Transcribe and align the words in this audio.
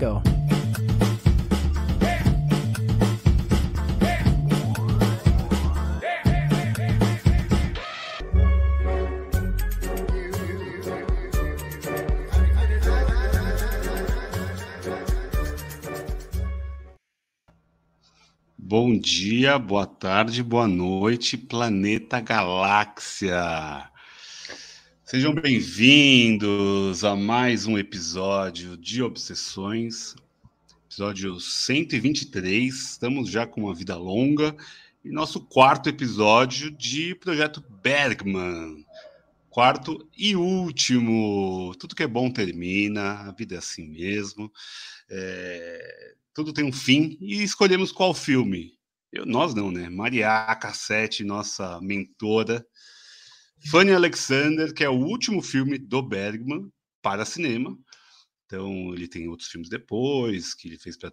Go. 0.00 0.22
Bom 18.56 18.98
dia, 18.98 19.58
boa 19.58 19.84
tarde, 19.84 20.42
boa 20.42 20.66
noite, 20.66 21.36
planeta 21.36 22.20
galáxia. 22.20 23.89
Sejam 25.10 25.34
bem-vindos 25.34 27.02
a 27.02 27.16
mais 27.16 27.66
um 27.66 27.76
episódio 27.76 28.76
de 28.76 29.02
Obsessões, 29.02 30.14
episódio 30.86 31.40
123. 31.40 32.72
Estamos 32.72 33.28
já 33.28 33.44
com 33.44 33.62
uma 33.62 33.74
vida 33.74 33.96
longa 33.96 34.56
e 35.04 35.10
nosso 35.10 35.40
quarto 35.40 35.88
episódio 35.88 36.70
de 36.70 37.16
Projeto 37.16 37.60
Bergman. 37.82 38.86
Quarto 39.48 40.08
e 40.16 40.36
último. 40.36 41.74
Tudo 41.80 41.96
que 41.96 42.04
é 42.04 42.06
bom 42.06 42.30
termina, 42.30 43.14
a 43.14 43.32
vida 43.32 43.56
é 43.56 43.58
assim 43.58 43.88
mesmo. 43.88 44.48
É... 45.10 46.14
Tudo 46.32 46.52
tem 46.52 46.64
um 46.64 46.72
fim 46.72 47.18
e 47.20 47.42
escolhemos 47.42 47.90
qual 47.90 48.14
filme. 48.14 48.74
Eu, 49.12 49.26
nós 49.26 49.56
não, 49.56 49.72
né? 49.72 49.88
Maria 49.88 50.54
Cassete, 50.54 51.24
nossa 51.24 51.80
mentora, 51.80 52.64
Fanny 53.68 53.92
Alexander, 53.92 54.72
que 54.72 54.84
é 54.84 54.88
o 54.88 54.98
último 54.98 55.42
filme 55.42 55.78
do 55.78 56.02
Bergman 56.02 56.70
para 57.02 57.24
cinema. 57.24 57.76
Então, 58.46 58.94
ele 58.94 59.06
tem 59.06 59.28
outros 59.28 59.48
filmes 59.48 59.68
depois, 59.68 60.54
que 60.54 60.68
ele 60.68 60.78
fez 60.78 60.96
para 60.96 61.12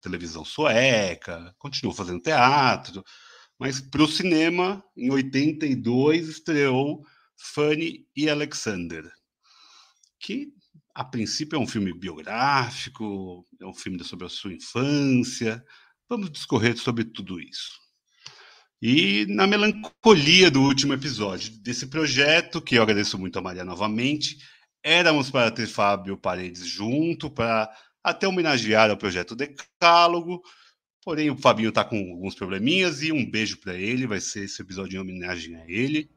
televisão 0.00 0.44
sueca, 0.44 1.54
continuou 1.58 1.94
fazendo 1.94 2.22
teatro, 2.22 3.04
mas 3.58 3.80
para 3.80 4.02
o 4.02 4.08
cinema, 4.08 4.84
em 4.96 5.10
82, 5.10 6.28
estreou 6.28 7.04
Fanny 7.36 8.06
e 8.16 8.28
Alexander, 8.28 9.10
que 10.20 10.52
a 10.94 11.04
princípio 11.04 11.56
é 11.56 11.60
um 11.60 11.66
filme 11.66 11.92
biográfico, 11.92 13.46
é 13.60 13.66
um 13.66 13.74
filme 13.74 14.02
sobre 14.02 14.26
a 14.26 14.28
sua 14.28 14.52
infância. 14.52 15.64
Vamos 16.08 16.30
discorrer 16.30 16.76
sobre 16.76 17.04
tudo 17.04 17.40
isso. 17.40 17.87
E 18.80 19.26
na 19.28 19.44
melancolia 19.44 20.52
do 20.52 20.62
último 20.62 20.92
episódio 20.92 21.52
desse 21.60 21.88
projeto, 21.88 22.62
que 22.62 22.76
eu 22.76 22.82
agradeço 22.82 23.18
muito 23.18 23.36
a 23.36 23.42
Maria 23.42 23.64
novamente, 23.64 24.38
éramos 24.84 25.30
para 25.30 25.50
ter 25.50 25.66
Fábio 25.66 26.16
Paredes 26.16 26.64
junto, 26.64 27.28
para 27.28 27.68
até 28.04 28.28
homenagear 28.28 28.88
o 28.92 28.96
projeto 28.96 29.34
Decálogo, 29.34 30.42
porém 31.02 31.28
o 31.28 31.36
Fabinho 31.36 31.70
está 31.70 31.84
com 31.84 31.96
alguns 32.12 32.36
probleminhas 32.36 33.02
e 33.02 33.10
um 33.10 33.28
beijo 33.28 33.58
para 33.58 33.74
ele, 33.74 34.06
vai 34.06 34.20
ser 34.20 34.44
esse 34.44 34.62
episódio 34.62 34.96
em 34.96 35.00
homenagem 35.00 35.56
a 35.56 35.64
ele. 35.68 36.08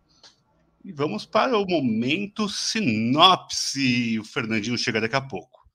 E 0.84 0.92
vamos 0.92 1.26
para 1.26 1.58
o 1.58 1.66
momento 1.66 2.48
sinopse. 2.48 4.20
O 4.20 4.24
Fernandinho 4.24 4.78
chega 4.78 5.02
daqui 5.02 5.16
a 5.16 5.22
pouco. 5.22 5.68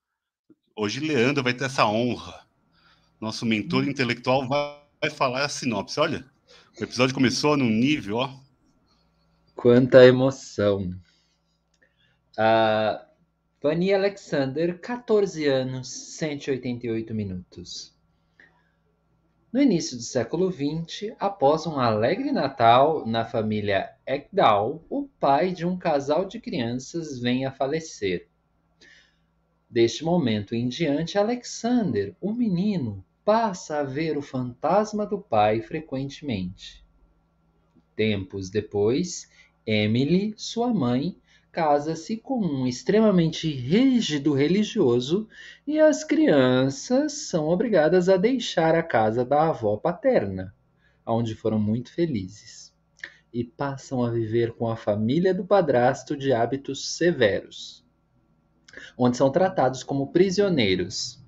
Hoje 0.76 1.00
Leandro 1.00 1.42
vai 1.42 1.54
ter 1.54 1.64
essa 1.64 1.86
honra. 1.86 2.46
Nosso 3.20 3.46
mentor 3.46 3.84
hum. 3.84 3.88
intelectual 3.88 4.46
vai, 4.46 4.82
vai 5.00 5.10
falar 5.10 5.44
a 5.44 5.48
sinopse. 5.48 5.98
Olha, 5.98 6.28
o 6.78 6.84
episódio 6.84 7.14
começou 7.14 7.56
num 7.56 7.70
nível, 7.70 8.16
ó. 8.16 8.38
Quanta 9.54 10.04
emoção. 10.04 10.94
Uh, 12.38 13.06
Fanny 13.60 13.94
Alexander, 13.94 14.78
14 14.78 15.46
anos, 15.46 15.88
188 15.88 17.14
minutos. 17.14 17.96
No 19.50 19.62
início 19.62 19.96
do 19.96 20.02
século 20.02 20.52
XX, 20.52 21.14
após 21.18 21.66
um 21.66 21.78
alegre 21.78 22.30
Natal 22.30 23.06
na 23.06 23.24
família 23.24 23.94
Ekdal, 24.04 24.84
o 24.90 25.08
pai 25.18 25.52
de 25.52 25.64
um 25.64 25.78
casal 25.78 26.26
de 26.26 26.38
crianças 26.38 27.18
vem 27.18 27.46
a 27.46 27.50
falecer. 27.50 28.28
Deste 29.70 30.04
momento 30.04 30.54
em 30.54 30.68
diante, 30.68 31.16
Alexander, 31.16 32.14
o 32.20 32.34
menino, 32.34 33.02
passa 33.26 33.80
a 33.80 33.82
ver 33.82 34.16
o 34.16 34.22
fantasma 34.22 35.04
do 35.04 35.18
pai 35.18 35.60
frequentemente. 35.60 36.86
Tempos 37.96 38.48
depois, 38.48 39.28
Emily, 39.66 40.32
sua 40.36 40.72
mãe, 40.72 41.18
casa-se 41.50 42.18
com 42.18 42.38
um 42.38 42.68
extremamente 42.68 43.50
rígido 43.50 44.32
religioso 44.32 45.28
e 45.66 45.80
as 45.80 46.04
crianças 46.04 47.14
são 47.14 47.48
obrigadas 47.48 48.08
a 48.08 48.16
deixar 48.16 48.76
a 48.76 48.82
casa 48.82 49.24
da 49.24 49.48
avó 49.48 49.76
paterna, 49.76 50.54
onde 51.04 51.34
foram 51.34 51.58
muito 51.58 51.92
felizes, 51.92 52.72
e 53.32 53.42
passam 53.42 54.04
a 54.04 54.10
viver 54.10 54.52
com 54.52 54.68
a 54.68 54.76
família 54.76 55.34
do 55.34 55.44
padrasto 55.44 56.16
de 56.16 56.32
hábitos 56.32 56.96
severos, 56.96 57.84
onde 58.96 59.16
são 59.16 59.32
tratados 59.32 59.82
como 59.82 60.12
prisioneiros 60.12 61.25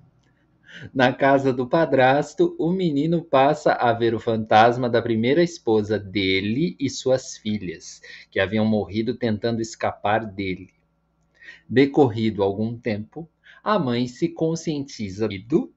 na 0.93 1.13
casa 1.13 1.51
do 1.51 1.67
padrasto, 1.67 2.55
o 2.59 2.71
menino 2.71 3.23
passa 3.23 3.73
a 3.73 3.91
ver 3.93 4.13
o 4.13 4.19
fantasma 4.19 4.89
da 4.89 5.01
primeira 5.01 5.43
esposa 5.43 5.99
dele 5.99 6.75
e 6.79 6.89
suas 6.89 7.37
filhas, 7.37 8.01
que 8.29 8.39
haviam 8.39 8.65
morrido 8.65 9.15
tentando 9.15 9.61
escapar 9.61 10.25
dele. 10.25 10.69
Decorrido 11.67 12.43
algum 12.43 12.77
tempo, 12.77 13.29
a 13.63 13.77
mãe 13.77 14.07
se 14.07 14.29
conscientiza 14.29 15.27
do 15.47 15.73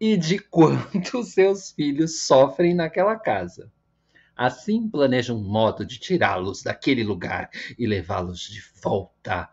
e 0.00 0.16
de 0.16 0.38
quanto 0.38 1.22
seus 1.22 1.70
filhos 1.72 2.20
sofrem 2.20 2.74
naquela 2.74 3.16
casa. 3.16 3.70
Assim, 4.34 4.88
planeja 4.88 5.34
um 5.34 5.42
modo 5.42 5.84
de 5.84 5.98
tirá-los 5.98 6.62
daquele 6.62 7.04
lugar 7.04 7.50
e 7.78 7.86
levá-los 7.86 8.40
de 8.40 8.62
volta 8.82 9.48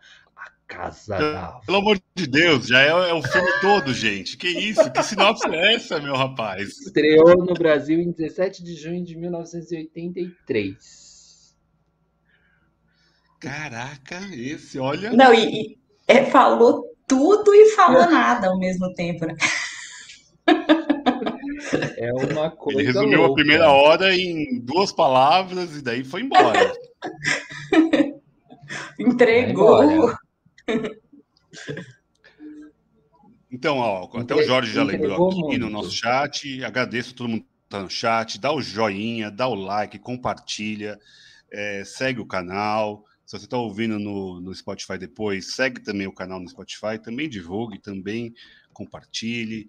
Casa 0.69 1.17
da 1.17 1.59
Pelo 1.65 1.79
amor 1.79 1.99
de 2.15 2.27
Deus, 2.27 2.67
já 2.67 2.81
é, 2.81 2.89
é, 2.89 3.13
o 3.13 3.23
filme 3.23 3.49
todo, 3.59 3.91
gente. 3.91 4.37
Que 4.37 4.47
isso? 4.47 4.91
Que 4.91 5.01
sinopse 5.01 5.49
é 5.49 5.73
essa, 5.73 5.99
meu 5.99 6.15
rapaz? 6.15 6.79
Estreou 6.79 7.43
no 7.43 7.55
Brasil 7.55 7.99
em 7.99 8.11
17 8.11 8.63
de 8.63 8.75
junho 8.75 9.03
de 9.03 9.17
1983. 9.17 11.57
Caraca, 13.39 14.19
esse, 14.31 14.77
olha. 14.77 15.11
Não, 15.11 15.33
e, 15.33 15.71
e 15.71 15.79
é, 16.07 16.25
falou 16.25 16.85
tudo 17.07 17.55
e 17.55 17.71
falou 17.71 18.07
nada 18.07 18.49
ao 18.49 18.59
mesmo 18.59 18.93
tempo, 18.93 19.25
né? 19.25 19.35
É 21.97 22.13
uma 22.13 22.51
coisa. 22.51 22.79
Ele 22.79 22.87
resumiu 22.87 23.19
louca. 23.19 23.31
a 23.31 23.35
primeira 23.35 23.71
hora 23.71 24.15
em 24.15 24.59
duas 24.59 24.91
palavras 24.91 25.75
e 25.75 25.81
daí 25.81 26.03
foi 26.03 26.21
embora. 26.21 26.71
Entregou. 28.99 30.13
Então, 33.51 33.77
ó, 33.77 34.07
até 34.19 34.35
o 34.35 34.43
Jorge 34.43 34.71
já 34.71 34.83
lembrou 34.83 35.29
aqui 35.29 35.57
no 35.57 35.69
nosso 35.69 35.91
chat. 35.91 36.63
Agradeço 36.63 37.13
a 37.13 37.17
todo 37.17 37.29
mundo 37.29 37.41
que 37.41 37.47
está 37.65 37.81
no 37.81 37.89
chat. 37.89 38.39
Dá 38.39 38.53
o 38.53 38.61
joinha, 38.61 39.31
dá 39.31 39.47
o 39.47 39.55
like, 39.55 39.97
compartilha, 39.97 40.99
é, 41.51 41.83
segue 41.83 42.19
o 42.19 42.27
canal. 42.27 43.03
Se 43.25 43.37
você 43.37 43.45
está 43.45 43.57
ouvindo 43.57 43.97
no, 43.97 44.39
no 44.39 44.53
Spotify 44.53 44.97
depois, 44.97 45.55
segue 45.55 45.81
também 45.81 46.05
o 46.05 46.13
canal 46.13 46.39
no 46.39 46.47
Spotify. 46.47 46.99
Também 47.03 47.27
divulgue, 47.27 47.79
também 47.79 48.33
compartilhe. 48.71 49.67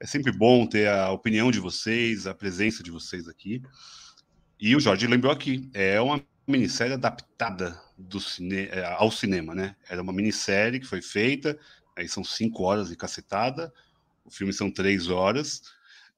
É 0.00 0.06
sempre 0.06 0.32
bom 0.32 0.66
ter 0.66 0.88
a 0.88 1.10
opinião 1.10 1.50
de 1.50 1.60
vocês, 1.60 2.26
a 2.26 2.34
presença 2.34 2.82
de 2.82 2.90
vocês 2.90 3.28
aqui. 3.28 3.62
E 4.60 4.74
o 4.74 4.80
Jorge 4.80 5.06
lembrou 5.06 5.32
aqui, 5.32 5.70
é 5.72 6.00
uma 6.00 6.20
minissérie 6.50 6.94
adaptada 6.94 7.80
cine, 8.20 8.66
é, 8.66 8.84
ao 8.84 9.10
cinema, 9.10 9.54
né? 9.54 9.76
Era 9.88 10.02
uma 10.02 10.12
minissérie 10.12 10.80
que 10.80 10.86
foi 10.86 11.02
feita, 11.02 11.58
aí 11.96 12.08
são 12.08 12.24
cinco 12.24 12.62
horas 12.62 12.88
de 12.88 12.96
cacetada, 12.96 13.72
o 14.24 14.30
filme 14.30 14.52
são 14.52 14.70
três 14.70 15.08
horas, 15.08 15.62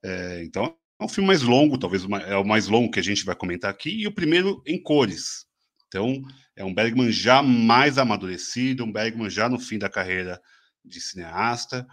é, 0.03 0.43
então 0.45 0.77
é 0.99 1.05
um 1.05 1.09
filme 1.09 1.27
mais 1.27 1.43
longo, 1.43 1.79
talvez 1.79 2.05
é 2.27 2.37
o 2.37 2.45
mais 2.45 2.69
longo 2.69 2.91
que 2.91 3.01
a 3.01 3.03
gente 3.03 3.25
vai 3.25 3.35
comentar 3.35 3.71
aqui, 3.71 3.91
e 3.91 4.07
o 4.07 4.13
primeiro 4.13 4.63
em 4.67 4.81
cores. 4.81 5.47
Então, 5.89 6.23
é 6.55 6.65
um 6.65 6.75
Bergman 6.75 7.11
já 7.11 7.43
mais 7.43 7.99
amadurecido, 7.99 8.85
um 8.85 8.93
Bergman 8.93 9.31
já 9.31 9.49
no 9.49 9.59
fim 9.59 9.79
da 9.79 9.89
carreira 9.89 10.41
de 10.85 11.01
cineasta, 11.01 11.87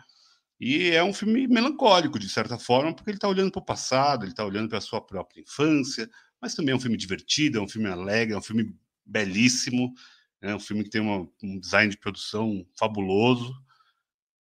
e 0.60 0.90
é 0.90 1.04
um 1.04 1.14
filme 1.14 1.48
melancólico, 1.48 2.20
de 2.20 2.28
certa 2.28 2.58
forma, 2.58 2.94
porque 2.94 3.12
ele 3.12 3.18
está 3.18 3.28
olhando 3.28 3.52
para 3.52 3.62
o 3.62 3.66
passado, 3.66 4.24
ele 4.24 4.32
está 4.32 4.44
olhando 4.44 4.70
para 4.70 4.80
a 4.80 4.82
sua 4.82 5.00
própria 5.00 5.42
infância, 5.42 6.10
mas 6.42 6.56
também 6.56 6.74
é 6.74 6.76
um 6.76 6.80
filme 6.80 6.98
divertido, 6.98 7.58
é 7.58 7.62
um 7.62 7.68
filme 7.68 7.90
alegre, 7.90 8.34
é 8.34 8.38
um 8.38 8.42
filme 8.42 8.76
belíssimo, 9.06 9.94
é 10.42 10.56
um 10.56 10.60
filme 10.60 10.84
que 10.84 10.90
tem 10.90 11.02
uma, 11.02 11.28
um 11.44 11.60
design 11.60 11.90
de 11.90 11.98
produção 11.98 12.66
fabuloso. 12.78 13.54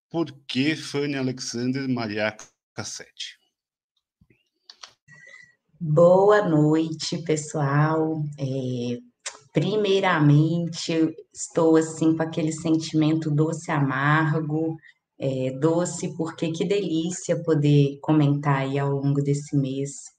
Por 0.10 0.32
que 0.48 0.76
Fanny 0.76 1.16
Alexander 1.16 1.88
Maria 1.90 2.36
Cassete? 2.74 3.38
Boa 5.80 6.48
noite, 6.48 7.18
pessoal. 7.20 8.24
É, 8.40 8.98
primeiramente, 9.54 11.16
estou 11.34 11.76
assim 11.76 12.16
com 12.16 12.24
aquele 12.24 12.52
sentimento 12.52 13.30
doce 13.30 13.72
amargo 13.72 14.78
é, 15.20 15.52
doce, 15.60 16.16
porque 16.16 16.52
que 16.52 16.64
delícia 16.64 17.42
poder 17.44 17.98
comentar 18.02 18.58
aí 18.58 18.78
ao 18.78 18.92
longo 18.92 19.22
desse 19.22 19.56
mês 19.58 20.16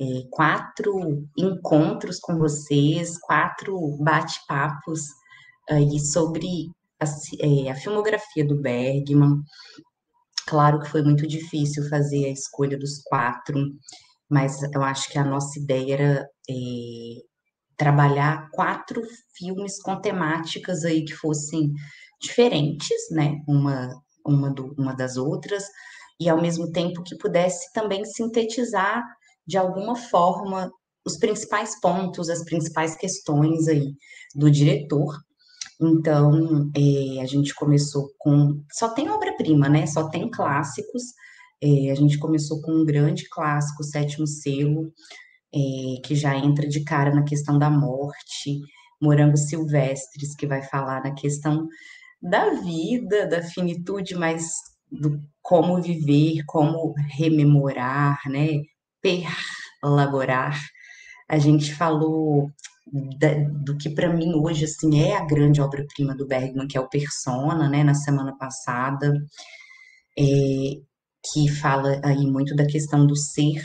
é, 0.00 0.04
quatro 0.30 1.26
encontros 1.38 2.18
com 2.18 2.36
vocês, 2.38 3.18
quatro 3.18 3.96
bate-papos 4.00 5.00
aí 5.70 5.98
sobre 6.00 6.70
a, 7.00 7.04
é, 7.40 7.70
a, 7.70 7.74
filmografia 7.76 8.46
do 8.46 8.60
Bergman. 8.60 9.42
Claro 10.46 10.80
que 10.80 10.90
foi 10.90 11.02
muito 11.02 11.26
difícil 11.26 11.88
fazer 11.88 12.26
a 12.26 12.32
escolha 12.32 12.78
dos 12.78 13.02
quatro, 13.04 13.56
mas 14.28 14.62
eu 14.74 14.82
acho 14.82 15.10
que 15.10 15.18
a 15.18 15.24
nossa 15.24 15.58
ideia 15.58 15.94
era 15.94 16.28
é, 16.50 16.54
trabalhar 17.76 18.48
quatro 18.52 19.02
filmes 19.36 19.80
com 19.80 20.00
temáticas 20.00 20.84
aí 20.84 21.04
que 21.04 21.14
fossem 21.14 21.72
diferentes, 22.20 23.10
né? 23.10 23.40
Uma, 23.48 23.90
uma, 24.26 24.52
do, 24.52 24.74
uma 24.78 24.94
das 24.94 25.16
outras, 25.16 25.64
e 26.20 26.28
ao 26.28 26.40
mesmo 26.40 26.70
tempo 26.72 27.02
que 27.02 27.16
pudesse 27.16 27.72
também 27.72 28.04
sintetizar 28.04 29.02
de 29.46 29.58
alguma 29.58 29.96
forma 29.96 30.70
os 31.04 31.18
principais 31.18 31.78
pontos, 31.80 32.30
as 32.30 32.44
principais 32.44 32.96
questões 32.96 33.68
aí 33.68 33.94
do 34.34 34.50
diretor. 34.50 35.14
Então, 35.80 36.70
é, 36.76 37.20
a 37.20 37.26
gente 37.26 37.54
começou 37.54 38.10
com. 38.18 38.62
Só 38.72 38.88
tem 38.90 39.10
obra-prima, 39.10 39.68
né? 39.68 39.86
Só 39.86 40.08
tem 40.08 40.30
clássicos. 40.30 41.02
É, 41.62 41.90
a 41.90 41.94
gente 41.94 42.18
começou 42.18 42.60
com 42.62 42.72
um 42.72 42.84
grande 42.84 43.28
clássico, 43.28 43.84
Sétimo 43.84 44.26
Selo, 44.26 44.92
é, 45.54 46.00
que 46.02 46.14
já 46.14 46.36
entra 46.36 46.66
de 46.68 46.82
cara 46.84 47.14
na 47.14 47.24
questão 47.24 47.58
da 47.58 47.70
morte, 47.70 48.60
Morangos 49.00 49.48
Silvestres, 49.48 50.34
que 50.36 50.46
vai 50.46 50.62
falar 50.62 51.02
na 51.02 51.14
questão 51.14 51.66
da 52.22 52.50
vida, 52.54 53.26
da 53.26 53.42
finitude, 53.42 54.14
mas 54.14 54.46
do 54.90 55.18
como 55.42 55.80
viver, 55.80 56.42
como 56.46 56.94
rememorar, 57.16 58.18
né? 58.26 58.60
Perlaborar. 59.82 60.58
A 61.28 61.38
gente 61.38 61.74
falou 61.74 62.50
da, 63.18 63.34
do 63.64 63.76
que 63.76 63.90
para 63.90 64.12
mim 64.12 64.34
hoje 64.34 64.64
assim 64.64 65.00
é 65.00 65.16
a 65.16 65.24
grande 65.24 65.60
obra-prima 65.60 66.14
do 66.14 66.26
Bergman, 66.26 66.66
que 66.66 66.76
é 66.76 66.80
o 66.80 66.88
Persona, 66.88 67.68
né? 67.68 67.84
Na 67.84 67.94
semana 67.94 68.36
passada, 68.36 69.12
é, 70.18 70.24
que 71.32 71.48
fala 71.48 72.00
aí 72.04 72.26
muito 72.26 72.56
da 72.56 72.66
questão 72.66 73.06
do 73.06 73.16
ser 73.16 73.62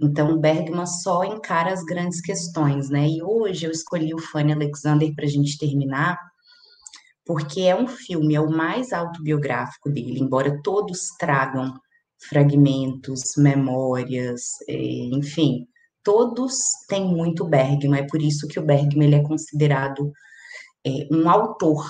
então, 0.00 0.38
Bergman 0.38 0.86
só 0.86 1.24
encara 1.24 1.72
as 1.72 1.82
grandes 1.84 2.20
questões, 2.20 2.88
né? 2.88 3.08
E 3.08 3.22
hoje 3.22 3.66
eu 3.66 3.72
escolhi 3.72 4.14
o 4.14 4.20
Fanny 4.20 4.52
Alexander 4.52 5.12
para 5.12 5.24
a 5.24 5.28
gente 5.28 5.58
terminar, 5.58 6.16
porque 7.26 7.62
é 7.62 7.74
um 7.74 7.88
filme, 7.88 8.34
é 8.34 8.40
o 8.40 8.48
mais 8.48 8.92
autobiográfico 8.92 9.90
dele, 9.90 10.20
embora 10.20 10.60
todos 10.62 11.08
tragam 11.18 11.74
fragmentos, 12.18 13.36
memórias, 13.36 14.42
é, 14.68 14.74
enfim, 14.74 15.66
todos 16.02 16.54
têm 16.88 17.04
muito 17.04 17.44
Bergman, 17.44 18.00
é 18.00 18.06
por 18.06 18.20
isso 18.20 18.48
que 18.48 18.58
o 18.58 18.64
Bergman 18.64 19.06
ele 19.06 19.16
é 19.16 19.22
considerado 19.22 20.12
é, 20.86 21.06
um 21.10 21.28
autor. 21.28 21.84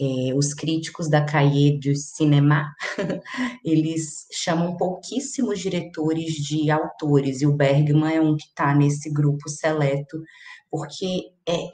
É, 0.00 0.32
os 0.32 0.54
críticos 0.54 1.10
da 1.10 1.24
Cahiers 1.24 1.80
du 1.80 1.96
Cinéma, 1.96 2.72
eles 3.64 4.28
chamam 4.32 4.76
pouquíssimos 4.76 5.58
diretores 5.58 6.34
de 6.34 6.70
autores, 6.70 7.42
e 7.42 7.46
o 7.48 7.56
Bergman 7.56 8.14
é 8.14 8.20
um 8.20 8.36
que 8.36 8.44
está 8.44 8.72
nesse 8.76 9.12
grupo 9.12 9.48
seleto, 9.48 10.22
porque 10.70 11.32
é, 11.48 11.68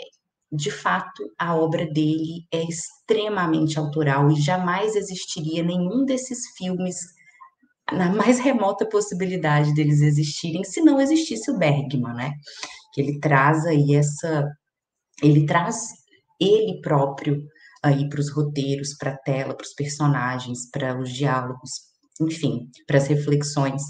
de 0.50 0.70
fato 0.70 1.31
a 1.38 1.55
obra 1.55 1.85
dele 1.85 2.47
é 2.50 2.62
extremamente 2.62 3.79
autoral 3.79 4.31
e 4.31 4.40
jamais 4.40 4.97
existiria 4.97 5.62
nenhum 5.62 6.06
desses 6.06 6.38
filmes 6.56 6.97
na 7.94 8.12
mais 8.12 8.38
remota 8.38 8.87
possibilidade 8.88 9.75
deles 9.75 10.00
existirem 10.00 10.64
se 10.64 10.81
não 10.81 11.00
existisse 11.00 11.50
o 11.50 11.58
Bergman, 11.58 12.14
né? 12.14 12.32
Que 12.93 13.00
ele 13.00 13.20
traz 13.20 13.64
aí 13.67 13.94
essa, 13.94 14.49
ele 15.23 15.46
traz 15.46 15.76
ele 16.41 16.81
próprio 16.81 17.43
aí 17.82 18.08
para 18.08 18.20
os 18.20 18.31
roteiros, 18.32 18.96
para 18.96 19.12
a 19.12 19.17
tela, 19.19 19.55
para 19.55 19.64
os 19.64 19.75
personagens, 19.75 20.70
para 20.70 20.99
os 20.99 21.12
diálogos, 21.12 21.70
enfim, 22.20 22.69
para 22.87 22.99
as 22.99 23.06
reflexões. 23.06 23.82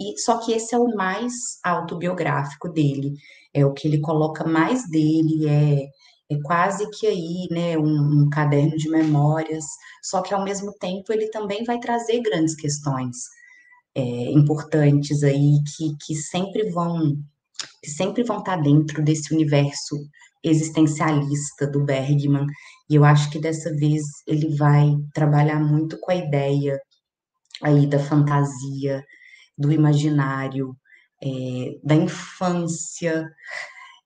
E 0.00 0.18
só 0.18 0.38
que 0.38 0.52
esse 0.52 0.74
é 0.74 0.78
o 0.78 0.94
mais 0.94 1.32
autobiográfico 1.64 2.68
dele, 2.68 3.14
é 3.54 3.64
o 3.64 3.72
que 3.72 3.88
ele 3.88 4.00
coloca 4.00 4.44
mais 4.44 4.88
dele, 4.88 5.48
é, 5.48 5.88
é 6.30 6.38
quase 6.42 6.88
que 6.90 7.06
aí, 7.06 7.48
né, 7.50 7.76
um, 7.78 8.24
um 8.24 8.30
caderno 8.30 8.76
de 8.76 8.88
memórias, 8.90 9.64
só 10.02 10.20
que 10.22 10.34
ao 10.34 10.44
mesmo 10.44 10.72
tempo 10.78 11.12
ele 11.12 11.28
também 11.30 11.64
vai 11.64 11.78
trazer 11.80 12.20
grandes 12.20 12.54
questões 12.54 13.16
é, 13.98 14.30
importantes 14.30 15.24
aí 15.24 15.60
que, 15.76 15.96
que 16.00 16.14
sempre 16.14 16.70
vão 16.70 17.16
que 17.82 17.90
sempre 17.90 18.22
vão 18.22 18.38
estar 18.38 18.56
dentro 18.56 19.02
desse 19.02 19.34
universo 19.34 19.96
existencialista 20.44 21.66
do 21.66 21.84
Bergman, 21.84 22.46
e 22.88 22.94
eu 22.94 23.04
acho 23.04 23.28
que 23.30 23.40
dessa 23.40 23.74
vez 23.74 24.02
ele 24.26 24.56
vai 24.56 24.94
trabalhar 25.12 25.58
muito 25.58 25.98
com 25.98 26.12
a 26.12 26.14
ideia 26.14 26.78
aí 27.60 27.84
da 27.88 27.98
fantasia, 27.98 29.04
do 29.56 29.72
imaginário, 29.72 30.76
é, 31.20 31.78
da 31.82 31.96
infância, 31.96 33.28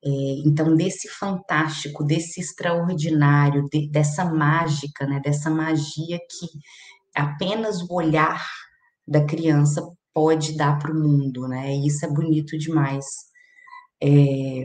é, 0.02 0.08
então 0.46 0.74
desse 0.74 1.08
fantástico, 1.08 2.02
desse 2.02 2.40
extraordinário, 2.40 3.68
de, 3.70 3.90
dessa 3.90 4.24
mágica, 4.24 5.06
né, 5.06 5.20
dessa 5.22 5.50
magia 5.50 6.18
que 6.18 6.46
apenas 7.14 7.82
o 7.82 7.92
olhar 7.92 8.42
da 9.06 9.24
criança 9.24 9.82
pode 10.14 10.56
dar 10.56 10.78
para 10.78 10.92
o 10.92 10.98
mundo, 10.98 11.48
né? 11.48 11.74
E 11.74 11.86
isso 11.86 12.04
é 12.04 12.08
bonito 12.08 12.56
demais. 12.58 13.04
É, 14.02 14.64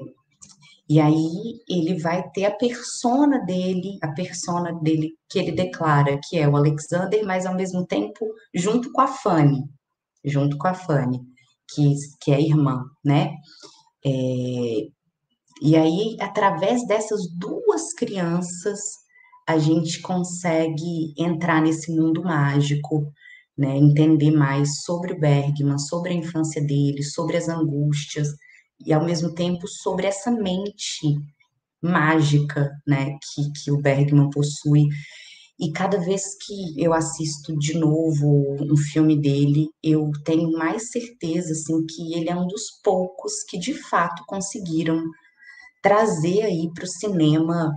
e 0.90 1.00
aí 1.00 1.60
ele 1.70 2.00
vai 2.00 2.30
ter 2.32 2.46
a 2.46 2.56
persona 2.56 3.44
dele, 3.46 3.98
a 4.02 4.10
persona 4.10 4.74
dele 4.82 5.14
que 5.30 5.38
ele 5.40 5.52
declara 5.52 6.20
que 6.28 6.38
é 6.38 6.48
o 6.48 6.56
Alexander, 6.56 7.26
mas 7.26 7.46
ao 7.46 7.56
mesmo 7.56 7.86
tempo 7.86 8.26
junto 8.56 8.92
com 8.92 9.02
a 9.02 9.08
Fanny, 9.08 9.64
junto 10.24 10.58
com 10.58 10.68
a 10.68 10.74
Fanny, 10.74 11.20
que, 11.70 11.94
que 12.22 12.32
é 12.32 12.42
irmã, 12.42 12.84
né? 13.04 13.34
É, 14.06 14.88
e 15.62 15.76
aí, 15.76 16.16
através 16.22 16.86
dessas 16.88 17.22
duas 17.36 17.94
crianças, 17.94 18.80
a 19.48 19.58
gente 19.58 20.02
consegue 20.02 21.14
entrar 21.18 21.62
nesse 21.62 21.92
mundo 21.92 22.24
mágico, 22.24 23.12
né? 23.58 23.78
Entender 23.78 24.32
mais 24.32 24.84
sobre 24.84 25.14
o 25.14 25.20
Bergman, 25.20 25.78
sobre 25.78 26.12
a 26.12 26.16
infância 26.16 26.62
dele, 26.62 27.04
sobre 27.04 27.38
as 27.38 27.50
angústias, 27.50 28.30
e 28.86 28.94
ao 28.94 29.04
mesmo 29.04 29.34
tempo 29.34 29.68
sobre 29.68 30.06
essa 30.06 30.30
mente 30.30 31.16
mágica, 31.82 32.72
né, 32.86 33.12
que, 33.12 33.52
que 33.64 33.72
o 33.72 33.82
Bergman 33.82 34.30
possui. 34.30 34.88
E 35.60 35.72
cada 35.72 35.98
vez 36.00 36.24
que 36.46 36.80
eu 36.80 36.94
assisto 36.94 37.58
de 37.58 37.74
novo 37.74 38.56
um 38.62 38.78
filme 38.78 39.20
dele, 39.20 39.68
eu 39.82 40.12
tenho 40.24 40.52
mais 40.52 40.92
certeza 40.92 41.52
assim 41.52 41.84
que 41.86 42.14
ele 42.14 42.30
é 42.30 42.36
um 42.36 42.46
dos 42.46 42.80
poucos 42.84 43.44
que 43.50 43.58
de 43.58 43.74
fato 43.74 44.24
conseguiram 44.28 45.02
trazer 45.82 46.44
aí 46.44 46.70
para 46.74 46.84
o 46.84 46.88
cinema 46.88 47.72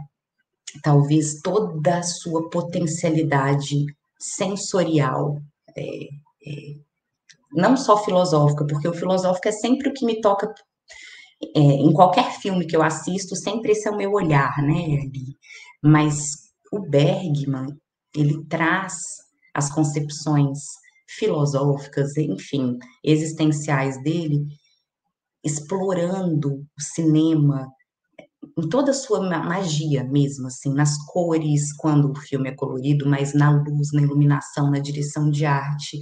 talvez 0.82 1.40
toda 1.40 1.98
a 1.98 2.02
sua 2.02 2.48
potencialidade 2.50 3.86
sensorial, 4.18 5.40
é, 5.76 6.04
é, 6.46 6.74
não 7.52 7.76
só 7.76 8.02
filosófica, 8.04 8.66
porque 8.66 8.88
o 8.88 8.94
filosófico 8.94 9.48
é 9.48 9.52
sempre 9.52 9.88
o 9.88 9.92
que 9.92 10.04
me 10.04 10.20
toca 10.20 10.52
é, 11.56 11.60
em 11.60 11.92
qualquer 11.92 12.30
filme 12.40 12.66
que 12.66 12.76
eu 12.76 12.82
assisto, 12.82 13.34
sempre 13.34 13.72
esse 13.72 13.88
é 13.88 13.90
o 13.90 13.96
meu 13.96 14.12
olhar, 14.12 14.56
né? 14.62 15.10
Mas 15.82 16.50
o 16.70 16.80
Bergman, 16.80 17.76
ele 18.14 18.44
traz 18.46 18.94
as 19.54 19.72
concepções 19.72 20.58
filosóficas, 21.08 22.16
enfim, 22.16 22.78
existenciais 23.02 24.00
dele, 24.02 24.44
explorando 25.42 26.54
o 26.54 26.82
cinema 26.94 27.66
em 28.56 28.68
toda 28.68 28.90
a 28.90 28.94
sua 28.94 29.20
magia 29.20 30.04
mesmo, 30.04 30.46
assim, 30.46 30.72
nas 30.72 30.96
cores, 31.06 31.72
quando 31.74 32.10
o 32.10 32.16
filme 32.16 32.48
é 32.48 32.54
colorido, 32.54 33.08
mas 33.08 33.34
na 33.34 33.50
luz, 33.50 33.92
na 33.92 34.02
iluminação, 34.02 34.70
na 34.70 34.78
direção 34.78 35.30
de 35.30 35.44
arte, 35.44 35.98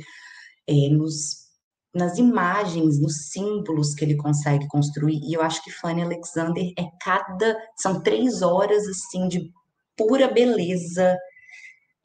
é, 0.67 0.89
nos 0.91 1.49
nas 1.95 2.19
imagens, 2.19 3.01
nos 3.01 3.31
símbolos 3.31 3.95
que 3.95 4.05
ele 4.05 4.15
consegue 4.15 4.67
construir. 4.69 5.21
E 5.25 5.33
eu 5.33 5.43
acho 5.43 5.65
que 5.65 5.71
Fanny 5.71 6.03
Alexander 6.03 6.73
é 6.79 6.85
cada. 7.03 7.57
São 7.77 8.01
três 8.01 8.43
horas 8.43 8.87
assim 8.87 9.27
de 9.27 9.51
pura 9.97 10.29
beleza 10.33 11.17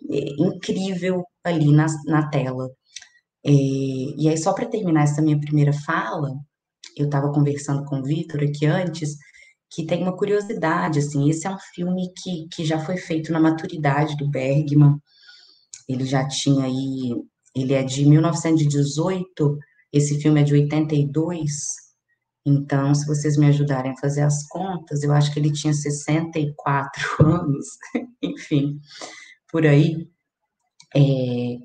é, 0.09 0.19
incrível 0.39 1.23
ali 1.43 1.71
na, 1.71 1.85
na 2.05 2.27
tela. 2.29 2.69
É, 3.45 3.51
e 3.51 4.29
aí, 4.29 4.37
só 4.37 4.53
para 4.53 4.65
terminar 4.65 5.03
essa 5.03 5.21
minha 5.21 5.39
primeira 5.39 5.73
fala, 5.73 6.31
eu 6.97 7.05
estava 7.05 7.31
conversando 7.31 7.83
com 7.85 7.99
o 7.99 8.03
Vitor 8.03 8.41
aqui 8.41 8.65
antes, 8.65 9.17
que 9.73 9.85
tem 9.85 10.03
uma 10.03 10.15
curiosidade, 10.15 10.99
assim, 10.99 11.29
esse 11.29 11.47
é 11.47 11.49
um 11.49 11.59
filme 11.73 12.11
que, 12.21 12.47
que 12.53 12.65
já 12.65 12.79
foi 12.79 12.97
feito 12.97 13.31
na 13.31 13.39
maturidade 13.39 14.15
do 14.17 14.29
Bergman, 14.29 14.97
ele 15.89 16.05
já 16.05 16.27
tinha 16.27 16.65
aí, 16.65 17.15
ele 17.55 17.73
é 17.73 17.83
de 17.83 18.05
1918, 18.05 19.57
esse 19.91 20.21
filme 20.21 20.41
é 20.41 20.43
de 20.43 20.53
82, 20.53 21.51
então, 22.45 22.93
se 22.93 23.07
vocês 23.07 23.37
me 23.37 23.47
ajudarem 23.47 23.93
a 23.93 23.97
fazer 23.97 24.21
as 24.21 24.45
contas, 24.47 25.01
eu 25.01 25.13
acho 25.13 25.33
que 25.33 25.39
ele 25.39 25.51
tinha 25.51 25.73
64 25.73 27.01
anos, 27.25 27.65
enfim, 28.21 28.79
por 29.49 29.65
aí. 29.65 30.09
É, 30.95 31.57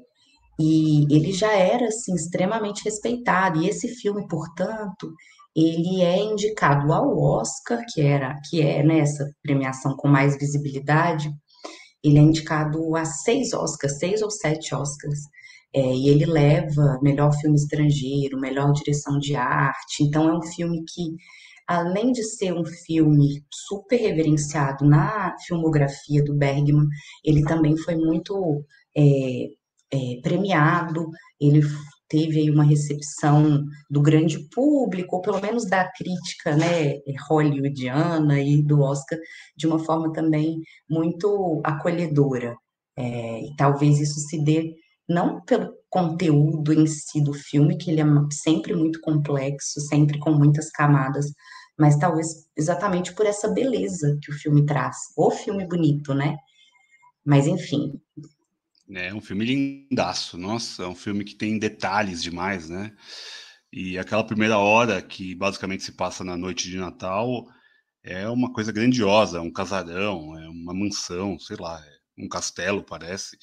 e 0.61 1.15
ele 1.15 1.33
já 1.33 1.53
era, 1.53 1.87
assim, 1.87 2.15
extremamente 2.15 2.85
respeitado. 2.85 3.61
E 3.61 3.69
esse 3.69 3.89
filme, 3.89 4.27
portanto, 4.29 5.13
ele 5.59 6.03
é 6.03 6.23
indicado 6.23 6.93
ao 6.93 7.19
Oscar, 7.19 7.85
que 7.93 8.01
era, 8.01 8.39
que 8.49 8.63
é 8.63 8.83
nessa 8.83 9.25
né, 9.25 9.31
premiação 9.43 9.97
com 9.97 10.07
mais 10.07 10.39
visibilidade, 10.39 11.31
ele 12.03 12.19
é 12.19 12.23
indicado 12.23 12.95
a 12.95 13.05
seis 13.05 13.53
Oscars, 13.53 13.99
seis 13.99 14.23
ou 14.23 14.31
sete 14.31 14.75
Oscars. 14.75 15.19
É, 15.75 15.81
e 15.81 16.09
ele 16.09 16.25
leva 16.25 16.99
melhor 17.03 17.33
filme 17.33 17.57
estrangeiro, 17.57 18.41
melhor 18.41 18.73
direção 18.73 19.19
de 19.19 19.35
arte. 19.35 20.03
Então, 20.03 20.29
é 20.29 20.39
um 20.39 20.43
filme 20.43 20.83
que, 20.89 21.15
além 21.67 22.13
de 22.13 22.23
ser 22.23 22.55
um 22.55 22.65
filme 22.65 23.45
super 23.53 23.97
reverenciado 23.97 24.87
na 24.87 25.35
filmografia 25.47 26.25
do 26.25 26.35
Bergman, 26.35 26.87
ele 27.23 27.43
também 27.43 27.77
foi 27.77 27.97
muito 27.97 28.65
é, 28.97 29.03
é, 29.93 30.21
premiado. 30.23 31.07
Ele 31.39 31.61
teve 32.09 32.41
aí 32.41 32.51
uma 32.51 32.65
recepção 32.65 33.65
do 33.91 34.01
grande 34.01 34.39
público, 34.55 35.17
ou 35.17 35.23
pelo 35.23 35.41
menos 35.41 35.67
da 35.67 35.91
crítica 35.93 36.57
né, 36.57 36.99
hollywoodiana 37.29 38.41
e 38.41 38.63
do 38.63 38.81
Oscar, 38.81 39.19
de 39.57 39.67
uma 39.67 39.79
forma 39.79 40.13
também 40.13 40.61
muito 40.89 41.61
acolhedora. 41.65 42.57
É, 42.97 43.43
e 43.45 43.55
talvez 43.57 44.01
isso 44.01 44.19
se 44.21 44.43
dê 44.43 44.75
não 45.09 45.41
pelo 45.43 45.73
conteúdo 45.89 46.73
em 46.73 46.87
si 46.87 47.23
do 47.23 47.33
filme, 47.33 47.79
que 47.79 47.91
ele 47.91 48.01
é 48.01 48.05
sempre 48.31 48.75
muito 48.75 49.01
complexo, 49.01 49.81
sempre 49.81 50.19
com 50.19 50.33
muitas 50.33 50.71
camadas, 50.71 51.27
mas 51.79 51.97
talvez 51.97 52.47
exatamente 52.57 53.15
por 53.15 53.25
essa 53.25 53.49
beleza 53.49 54.19
que 54.23 54.31
o 54.31 54.35
filme 54.35 54.67
traz. 54.67 54.97
O 55.17 55.31
filme 55.31 55.67
bonito, 55.67 56.13
né? 56.13 56.37
Mas 57.25 57.47
enfim. 57.47 58.01
É 58.91 59.13
um 59.13 59.21
filme 59.21 59.45
lindaço, 59.45 60.39
nossa, 60.39 60.85
é 60.85 60.87
um 60.87 60.95
filme 60.95 61.25
que 61.25 61.35
tem 61.35 61.59
detalhes 61.59 62.23
demais, 62.23 62.71
né? 62.71 62.97
E 63.73 63.99
aquela 63.99 64.25
primeira 64.25 64.59
hora 64.59 65.03
que 65.03 65.35
basicamente 65.35 65.85
se 65.85 65.93
passa 65.93 66.25
na 66.25 66.37
noite 66.37 66.71
de 66.71 66.79
Natal 66.79 67.47
é 68.03 68.29
uma 68.29 68.53
coisa 68.53 68.73
grandiosa, 68.73 69.39
é 69.39 69.41
um 69.41 69.53
casarão, 69.53 70.39
é 70.39 70.49
uma 70.49 70.73
mansão, 70.75 71.39
sei 71.39 71.57
lá, 71.59 71.83
é 71.87 72.25
um 72.25 72.29
castelo 72.29 72.83
parece 72.83 73.37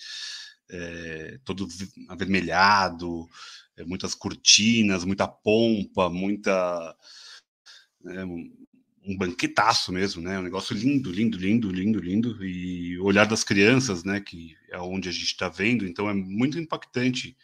é, 0.69 1.39
todo 1.43 1.67
avermelhado, 2.09 3.27
é, 3.77 3.83
muitas 3.83 4.15
cortinas, 4.15 5.03
muita 5.03 5.27
pompa, 5.27 6.09
muita. 6.09 6.95
É, 8.07 8.23
um 9.07 9.17
banquetaço 9.17 9.91
mesmo, 9.91 10.21
né? 10.21 10.39
Um 10.39 10.43
negócio 10.43 10.75
lindo, 10.75 11.11
lindo, 11.11 11.37
lindo, 11.37 11.71
lindo, 11.71 11.99
lindo. 11.99 12.45
E 12.45 12.97
o 12.99 13.05
olhar 13.05 13.25
das 13.25 13.43
crianças, 13.43 14.03
né? 14.03 14.19
Que 14.19 14.55
é 14.69 14.77
onde 14.79 15.09
a 15.09 15.11
gente 15.11 15.25
está 15.25 15.47
vendo, 15.49 15.85
então 15.85 16.09
é 16.09 16.13
muito 16.13 16.59
impactante. 16.59 17.37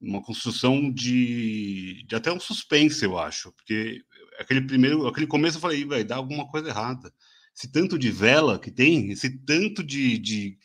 Uma 0.00 0.22
construção 0.22 0.90
de, 0.92 2.04
de 2.06 2.14
até 2.14 2.30
um 2.32 2.38
suspense, 2.38 3.04
eu 3.04 3.18
acho, 3.18 3.50
porque 3.52 4.02
aquele 4.38 4.60
primeiro, 4.60 5.06
aquele 5.06 5.26
começo 5.26 5.56
eu 5.56 5.60
falei, 5.60 5.84
vai 5.84 6.04
dar 6.04 6.16
alguma 6.16 6.46
coisa 6.46 6.68
errada. 6.68 7.12
Esse 7.56 7.72
tanto 7.72 7.98
de 7.98 8.10
vela 8.10 8.58
que 8.58 8.70
tem, 8.70 9.10
esse 9.10 9.30
tanto 9.30 9.82
de, 9.82 10.18
de 10.18 10.58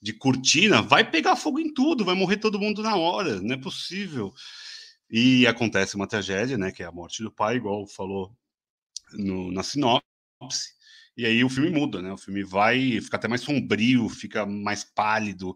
de 0.00 0.12
cortina, 0.12 0.82
vai 0.82 1.10
pegar 1.10 1.34
fogo 1.34 1.58
em 1.58 1.72
tudo, 1.72 2.04
vai 2.04 2.14
morrer 2.14 2.36
todo 2.36 2.60
mundo 2.60 2.82
na 2.82 2.94
hora, 2.94 3.40
não 3.40 3.54
é 3.54 3.58
possível. 3.58 4.32
E 5.10 5.46
acontece 5.46 5.96
uma 5.96 6.06
tragédia, 6.06 6.58
né, 6.58 6.70
que 6.70 6.82
é 6.82 6.86
a 6.86 6.92
morte 6.92 7.22
do 7.22 7.30
pai, 7.32 7.56
igual 7.56 7.86
falou 7.86 8.32
no, 9.12 9.52
na 9.52 9.62
sinopse. 9.62 10.74
E 11.16 11.24
aí 11.24 11.42
o 11.42 11.48
filme 11.48 11.70
muda, 11.70 12.02
né? 12.02 12.12
O 12.12 12.18
filme 12.18 12.44
vai, 12.44 13.00
fica 13.00 13.16
até 13.16 13.26
mais 13.26 13.40
sombrio, 13.40 14.08
fica 14.08 14.44
mais 14.44 14.84
pálido. 14.84 15.54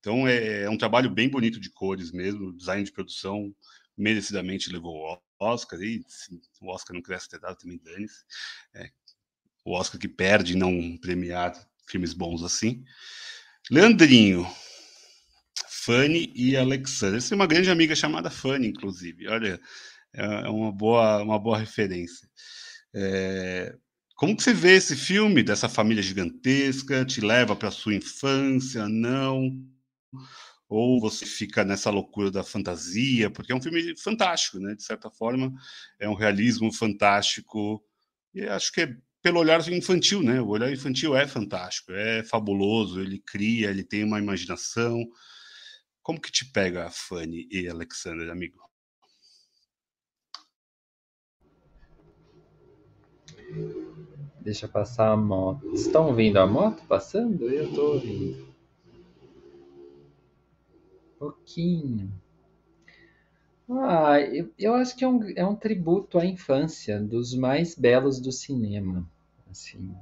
Então 0.00 0.28
é, 0.28 0.62
é 0.64 0.70
um 0.70 0.76
trabalho 0.76 1.10
bem 1.10 1.28
bonito 1.28 1.58
de 1.58 1.70
cores 1.70 2.12
mesmo, 2.12 2.48
o 2.48 2.56
design 2.56 2.84
de 2.84 2.92
produção 2.92 3.54
merecidamente 3.96 4.70
levou 4.70 4.94
o 4.94 5.18
Oscar, 5.40 5.80
e 5.82 6.04
sim, 6.06 6.40
o 6.60 6.72
Oscar 6.72 6.94
não 6.94 7.02
cresce 7.02 7.28
ter 7.28 7.40
dado 7.40 7.56
também 7.56 7.80
dane-se. 7.82 8.24
É, 8.74 8.90
o 9.64 9.72
Oscar 9.72 10.00
que 10.00 10.08
perde 10.08 10.56
não 10.56 10.96
premiar 10.98 11.52
filmes 11.88 12.12
bons 12.12 12.42
assim. 12.42 12.84
Leandrinho, 13.70 14.46
Fanny 15.68 16.32
e 16.34 16.56
Alexandre. 16.56 17.20
Você 17.20 17.30
tem 17.30 17.36
uma 17.36 17.46
grande 17.46 17.70
amiga 17.70 17.94
chamada 17.94 18.30
Fanny, 18.30 18.68
inclusive. 18.68 19.28
Olha, 19.28 19.60
é 20.12 20.48
uma 20.48 20.72
boa, 20.72 21.22
uma 21.22 21.38
boa 21.38 21.58
referência. 21.58 22.28
É, 22.94 23.76
como 24.16 24.36
que 24.36 24.42
você 24.42 24.52
vê 24.52 24.74
esse 24.76 24.96
filme 24.96 25.42
dessa 25.42 25.68
família 25.68 26.02
gigantesca? 26.02 27.04
Te 27.04 27.20
leva 27.20 27.54
para 27.56 27.70
sua 27.70 27.94
infância? 27.94 28.88
Não? 28.88 29.50
Ou 30.68 31.00
você 31.00 31.24
fica 31.24 31.64
nessa 31.64 31.90
loucura 31.90 32.30
da 32.30 32.44
fantasia? 32.44 33.30
Porque 33.30 33.52
é 33.52 33.56
um 33.56 33.62
filme 33.62 33.96
fantástico, 33.96 34.58
né? 34.58 34.74
De 34.74 34.82
certa 34.82 35.10
forma, 35.10 35.52
é 35.98 36.08
um 36.08 36.14
realismo 36.14 36.72
fantástico. 36.72 37.82
E 38.34 38.42
acho 38.44 38.72
que 38.72 38.82
é 38.82 38.96
pelo 39.22 39.40
olhar 39.40 39.66
infantil, 39.68 40.22
né? 40.22 40.40
O 40.40 40.48
olhar 40.48 40.70
infantil 40.72 41.16
é 41.16 41.26
fantástico, 41.26 41.92
é 41.92 42.22
fabuloso, 42.24 43.00
ele 43.00 43.18
cria, 43.26 43.70
ele 43.70 43.82
tem 43.84 44.04
uma 44.04 44.18
imaginação. 44.18 45.02
Como 46.02 46.20
que 46.20 46.32
te 46.32 46.44
pega 46.50 46.86
a 46.86 46.90
Fanny 46.90 47.48
e 47.50 47.68
Alexander, 47.68 48.30
amigo? 48.30 48.67
Deixa 54.48 54.66
passar 54.66 55.12
a 55.12 55.16
moto. 55.16 55.74
Estão 55.74 56.06
ouvindo 56.06 56.38
a 56.38 56.46
moto 56.46 56.82
passando? 56.88 57.50
Eu 57.50 57.68
estou 57.68 57.92
ouvindo. 57.96 58.48
Pouquinho. 61.18 62.10
Ah, 63.68 64.18
eu, 64.18 64.50
eu 64.58 64.72
acho 64.72 64.96
que 64.96 65.04
é 65.04 65.08
um, 65.08 65.20
é 65.36 65.44
um 65.44 65.54
tributo 65.54 66.18
à 66.18 66.24
infância 66.24 66.98
dos 66.98 67.34
mais 67.34 67.74
belos 67.74 68.18
do 68.18 68.32
cinema 68.32 69.06
assim, 69.50 69.94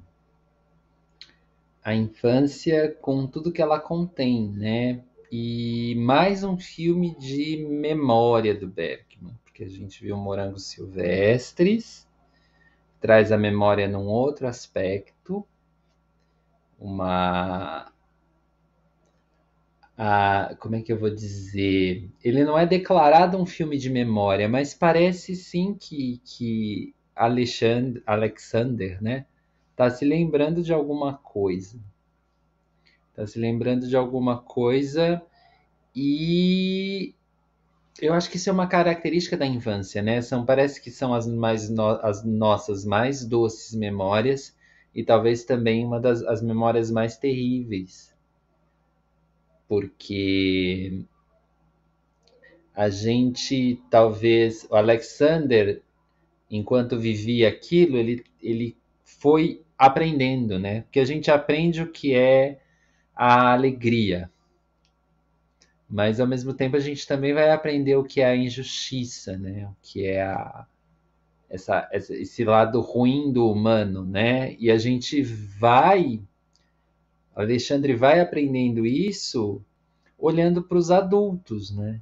a 1.82 1.92
infância 1.92 2.96
com 3.00 3.26
tudo 3.26 3.50
que 3.50 3.60
ela 3.60 3.80
contém, 3.80 4.48
né? 4.48 5.02
E 5.28 5.96
mais 5.96 6.44
um 6.44 6.56
filme 6.56 7.16
de 7.18 7.66
memória 7.68 8.54
do 8.54 8.68
Bergman, 8.68 9.34
porque 9.42 9.64
a 9.64 9.68
gente 9.68 10.00
viu 10.04 10.16
Morangos 10.16 10.66
Silvestres, 10.66 12.05
traz 13.00 13.32
a 13.32 13.38
memória 13.38 13.88
num 13.88 14.06
outro 14.06 14.46
aspecto, 14.46 15.46
uma 16.78 17.90
a, 19.96 20.54
como 20.60 20.76
é 20.76 20.82
que 20.82 20.92
eu 20.92 20.98
vou 20.98 21.10
dizer? 21.10 22.10
Ele 22.22 22.44
não 22.44 22.58
é 22.58 22.66
declarado 22.66 23.38
um 23.38 23.46
filme 23.46 23.78
de 23.78 23.88
memória, 23.88 24.48
mas 24.48 24.74
parece 24.74 25.34
sim 25.34 25.74
que, 25.74 26.20
que 26.24 26.94
Alexandre, 27.14 28.02
Alexander, 28.06 29.02
né? 29.02 29.26
Tá 29.74 29.90
se 29.90 30.04
lembrando 30.04 30.62
de 30.62 30.72
alguma 30.72 31.14
coisa. 31.14 31.78
Tá 33.14 33.26
se 33.26 33.38
lembrando 33.38 33.88
de 33.88 33.96
alguma 33.96 34.38
coisa 34.38 35.22
e 35.94 37.14
eu 38.00 38.12
acho 38.14 38.30
que 38.30 38.36
isso 38.36 38.48
é 38.50 38.52
uma 38.52 38.66
característica 38.66 39.36
da 39.36 39.46
infância, 39.46 40.02
né? 40.02 40.20
São, 40.22 40.44
parece 40.44 40.80
que 40.80 40.90
são 40.90 41.14
as, 41.14 41.26
mais 41.26 41.70
no, 41.70 41.88
as 42.02 42.24
nossas 42.24 42.84
mais 42.84 43.24
doces 43.24 43.74
memórias 43.74 44.56
e 44.94 45.04
talvez 45.04 45.44
também 45.44 45.84
uma 45.84 46.00
das 46.00 46.22
as 46.22 46.42
memórias 46.42 46.90
mais 46.90 47.16
terríveis. 47.16 48.14
Porque 49.68 51.04
a 52.74 52.88
gente 52.88 53.80
talvez 53.90 54.66
o 54.70 54.76
Alexander 54.76 55.82
enquanto 56.50 56.98
vivia 56.98 57.48
aquilo, 57.48 57.96
ele, 57.96 58.24
ele 58.40 58.76
foi 59.04 59.62
aprendendo, 59.76 60.58
né? 60.58 60.82
Porque 60.82 61.00
a 61.00 61.04
gente 61.04 61.30
aprende 61.30 61.82
o 61.82 61.90
que 61.90 62.14
é 62.14 62.60
a 63.14 63.52
alegria, 63.52 64.30
mas 65.88 66.20
ao 66.20 66.26
mesmo 66.26 66.52
tempo 66.52 66.76
a 66.76 66.80
gente 66.80 67.06
também 67.06 67.32
vai 67.32 67.50
aprender 67.50 67.96
o 67.96 68.04
que 68.04 68.20
é 68.20 68.26
a 68.26 68.36
injustiça, 68.36 69.36
né? 69.38 69.66
O 69.66 69.76
que 69.82 70.04
é 70.04 70.22
a, 70.22 70.66
essa, 71.48 71.88
esse 71.92 72.44
lado 72.44 72.80
ruim 72.80 73.32
do 73.32 73.50
humano, 73.50 74.04
né? 74.04 74.54
E 74.58 74.70
a 74.70 74.78
gente 74.78 75.22
vai, 75.22 76.20
Alexandre 77.34 77.94
vai 77.94 78.20
aprendendo 78.20 78.84
isso 78.84 79.62
olhando 80.18 80.62
para 80.62 80.78
os 80.78 80.90
adultos, 80.90 81.70
né? 81.70 82.00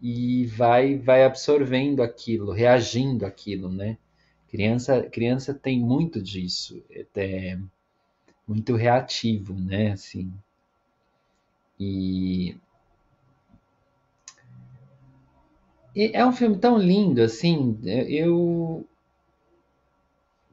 E 0.00 0.46
vai, 0.46 0.96
vai 0.96 1.24
absorvendo 1.24 2.02
aquilo, 2.02 2.52
reagindo 2.52 3.26
aquilo, 3.26 3.68
né? 3.68 3.98
Criança, 4.48 5.02
criança 5.02 5.52
tem 5.52 5.78
muito 5.78 6.22
disso, 6.22 6.82
é 7.14 7.58
muito 8.46 8.74
reativo, 8.76 9.52
né? 9.54 9.92
Assim. 9.92 10.32
E, 11.80 12.56
é 15.94 16.24
um 16.24 16.32
filme 16.32 16.56
tão 16.58 16.78
lindo, 16.78 17.22
assim, 17.22 17.78
eu 17.84 18.86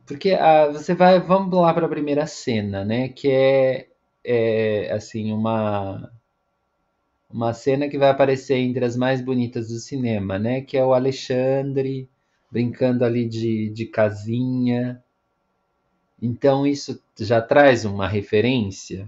porque 0.05 0.33
ah, 0.33 0.67
você 0.71 0.93
vai, 0.93 1.19
vamos 1.19 1.53
lá 1.59 1.73
para 1.73 1.85
a 1.85 1.89
primeira 1.89 2.27
cena, 2.27 2.85
né? 2.85 3.09
Que 3.09 3.29
é, 3.31 3.87
é 4.23 4.91
assim 4.93 5.31
uma 5.31 6.11
uma 7.29 7.53
cena 7.53 7.87
que 7.89 7.97
vai 7.97 8.09
aparecer 8.09 8.57
entre 8.57 8.85
as 8.85 8.95
mais 8.95 9.21
bonitas 9.21 9.67
do 9.69 9.77
cinema, 9.79 10.39
né? 10.39 10.61
Que 10.61 10.77
é 10.77 10.85
o 10.85 10.93
Alexandre 10.93 12.09
brincando 12.51 13.03
ali 13.03 13.27
de, 13.27 13.69
de 13.69 13.85
casinha. 13.85 15.03
Então 16.21 16.65
isso 16.65 17.01
já 17.19 17.41
traz 17.41 17.85
uma 17.85 18.07
referência? 18.07 19.07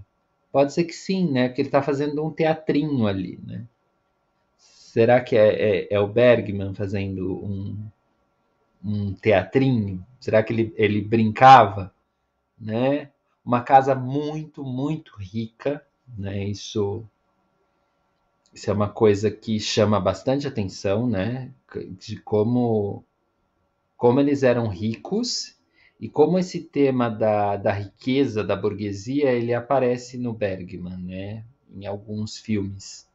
Pode 0.51 0.73
ser 0.73 0.85
que 0.85 0.93
sim, 0.93 1.29
né? 1.31 1.47
Porque 1.47 1.61
ele 1.61 1.67
está 1.67 1.81
fazendo 1.81 2.23
um 2.25 2.31
teatrinho 2.31 3.05
ali, 3.05 3.39
né? 3.45 3.65
Será 4.57 5.21
que 5.21 5.35
é, 5.35 5.81
é, 5.81 5.87
é 5.93 5.99
o 5.99 6.07
Bergman 6.07 6.73
fazendo 6.73 7.35
um, 7.43 7.77
um 8.83 9.13
teatrinho? 9.13 10.03
Será 10.19 10.41
que 10.41 10.53
ele, 10.53 10.73
ele 10.75 11.01
brincava? 11.01 11.93
Né? 12.59 13.11
Uma 13.45 13.61
casa 13.61 13.93
muito, 13.93 14.63
muito 14.63 15.15
rica, 15.17 15.85
né? 16.17 16.43
Isso, 16.45 17.03
isso 18.53 18.69
é 18.69 18.73
uma 18.73 18.89
coisa 18.89 19.29
que 19.29 19.59
chama 19.59 19.99
bastante 19.99 20.47
atenção, 20.47 21.05
né? 21.07 21.51
De 21.99 22.17
como, 22.21 23.03
como 23.95 24.19
eles 24.19 24.41
eram 24.41 24.67
ricos 24.67 25.56
e 25.99 26.07
como 26.07 26.37
esse 26.37 26.61
tema 26.61 27.09
da, 27.09 27.57
da 27.57 27.71
riqueza 27.71 28.43
da 28.43 28.55
burguesia 28.55 29.31
ele 29.31 29.53
aparece 29.53 30.17
no 30.17 30.31
Bergman, 30.31 30.97
né? 30.97 31.43
Em 31.75 31.85
alguns 31.87 32.37
filmes. 32.37 33.07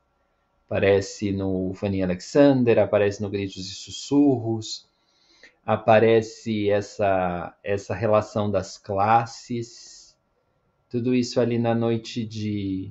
Aparece 0.67 1.31
no 1.33 1.73
Fanny 1.75 2.03
Alexander, 2.03 2.79
aparece 2.79 3.23
no 3.23 3.31
Gritos 3.31 3.71
e 3.71 3.75
Sussurros, 3.75 4.89
aparece 5.65 6.71
essa, 6.71 7.57
essa 7.63 7.95
relação 7.95 8.51
das 8.51 8.79
classes, 8.79 10.17
tudo 10.89 11.15
isso 11.15 11.41
ali 11.41 11.59
na 11.59 11.75
noite 11.75 12.25
de, 12.25 12.91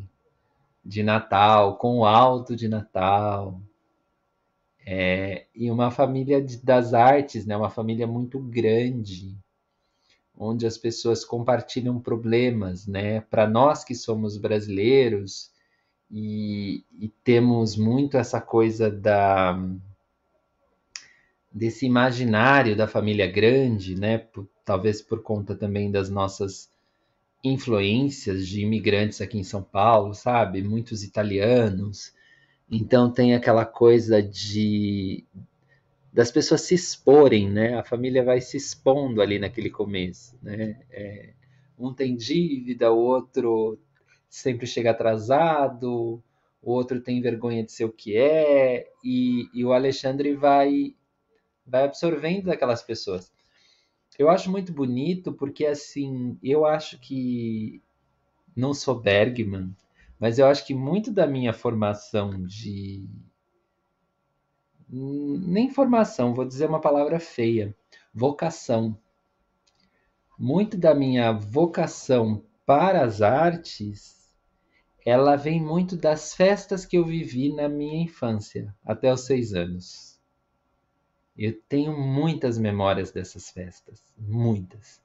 de 0.86 1.03
Natal, 1.03 1.77
com 1.77 2.00
o 2.00 2.05
alto 2.05 2.55
de 2.55 2.67
Natal. 2.67 3.60
É, 4.86 5.45
e 5.55 5.69
uma 5.69 5.91
família 5.91 6.41
de, 6.41 6.57
das 6.57 6.93
artes, 6.93 7.45
né? 7.45 7.55
uma 7.57 7.69
família 7.69 8.07
muito 8.07 8.39
grande, 8.39 9.38
onde 10.38 10.66
as 10.66 10.78
pessoas 10.78 11.24
compartilham 11.26 12.00
problemas. 12.00 12.88
Né? 12.88 13.22
Para 13.22 13.48
nós 13.48 13.84
que 13.84 13.96
somos 13.96 14.38
brasileiros 14.38 15.52
e, 16.10 16.84
e 17.00 17.08
temos 17.24 17.76
muito 17.76 18.18
essa 18.18 18.42
coisa 18.42 18.92
da 18.92 19.58
desse 21.54 21.86
imaginário 21.86 22.78
da 22.78 22.88
família 22.88 23.30
grande, 23.30 23.94
né? 24.00 24.18
Por, 24.20 24.48
talvez 24.64 25.02
por 25.02 25.22
conta 25.22 25.54
também 25.54 25.92
das 25.92 26.10
nossas 26.10 26.70
influências 27.44 28.48
de 28.48 28.62
imigrantes 28.62 29.20
aqui 29.20 29.38
em 29.38 29.44
São 29.44 29.62
Paulo, 29.62 30.14
sabe? 30.14 30.64
Muitos 30.64 31.04
italianos. 31.04 32.14
Então 32.70 33.12
tem 33.12 33.36
aquela 33.36 33.66
coisa 33.66 34.22
de 34.24 35.26
das 36.13 36.32
pessoas 36.32 36.62
se 36.62 36.75
exporem, 36.75 37.50
né? 37.50 37.75
A 37.77 37.84
família 37.84 38.24
vai 38.24 38.41
se 38.41 38.58
expondo 38.58 39.22
ali 39.22 39.39
naquele 39.39 39.70
começo, 39.70 40.38
né? 40.41 40.82
É, 40.89 41.34
um 41.77 41.94
tem 41.94 42.15
dívida, 42.15 42.91
o 42.91 42.98
outro 42.98 43.80
sempre 44.30 44.68
chega 44.68 44.91
atrasado, 44.91 46.22
o 46.62 46.72
outro 46.72 47.01
tem 47.01 47.22
vergonha 47.22 47.63
de 47.63 47.72
ser 47.72 47.86
o 47.86 47.91
que 47.91 48.15
é, 48.15 48.89
e, 49.03 49.50
e 49.53 49.65
o 49.65 49.74
Alexandre 49.74 50.34
vai 50.36 50.95
vai 51.65 51.86
absorvendo 51.86 52.45
daquelas 52.45 52.84
pessoas. 52.84 53.32
Eu 54.19 54.30
acho 54.30 54.52
muito 54.52 54.71
bonito 54.71 55.34
porque, 55.34 55.65
assim, 55.65 56.38
eu 56.43 56.65
acho 56.65 57.00
que 57.00 57.82
não 58.56 58.74
sou 58.74 59.00
Bergman, 59.00 59.76
mas 60.19 60.38
eu 60.38 60.45
acho 60.45 60.65
que 60.65 60.74
muito 60.74 61.12
da 61.12 61.26
minha 61.26 61.54
formação 61.54 62.45
de. 62.45 63.10
Nem 64.93 65.69
formação, 65.69 66.34
vou 66.34 66.43
dizer 66.43 66.67
uma 66.67 66.82
palavra 66.82 67.17
feia. 67.17 67.73
Vocação. 68.13 68.97
Muito 70.38 70.77
da 70.77 70.93
minha 70.93 71.32
vocação 71.32 72.43
para 72.65 73.06
as 73.06 73.21
artes, 73.21 74.36
ela 75.06 75.38
vem 75.38 75.62
muito 75.62 75.95
das 75.95 76.36
festas 76.36 76.86
que 76.86 76.97
eu 76.97 77.06
vivi 77.06 77.54
na 77.54 77.69
minha 77.69 78.04
infância, 78.04 78.75
até 78.84 79.13
os 79.13 79.21
seis 79.21 79.54
anos. 79.54 80.19
Eu 81.38 81.58
tenho 81.69 81.97
muitas 81.97 82.58
memórias 82.58 83.12
dessas 83.12 83.49
festas, 83.49 84.04
muitas. 84.17 85.01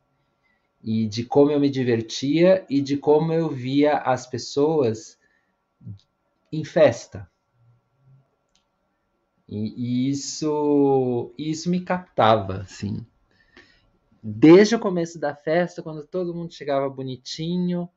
E 0.82 1.06
de 1.06 1.24
como 1.24 1.52
eu 1.52 1.60
me 1.60 1.70
divertia 1.70 2.66
e 2.68 2.80
de 2.80 2.96
como 2.96 3.32
eu 3.32 3.48
via 3.48 3.98
as 3.98 4.26
pessoas 4.26 5.16
em 6.52 6.64
festa. 6.64 7.30
E, 9.48 10.10
isso, 10.10 11.32
isso 11.38 11.70
me 11.70 11.80
captava, 11.80 12.58
assim. 12.58 13.06
Desde 14.22 14.74
o 14.74 14.80
começo 14.80 15.20
da 15.20 15.34
festa, 15.34 15.82
quando 15.82 16.04
todo 16.04 16.34
mundo 16.34 16.52
chegava 16.52 16.88
bonitinho, 16.88 17.88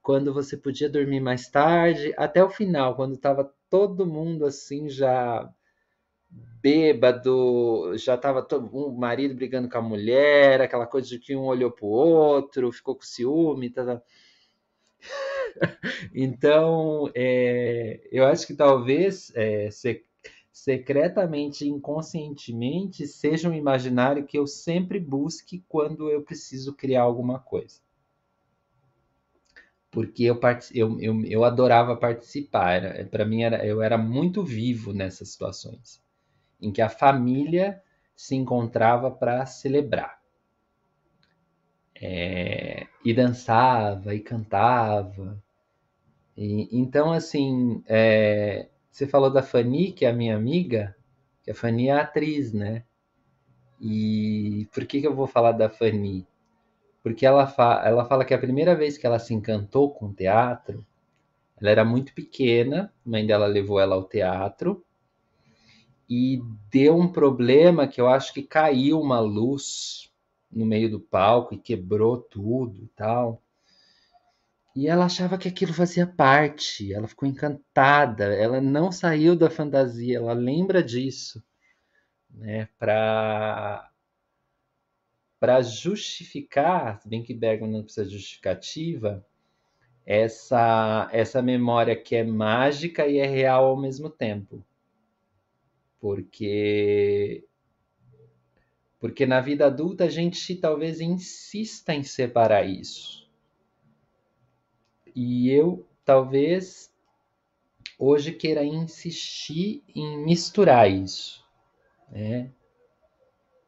quando 0.00 0.32
você 0.32 0.56
podia 0.56 0.88
dormir 0.88 1.20
mais 1.20 1.48
tarde, 1.48 2.14
até 2.16 2.44
o 2.44 2.50
final, 2.50 2.94
quando 2.94 3.14
estava 3.14 3.52
todo 3.68 4.06
mundo 4.06 4.44
assim 4.46 4.88
já 4.88 5.50
bêbado, 6.62 7.96
já 7.96 8.14
estava 8.14 8.42
todo 8.42 8.70
um 8.72 8.92
marido 8.92 9.34
brigando 9.34 9.68
com 9.68 9.78
a 9.78 9.82
mulher, 9.82 10.60
aquela 10.60 10.86
coisa 10.86 11.08
de 11.08 11.18
que 11.18 11.34
um 11.34 11.44
olhou 11.44 11.70
para 11.70 11.86
o 11.86 11.88
outro, 11.88 12.70
ficou 12.70 12.94
com 12.94 13.02
ciúme, 13.02 13.70
tá, 13.70 13.84
tá. 13.84 14.02
então 16.14 17.10
é, 17.14 18.06
eu 18.12 18.26
acho 18.26 18.46
que 18.46 18.54
talvez 18.54 19.32
é, 19.34 19.70
secretamente, 20.54 21.68
inconscientemente, 21.68 23.08
seja 23.08 23.50
um 23.50 23.54
imaginário 23.54 24.24
que 24.24 24.38
eu 24.38 24.46
sempre 24.46 25.00
busque 25.00 25.64
quando 25.68 26.08
eu 26.08 26.22
preciso 26.22 26.72
criar 26.72 27.02
alguma 27.02 27.40
coisa. 27.40 27.80
Porque 29.90 30.22
eu, 30.22 30.38
eu, 30.72 31.00
eu, 31.00 31.24
eu 31.24 31.44
adorava 31.44 31.96
participar, 31.96 33.04
para 33.08 33.24
mim 33.24 33.42
era, 33.42 33.66
eu 33.66 33.82
era 33.82 33.98
muito 33.98 34.44
vivo 34.44 34.92
nessas 34.92 35.30
situações 35.30 36.00
em 36.62 36.70
que 36.70 36.80
a 36.80 36.88
família 36.88 37.82
se 38.14 38.36
encontrava 38.36 39.10
para 39.10 39.44
celebrar. 39.46 40.20
É, 42.00 42.86
e 43.04 43.12
dançava 43.12 44.14
e 44.14 44.20
cantava. 44.20 45.42
E, 46.36 46.68
então, 46.70 47.12
assim, 47.12 47.82
é, 47.88 48.68
você 48.94 49.08
falou 49.08 49.28
da 49.28 49.42
Fanny, 49.42 49.90
que 49.90 50.04
é 50.04 50.10
a 50.10 50.12
minha 50.12 50.36
amiga, 50.36 50.96
que 51.42 51.50
a 51.50 51.54
Fanny 51.54 51.88
é 51.88 51.98
atriz, 51.98 52.52
né? 52.52 52.84
E 53.80 54.68
por 54.72 54.86
que, 54.86 55.00
que 55.00 55.06
eu 55.06 55.16
vou 55.16 55.26
falar 55.26 55.50
da 55.50 55.68
Fanny? 55.68 56.24
Porque 57.02 57.26
ela, 57.26 57.44
fa 57.44 57.82
ela 57.84 58.04
fala 58.04 58.24
que 58.24 58.32
a 58.32 58.38
primeira 58.38 58.72
vez 58.76 58.96
que 58.96 59.04
ela 59.04 59.18
se 59.18 59.34
encantou 59.34 59.92
com 59.92 60.06
o 60.06 60.14
teatro, 60.14 60.86
ela 61.60 61.70
era 61.70 61.84
muito 61.84 62.14
pequena, 62.14 62.94
a 63.04 63.10
mãe 63.10 63.26
dela 63.26 63.46
levou 63.46 63.80
ela 63.80 63.96
ao 63.96 64.04
teatro, 64.04 64.84
e 66.08 66.40
deu 66.70 66.96
um 66.96 67.10
problema 67.10 67.88
que 67.88 68.00
eu 68.00 68.06
acho 68.06 68.32
que 68.32 68.44
caiu 68.44 69.00
uma 69.00 69.18
luz 69.18 70.08
no 70.52 70.64
meio 70.64 70.88
do 70.88 71.00
palco 71.00 71.52
e 71.52 71.58
quebrou 71.58 72.16
tudo 72.16 72.80
e 72.80 72.86
tal. 72.94 73.42
E 74.74 74.88
ela 74.88 75.04
achava 75.06 75.38
que 75.38 75.48
aquilo 75.48 75.72
fazia 75.72 76.06
parte, 76.06 76.92
ela 76.92 77.06
ficou 77.06 77.28
encantada, 77.28 78.24
ela 78.34 78.60
não 78.60 78.90
saiu 78.90 79.36
da 79.36 79.48
fantasia, 79.48 80.16
ela 80.18 80.32
lembra 80.32 80.82
disso, 80.82 81.42
né, 82.30 82.68
para 82.78 83.90
para 85.38 85.60
justificar, 85.60 87.00
bem 87.04 87.22
que 87.22 87.34
Bergman 87.34 87.70
não 87.70 87.82
precisa 87.82 88.06
de 88.06 88.16
justificativa, 88.16 89.24
essa 90.06 91.08
essa 91.12 91.42
memória 91.42 91.96
que 91.96 92.16
é 92.16 92.24
mágica 92.24 93.06
e 93.06 93.18
é 93.18 93.26
real 93.26 93.66
ao 93.66 93.80
mesmo 93.80 94.10
tempo 94.10 94.64
porque 96.04 97.42
porque 99.00 99.24
na 99.24 99.40
vida 99.40 99.64
adulta 99.64 100.04
a 100.04 100.08
gente 100.10 100.54
talvez 100.54 101.00
insista 101.00 101.94
em 101.94 102.02
separar 102.02 102.68
isso. 102.68 103.23
E 105.14 105.48
eu 105.50 105.86
talvez 106.04 106.92
hoje 107.98 108.32
queira 108.32 108.64
insistir 108.64 109.82
em 109.94 110.18
misturar 110.24 110.90
isso, 110.90 111.44
né? 112.10 112.50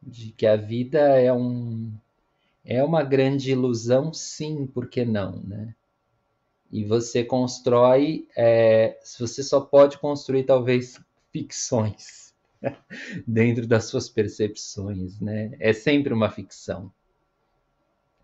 De 0.02 0.32
que 0.32 0.46
a 0.46 0.56
vida 0.56 0.98
é 0.98 1.32
um 1.32 1.92
é 2.64 2.82
uma 2.82 3.04
grande 3.04 3.52
ilusão, 3.52 4.12
sim, 4.12 4.66
por 4.66 4.88
que 4.88 5.04
não, 5.04 5.40
né? 5.42 5.74
E 6.70 6.84
você 6.84 7.22
constrói, 7.24 8.26
é, 8.36 8.98
você 9.18 9.42
só 9.42 9.60
pode 9.60 9.98
construir 9.98 10.42
talvez 10.44 11.00
ficções 11.32 12.34
dentro 13.26 13.68
das 13.68 13.84
suas 13.84 14.08
percepções, 14.08 15.20
né? 15.20 15.56
É 15.60 15.72
sempre 15.72 16.12
uma 16.12 16.28
ficção. 16.28 16.92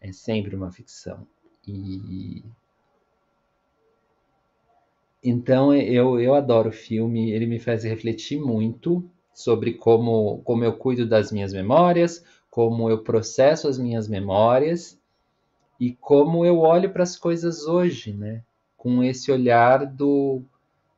É 0.01 0.11
sempre 0.11 0.57
uma 0.57 0.73
ficção. 0.73 1.25
E 1.65 2.43
então 5.23 5.75
eu, 5.75 6.19
eu 6.21 6.35
adoro 6.35 6.71
o 6.71 6.73
filme, 6.73 7.31
ele 7.31 7.47
me 7.47 7.59
faz 7.59 7.85
refletir 7.85 8.41
muito 8.41 9.09
sobre 9.33 9.75
como, 9.75 10.43
como 10.45 10.65
eu 10.65 10.77
cuido 10.77 11.07
das 11.07 11.31
minhas 11.31 11.53
memórias, 11.53 12.25
como 12.51 12.91
eu 12.91 13.03
processo 13.03 13.69
as 13.69 13.79
minhas 13.79 14.09
memórias 14.09 15.01
e 15.81 15.93
como 15.95 16.45
eu 16.45 16.59
olho 16.59 16.93
para 16.93 17.03
as 17.03 17.17
coisas 17.17 17.67
hoje, 17.67 18.13
né? 18.13 18.43
Com 18.77 19.03
esse 19.03 19.33
olhar 19.33 19.87
do, 19.87 20.43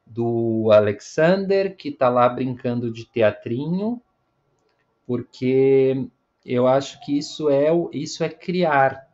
do 0.07 0.71
Alexander, 0.73 1.77
que 1.77 1.91
está 1.91 2.09
lá 2.09 2.29
brincando 2.29 2.91
de 2.91 3.05
teatrinho, 3.07 4.01
porque 5.07 6.09
eu 6.45 6.67
acho 6.67 7.01
que 7.05 7.17
isso 7.17 7.49
é, 7.51 7.69
isso 7.93 8.25
é 8.25 8.29
criar. 8.29 9.09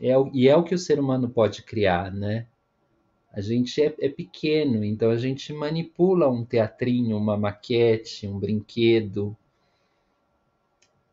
É, 0.00 0.12
e 0.32 0.48
é 0.48 0.56
o 0.56 0.64
que 0.64 0.74
o 0.74 0.78
ser 0.78 0.98
humano 1.00 1.28
pode 1.28 1.62
criar, 1.62 2.12
né? 2.12 2.46
A 3.32 3.40
gente 3.40 3.80
é, 3.82 3.94
é, 3.98 4.08
pequeno, 4.10 4.84
então 4.84 5.10
a 5.10 5.16
gente 5.16 5.52
manipula 5.54 6.28
um 6.28 6.44
teatrinho, 6.44 7.16
uma 7.16 7.36
maquete, 7.36 8.26
um 8.26 8.38
brinquedo. 8.38 9.34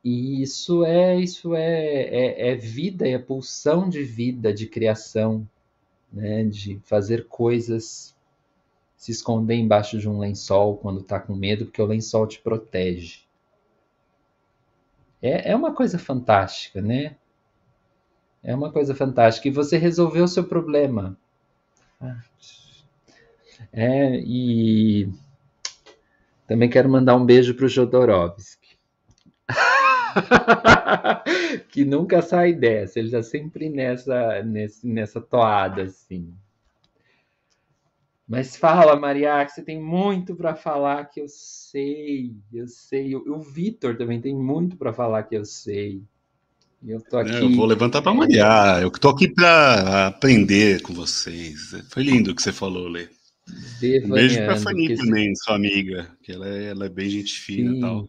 E 0.03 0.41
isso 0.41 0.83
é 0.83 1.15
isso 1.17 1.55
é, 1.55 2.01
é, 2.03 2.49
é 2.51 2.55
vida, 2.55 3.07
é 3.07 3.17
pulsão 3.17 3.89
de 3.89 4.03
vida, 4.03 4.53
de 4.53 4.67
criação, 4.67 5.47
né? 6.11 6.43
de 6.43 6.79
fazer 6.83 7.25
coisas, 7.27 8.15
se 8.97 9.11
esconder 9.11 9.55
embaixo 9.55 9.97
de 9.97 10.09
um 10.09 10.19
lençol 10.19 10.75
quando 10.77 10.99
está 10.99 11.21
com 11.21 11.33
medo, 11.33 11.65
porque 11.65 11.81
o 11.81 11.85
lençol 11.85 12.27
te 12.27 12.41
protege. 12.41 13.21
É, 15.21 15.51
é 15.51 15.55
uma 15.55 15.73
coisa 15.73 15.97
fantástica, 15.97 16.81
né? 16.81 17.15
É 18.43 18.53
uma 18.53 18.71
coisa 18.71 18.93
fantástica. 18.93 19.47
E 19.47 19.51
você 19.51 19.77
resolveu 19.77 20.25
o 20.25 20.27
seu 20.27 20.43
problema. 20.43 21.17
É, 23.71 24.15
e 24.15 25.09
também 26.47 26.69
quero 26.69 26.89
mandar 26.89 27.15
um 27.15 27.25
beijo 27.25 27.53
para 27.53 27.65
o 27.65 27.69
Jodorowsky. 27.69 28.77
que 31.69 31.85
nunca 31.85 32.21
sai 32.21 32.53
dessa, 32.53 32.99
ele 32.99 33.09
está 33.09 33.21
sempre 33.21 33.69
nessa, 33.69 34.41
nessa, 34.43 34.87
nessa 34.87 35.21
toada, 35.21 35.83
assim. 35.83 36.33
Mas 38.27 38.55
fala, 38.55 38.95
Maria, 38.95 39.43
que 39.43 39.51
você 39.51 39.63
tem 39.63 39.81
muito 39.81 40.35
para 40.35 40.55
falar 40.55 41.05
que 41.05 41.19
eu 41.19 41.27
sei, 41.27 42.35
eu 42.53 42.67
sei. 42.67 43.15
O, 43.15 43.37
o 43.37 43.39
Vitor 43.39 43.97
também 43.97 44.21
tem 44.21 44.35
muito 44.35 44.77
para 44.77 44.93
falar 44.93 45.23
que 45.23 45.35
eu 45.35 45.43
sei. 45.43 46.03
Eu 46.85 47.01
tô 47.01 47.17
aqui. 47.17 47.33
Eu 47.33 47.51
vou 47.51 47.65
levantar 47.65 48.01
para 48.01 48.13
malhar. 48.13 48.81
Eu 48.81 48.87
estou 48.87 49.11
aqui 49.11 49.27
para 49.27 50.07
aprender 50.07 50.81
com 50.81 50.93
vocês. 50.93 51.75
Foi 51.89 52.03
lindo 52.03 52.31
o 52.31 52.35
que 52.35 52.41
você 52.41 52.53
falou, 52.53 52.87
Lê. 52.87 53.09
Um 54.05 54.09
beijo 54.09 54.37
para 54.37 54.53
a 54.53 54.57
Fanny 54.57 54.95
também, 54.95 55.35
sua 55.35 55.55
amiga, 55.55 56.15
que 56.21 56.31
ela 56.31 56.47
é, 56.47 56.65
ela 56.65 56.85
é 56.85 56.89
bem 56.89 57.09
gente 57.09 57.33
fina 57.33 57.75
e 57.75 57.79
tal. 57.79 58.07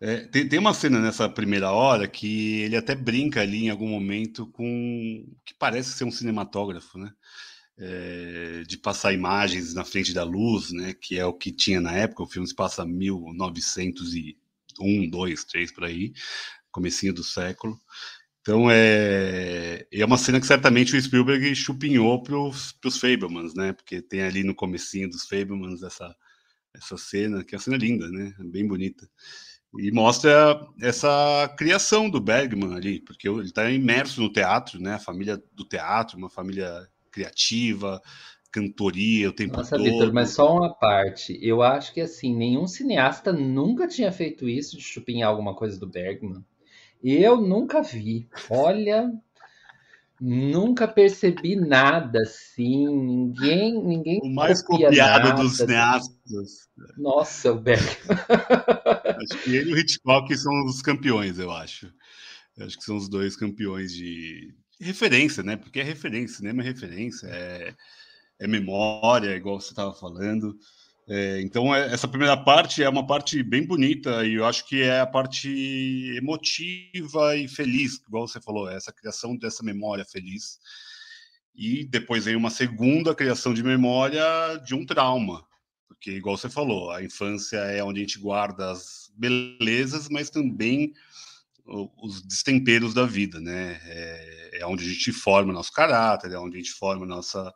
É, 0.00 0.20
tem, 0.20 0.48
tem 0.48 0.58
uma 0.58 0.72
cena 0.72 0.98
nessa 0.98 1.28
primeira 1.28 1.70
hora 1.72 2.08
que 2.08 2.60
ele 2.60 2.76
até 2.76 2.94
brinca 2.94 3.42
ali 3.42 3.64
em 3.64 3.70
algum 3.70 3.88
momento 3.88 4.46
com 4.46 5.26
que 5.44 5.52
parece 5.58 5.90
ser 5.90 6.04
um 6.04 6.10
cinematógrafo, 6.10 6.98
né? 6.98 7.12
É, 7.76 8.62
de 8.66 8.78
passar 8.78 9.12
imagens 9.12 9.74
na 9.74 9.84
frente 9.84 10.14
da 10.14 10.22
luz, 10.22 10.70
né? 10.70 10.94
Que 10.94 11.18
é 11.18 11.26
o 11.26 11.34
que 11.34 11.52
tinha 11.52 11.80
na 11.80 11.92
época. 11.92 12.22
O 12.22 12.26
filme 12.26 12.48
se 12.48 12.54
passa 12.54 12.86
1901, 12.86 15.10
2, 15.10 15.44
3 15.44 15.72
por 15.72 15.84
aí 15.84 16.12
comecinho 16.70 17.12
do 17.12 17.24
século. 17.24 17.78
Então 18.40 18.70
é, 18.70 19.86
é 19.92 20.04
uma 20.04 20.16
cena 20.16 20.40
que 20.40 20.46
certamente 20.46 20.96
o 20.96 21.00
Spielberg 21.00 21.54
chupinhou 21.54 22.22
para 22.22 22.36
os 22.36 22.98
Fablemans, 22.98 23.54
né? 23.54 23.72
Porque 23.72 24.00
tem 24.00 24.22
ali 24.22 24.42
no 24.42 24.54
comecinho 24.54 25.10
dos 25.10 25.24
Fablemans 25.24 25.82
essa, 25.82 26.14
essa 26.74 26.96
cena, 26.96 27.44
que 27.44 27.54
é 27.54 27.58
uma 27.58 27.62
cena 27.62 27.76
linda, 27.76 28.08
né? 28.08 28.34
Bem 28.38 28.66
bonita. 28.66 29.08
E 29.78 29.92
mostra 29.92 30.60
essa 30.80 31.54
criação 31.56 32.10
do 32.10 32.20
Bergman 32.20 32.74
ali, 32.74 33.00
porque 33.00 33.28
ele 33.28 33.42
está 33.42 33.70
imerso 33.70 34.20
no 34.20 34.32
teatro, 34.32 34.80
né? 34.80 34.94
A 34.94 34.98
família 34.98 35.40
do 35.52 35.64
teatro, 35.64 36.18
uma 36.18 36.30
família 36.30 36.88
criativa, 37.12 38.00
cantoria 38.50 39.28
o 39.28 39.32
tempo 39.32 39.56
Nossa, 39.56 39.76
todo. 39.76 39.84
Nossa, 39.84 39.92
Vitor, 39.92 40.12
mas 40.12 40.30
só 40.30 40.56
uma 40.56 40.74
parte. 40.74 41.38
Eu 41.40 41.62
acho 41.62 41.92
que 41.92 42.00
assim, 42.00 42.34
nenhum 42.34 42.66
cineasta 42.66 43.32
nunca 43.32 43.86
tinha 43.86 44.10
feito 44.10 44.48
isso 44.48 44.76
de 44.76 44.82
chupinhar 44.82 45.28
alguma 45.28 45.54
coisa 45.54 45.78
do 45.78 45.86
Bergman. 45.86 46.44
Eu 47.02 47.40
nunca 47.40 47.82
vi. 47.82 48.28
Olha, 48.50 49.10
nunca 50.20 50.86
percebi 50.86 51.56
nada 51.56 52.20
assim. 52.20 52.86
Ninguém, 52.86 53.82
ninguém. 53.82 54.20
O 54.22 54.34
mais 54.34 54.62
copiado 54.62 54.94
nada, 54.96 55.42
dos 55.42 55.56
cineastas. 55.56 56.68
Nossa, 56.98 57.52
o 57.52 57.58
Beck. 57.58 57.80
acho 57.80 59.42
que 59.42 59.56
ele 59.56 59.70
e 59.70 59.74
o 59.74 59.78
Hitchcock 59.78 60.36
são 60.36 60.52
os 60.66 60.82
campeões, 60.82 61.38
eu 61.38 61.50
acho. 61.50 61.92
Eu 62.56 62.66
acho 62.66 62.76
que 62.76 62.84
são 62.84 62.96
os 62.96 63.08
dois 63.08 63.36
campeões 63.36 63.92
de 63.92 64.54
referência, 64.78 65.42
né? 65.42 65.56
Porque 65.56 65.80
é 65.80 65.82
referência, 65.82 66.36
cinema 66.36 66.62
é 66.62 66.64
referência, 66.64 67.26
é, 67.28 67.74
é 68.38 68.46
memória, 68.46 69.34
igual 69.34 69.60
você 69.60 69.70
estava 69.70 69.94
falando. 69.94 70.56
É, 71.12 71.40
então, 71.40 71.74
é, 71.74 71.92
essa 71.92 72.06
primeira 72.06 72.36
parte 72.36 72.84
é 72.84 72.88
uma 72.88 73.04
parte 73.04 73.42
bem 73.42 73.66
bonita 73.66 74.24
e 74.24 74.34
eu 74.34 74.46
acho 74.46 74.64
que 74.64 74.80
é 74.80 75.00
a 75.00 75.06
parte 75.06 75.48
emotiva 76.16 77.36
e 77.36 77.48
feliz, 77.48 78.00
igual 78.06 78.28
você 78.28 78.40
falou, 78.40 78.70
é 78.70 78.76
essa 78.76 78.92
criação 78.92 79.36
dessa 79.36 79.64
memória 79.64 80.04
feliz. 80.04 80.60
E 81.52 81.84
depois 81.84 82.26
vem 82.26 82.36
uma 82.36 82.48
segunda 82.48 83.12
criação 83.12 83.52
de 83.52 83.60
memória 83.60 84.22
de 84.64 84.72
um 84.72 84.86
trauma, 84.86 85.44
porque, 85.88 86.12
igual 86.12 86.36
você 86.36 86.48
falou, 86.48 86.92
a 86.92 87.02
infância 87.02 87.56
é 87.56 87.82
onde 87.82 87.98
a 87.98 88.04
gente 88.04 88.20
guarda 88.20 88.70
as 88.70 89.10
belezas, 89.16 90.08
mas 90.08 90.30
também 90.30 90.92
os 92.00 92.22
destemperos 92.22 92.94
da 92.94 93.04
vida, 93.04 93.40
né? 93.40 93.80
É, 93.84 94.60
é 94.60 94.66
onde 94.66 94.84
a 94.84 94.88
gente 94.88 95.12
forma 95.12 95.52
nosso 95.52 95.72
caráter, 95.72 96.30
é 96.30 96.38
onde 96.38 96.56
a 96.56 96.60
gente 96.60 96.72
forma 96.72 97.04
nossa 97.04 97.52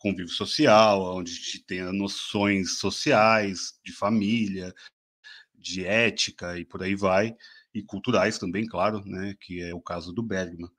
convívio 0.00 0.32
social, 0.32 1.16
onde 1.18 1.30
a 1.30 1.34
gente 1.34 1.64
tenha 1.64 1.92
noções 1.92 2.78
sociais, 2.78 3.78
de 3.84 3.92
família, 3.92 4.74
de 5.54 5.84
ética 5.84 6.58
e 6.58 6.64
por 6.64 6.82
aí 6.82 6.96
vai, 6.96 7.36
e 7.72 7.82
culturais 7.82 8.38
também, 8.38 8.66
claro, 8.66 9.04
né, 9.04 9.36
que 9.38 9.62
é 9.62 9.74
o 9.74 9.80
caso 9.80 10.12
do 10.12 10.22
Bergman. 10.22 10.70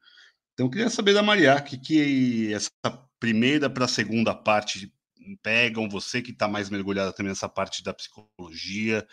Então, 0.54 0.66
eu 0.66 0.70
queria 0.70 0.90
saber 0.90 1.14
da 1.14 1.24
Maria, 1.24 1.62
que, 1.62 1.78
que 1.78 2.54
essa 2.54 2.72
primeira 3.20 3.70
para 3.70 3.86
a 3.86 3.88
segunda 3.88 4.34
parte 4.34 4.92
pegam, 5.44 5.88
você 5.88 6.22
que 6.22 6.32
está 6.32 6.48
mais 6.48 6.70
mergulhada 6.70 7.14
também 7.14 7.30
nessa 7.30 7.48
parte 7.48 7.84
da 7.84 7.94
psicologia, 7.94 9.08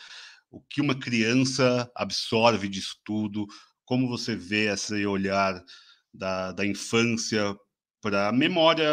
o 0.51 0.61
que 0.61 0.81
uma 0.81 0.99
criança 0.99 1.91
absorve 1.95 2.67
disso 2.67 2.99
tudo, 3.05 3.47
como 3.85 4.09
você 4.09 4.35
vê 4.35 4.73
esse 4.73 5.07
olhar 5.07 5.63
da, 6.13 6.53
da 6.53 6.67
infância 6.67 7.55
para 8.01 8.29
a 8.29 8.33
memória 8.33 8.89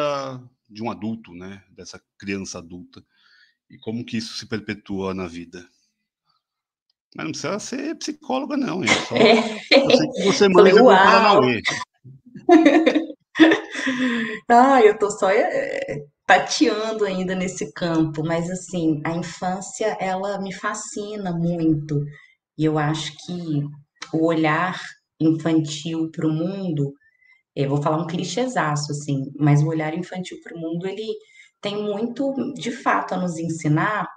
de 0.69 0.83
um 0.83 0.89
adulto, 0.89 1.33
né? 1.33 1.63
Dessa 1.69 2.01
criança 2.17 2.59
adulta. 2.59 3.03
E 3.69 3.77
como 3.77 4.05
que 4.05 4.17
isso 4.17 4.37
se 4.37 4.47
perpetua 4.47 5.13
na 5.13 5.27
vida. 5.27 5.67
Mas 7.15 7.25
não 7.25 7.31
precisa 7.31 7.59
ser 7.59 7.95
psicóloga, 7.95 8.57
não. 8.57 8.83
É 8.83 8.87
só, 8.87 9.15
que 9.15 10.23
você 10.23 10.49
manda 10.49 10.69
do 10.71 10.85
Paranauê. 10.85 11.61
ah, 14.49 14.81
eu 14.81 14.97
tô 14.97 15.09
só 15.09 15.29
é, 15.29 16.03
tateando 16.25 17.05
ainda 17.05 17.33
nesse 17.33 17.71
campo, 17.71 18.23
mas 18.23 18.49
assim, 18.49 19.01
a 19.05 19.11
infância, 19.15 19.97
ela 19.99 20.41
me 20.41 20.53
fascina 20.53 21.31
muito. 21.31 22.03
E 22.57 22.65
eu 22.65 22.77
acho 22.77 23.13
que 23.25 23.63
o 24.13 24.25
olhar 24.25 24.79
infantil 25.19 26.11
para 26.11 26.27
o 26.27 26.31
mundo 26.31 26.93
eu 27.55 27.69
vou 27.69 27.81
falar 27.81 28.01
um 28.01 28.07
clichêzaço, 28.07 28.91
assim, 28.91 29.31
mas 29.39 29.63
o 29.63 29.67
olhar 29.67 29.93
infantil 29.93 30.37
para 30.43 30.55
o 30.55 30.59
mundo, 30.59 30.87
ele 30.87 31.07
tem 31.61 31.81
muito, 31.81 32.33
de 32.53 32.71
fato, 32.71 33.13
a 33.13 33.17
nos 33.17 33.37
ensinar, 33.37 34.07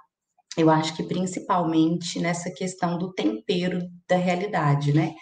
eu 0.57 0.69
acho 0.69 0.95
que 0.95 1.03
principalmente 1.03 2.19
nessa 2.19 2.51
questão 2.51 2.97
do 2.97 3.13
tempero 3.13 3.87
da 4.07 4.17
realidade, 4.17 4.93
né? 4.93 5.13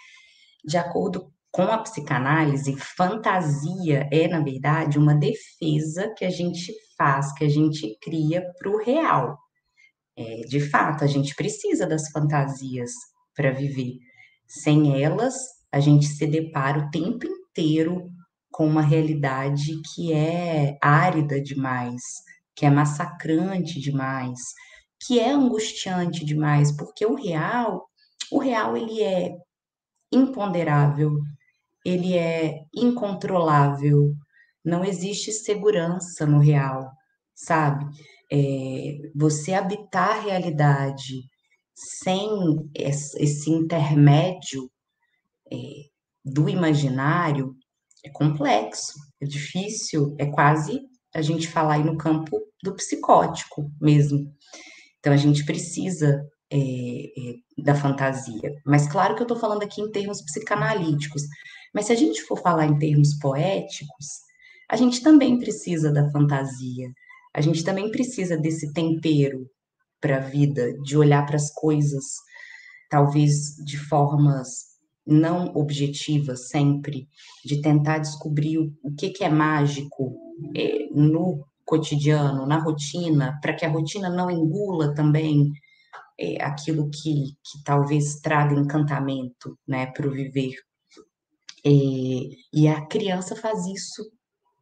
De 0.64 0.76
acordo 0.76 1.32
com 1.52 1.62
a 1.62 1.78
psicanálise, 1.78 2.76
fantasia 2.76 4.08
é, 4.12 4.26
na 4.26 4.40
verdade, 4.40 4.98
uma 4.98 5.14
defesa 5.14 6.12
que 6.16 6.24
a 6.24 6.30
gente 6.30 6.72
faz, 6.96 7.32
que 7.32 7.44
a 7.44 7.48
gente 7.48 7.96
cria 8.02 8.42
para 8.58 8.70
o 8.70 8.78
real. 8.78 9.38
É, 10.16 10.40
de 10.48 10.60
fato, 10.60 11.04
a 11.04 11.06
gente 11.06 11.34
precisa 11.36 11.86
das 11.86 12.10
fantasias 12.10 12.90
para 13.34 13.52
viver. 13.52 13.94
Sem 14.46 15.00
elas, 15.00 15.36
a 15.70 15.78
gente 15.78 16.06
se 16.06 16.26
depara 16.26 16.80
o 16.80 16.90
tempo 16.90 17.37
inteiro 17.58 18.08
com 18.52 18.66
uma 18.66 18.82
realidade 18.82 19.80
que 19.94 20.12
é 20.12 20.78
árida 20.80 21.40
demais, 21.40 22.00
que 22.54 22.64
é 22.64 22.70
massacrante 22.70 23.80
demais, 23.80 24.38
que 25.00 25.18
é 25.18 25.30
angustiante 25.30 26.24
demais, 26.24 26.74
porque 26.76 27.04
o 27.04 27.14
real, 27.14 27.88
o 28.30 28.38
real 28.38 28.76
ele 28.76 29.02
é 29.02 29.36
imponderável, 30.12 31.18
ele 31.84 32.16
é 32.16 32.60
incontrolável, 32.74 34.14
não 34.64 34.84
existe 34.84 35.32
segurança 35.32 36.24
no 36.24 36.38
real, 36.38 36.90
sabe? 37.34 37.84
É, 38.30 38.98
você 39.14 39.54
habitar 39.54 40.18
a 40.18 40.20
realidade 40.20 41.22
sem 41.74 42.28
esse 42.74 43.50
intermédio 43.50 44.70
é, 45.52 45.56
do 46.32 46.48
imaginário 46.48 47.54
é 48.04 48.10
complexo, 48.10 48.94
é 49.20 49.26
difícil, 49.26 50.14
é 50.18 50.26
quase 50.26 50.80
a 51.14 51.22
gente 51.22 51.48
falar 51.48 51.74
aí 51.74 51.84
no 51.84 51.96
campo 51.96 52.40
do 52.62 52.74
psicótico 52.74 53.70
mesmo. 53.80 54.32
Então 54.98 55.12
a 55.12 55.16
gente 55.16 55.44
precisa 55.44 56.24
é, 56.50 56.58
é, 56.58 57.62
da 57.62 57.74
fantasia. 57.74 58.54
Mas 58.64 58.88
claro 58.88 59.14
que 59.14 59.22
eu 59.22 59.24
estou 59.24 59.38
falando 59.38 59.62
aqui 59.62 59.80
em 59.80 59.90
termos 59.90 60.22
psicanalíticos. 60.22 61.22
Mas 61.74 61.86
se 61.86 61.92
a 61.92 61.96
gente 61.96 62.22
for 62.22 62.40
falar 62.40 62.66
em 62.66 62.78
termos 62.78 63.18
poéticos, 63.18 64.06
a 64.70 64.76
gente 64.76 65.02
também 65.02 65.38
precisa 65.38 65.92
da 65.92 66.10
fantasia. 66.10 66.90
A 67.34 67.40
gente 67.40 67.64
também 67.64 67.90
precisa 67.90 68.36
desse 68.36 68.72
tempero 68.72 69.48
para 70.00 70.18
a 70.18 70.20
vida, 70.20 70.72
de 70.82 70.96
olhar 70.96 71.26
para 71.26 71.36
as 71.36 71.52
coisas, 71.52 72.04
talvez 72.90 73.56
de 73.64 73.76
formas 73.76 74.67
não 75.08 75.46
objetivas 75.54 76.48
sempre, 76.48 77.08
de 77.42 77.62
tentar 77.62 77.98
descobrir 77.98 78.58
o, 78.58 78.72
o 78.82 78.94
que, 78.94 79.08
que 79.08 79.24
é 79.24 79.30
mágico 79.30 80.14
é, 80.54 80.86
no 80.92 81.46
cotidiano, 81.64 82.46
na 82.46 82.58
rotina, 82.58 83.38
para 83.40 83.54
que 83.54 83.64
a 83.64 83.70
rotina 83.70 84.10
não 84.10 84.30
engula 84.30 84.94
também 84.94 85.50
é, 86.20 86.42
aquilo 86.42 86.90
que, 86.90 87.32
que 87.42 87.62
talvez 87.64 88.20
traga 88.20 88.54
encantamento 88.54 89.58
né, 89.66 89.86
para 89.86 90.06
o 90.06 90.12
viver. 90.12 90.52
É, 91.64 91.70
e 92.52 92.68
a 92.68 92.86
criança 92.86 93.34
faz 93.34 93.66
isso 93.66 94.02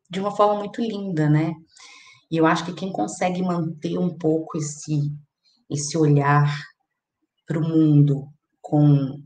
de 0.08 0.20
uma 0.20 0.30
forma 0.30 0.60
muito 0.60 0.80
linda, 0.80 1.28
né? 1.28 1.52
E 2.30 2.36
eu 2.36 2.46
acho 2.46 2.64
que 2.64 2.72
quem 2.72 2.92
consegue 2.92 3.42
manter 3.42 3.98
um 3.98 4.16
pouco 4.16 4.58
esse, 4.58 5.12
esse 5.68 5.98
olhar 5.98 6.52
para 7.46 7.58
o 7.58 7.62
mundo 7.62 8.28
com 8.60 9.20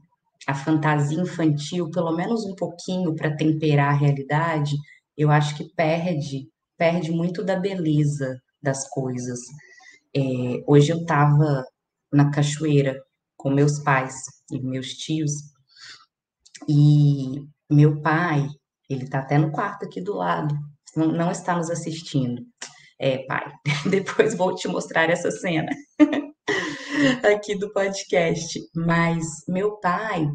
a 0.46 0.54
fantasia 0.54 1.20
infantil, 1.20 1.90
pelo 1.90 2.14
menos 2.16 2.44
um 2.44 2.54
pouquinho 2.54 3.14
para 3.14 3.36
temperar 3.36 3.90
a 3.90 3.96
realidade, 3.96 4.76
eu 5.16 5.30
acho 5.30 5.56
que 5.56 5.64
perde, 5.74 6.48
perde 6.76 7.10
muito 7.10 7.44
da 7.44 7.56
beleza 7.56 8.40
das 8.62 8.88
coisas. 8.88 9.40
É, 10.16 10.20
hoje 10.66 10.92
eu 10.92 10.98
estava 10.98 11.64
na 12.12 12.30
cachoeira 12.30 13.00
com 13.36 13.50
meus 13.50 13.78
pais 13.80 14.14
e 14.50 14.60
meus 14.60 14.94
tios, 14.94 15.32
e 16.68 17.46
meu 17.70 18.00
pai, 18.02 18.46
ele 18.88 19.04
está 19.04 19.20
até 19.20 19.38
no 19.38 19.52
quarto 19.52 19.86
aqui 19.86 20.00
do 20.00 20.14
lado, 20.14 20.54
não, 20.96 21.12
não 21.12 21.30
está 21.30 21.56
nos 21.56 21.70
assistindo. 21.70 22.42
É, 22.98 23.18
pai, 23.26 23.44
depois 23.88 24.34
vou 24.34 24.54
te 24.54 24.68
mostrar 24.68 25.08
essa 25.08 25.30
cena 25.30 25.70
aqui 27.34 27.54
do 27.54 27.72
podcast. 27.72 28.58
Mas 28.74 29.24
meu 29.48 29.76
pai, 29.80 30.26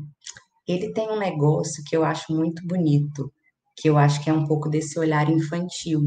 ele 0.68 0.92
tem 0.94 1.10
um 1.10 1.20
negócio 1.20 1.84
que 1.88 1.96
eu 1.96 2.04
acho 2.04 2.34
muito 2.34 2.66
bonito, 2.66 3.32
que 3.78 3.90
eu 3.90 3.98
acho 3.98 4.24
que 4.24 4.30
é 4.30 4.34
um 4.34 4.46
pouco 4.46 4.70
desse 4.70 5.00
olhar 5.00 5.30
infantil. 5.30 6.02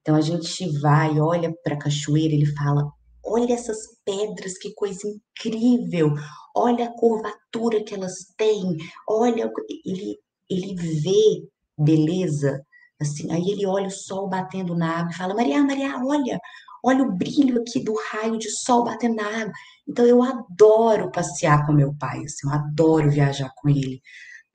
Então 0.00 0.14
a 0.14 0.20
gente 0.20 0.66
vai, 0.80 1.18
olha 1.18 1.52
para 1.62 1.74
a 1.74 1.78
cachoeira, 1.78 2.34
ele 2.34 2.46
fala: 2.54 2.90
olha 3.24 3.54
essas 3.54 3.78
pedras, 4.04 4.58
que 4.58 4.72
coisa 4.74 5.02
incrível! 5.08 6.12
Olha 6.54 6.86
a 6.86 6.92
curvatura 6.92 7.84
que 7.84 7.94
elas 7.94 8.14
têm, 8.36 8.76
olha, 9.08 9.50
ele, 9.84 10.18
ele 10.48 10.74
vê 10.74 11.48
beleza 11.78 12.64
Assim, 13.00 13.30
aí 13.30 13.50
ele 13.50 13.66
olha 13.66 13.88
o 13.88 13.90
sol 13.90 14.28
batendo 14.28 14.74
na 14.74 15.00
água 15.00 15.10
e 15.12 15.16
fala: 15.16 15.34
Maria, 15.34 15.62
Maria, 15.62 15.96
olha, 16.02 16.40
olha 16.86 17.02
o 17.02 17.12
brilho 17.12 17.60
aqui 17.60 17.82
do 17.82 17.94
raio 18.10 18.38
de 18.38 18.50
sol 18.50 18.84
batendo 18.84 19.16
na 19.16 19.26
água. 19.26 19.52
Então 19.88 20.04
eu 20.04 20.22
adoro 20.22 21.10
passear 21.10 21.66
com 21.66 21.72
meu 21.72 21.94
pai, 21.98 22.22
assim, 22.24 22.46
eu 22.46 22.50
adoro 22.50 23.10
viajar 23.10 23.50
com 23.56 23.68
ele, 23.68 24.00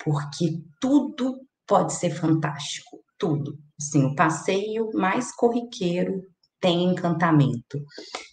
porque 0.04 0.62
tudo 0.80 1.42
pode 1.68 1.94
ser 1.94 2.12
fantástico, 2.12 3.00
tudo. 3.18 3.58
Assim, 3.80 4.06
o 4.06 4.16
passeio 4.16 4.90
mais 4.94 5.34
corriqueiro 5.36 6.22
tem 6.60 6.84
encantamento. 6.84 7.80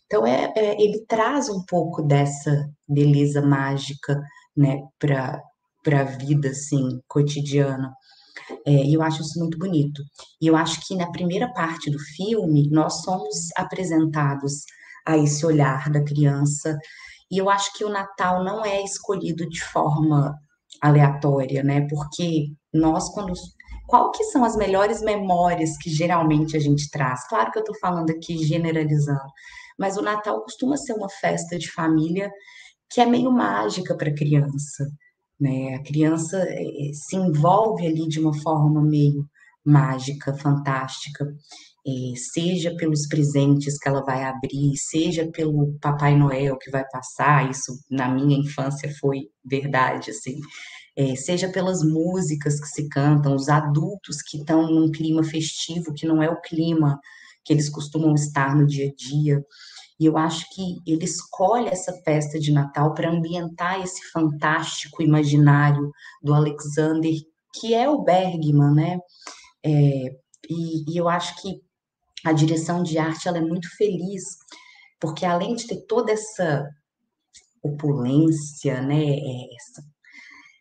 Então 0.07 0.27
é, 0.27 0.53
é 0.57 0.83
ele 0.83 1.05
traz 1.07 1.49
um 1.49 1.65
pouco 1.67 2.03
dessa 2.03 2.69
beleza 2.87 3.41
mágica, 3.43 4.21
né, 4.57 4.81
para 4.99 5.41
para 5.83 6.01
a 6.01 6.05
vida 6.05 6.51
assim 6.51 7.01
cotidiana. 7.09 7.95
É, 8.67 8.73
e 8.73 8.95
eu 8.95 9.03
acho 9.03 9.23
isso 9.23 9.39
muito 9.39 9.59
bonito. 9.59 10.03
E 10.41 10.47
eu 10.47 10.57
acho 10.57 10.87
que 10.87 10.97
na 10.97 11.11
primeira 11.11 11.53
parte 11.53 11.91
do 11.91 11.99
filme, 11.99 12.69
nós 12.71 13.03
somos 13.03 13.49
apresentados 13.57 14.63
a 15.07 15.17
esse 15.17 15.45
olhar 15.45 15.91
da 15.91 16.05
criança. 16.05 16.79
E 17.31 17.39
eu 17.39 17.49
acho 17.49 17.73
que 17.77 17.85
o 17.85 17.91
Natal 17.91 18.45
não 18.45 18.65
é 18.65 18.83
escolhido 18.83 19.49
de 19.49 19.63
forma 19.63 20.35
aleatória, 20.83 21.63
né? 21.63 21.87
Porque 21.89 22.53
nós, 22.73 23.09
quando. 23.11 23.33
Qual 23.87 24.11
que 24.11 24.23
são 24.25 24.45
as 24.45 24.55
melhores 24.55 25.01
memórias 25.01 25.79
que 25.79 25.89
geralmente 25.89 26.55
a 26.57 26.61
gente 26.61 26.91
traz? 26.91 27.27
Claro 27.27 27.51
que 27.51 27.59
eu 27.59 27.63
estou 27.63 27.79
falando 27.79 28.11
aqui 28.11 28.37
generalizando, 28.45 29.33
mas 29.79 29.97
o 29.97 30.03
Natal 30.03 30.43
costuma 30.43 30.77
ser 30.77 30.93
uma 30.93 31.09
festa 31.09 31.59
de 31.59 31.71
família 31.73 32.31
que 32.91 33.01
é 33.01 33.07
meio 33.07 33.31
mágica 33.33 33.97
para 33.97 34.11
a 34.11 34.15
criança. 34.15 34.85
Né? 35.41 35.75
A 35.75 35.83
criança 35.83 36.39
eh, 36.49 36.93
se 36.93 37.17
envolve 37.17 37.87
ali 37.87 38.09
de 38.09 38.21
uma 38.21 38.35
forma 38.41 38.83
meio 38.83 39.27
mágica, 39.65 40.35
fantástica, 40.35 41.27
eh, 41.87 42.17
seja 42.17 42.75
pelos 42.77 43.07
presentes 43.07 43.79
que 43.79 43.89
ela 43.89 44.03
vai 44.05 44.25
abrir, 44.25 44.77
seja 44.77 45.29
pelo 45.31 45.79
Papai 45.81 46.17
Noel 46.17 46.59
que 46.59 46.71
vai 46.71 46.85
passar, 46.91 47.51
isso 47.51 47.73
na 47.91 48.09
minha 48.09 48.39
infância 48.39 48.93
foi 49.01 49.29
verdade, 49.45 50.11
assim, 50.11 50.41
é, 50.99 51.15
seja 51.15 51.49
pelas 51.49 51.81
músicas 51.85 52.59
que 52.61 52.67
se 52.67 52.89
cantam, 52.89 53.37
os 53.37 53.49
adultos 53.49 54.21
que 54.21 54.39
estão 54.39 54.69
num 54.69 54.91
clima 54.91 55.23
festivo, 55.23 55.95
que 55.95 56.05
não 56.05 56.21
é 56.21 56.29
o 56.29 56.41
clima 56.41 56.99
que 57.45 57.53
eles 57.53 57.69
costumam 57.71 58.15
estar 58.15 58.57
no 58.57 58.67
dia 58.67 58.89
a 58.89 58.95
dia. 58.97 59.41
E 59.99 60.07
eu 60.07 60.17
acho 60.17 60.49
que 60.55 60.77
ele 60.87 61.05
escolhe 61.05 61.69
essa 61.69 61.93
festa 62.05 62.39
de 62.39 62.53
Natal 62.53 62.95
para 62.95 63.11
ambientar 63.11 63.83
esse 63.83 64.01
fantástico 64.13 65.03
imaginário 65.03 65.91
do 66.23 66.33
Alexander, 66.33 67.13
que 67.55 67.75
é 67.75 67.89
o 67.89 68.03
Bergman, 68.03 68.75
né? 68.75 68.99
É, 69.65 69.71
e, 70.49 70.93
e, 70.93 70.97
eu 70.97 71.09
acho 71.09 71.41
que 71.43 71.61
a 72.25 72.33
direção 72.33 72.83
de 72.83 72.97
arte 72.97 73.27
ela 73.27 73.39
é 73.39 73.43
muito 73.43 73.69
feliz, 73.77 74.23
porque 75.01 75.27
além 75.27 75.57
de 75.57 75.67
ter 75.67 75.85
toda 75.87 76.13
essa 76.13 76.65
opulência, 77.63 78.81
né? 78.81 79.03
É, 79.05 79.55
essa, 79.57 79.83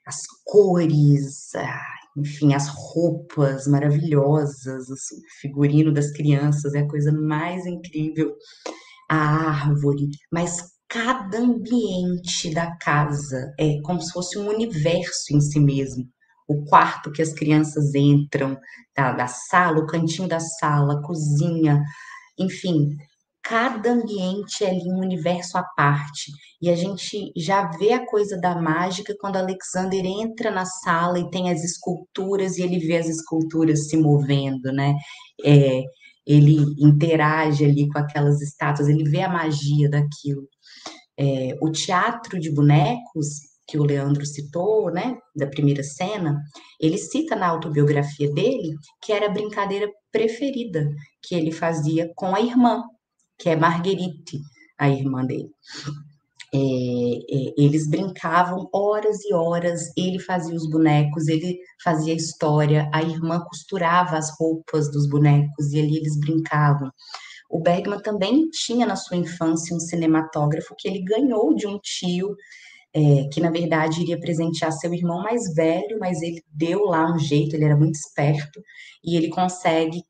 as 0.08 0.22
cores, 0.46 1.52
enfim, 2.18 2.54
as 2.54 2.70
roupas 2.70 3.68
maravilhosas, 3.68 4.88
o 4.90 4.96
figurino 5.42 5.94
das 5.94 6.12
crianças 6.12 6.74
é 6.74 6.80
a 6.80 6.88
coisa 6.88 7.12
mais 7.12 7.66
incrível 7.66 8.36
a 9.10 9.16
árvore, 9.16 10.10
mas 10.32 10.62
cada 10.88 11.40
ambiente 11.40 12.54
da 12.54 12.76
casa 12.78 13.54
é 13.60 13.82
como 13.84 14.02
se 14.02 14.12
fosse 14.12 14.38
um 14.38 14.48
universo 14.48 15.36
em 15.36 15.42
si 15.42 15.60
mesmo. 15.60 16.08
O 16.48 16.64
quarto 16.64 17.12
que 17.12 17.22
as 17.22 17.34
crianças 17.34 17.94
entram, 17.94 18.58
da, 18.96 19.12
da 19.12 19.28
sala, 19.28 19.80
o 19.80 19.86
cantinho 19.86 20.28
da 20.28 20.40
sala, 20.40 21.02
cozinha, 21.02 21.84
enfim, 22.40 22.96
cada 23.44 23.92
ambiente 23.92 24.64
é 24.64 24.70
ali 24.70 24.92
um 24.92 25.00
universo 25.00 25.58
à 25.58 25.64
parte. 25.64 26.32
E 26.62 26.70
a 26.70 26.76
gente 26.76 27.32
já 27.36 27.70
vê 27.78 27.94
a 27.94 28.06
coisa 28.06 28.38
da 28.40 28.60
mágica 28.60 29.16
quando 29.20 29.38
Alexander 29.38 30.04
entra 30.06 30.52
na 30.52 30.66
sala 30.66 31.20
e 31.20 31.30
tem 31.30 31.50
as 31.50 31.64
esculturas 31.64 32.58
e 32.58 32.62
ele 32.62 32.80
vê 32.80 32.98
as 32.98 33.08
esculturas 33.08 33.88
se 33.88 33.98
movendo, 33.98 34.72
né? 34.74 34.94
É, 35.46 35.82
ele 36.28 36.58
interage 36.78 37.64
ali 37.64 37.88
com 37.88 37.98
aquelas 37.98 38.42
estátuas, 38.42 38.90
ele 38.90 39.10
vê 39.10 39.22
a 39.22 39.30
magia 39.30 39.90
daquilo. 39.90 40.46
É, 41.18 41.58
o 41.62 41.72
teatro 41.72 42.38
de 42.38 42.52
bonecos, 42.52 43.48
que 43.66 43.78
o 43.78 43.84
Leandro 43.84 44.26
citou, 44.26 44.92
né, 44.92 45.18
da 45.36 45.48
primeira 45.48 45.84
cena, 45.84 46.42
ele 46.80 46.98
cita 46.98 47.36
na 47.36 47.48
autobiografia 47.48 48.32
dele 48.32 48.76
que 49.02 49.12
era 49.12 49.28
a 49.28 49.34
brincadeira 49.34 49.90
preferida 50.12 50.90
que 51.22 51.36
ele 51.36 51.52
fazia 51.52 52.12
com 52.16 52.36
a 52.36 52.42
irmã, 52.42 52.84
que 53.38 53.50
é 53.50 53.56
Marguerite, 53.56 54.40
a 54.78 54.90
irmã 54.90 55.26
dele. 55.26 55.50
É, 56.54 56.58
é, 56.58 57.54
eles 57.58 57.90
brincavam 57.90 58.70
horas 58.74 59.24
e 59.26 59.34
horas, 59.34 59.92
ele 59.98 60.20
fazia 60.20 60.56
os 60.56 60.70
bonecos, 60.70 61.28
ele 61.28 61.60
fazia 61.84 62.14
história, 62.14 62.90
a 62.94 63.02
irmã 63.02 63.42
costurava 63.42 64.18
as 64.18 64.30
roupas 64.40 64.90
dos 64.92 65.10
bonecos 65.10 65.74
e 65.74 65.80
ali 65.80 65.98
eles 65.98 66.18
brincavam. 66.20 66.90
O 67.50 67.62
Bergman 67.62 68.02
também 68.02 68.50
tinha 68.50 68.86
na 68.86 68.96
sua 68.96 69.18
infância 69.18 69.76
um 69.76 69.80
cinematógrafo 69.80 70.76
que 70.78 70.88
ele 70.88 71.04
ganhou 71.04 71.54
de 71.54 71.68
um 71.68 71.80
tio, 71.80 72.36
é, 72.94 73.28
que 73.32 73.42
na 73.42 73.52
verdade 73.52 74.02
iria 74.02 74.20
presentear 74.20 74.72
seu 74.72 74.94
irmão 74.94 75.22
mais 75.22 75.54
velho, 75.54 75.98
mas 76.00 76.22
ele 76.22 76.42
deu 76.50 76.86
lá 76.86 77.14
um 77.14 77.20
jeito, 77.20 77.56
ele 77.56 77.66
era 77.66 77.76
muito 77.76 77.96
esperto, 77.96 78.62
e 79.04 79.16
ele 79.16 79.30
consegue 79.30 80.02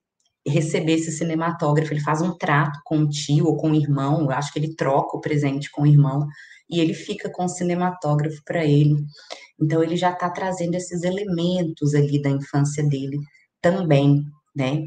receber 0.48 0.94
esse 0.94 1.12
cinematógrafo, 1.12 1.94
ele 1.94 2.02
faz 2.02 2.22
um 2.22 2.38
trato 2.38 2.80
com 2.84 3.00
o 3.00 3.10
tio 3.10 3.46
ou 3.46 3.58
com 3.58 3.72
o 3.72 3.76
irmão, 3.76 4.22
eu 4.22 4.32
acho 4.32 4.52
que 4.52 4.60
ele 4.60 4.76
troca 4.76 5.18
o 5.18 5.22
presente 5.22 5.70
com 5.72 5.84
o 5.84 5.88
irmão, 5.88 6.28
e 6.70 6.80
ele 6.80 6.94
fica 6.94 7.30
com 7.30 7.46
o 7.46 7.50
cinematógrafo 7.50 8.42
para 8.46 8.66
ele. 8.66 8.96
Então 9.60 9.82
ele 9.84 9.96
já 9.96 10.12
está 10.12 10.30
trazendo 10.30 10.76
esses 10.76 11.04
elementos 11.04 11.94
ali 11.94 12.22
da 12.22 12.30
infância 12.30 12.84
dele 12.84 13.18
também, 13.62 14.24
né? 14.56 14.84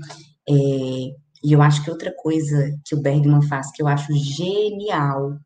É, 0.49 0.53
e 0.53 1.53
eu 1.53 1.63
acho 1.63 1.83
que 1.83 1.91
outra 1.91 2.13
coisa 2.15 2.71
que 2.85 2.95
o 2.95 3.01
Bergman 3.01 3.43
faz 3.43 3.71
que 3.73 3.83
eu 3.83 3.89
acho 3.89 4.13
genial, 4.15 5.39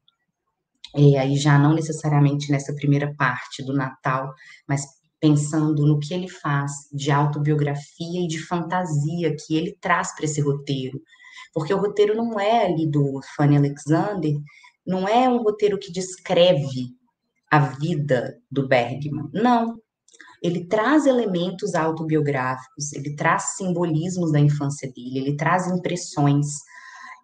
é, 0.94 1.18
aí 1.18 1.37
já 1.37 1.59
não 1.59 1.74
necessariamente 1.74 2.50
nessa 2.50 2.74
primeira 2.74 3.14
parte 3.14 3.64
do 3.64 3.72
Natal, 3.72 4.33
mas 4.68 4.83
pensando 5.24 5.87
no 5.87 5.98
que 5.98 6.12
ele 6.12 6.28
faz 6.28 6.70
de 6.92 7.10
autobiografia 7.10 8.20
e 8.20 8.28
de 8.28 8.38
fantasia 8.38 9.34
que 9.34 9.56
ele 9.56 9.74
traz 9.80 10.14
para 10.14 10.26
esse 10.26 10.38
roteiro. 10.42 11.00
Porque 11.54 11.72
o 11.72 11.78
roteiro 11.78 12.14
não 12.14 12.38
é 12.38 12.66
ali 12.66 12.87
do 12.87 13.20
Fanny 13.34 13.56
Alexander, 13.56 14.34
não 14.87 15.08
é 15.08 15.26
um 15.26 15.42
roteiro 15.42 15.78
que 15.78 15.90
descreve 15.90 16.90
a 17.50 17.58
vida 17.58 18.38
do 18.50 18.68
Bergman. 18.68 19.30
Não. 19.32 19.80
Ele 20.42 20.66
traz 20.66 21.06
elementos 21.06 21.74
autobiográficos, 21.74 22.92
ele 22.92 23.16
traz 23.16 23.54
simbolismos 23.56 24.30
da 24.30 24.40
infância 24.40 24.92
dele, 24.92 25.20
ele 25.20 25.37
traz 25.38 25.66
impressões 25.68 26.48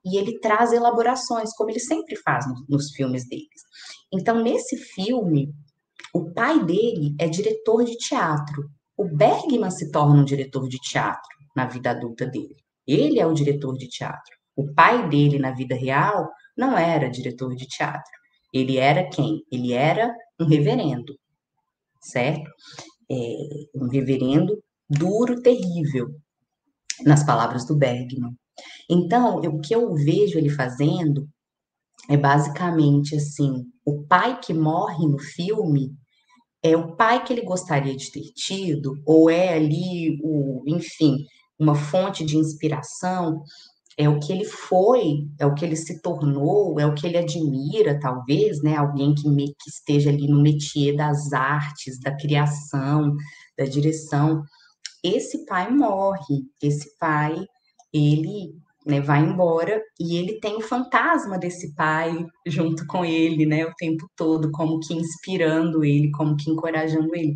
e 0.02 0.16
ele 0.16 0.40
traz 0.40 0.72
elaborações, 0.72 1.52
como 1.54 1.68
ele 1.68 1.80
sempre 1.80 2.16
faz 2.16 2.46
nos, 2.66 2.92
filmes 2.92 3.28
dele. 3.28 3.46
Então, 4.10 4.42
nesse 4.42 4.78
filme, 4.78 5.52
o 6.12 6.32
pai 6.32 6.64
dele 6.64 7.14
é 7.18 7.28
diretor 7.28 7.84
de 7.84 7.96
teatro. 7.96 8.68
O 8.96 9.04
Bergman 9.04 9.70
se 9.70 9.90
torna 9.90 10.20
um 10.20 10.24
diretor 10.24 10.68
de 10.68 10.78
teatro 10.78 11.28
na 11.54 11.66
vida 11.66 11.90
adulta 11.90 12.26
dele. 12.26 12.56
Ele 12.86 13.20
é 13.20 13.26
o 13.26 13.32
diretor 13.32 13.76
de 13.76 13.88
teatro. 13.88 14.36
O 14.56 14.72
pai 14.74 15.08
dele, 15.08 15.38
na 15.38 15.52
vida 15.52 15.74
real, 15.74 16.28
não 16.56 16.76
era 16.76 17.08
diretor 17.08 17.54
de 17.54 17.66
teatro. 17.66 18.10
Ele 18.52 18.76
era 18.76 19.08
quem? 19.08 19.42
Ele 19.50 19.72
era 19.72 20.12
um 20.38 20.46
reverendo, 20.46 21.16
certo? 22.00 22.50
É, 23.10 23.36
um 23.74 23.88
reverendo 23.88 24.62
duro, 24.88 25.40
terrível, 25.40 26.08
nas 27.04 27.24
palavras 27.24 27.64
do 27.64 27.76
Bergman. 27.76 28.36
Então, 28.90 29.36
o 29.36 29.60
que 29.60 29.74
eu 29.74 29.94
vejo 29.94 30.36
ele 30.36 30.50
fazendo 30.50 31.28
é 32.08 32.16
basicamente 32.16 33.14
assim: 33.14 33.64
o 33.84 34.02
pai 34.04 34.40
que 34.40 34.52
morre 34.52 35.06
no 35.06 35.18
filme 35.18 35.94
é 36.62 36.76
o 36.76 36.94
pai 36.94 37.24
que 37.24 37.32
ele 37.32 37.42
gostaria 37.42 37.96
de 37.96 38.10
ter 38.10 38.32
tido, 38.34 39.00
ou 39.06 39.30
é 39.30 39.54
ali 39.54 40.18
o, 40.22 40.62
enfim, 40.66 41.16
uma 41.58 41.74
fonte 41.74 42.24
de 42.24 42.36
inspiração, 42.36 43.42
é 43.96 44.08
o 44.08 44.18
que 44.18 44.32
ele 44.32 44.44
foi, 44.44 45.28
é 45.38 45.44
o 45.44 45.54
que 45.54 45.64
ele 45.64 45.76
se 45.76 46.00
tornou, 46.00 46.80
é 46.80 46.86
o 46.86 46.94
que 46.94 47.06
ele 47.06 47.18
admira, 47.18 47.98
talvez, 48.00 48.62
né? 48.62 48.76
Alguém 48.76 49.14
que, 49.14 49.28
me, 49.28 49.48
que 49.48 49.68
esteja 49.68 50.08
ali 50.08 50.26
no 50.26 50.42
métier 50.42 50.96
das 50.96 51.32
artes, 51.32 52.00
da 52.00 52.16
criação, 52.16 53.14
da 53.58 53.64
direção. 53.66 54.42
Esse 55.04 55.44
pai 55.44 55.70
morre, 55.70 56.44
esse 56.62 56.96
pai, 56.98 57.44
ele 57.92 58.54
né, 58.86 59.00
vai 59.00 59.20
embora 59.20 59.82
e 59.98 60.16
ele 60.16 60.40
tem 60.40 60.56
o 60.56 60.60
fantasma 60.60 61.38
desse 61.38 61.74
pai 61.74 62.26
junto 62.46 62.86
com 62.86 63.04
ele, 63.04 63.44
né, 63.46 63.64
o 63.66 63.74
tempo 63.76 64.06
todo, 64.16 64.50
como 64.50 64.80
que 64.80 64.94
inspirando 64.94 65.84
ele, 65.84 66.10
como 66.12 66.36
que 66.36 66.50
encorajando 66.50 67.14
ele. 67.14 67.34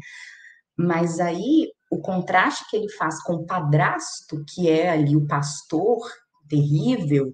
Mas 0.77 1.21
aí 1.21 1.71
o 1.91 2.01
contraste 2.01 2.65
que 2.71 2.77
ele 2.77 2.91
faz 2.93 3.23
com 3.23 3.35
o 3.35 3.47
padrasto, 3.47 4.45
que 4.49 4.69
é 4.69 4.91
ali 4.91 5.17
o 5.17 5.27
pastor 5.27 6.01
terrível, 6.49 7.33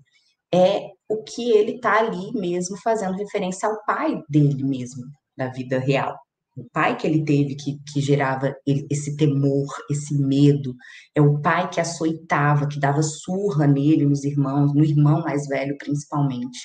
é 0.53 0.89
o 1.09 1.23
que 1.23 1.51
ele 1.53 1.77
está 1.77 1.99
ali 1.99 2.33
mesmo 2.33 2.77
fazendo 2.83 3.17
referência 3.17 3.69
ao 3.69 3.85
pai 3.85 4.21
dele 4.29 4.65
mesmo, 4.65 5.05
da 5.37 5.49
vida 5.49 5.79
real 5.79 6.17
o 6.57 6.65
pai 6.73 6.97
que 6.97 7.07
ele 7.07 7.25
teve 7.25 7.55
que, 7.55 7.79
que 7.93 8.01
gerava 8.01 8.55
esse 8.67 9.17
temor, 9.17 9.67
esse 9.91 10.17
medo, 10.19 10.75
é 11.15 11.21
o 11.21 11.41
pai 11.41 11.71
que 11.71 11.81
açoitava, 11.81 12.69
que 12.69 12.81
dava 12.81 13.03
surra 13.03 13.67
nele, 13.67 14.05
nos 14.05 14.25
irmãos, 14.25 14.75
no 14.75 14.85
irmão 14.85 15.23
mais 15.23 15.47
velho 15.47 15.77
principalmente. 15.79 16.59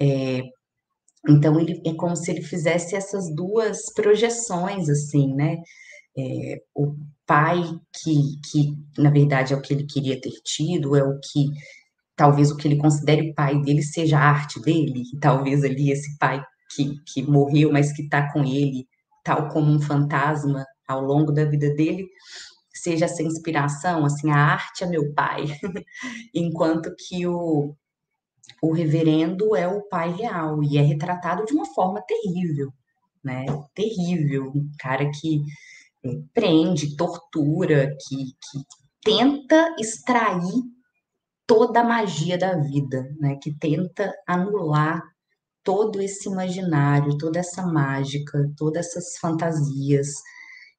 É, 0.00 0.42
então 1.28 1.58
ele 1.60 1.80
é 1.86 1.94
como 1.94 2.16
se 2.16 2.30
ele 2.30 2.42
fizesse 2.42 2.96
essas 2.96 3.32
duas 3.34 3.92
projeções 3.94 4.88
assim, 4.88 5.34
né? 5.34 5.56
É, 6.16 6.62
o 6.74 6.96
pai 7.26 7.60
que, 8.02 8.14
que 8.50 9.02
na 9.02 9.10
verdade 9.10 9.52
é 9.52 9.56
o 9.56 9.60
que 9.60 9.74
ele 9.74 9.84
queria 9.86 10.20
ter 10.20 10.32
tido, 10.44 10.96
é 10.96 11.02
o 11.02 11.18
que 11.20 11.50
talvez 12.16 12.50
o 12.50 12.56
que 12.56 12.68
ele 12.68 12.76
considere 12.76 13.30
o 13.30 13.34
pai 13.34 13.60
dele 13.62 13.82
seja 13.82 14.18
a 14.18 14.22
arte 14.22 14.60
dele, 14.60 15.02
talvez 15.20 15.64
ali 15.64 15.90
esse 15.90 16.16
pai 16.18 16.42
que, 16.74 16.94
que 17.06 17.22
morreu, 17.22 17.72
mas 17.72 17.92
que 17.92 18.02
está 18.02 18.32
com 18.32 18.44
ele 18.44 18.86
tal 19.24 19.48
como 19.48 19.72
um 19.72 19.80
fantasma 19.80 20.64
ao 20.86 21.00
longo 21.00 21.32
da 21.32 21.44
vida 21.44 21.74
dele, 21.74 22.06
seja 22.74 23.06
essa 23.06 23.22
inspiração, 23.22 24.04
assim, 24.04 24.30
a 24.30 24.36
arte 24.36 24.84
é 24.84 24.86
meu 24.86 25.12
pai, 25.14 25.46
enquanto 26.34 26.94
que 26.96 27.26
o, 27.26 27.74
o 28.62 28.72
reverendo 28.72 29.56
é 29.56 29.66
o 29.66 29.82
pai 29.88 30.12
real 30.12 30.62
e 30.62 30.76
é 30.76 30.82
retratado 30.82 31.44
de 31.46 31.54
uma 31.54 31.64
forma 31.66 32.02
terrível, 32.02 32.70
né? 33.22 33.46
Terrível, 33.74 34.52
um 34.54 34.70
cara 34.78 35.10
que 35.10 35.42
é, 36.04 36.10
prende, 36.34 36.96
tortura, 36.96 37.96
que, 38.06 38.16
que 38.16 38.64
tenta 39.02 39.74
extrair 39.78 40.62
toda 41.46 41.80
a 41.80 41.84
magia 41.84 42.36
da 42.36 42.56
vida, 42.56 43.08
né? 43.18 43.38
Que 43.42 43.56
tenta 43.56 44.12
anular 44.26 45.02
todo 45.64 46.00
esse 46.00 46.28
imaginário, 46.28 47.18
toda 47.18 47.40
essa 47.40 47.66
mágica, 47.66 48.50
todas 48.56 48.86
essas 48.86 49.18
fantasias, 49.20 50.08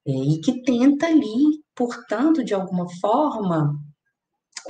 é, 0.08 0.12
e 0.12 0.40
que 0.42 0.62
tenta 0.64 1.08
ali, 1.08 1.64
portanto, 1.76 2.44
de 2.44 2.54
alguma 2.54 2.88
forma, 3.02 3.74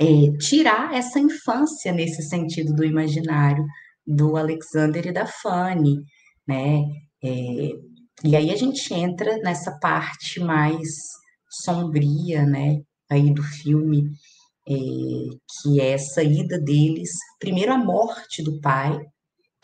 é, 0.00 0.36
tirar 0.38 0.94
essa 0.94 1.18
infância 1.20 1.92
nesse 1.92 2.22
sentido 2.22 2.74
do 2.74 2.84
imaginário 2.84 3.64
do 4.06 4.36
Alexander 4.36 5.06
e 5.06 5.12
da 5.12 5.26
Fanny, 5.26 5.98
né? 6.46 6.82
É, 7.22 7.70
e 8.24 8.34
aí 8.34 8.50
a 8.50 8.56
gente 8.56 8.92
entra 8.94 9.36
nessa 9.38 9.78
parte 9.78 10.40
mais 10.40 10.88
sombria, 11.50 12.44
né, 12.44 12.80
aí 13.10 13.32
do 13.32 13.42
filme, 13.42 14.10
é, 14.68 14.74
que 14.74 15.80
é 15.80 15.92
essa 15.92 16.22
ida 16.22 16.58
deles, 16.58 17.10
primeiro 17.38 17.72
a 17.72 17.78
morte 17.78 18.42
do 18.42 18.60
pai, 18.60 18.98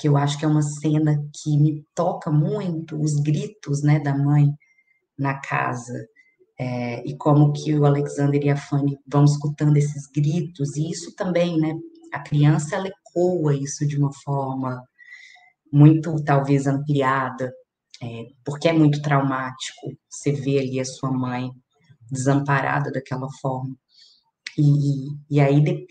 que 0.03 0.09
eu 0.09 0.17
acho 0.17 0.37
que 0.37 0.45
é 0.45 0.49
uma 0.49 0.63
cena 0.63 1.17
que 1.33 1.57
me 1.57 1.87
toca 1.95 2.29
muito, 2.29 3.01
os 3.01 3.21
gritos, 3.21 3.85
né, 3.85 4.01
da 4.01 4.13
mãe 4.13 4.53
na 5.17 5.39
casa, 5.39 5.95
é, 6.59 7.07
e 7.07 7.17
como 7.17 7.53
que 7.53 7.73
o 7.73 7.87
Alexander 7.87 8.43
e 8.45 8.51
a 8.51 8.57
Fanny 8.57 8.99
vão 9.07 9.25
escutando 9.25 9.77
esses 9.77 10.09
gritos, 10.09 10.77
e 10.77 10.91
isso 10.91 11.15
também, 11.15 11.57
né, 11.57 11.79
a 12.13 12.19
criança, 12.19 12.75
ela 12.75 12.89
ecoa 12.89 13.55
isso 13.55 13.87
de 13.87 13.97
uma 13.97 14.13
forma 14.25 14.83
muito, 15.73 16.17
talvez, 16.25 16.67
ampliada, 16.67 17.53
é, 18.03 18.27
porque 18.45 18.69
é 18.69 18.73
muito 18.73 19.01
traumático 19.03 19.97
você 20.11 20.33
ver 20.33 20.59
ali 20.59 20.81
a 20.81 20.85
sua 20.85 21.13
mãe 21.13 21.49
desamparada 22.11 22.91
daquela 22.91 23.29
forma. 23.41 23.77
E, 24.59 25.11
e 25.31 25.41
aí, 25.41 25.87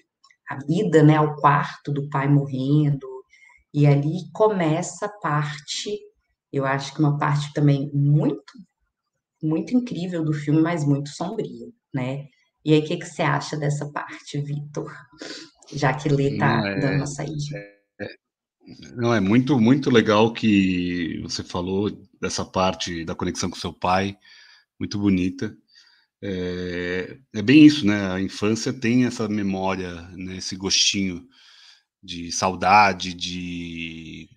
a 0.49 0.57
ida, 0.67 1.01
né, 1.01 1.15
ao 1.15 1.33
quarto 1.37 1.93
do 1.93 2.09
pai 2.09 2.27
morrendo, 2.27 3.10
e 3.73 3.87
ali 3.87 4.29
começa 4.33 5.05
a 5.05 5.09
parte, 5.09 5.97
eu 6.51 6.65
acho 6.65 6.93
que 6.93 6.99
uma 6.99 7.17
parte 7.17 7.53
também 7.53 7.89
muito, 7.93 8.53
muito 9.41 9.75
incrível 9.75 10.23
do 10.23 10.33
filme, 10.33 10.61
mas 10.61 10.85
muito 10.85 11.09
sombria, 11.09 11.67
né? 11.93 12.27
E 12.63 12.73
aí, 12.73 12.79
o 12.79 12.85
que, 12.85 12.97
que 12.97 13.05
você 13.05 13.23
acha 13.23 13.57
dessa 13.57 13.91
parte, 13.91 14.39
Vitor? 14.39 14.91
Já 15.73 15.93
que 15.93 16.09
Lê 16.09 16.33
está 16.33 16.67
é, 16.67 16.79
dando 16.79 17.03
a 17.03 17.07
saída. 17.07 17.57
É, 17.99 18.07
não, 18.95 19.13
é 19.13 19.19
muito, 19.19 19.59
muito 19.59 19.89
legal 19.89 20.31
que 20.31 21.19
você 21.23 21.43
falou 21.43 21.89
dessa 22.21 22.45
parte 22.45 23.03
da 23.03 23.15
conexão 23.15 23.49
com 23.49 23.55
seu 23.55 23.73
pai, 23.73 24.15
muito 24.79 24.99
bonita. 24.99 25.55
É, 26.21 27.17
é, 27.33 27.41
bem 27.41 27.65
isso, 27.65 27.85
né? 27.85 28.11
A 28.11 28.21
infância 28.21 28.71
tem 28.71 29.05
essa 29.05 29.27
memória, 29.27 30.01
né? 30.09 30.37
esse 30.37 30.55
gostinho 30.55 31.27
de 32.01 32.31
saudade, 32.31 33.13
de 33.13 34.29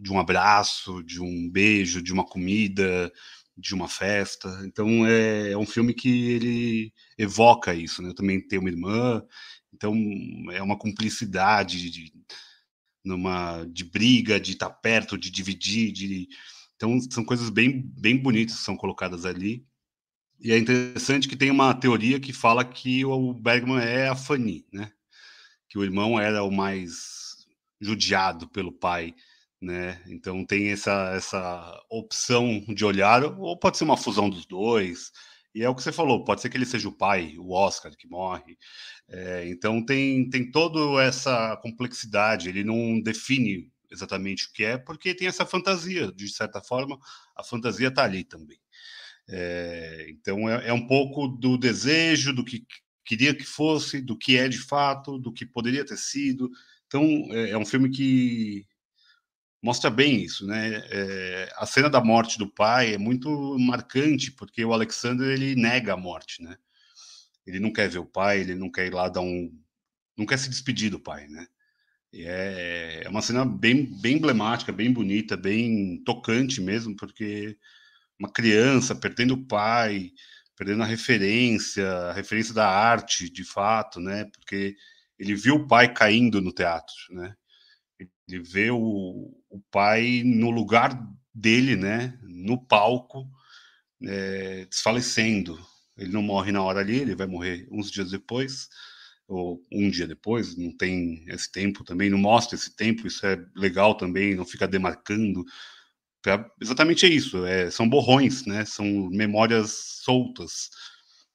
de 0.00 0.12
um 0.12 0.18
abraço, 0.18 1.02
de 1.02 1.20
um 1.20 1.48
beijo, 1.48 2.02
de 2.02 2.12
uma 2.12 2.24
comida, 2.24 3.12
de 3.56 3.74
uma 3.74 3.88
festa. 3.88 4.48
Então 4.64 5.06
é, 5.06 5.52
é 5.52 5.58
um 5.58 5.66
filme 5.66 5.94
que 5.94 6.30
ele 6.30 6.92
evoca 7.18 7.74
isso. 7.74 8.02
Né? 8.02 8.08
Eu 8.08 8.14
também 8.14 8.40
tenho 8.40 8.62
uma 8.62 8.70
irmã, 8.70 9.22
então 9.72 9.94
é 10.50 10.62
uma 10.62 10.78
cumplicidade 10.78 11.90
de, 11.90 12.12
numa 13.04 13.64
de 13.66 13.84
briga, 13.84 14.40
de 14.40 14.52
estar 14.52 14.70
perto, 14.70 15.18
de 15.18 15.30
dividir, 15.30 15.92
de 15.92 16.28
então 16.76 17.00
são 17.10 17.24
coisas 17.24 17.48
bem 17.48 17.80
bem 17.98 18.16
bonitas 18.16 18.56
que 18.56 18.64
são 18.64 18.76
colocadas 18.76 19.24
ali. 19.24 19.64
E 20.40 20.50
é 20.52 20.58
interessante 20.58 21.28
que 21.28 21.36
tem 21.36 21.50
uma 21.50 21.72
teoria 21.74 22.18
que 22.18 22.32
fala 22.32 22.64
que 22.64 23.04
o 23.04 23.32
Bergman 23.32 23.78
é 23.80 24.08
a 24.08 24.16
Fanny, 24.16 24.66
né? 24.72 24.90
Que 25.72 25.78
o 25.78 25.84
irmão 25.84 26.20
era 26.20 26.44
o 26.44 26.50
mais 26.50 27.46
judiado 27.80 28.46
pelo 28.48 28.70
pai 28.70 29.14
né? 29.62 30.02
Então 30.08 30.44
tem 30.44 30.70
essa, 30.70 31.12
essa 31.14 31.80
opção 31.88 32.60
de 32.68 32.84
olhar, 32.84 33.22
ou 33.24 33.56
pode 33.56 33.78
ser 33.78 33.84
uma 33.84 33.96
fusão 33.96 34.28
dos 34.28 34.44
dois, 34.44 35.12
e 35.54 35.62
é 35.62 35.68
o 35.68 35.74
que 35.74 35.82
você 35.82 35.92
falou, 35.92 36.24
pode 36.24 36.40
ser 36.40 36.50
que 36.50 36.56
ele 36.56 36.66
seja 36.66 36.88
o 36.88 36.96
pai, 36.96 37.36
o 37.38 37.52
Oscar, 37.52 37.96
que 37.96 38.08
morre. 38.08 38.58
É, 39.08 39.48
então 39.48 39.84
tem, 39.84 40.28
tem 40.28 40.50
toda 40.50 41.00
essa 41.02 41.56
complexidade, 41.58 42.48
ele 42.48 42.64
não 42.64 43.00
define 43.00 43.70
exatamente 43.90 44.46
o 44.46 44.52
que 44.52 44.64
é, 44.64 44.78
porque 44.78 45.14
tem 45.14 45.28
essa 45.28 45.46
fantasia, 45.46 46.10
de 46.12 46.28
certa 46.28 46.60
forma, 46.60 46.98
a 47.36 47.44
fantasia 47.44 47.88
está 47.88 48.02
ali 48.04 48.24
também. 48.24 48.58
É, 49.28 50.06
então 50.10 50.48
é, 50.50 50.68
é 50.68 50.72
um 50.72 50.86
pouco 50.86 51.28
do 51.28 51.56
desejo, 51.56 52.32
do 52.32 52.44
que 52.44 52.66
queria 53.04 53.34
que 53.34 53.44
fosse, 53.44 54.00
do 54.00 54.16
que 54.16 54.36
é 54.36 54.48
de 54.48 54.58
fato, 54.58 55.18
do 55.18 55.32
que 55.32 55.44
poderia 55.46 55.84
ter 55.84 55.96
sido. 55.96 56.50
Então 56.86 57.04
é, 57.30 57.50
é 57.50 57.58
um 57.58 57.66
filme 57.66 57.90
que 57.90 58.66
mostra 59.62 59.90
bem 59.90 60.22
isso, 60.22 60.46
né? 60.46 60.82
É, 60.90 61.52
a 61.56 61.66
cena 61.66 61.88
da 61.88 62.02
morte 62.02 62.38
do 62.38 62.48
pai 62.48 62.94
é 62.94 62.98
muito 62.98 63.56
marcante 63.58 64.32
porque 64.32 64.64
o 64.64 64.72
Alexander 64.72 65.28
ele 65.30 65.54
nega 65.54 65.94
a 65.94 65.96
morte, 65.96 66.42
né? 66.42 66.56
Ele 67.46 67.60
não 67.60 67.72
quer 67.72 67.88
ver 67.88 67.98
o 67.98 68.06
pai, 68.06 68.40
ele 68.40 68.54
não 68.54 68.70
quer 68.70 68.86
ir 68.86 68.94
lá 68.94 69.08
dar 69.08 69.20
um, 69.20 69.52
não 70.16 70.26
quer 70.26 70.38
se 70.38 70.50
despedir 70.50 70.90
do 70.90 71.00
pai, 71.00 71.28
né? 71.28 71.46
E 72.12 72.24
é, 72.26 73.02
é 73.04 73.08
uma 73.08 73.22
cena 73.22 73.44
bem, 73.44 73.86
bem 74.00 74.16
emblemática, 74.16 74.70
bem 74.70 74.92
bonita, 74.92 75.36
bem 75.36 76.02
tocante 76.04 76.60
mesmo, 76.60 76.94
porque 76.94 77.56
uma 78.18 78.30
criança 78.30 78.94
perdendo 78.94 79.34
o 79.34 79.46
pai, 79.46 80.12
perdendo 80.62 80.84
a 80.84 80.86
referência, 80.86 81.90
a 81.90 82.12
referência 82.12 82.54
da 82.54 82.68
arte, 82.68 83.28
de 83.28 83.42
fato, 83.42 83.98
né? 83.98 84.26
Porque 84.26 84.76
ele 85.18 85.34
viu 85.34 85.56
o 85.56 85.66
pai 85.66 85.92
caindo 85.92 86.40
no 86.40 86.52
teatro, 86.52 86.94
né? 87.10 87.34
Ele 88.28 88.40
vê 88.40 88.70
o, 88.70 89.34
o 89.50 89.60
pai 89.72 90.22
no 90.24 90.50
lugar 90.50 90.96
dele, 91.34 91.74
né, 91.74 92.16
no 92.22 92.56
palco, 92.64 93.28
é, 94.04 94.64
desfalecendo. 94.66 95.58
Ele 95.96 96.12
não 96.12 96.22
morre 96.22 96.52
na 96.52 96.62
hora 96.62 96.78
ali, 96.78 97.00
ele 97.00 97.16
vai 97.16 97.26
morrer 97.26 97.66
uns 97.68 97.90
dias 97.90 98.12
depois, 98.12 98.68
ou 99.26 99.60
um 99.72 99.90
dia 99.90 100.06
depois, 100.06 100.56
não 100.56 100.70
tem 100.76 101.24
esse 101.26 101.50
tempo 101.50 101.82
também, 101.82 102.08
não 102.08 102.18
mostra 102.18 102.54
esse 102.54 102.74
tempo, 102.76 103.08
isso 103.08 103.26
é 103.26 103.36
legal 103.56 103.96
também, 103.96 104.36
não 104.36 104.44
fica 104.44 104.68
demarcando. 104.68 105.44
Exatamente 106.60 107.04
é 107.04 107.08
isso, 107.08 107.44
é, 107.44 107.70
são 107.70 107.88
borrões, 107.88 108.46
né, 108.46 108.64
são 108.64 108.86
memórias 109.10 110.00
soltas. 110.02 110.70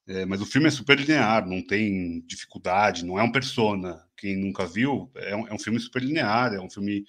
É, 0.08 0.26
mas 0.26 0.42
o 0.42 0.46
filme 0.46 0.68
é 0.68 0.72
super 0.72 0.98
linear, 0.98 1.46
não 1.46 1.62
tem 1.62 2.22
dificuldade, 2.26 3.06
não 3.06 3.20
é 3.20 3.24
um 3.24 3.32
persona. 3.32 4.02
Quem 4.16 4.38
nunca 4.38 4.66
viu, 4.66 5.12
é 5.16 5.36
um, 5.36 5.48
é 5.48 5.54
um 5.54 5.60
filme 5.60 5.80
super 5.80 6.02
linear, 6.02 6.54
é 6.54 6.62
um 6.62 6.70
filme 6.70 7.04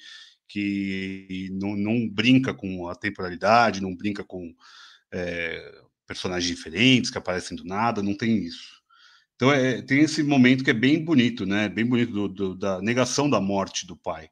que 0.49 1.49
não, 1.53 1.76
não, 1.76 2.09
brinca 2.09 2.53
com 2.53 2.89
a 2.89 2.97
temporalidade, 2.97 3.83
não 3.83 3.95
brinca 3.95 4.24
com 4.24 4.53
é, 5.12 5.81
personagens 6.07 6.49
diferentes 6.57 7.11
que 7.11 7.18
aparecem 7.18 7.57
do 7.57 7.64
nada, 7.64 8.03
não 8.03 8.16
tem 8.16 8.39
isso. 8.39 8.79
Então 9.37 9.53
é, 9.53 9.81
tem 9.83 10.01
esse 10.01 10.22
momento 10.22 10.64
que 10.64 10.70
é 10.70 10.74
bem 10.74 11.05
bonito, 11.05 11.47
né? 11.47 11.68
Bem 11.68 11.87
bonito 11.87 12.12
do, 12.12 12.29
do, 12.29 12.55
da 12.57 12.83
negação 12.83 13.31
da 13.31 13.41
morte 13.41 13.87
do 13.87 13.97
pai. 13.97 14.29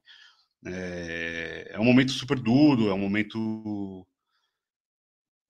É, 0.66 1.70
é 1.70 1.80
um 1.80 1.84
momento 1.84 2.10
super 2.10 2.38
duro, 2.38 2.88
é 2.88 2.94
um 2.94 2.98
momento 2.98 4.06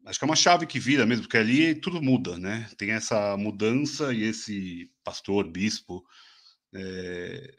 acho 0.04 0.18
que 0.18 0.24
é 0.24 0.28
uma 0.28 0.36
chave 0.36 0.66
que 0.66 0.78
vira 0.78 1.04
mesmo, 1.04 1.24
porque 1.24 1.38
ali 1.38 1.74
tudo 1.74 2.00
muda, 2.02 2.38
né? 2.38 2.68
Tem 2.76 2.92
essa 2.92 3.36
mudança 3.36 4.12
e 4.12 4.22
esse 4.22 4.90
pastor, 5.02 5.50
bispo, 5.50 6.04
é, 6.74 7.54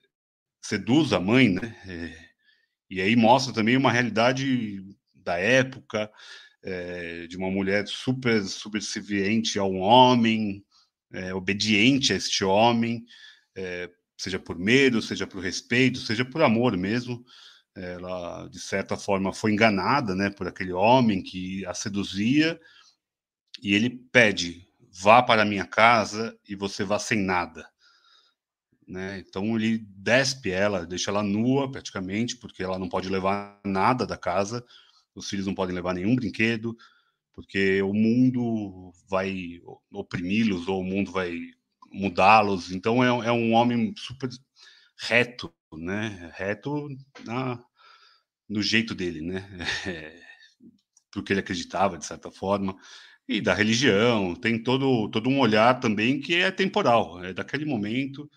seduz 0.61 1.11
a 1.13 1.19
mãe, 1.19 1.49
né? 1.49 1.75
É, 1.87 2.27
e 2.89 3.01
aí 3.01 3.15
mostra 3.15 3.53
também 3.53 3.75
uma 3.75 3.91
realidade 3.91 4.81
da 5.13 5.37
época, 5.37 6.09
é, 6.63 7.27
de 7.27 7.35
uma 7.35 7.51
mulher 7.51 7.85
super 7.87 8.41
subserviente 8.43 9.59
a 9.59 9.63
um 9.63 9.79
homem, 9.79 10.63
é, 11.11 11.33
obediente 11.33 12.13
a 12.13 12.15
este 12.15 12.45
homem, 12.45 13.03
é, 13.55 13.89
seja 14.17 14.39
por 14.39 14.57
medo, 14.57 15.01
seja 15.01 15.27
por 15.27 15.43
respeito, 15.43 15.99
seja 15.99 16.23
por 16.23 16.41
amor 16.41 16.77
mesmo 16.77 17.25
ela 17.77 18.47
de 18.47 18.59
certa 18.59 18.97
forma 18.97 19.33
foi 19.33 19.53
enganada, 19.53 20.15
né, 20.15 20.29
por 20.29 20.47
aquele 20.47 20.73
homem 20.73 21.21
que 21.21 21.65
a 21.65 21.73
seduzia 21.73 22.59
e 23.61 23.73
ele 23.73 23.89
pede: 24.11 24.67
vá 24.91 25.21
para 25.21 25.45
minha 25.45 25.65
casa 25.65 26.37
e 26.47 26.55
você 26.55 26.83
vá 26.83 26.99
sem 26.99 27.19
nada. 27.19 27.67
Né? 28.87 29.19
Então 29.19 29.55
ele 29.55 29.79
despe 29.79 30.49
ela, 30.49 30.85
deixa 30.85 31.11
ela 31.11 31.21
nua 31.21 31.69
praticamente, 31.69 32.37
porque 32.37 32.63
ela 32.63 32.79
não 32.79 32.87
pode 32.87 33.09
levar 33.09 33.59
nada 33.65 34.07
da 34.07 34.17
casa, 34.17 34.65
os 35.13 35.29
filhos 35.29 35.45
não 35.45 35.53
podem 35.53 35.75
levar 35.75 35.93
nenhum 35.93 36.15
brinquedo, 36.15 36.75
porque 37.33 37.81
o 37.81 37.93
mundo 37.93 38.93
vai 39.09 39.59
oprimi-los 39.91 40.67
ou 40.67 40.81
o 40.81 40.85
mundo 40.85 41.11
vai 41.11 41.37
mudá-los. 41.91 42.71
Então 42.71 43.03
é, 43.03 43.27
é, 43.27 43.31
um 43.31 43.53
homem 43.53 43.93
super 43.97 44.29
reto, 44.97 45.53
né? 45.73 46.31
Reto 46.35 46.87
na, 47.25 47.61
no 48.47 48.61
jeito 48.61 48.95
dele, 48.95 49.21
né? 49.21 49.43
É, 49.85 50.19
porque 51.11 51.33
ele 51.33 51.39
acreditava, 51.39 51.97
de 51.97 52.05
certa 52.05 52.31
forma, 52.31 52.75
e 53.27 53.41
da 53.41 53.53
religião, 53.53 54.35
tem 54.35 54.61
todo, 54.61 55.09
todo 55.09 55.29
um 55.29 55.39
olhar 55.39 55.79
também 55.79 56.19
que 56.19 56.35
é 56.35 56.49
temporal, 56.51 57.23
é 57.23 57.33
daquele 57.33 57.65
momento, 57.65 58.29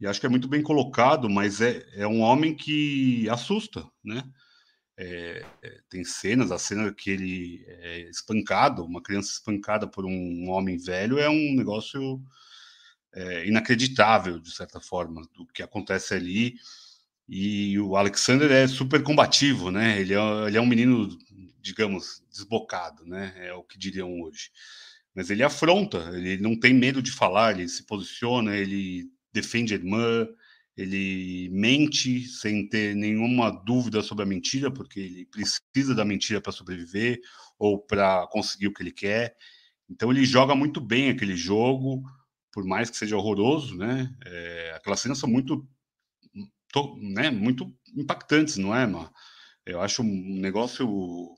e 0.00 0.06
acho 0.06 0.20
que 0.20 0.26
é 0.26 0.28
muito 0.28 0.48
bem 0.48 0.62
colocado, 0.62 1.30
mas 1.30 1.60
é, 1.60 1.82
é 1.94 2.06
um 2.06 2.20
homem 2.20 2.54
que 2.54 3.28
assusta, 3.30 3.88
né? 4.04 4.22
É, 4.96 5.44
é, 5.62 5.80
tem 5.88 6.04
cenas, 6.04 6.52
a 6.52 6.58
cena 6.58 6.92
que 6.94 7.10
ele 7.10 7.64
é 7.66 8.08
espancado, 8.10 8.84
uma 8.84 9.02
criança 9.02 9.32
espancada 9.32 9.88
por 9.88 10.04
um 10.04 10.48
homem 10.50 10.78
velho, 10.78 11.18
é 11.18 11.28
um 11.28 11.54
negócio 11.56 12.22
é, 13.14 13.46
inacreditável, 13.46 14.38
de 14.38 14.50
certa 14.50 14.80
forma, 14.80 15.22
do 15.34 15.46
que 15.46 15.62
acontece 15.62 16.14
ali 16.14 16.56
e 17.28 17.78
o 17.80 17.96
Alexander 17.96 18.50
é 18.50 18.66
super 18.66 19.02
combativo, 19.02 19.70
né? 19.70 20.00
Ele 20.00 20.14
é, 20.14 20.46
ele 20.46 20.56
é 20.56 20.60
um 20.60 20.66
menino, 20.66 21.08
digamos, 21.60 22.22
desbocado, 22.30 23.06
né? 23.06 23.32
É 23.36 23.54
o 23.54 23.62
que 23.62 23.78
diriam 23.78 24.20
hoje. 24.20 24.50
Mas 25.14 25.30
ele 25.30 25.42
afronta, 25.42 25.98
ele 26.14 26.36
não 26.38 26.58
tem 26.58 26.74
medo 26.74 27.00
de 27.00 27.10
falar, 27.10 27.52
ele 27.52 27.68
se 27.68 27.84
posiciona, 27.84 28.56
ele 28.56 29.04
defende 29.32 29.72
a 29.72 29.76
irmã, 29.76 30.28
ele 30.76 31.48
mente 31.52 32.26
sem 32.26 32.68
ter 32.68 32.94
nenhuma 32.96 33.50
dúvida 33.50 34.02
sobre 34.02 34.24
a 34.24 34.26
mentira, 34.26 34.70
porque 34.70 35.00
ele 35.00 35.26
precisa 35.26 35.94
da 35.94 36.04
mentira 36.04 36.40
para 36.40 36.52
sobreviver 36.52 37.20
ou 37.58 37.78
para 37.78 38.26
conseguir 38.26 38.66
o 38.66 38.74
que 38.74 38.82
ele 38.82 38.92
quer. 38.92 39.36
Então 39.88 40.10
ele 40.10 40.24
joga 40.24 40.54
muito 40.54 40.80
bem 40.80 41.10
aquele 41.10 41.36
jogo, 41.36 42.02
por 42.54 42.64
mais 42.64 42.88
que 42.88 42.96
seja 42.96 43.16
horroroso, 43.16 43.76
né? 43.76 44.08
É, 44.24 44.72
aquelas 44.76 45.00
cenas 45.00 45.18
são 45.18 45.28
muito 45.28 45.66
to, 46.72 46.96
né, 47.00 47.28
muito 47.28 47.74
impactantes, 47.96 48.56
não 48.56 48.74
é, 48.74 48.86
Mar? 48.86 49.10
Eu 49.66 49.80
acho 49.80 50.02
um 50.02 50.40
negócio 50.40 51.36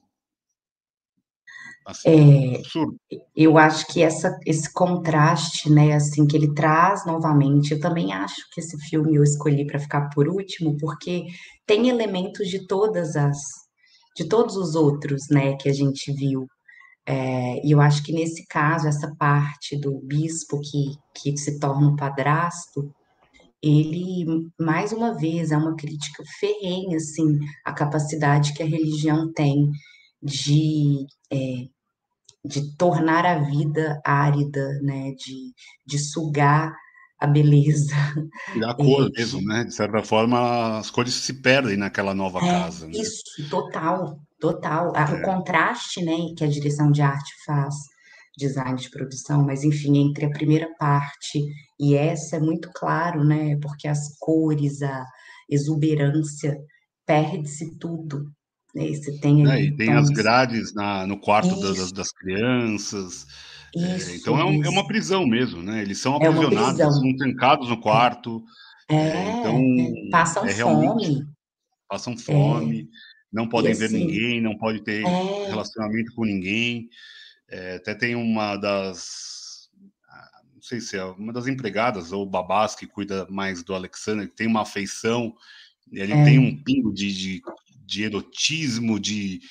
assim, 1.86 2.54
é, 2.54 2.58
absurdo. 2.58 3.00
Eu 3.34 3.56
acho 3.56 3.86
que 3.86 4.02
essa, 4.02 4.38
esse 4.44 4.70
contraste, 4.70 5.70
né, 5.70 5.94
assim, 5.94 6.26
que 6.26 6.36
ele 6.36 6.52
traz 6.52 7.06
novamente, 7.06 7.72
eu 7.72 7.80
também 7.80 8.12
acho 8.12 8.42
que 8.52 8.60
esse 8.60 8.76
filme 8.88 9.14
eu 9.14 9.22
escolhi 9.22 9.66
para 9.66 9.80
ficar 9.80 10.10
por 10.10 10.28
último, 10.28 10.76
porque 10.76 11.24
tem 11.64 11.88
elementos 11.88 12.48
de 12.48 12.66
todas 12.66 13.16
as, 13.16 13.38
de 14.14 14.28
todos 14.28 14.54
os 14.56 14.74
outros, 14.74 15.28
né, 15.30 15.56
que 15.56 15.68
a 15.70 15.72
gente 15.72 16.12
viu. 16.12 16.46
É, 17.06 17.64
e 17.64 17.70
eu 17.70 17.80
acho 17.80 18.02
que 18.02 18.12
nesse 18.12 18.44
caso, 18.46 18.88
essa 18.88 19.14
parte 19.16 19.76
do 19.76 20.00
bispo 20.00 20.60
que, 20.60 20.96
que 21.14 21.36
se 21.36 21.60
torna 21.60 21.88
um 21.88 21.96
padrasto, 21.96 22.92
ele, 23.62 24.50
mais 24.60 24.92
uma 24.92 25.16
vez, 25.16 25.52
é 25.52 25.56
uma 25.56 25.76
crítica 25.76 26.22
ferrenha, 26.40 26.96
assim, 26.96 27.38
à 27.64 27.72
capacidade 27.72 28.52
que 28.54 28.62
a 28.62 28.66
religião 28.66 29.32
tem 29.32 29.70
de, 30.22 31.06
é, 31.32 31.68
de 32.44 32.76
tornar 32.76 33.24
a 33.24 33.38
vida 33.38 34.00
árida, 34.04 34.80
né, 34.82 35.12
de, 35.12 35.52
de 35.86 35.98
sugar 35.98 36.74
a 37.18 37.26
beleza. 37.26 37.94
E 38.54 38.64
a 38.64 38.74
cor 38.76 39.10
mesmo, 39.10 39.40
né? 39.42 39.64
De 39.64 39.74
certa 39.74 40.02
forma, 40.02 40.78
as 40.78 40.90
cores 40.90 41.14
se 41.14 41.40
perdem 41.40 41.76
naquela 41.76 42.14
nova 42.14 42.38
é, 42.38 42.42
casa. 42.42 42.86
Né? 42.86 42.92
Isso, 42.94 43.22
total, 43.48 44.20
total. 44.38 44.94
É. 44.96 45.04
O 45.04 45.22
contraste, 45.22 46.02
né, 46.04 46.16
que 46.36 46.44
a 46.44 46.48
direção 46.48 46.90
de 46.90 47.02
arte 47.02 47.32
faz, 47.44 47.74
design 48.36 48.78
de 48.78 48.90
produção, 48.90 49.44
mas 49.44 49.64
enfim, 49.64 49.96
entre 49.98 50.26
a 50.26 50.30
primeira 50.30 50.68
parte 50.78 51.40
e 51.80 51.94
essa 51.94 52.36
é 52.36 52.40
muito 52.40 52.70
claro, 52.74 53.24
né? 53.24 53.56
Porque 53.62 53.88
as 53.88 54.16
cores, 54.18 54.82
a 54.82 55.04
exuberância, 55.48 56.56
perde-se 57.06 57.78
tudo. 57.78 58.24
Né? 58.74 58.88
Você 58.88 59.18
tem, 59.20 59.50
é, 59.50 59.62
e 59.62 59.76
tem 59.76 59.92
as 59.92 60.10
grades 60.10 60.74
na, 60.74 61.06
no 61.06 61.18
quarto 61.18 61.58
das, 61.60 61.92
das 61.92 62.10
crianças. 62.12 63.26
É, 63.74 63.96
isso, 63.96 64.10
é, 64.10 64.16
então 64.16 64.38
é, 64.38 64.44
um, 64.44 64.64
é, 64.64 64.68
uma 64.68 64.86
prisão 64.86 65.26
mesmo, 65.26 65.62
né? 65.62 65.80
Eles 65.80 65.98
são 65.98 66.18
é 66.20 66.26
aprisionados, 66.26 66.80
é 66.80 66.90
são 66.90 67.16
trancados 67.16 67.68
no 67.68 67.80
quarto. 67.80 68.42
É, 68.88 69.38
então 69.38 70.10
passam 70.10 70.46
fome. 70.46 71.24
Passam 71.88 72.16
fome, 72.18 72.88
não 73.36 73.46
podem 73.46 73.74
ver 73.74 73.84
assim, 73.84 73.98
ninguém, 73.98 74.40
não 74.40 74.56
pode 74.56 74.80
ter 74.80 75.04
relacionamento 75.46 76.14
com 76.14 76.24
ninguém. 76.24 76.88
até 77.76 77.94
tem 77.94 78.14
uma 78.14 78.56
das 78.56 79.68
ah, 80.08 80.40
não 80.54 80.62
sei 80.62 80.80
se 80.80 80.96
é 80.96 81.04
uma 81.04 81.34
das 81.34 81.46
empregadas 81.46 82.12
ou 82.12 82.24
babás 82.24 82.74
que 82.74 82.86
cuida 82.86 83.26
mais 83.28 83.62
do 83.62 83.74
Alexander, 83.74 84.26
que 84.26 84.34
tem 84.34 84.46
uma 84.46 84.62
afeição, 84.62 85.34
ele 85.92 86.14
é. 86.14 86.24
tem 86.24 86.38
um 86.38 86.62
pingo 86.62 86.94
de, 86.94 87.12
de, 87.12 87.42
de 87.84 88.04
erotismo, 88.04 88.98
de, 88.98 89.42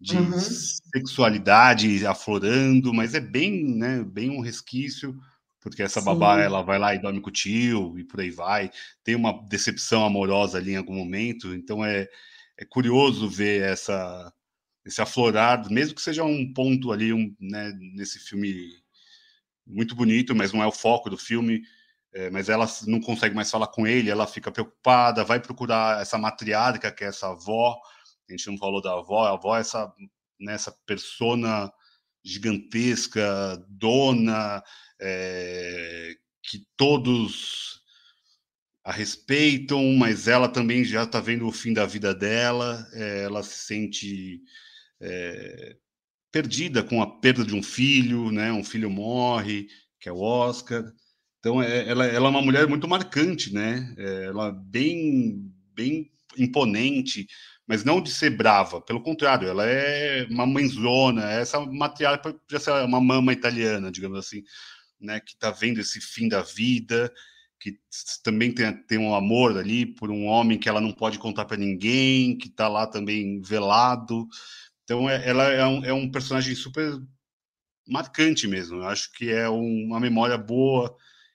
de 0.00 0.16
uhum. 0.16 0.38
sexualidade 0.38 2.06
aflorando, 2.06 2.94
mas 2.94 3.12
é 3.12 3.20
bem, 3.20 3.64
né, 3.76 4.04
bem 4.04 4.30
um 4.30 4.40
resquício, 4.40 5.18
porque 5.60 5.82
essa 5.82 5.98
Sim. 6.00 6.06
babá 6.06 6.40
ela 6.40 6.62
vai 6.62 6.78
lá 6.78 6.94
e 6.94 7.00
dorme 7.00 7.20
com 7.20 7.28
o 7.28 7.32
tio 7.32 7.98
e 7.98 8.04
por 8.04 8.20
aí 8.20 8.30
vai. 8.30 8.70
Tem 9.02 9.16
uma 9.16 9.32
decepção 9.48 10.04
amorosa 10.04 10.58
ali 10.58 10.72
em 10.72 10.76
algum 10.76 10.94
momento, 10.94 11.52
então 11.52 11.84
é, 11.84 12.08
é 12.58 12.64
curioso 12.64 13.28
ver 13.28 13.62
essa 13.62 14.32
esse 14.84 15.00
aflorar, 15.00 15.70
mesmo 15.70 15.94
que 15.94 16.02
seja 16.02 16.24
um 16.24 16.52
ponto 16.52 16.90
ali 16.90 17.12
um, 17.12 17.32
né, 17.40 17.72
nesse 17.94 18.18
filme 18.18 18.68
muito 19.64 19.94
bonito, 19.94 20.34
mas 20.34 20.52
não 20.52 20.62
é 20.62 20.66
o 20.66 20.72
foco 20.72 21.08
do 21.08 21.16
filme. 21.16 21.62
É, 22.14 22.28
mas 22.30 22.50
ela 22.50 22.66
não 22.86 23.00
consegue 23.00 23.34
mais 23.34 23.50
falar 23.50 23.68
com 23.68 23.86
ele, 23.86 24.10
ela 24.10 24.26
fica 24.26 24.52
preocupada, 24.52 25.24
vai 25.24 25.40
procurar 25.40 26.02
essa 26.02 26.18
matriarca, 26.18 26.92
que 26.92 27.04
é 27.04 27.06
essa 27.06 27.28
avó, 27.30 27.80
a 28.28 28.32
gente 28.32 28.50
não 28.50 28.58
falou 28.58 28.82
da 28.82 28.92
avó, 28.92 29.24
a 29.24 29.30
avó 29.32 29.56
é 29.56 29.60
essa, 29.60 29.90
né, 30.38 30.52
essa 30.52 30.72
persona 30.84 31.72
gigantesca, 32.22 33.56
dona, 33.66 34.62
é, 35.00 36.14
que 36.42 36.66
todos 36.76 37.81
a 38.84 38.90
respeitam, 38.90 39.92
mas 39.94 40.26
ela 40.26 40.48
também 40.48 40.84
já 40.84 41.04
está 41.04 41.20
vendo 41.20 41.46
o 41.46 41.52
fim 41.52 41.72
da 41.72 41.86
vida 41.86 42.14
dela, 42.14 42.86
é, 42.92 43.22
ela 43.24 43.42
se 43.42 43.66
sente 43.66 44.40
é, 45.00 45.76
perdida 46.32 46.82
com 46.82 47.00
a 47.00 47.20
perda 47.20 47.44
de 47.44 47.54
um 47.54 47.62
filho, 47.62 48.30
né? 48.32 48.52
Um 48.52 48.64
filho 48.64 48.90
morre, 48.90 49.68
que 50.00 50.08
é 50.08 50.12
o 50.12 50.20
Oscar. 50.20 50.84
Então, 51.38 51.62
é, 51.62 51.88
ela, 51.88 52.06
ela 52.06 52.26
é 52.26 52.30
uma 52.30 52.42
mulher 52.42 52.66
muito 52.66 52.88
marcante, 52.88 53.52
né? 53.52 53.94
É, 53.98 54.24
ela 54.26 54.48
é 54.48 54.52
bem, 54.52 55.52
bem 55.74 56.10
imponente, 56.36 57.26
mas 57.66 57.84
não 57.84 58.00
de 58.00 58.10
ser 58.10 58.30
brava, 58.30 58.80
pelo 58.80 59.02
contrário, 59.02 59.48
ela 59.48 59.66
é 59.66 60.26
uma 60.30 60.46
mãezona, 60.46 61.30
essa 61.30 61.60
matriarca 61.60 62.34
ser 62.58 62.70
uma 62.84 63.00
mama 63.00 63.32
italiana, 63.32 63.90
digamos 63.90 64.18
assim, 64.18 64.42
né, 65.00 65.20
que 65.20 65.32
está 65.32 65.50
vendo 65.50 65.80
esse 65.80 66.00
fim 66.00 66.28
da 66.28 66.42
vida, 66.42 67.12
que 67.62 67.78
também 68.24 68.52
tem, 68.52 68.72
tem 68.86 68.98
um 68.98 69.14
amor 69.14 69.56
ali 69.56 69.86
por 69.86 70.10
um 70.10 70.26
homem 70.26 70.58
que 70.58 70.68
ela 70.68 70.80
não 70.80 70.90
pode 70.90 71.16
contar 71.16 71.44
para 71.44 71.56
ninguém, 71.56 72.36
que 72.36 72.48
está 72.48 72.66
lá 72.66 72.88
também 72.88 73.40
velado. 73.40 74.26
Então, 74.82 75.08
é, 75.08 75.28
ela 75.28 75.44
é 75.44 75.64
um, 75.64 75.84
é 75.84 75.92
um 75.92 76.10
personagem 76.10 76.56
super 76.56 77.00
marcante 77.86 78.48
mesmo. 78.48 78.78
Eu 78.78 78.88
acho 78.88 79.12
que 79.12 79.30
é 79.30 79.48
um, 79.48 79.84
uma 79.86 80.00
memória 80.00 80.36
boa 80.36 80.92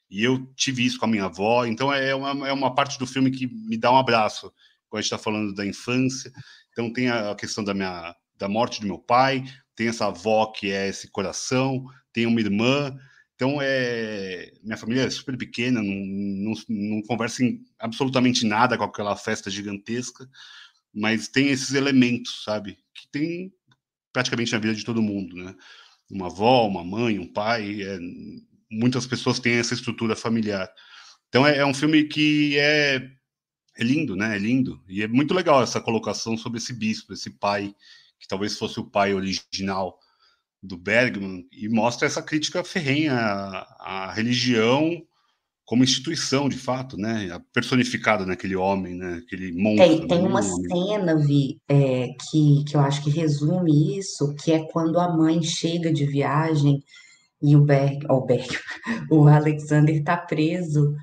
e 0.09 0.21
eu 0.21 0.45
tive 0.53 0.85
isso 0.85 0.99
com 0.99 1.05
a 1.05 1.07
minha 1.07 1.25
avó. 1.25 1.65
Então, 1.65 1.93
é 1.93 2.13
uma, 2.13 2.49
é 2.49 2.51
uma 2.51 2.75
parte 2.75 2.99
do 2.99 3.07
filme 3.07 3.31
que 3.31 3.47
me 3.47 3.77
dá 3.77 3.89
um 3.89 3.97
abraço 3.97 4.51
quando 4.89 4.99
a 4.99 5.01
gente 5.01 5.13
está 5.13 5.17
falando 5.17 5.53
da 5.53 5.65
infância. 5.65 6.29
Então 6.71 6.91
tem 6.91 7.09
a 7.09 7.33
questão 7.35 7.63
da 7.63 7.73
minha 7.73 8.13
da 8.37 8.47
morte 8.47 8.81
do 8.81 8.85
meu 8.85 8.99
pai, 8.99 9.43
tem 9.75 9.87
essa 9.87 10.05
avó 10.07 10.45
que 10.47 10.71
é 10.71 10.87
esse 10.87 11.09
coração, 11.09 11.83
tem 12.13 12.25
uma 12.27 12.39
irmã. 12.39 12.95
Então 13.37 13.59
é 13.61 14.51
minha 14.63 14.77
família 14.77 15.03
é 15.03 15.09
super 15.11 15.37
pequena, 15.37 15.79
não, 15.79 15.93
não, 15.93 16.53
não 16.67 17.01
conversa 17.03 17.45
em 17.45 17.63
absolutamente 17.77 18.43
nada 18.43 18.75
com 18.75 18.83
aquela 18.83 19.15
festa 19.15 19.47
gigantesca, 19.47 20.27
mas 20.91 21.27
tem 21.27 21.49
esses 21.49 21.75
elementos, 21.75 22.43
sabe, 22.43 22.79
que 22.95 23.07
tem 23.11 23.53
praticamente 24.11 24.51
na 24.51 24.57
vida 24.57 24.73
de 24.73 24.83
todo 24.83 25.03
mundo, 25.03 25.35
né? 25.35 25.55
Uma 26.09 26.25
avó, 26.27 26.67
uma 26.67 26.83
mãe, 26.83 27.19
um 27.19 27.31
pai, 27.31 27.83
é, 27.83 27.99
muitas 28.71 29.05
pessoas 29.05 29.39
têm 29.39 29.53
essa 29.53 29.75
estrutura 29.75 30.15
familiar. 30.15 30.67
Então 31.29 31.45
é, 31.45 31.57
é 31.57 31.65
um 31.65 31.75
filme 31.75 32.05
que 32.05 32.57
é 32.57 33.11
é 33.77 33.83
lindo, 33.83 34.15
né? 34.15 34.35
É 34.35 34.39
lindo. 34.39 34.83
E 34.87 35.03
é 35.03 35.07
muito 35.07 35.35
legal 35.35 35.61
essa 35.61 35.79
colocação 35.79 36.35
sobre 36.35 36.57
esse 36.57 36.73
bispo, 36.73 37.13
esse 37.13 37.29
pai, 37.29 37.75
que 38.19 38.27
talvez 38.27 38.57
fosse 38.57 38.79
o 38.79 38.89
pai 38.89 39.13
original 39.13 39.99
do 40.67 40.77
Bergman, 40.77 41.47
e 41.51 41.69
mostra 41.69 42.05
essa 42.05 42.21
crítica 42.21 42.63
ferrenha 42.63 43.13
à, 43.13 44.07
à 44.07 44.13
religião 44.13 45.01
como 45.67 45.83
instituição, 45.83 46.47
de 46.47 46.57
fato, 46.57 46.95
né? 46.95 47.27
Personificada 47.51 48.25
naquele 48.25 48.55
homem, 48.55 48.95
né? 48.95 49.21
Aquele 49.25 49.51
monstro. 49.51 49.99
Tem, 49.99 50.07
tem 50.07 50.25
uma 50.25 50.41
cena, 50.41 51.17
Vi, 51.17 51.59
é, 51.67 52.07
que, 52.07 52.63
que 52.65 52.75
eu 52.75 52.79
acho 52.79 53.03
que 53.03 53.09
resume 53.09 53.97
isso, 53.97 54.33
que 54.35 54.53
é 54.53 54.65
quando 54.71 54.97
a 54.97 55.13
mãe 55.13 55.43
chega 55.43 55.91
de 55.91 56.05
viagem 56.05 56.81
e 57.41 57.53
o 57.53 57.65
Berg, 57.65 57.99
oh, 58.09 58.25
Berg, 58.25 58.47
o 59.11 59.27
Alexander 59.27 59.93
está 59.93 60.15
preso 60.15 60.93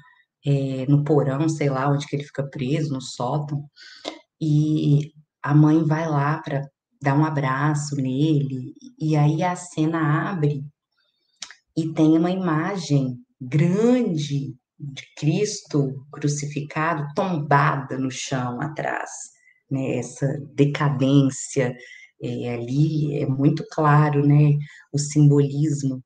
é, 0.47 0.87
no 0.89 1.05
porão, 1.05 1.47
sei 1.47 1.69
lá 1.69 1.91
onde 1.91 2.07
que 2.07 2.17
ele 2.17 2.25
fica 2.25 2.43
preso, 2.49 2.95
no 2.95 3.03
sótão, 3.03 3.65
e 4.41 5.13
a 5.43 5.55
mãe 5.55 5.85
vai 5.85 6.09
lá 6.09 6.41
para 6.43 6.63
dar 7.05 7.17
um 7.17 7.25
abraço 7.25 7.95
nele, 7.97 8.75
e 8.99 9.15
aí 9.15 9.43
a 9.43 9.55
cena 9.55 10.31
abre 10.31 10.65
e 11.77 11.93
tem 11.93 12.17
uma 12.17 12.31
imagem 12.31 13.19
grande 13.41 14.55
de 14.79 15.03
Cristo 15.17 16.07
crucificado 16.11 17.07
tombada 17.15 17.99
no 17.99 18.11
chão 18.11 18.61
atrás, 18.61 19.11
né? 19.71 19.99
Essa 19.99 20.27
decadência 20.55 21.75
é, 22.23 22.55
ali 22.55 23.19
é 23.23 23.27
muito 23.27 23.65
claro, 23.71 24.27
né? 24.27 24.57
O 24.93 24.99
simbolismo. 24.99 26.03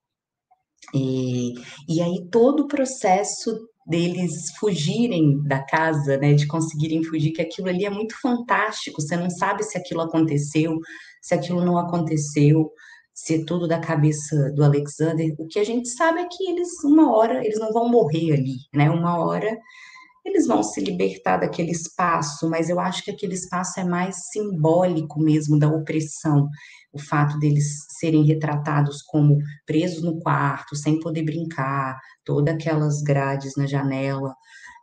E, 0.95 1.55
e 1.89 2.03
aí 2.03 2.29
todo 2.31 2.65
o 2.65 2.69
processo 2.69 3.57
deles 3.89 4.51
fugirem 4.59 5.43
da 5.45 5.63
casa, 5.65 6.19
né, 6.19 6.35
de 6.35 6.47
conseguirem 6.47 7.03
fugir, 7.03 7.33
que 7.33 7.41
aquilo 7.41 7.69
ali 7.69 7.87
é 7.87 7.91
muito 7.91 8.15
fantástico. 8.21 9.01
Você 9.01 9.17
não 9.17 9.31
sabe 9.31 9.63
se 9.63 9.79
aquilo 9.79 10.03
aconteceu, 10.03 10.79
se 11.23 11.35
aquilo 11.35 11.65
não 11.65 11.79
aconteceu, 11.79 12.71
se 13.15 13.37
é 13.37 13.45
tudo 13.45 13.67
da 13.67 13.81
cabeça 13.81 14.53
do 14.53 14.63
Alexander. 14.63 15.35
O 15.39 15.47
que 15.47 15.59
a 15.59 15.65
gente 15.65 15.89
sabe 15.89 16.21
é 16.21 16.29
que 16.31 16.51
eles, 16.51 16.69
uma 16.85 17.17
hora, 17.17 17.45
eles 17.45 17.59
não 17.59 17.73
vão 17.73 17.89
morrer 17.89 18.33
ali, 18.33 18.59
né? 18.75 18.91
Uma 18.91 19.19
hora 19.19 19.57
eles 20.25 20.47
vão 20.47 20.63
se 20.63 20.81
libertar 20.81 21.39
daquele 21.39 21.71
espaço, 21.71 22.49
mas 22.49 22.69
eu 22.69 22.79
acho 22.79 23.03
que 23.03 23.11
aquele 23.11 23.35
espaço 23.35 23.81
é 23.81 23.85
mais 23.85 24.29
simbólico 24.31 25.21
mesmo 25.21 25.59
da 25.59 25.69
opressão. 25.69 26.49
O 26.93 26.99
fato 26.99 27.39
deles 27.39 27.87
serem 27.99 28.25
retratados 28.25 29.03
como 29.03 29.39
presos 29.67 30.03
no 30.03 30.19
quarto, 30.21 30.77
sem 30.77 31.01
poder 31.01 31.23
brincar, 31.23 31.99
todas 32.25 32.55
aquelas 32.55 33.03
grades 33.03 33.55
na 33.57 33.67
janela, 33.67 34.35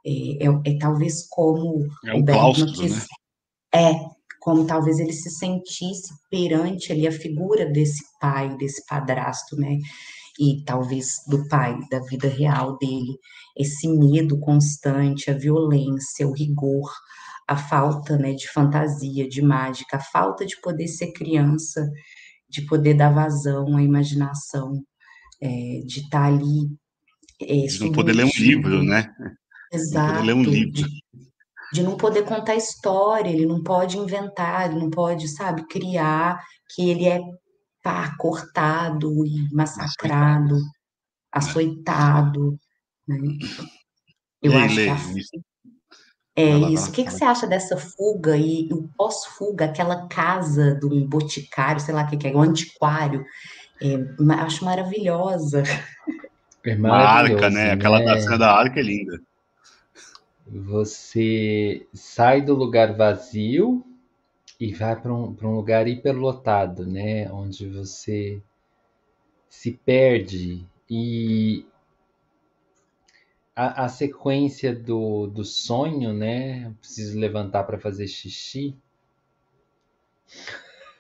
é, 0.06 0.46
é, 0.46 0.74
é 0.74 0.78
talvez 0.80 1.28
como 1.30 1.86
é 2.06 2.14
um 2.14 2.20
o 2.20 2.24
Bergman 2.24 2.74
quis, 2.74 2.96
né? 2.96 3.06
é 3.74 4.16
como 4.40 4.68
talvez 4.68 5.00
ele 5.00 5.12
se 5.12 5.32
sentisse 5.32 6.14
perante 6.30 6.92
ali 6.92 7.08
a 7.08 7.12
figura 7.12 7.66
desse 7.66 8.04
pai, 8.22 8.56
desse 8.58 8.86
padrasto, 8.86 9.56
né? 9.56 9.78
E 10.40 10.64
talvez 10.66 11.08
do 11.28 11.48
pai, 11.48 11.78
da 11.90 12.00
vida 12.00 12.28
real 12.28 12.78
dele, 12.78 13.18
esse 13.58 13.88
medo 13.88 14.38
constante, 14.40 15.32
a 15.32 15.38
violência, 15.38 16.28
o 16.28 16.34
rigor, 16.34 16.92
a 17.48 17.56
falta 17.56 18.18
né, 18.18 18.34
de 18.34 18.48
fantasia, 18.50 19.28
de 19.30 19.42
mágica, 19.42 19.98
a 19.98 20.02
falta 20.02 20.46
de 20.46 20.60
poder 20.60 20.88
ser 20.88 21.12
criança, 21.14 21.88
de 22.50 22.66
poder 22.66 22.96
dar 22.96 23.14
vazão 23.14 23.78
à 23.78 23.82
imaginação, 23.82 24.84
é, 25.42 25.82
de 25.86 26.02
estar 26.02 26.22
tá 26.22 26.26
ali. 26.26 26.70
É, 27.42 27.68
de 27.68 27.80
não 27.80 27.92
poder 27.92 28.14
ler 28.14 28.26
um 28.26 28.32
livro, 28.38 28.84
né? 28.84 29.10
Exato. 29.72 30.08
De 30.08 30.20
poder 30.20 30.26
ler 30.26 30.34
um 30.34 30.44
livro. 30.44 30.72
De, 30.72 30.86
de 31.74 31.84
não 31.84 31.98
poder 31.98 32.24
contar 32.24 32.56
história, 32.56 33.30
ele 33.30 33.46
não 33.46 33.62
pode 33.64 33.98
inventar, 33.98 34.70
ele 34.70 34.80
não 34.80 34.90
pode, 34.90 35.28
sabe, 35.28 35.68
criar 35.68 36.42
que 36.74 36.90
ele 36.90 37.06
é 37.06 37.20
pá, 37.86 38.16
cortado 38.18 39.24
e 39.24 39.48
massacrado, 39.54 40.58
açoitado. 41.32 42.58
Né? 43.08 43.20
Eu 44.42 44.54
e 44.54 44.56
acho 44.56 44.76
que 44.76 44.90
a... 44.90 44.98
É 46.38 46.58
isso. 46.58 46.90
O 46.90 46.92
que, 46.92 47.04
que 47.04 47.14
você 47.14 47.24
acha 47.24 47.46
dessa 47.46 47.78
fuga 47.78 48.36
e 48.36 48.68
o 48.74 48.90
pós-fuga, 48.98 49.66
aquela 49.66 50.08
casa 50.08 50.74
de 50.76 50.86
um 50.88 51.08
boticário, 51.08 51.80
sei 51.80 51.94
lá 51.94 52.04
o 52.04 52.08
que, 52.08 52.18
que 52.18 52.28
é, 52.28 52.36
um 52.36 52.42
antiquário? 52.42 53.24
É, 53.80 53.96
acho 54.42 54.66
maravilhosa. 54.66 55.64
É 56.66 56.74
Uma 56.74 56.98
arca, 56.98 57.50
né? 57.52 57.72
Aquela 57.72 58.00
né? 58.00 58.20
cena 58.20 58.40
da 58.40 58.52
arca 58.52 58.80
é 58.80 58.84
linda. 58.84 59.22
Você 60.48 61.88
sai 61.94 62.42
do 62.42 62.56
lugar 62.56 62.98
vazio 62.98 63.86
e 64.60 64.74
vai 64.74 65.00
para 65.00 65.14
um, 65.14 65.36
um 65.44 65.56
lugar 65.56 65.88
hiperlotado, 65.88 66.86
né? 66.86 67.32
Onde 67.32 67.68
você 67.70 68.42
se 69.50 69.72
perde 69.72 70.66
e 70.90 71.66
a, 73.56 73.86
a 73.86 73.90
sequência 73.90 74.74
do, 74.76 75.28
do 75.28 75.44
sonho, 75.44 76.14
né? 76.14 76.74
Preciso 76.80 77.20
levantar 77.20 77.64
para 77.64 77.80
fazer 77.80 78.08
xixi. 78.08 78.76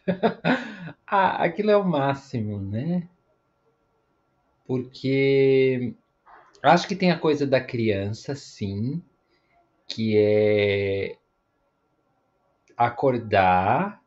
ah, 1.05 1.43
aquilo 1.43 1.71
é 1.71 1.77
o 1.77 1.83
máximo, 1.83 2.59
né? 2.59 3.07
Porque 4.65 5.93
acho 6.61 6.87
que 6.87 6.95
tem 6.95 7.11
a 7.11 7.19
coisa 7.19 7.45
da 7.45 7.61
criança, 7.61 8.35
sim, 8.35 9.01
que 9.87 10.17
é 10.17 11.17
acordar 12.77 14.01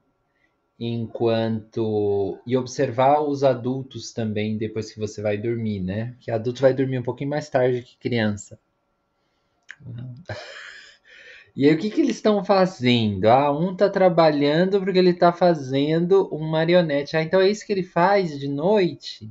enquanto 0.78 2.38
e 2.46 2.56
observar 2.56 3.20
os 3.20 3.42
adultos 3.42 4.12
também 4.12 4.56
depois 4.56 4.92
que 4.92 5.00
você 5.00 5.20
vai 5.20 5.36
dormir, 5.36 5.80
né? 5.80 6.14
Que 6.20 6.30
adulto 6.30 6.62
vai 6.62 6.72
dormir 6.72 6.98
um 6.98 7.02
pouquinho 7.02 7.30
mais 7.30 7.48
tarde 7.50 7.82
que 7.82 7.96
criança. 7.98 8.58
E 11.56 11.66
aí 11.66 11.74
o 11.74 11.78
que, 11.78 11.90
que 11.90 12.00
eles 12.00 12.16
estão 12.16 12.44
fazendo? 12.44 13.26
Ah, 13.26 13.50
um 13.50 13.74
tá 13.74 13.90
trabalhando 13.90 14.78
porque 14.78 14.98
ele 14.98 15.12
tá 15.12 15.32
fazendo 15.32 16.28
um 16.32 16.46
marionete. 16.46 17.16
Ah, 17.16 17.22
então 17.22 17.40
é 17.40 17.50
isso 17.50 17.66
que 17.66 17.72
ele 17.72 17.82
faz 17.82 18.38
de 18.38 18.46
noite? 18.46 19.28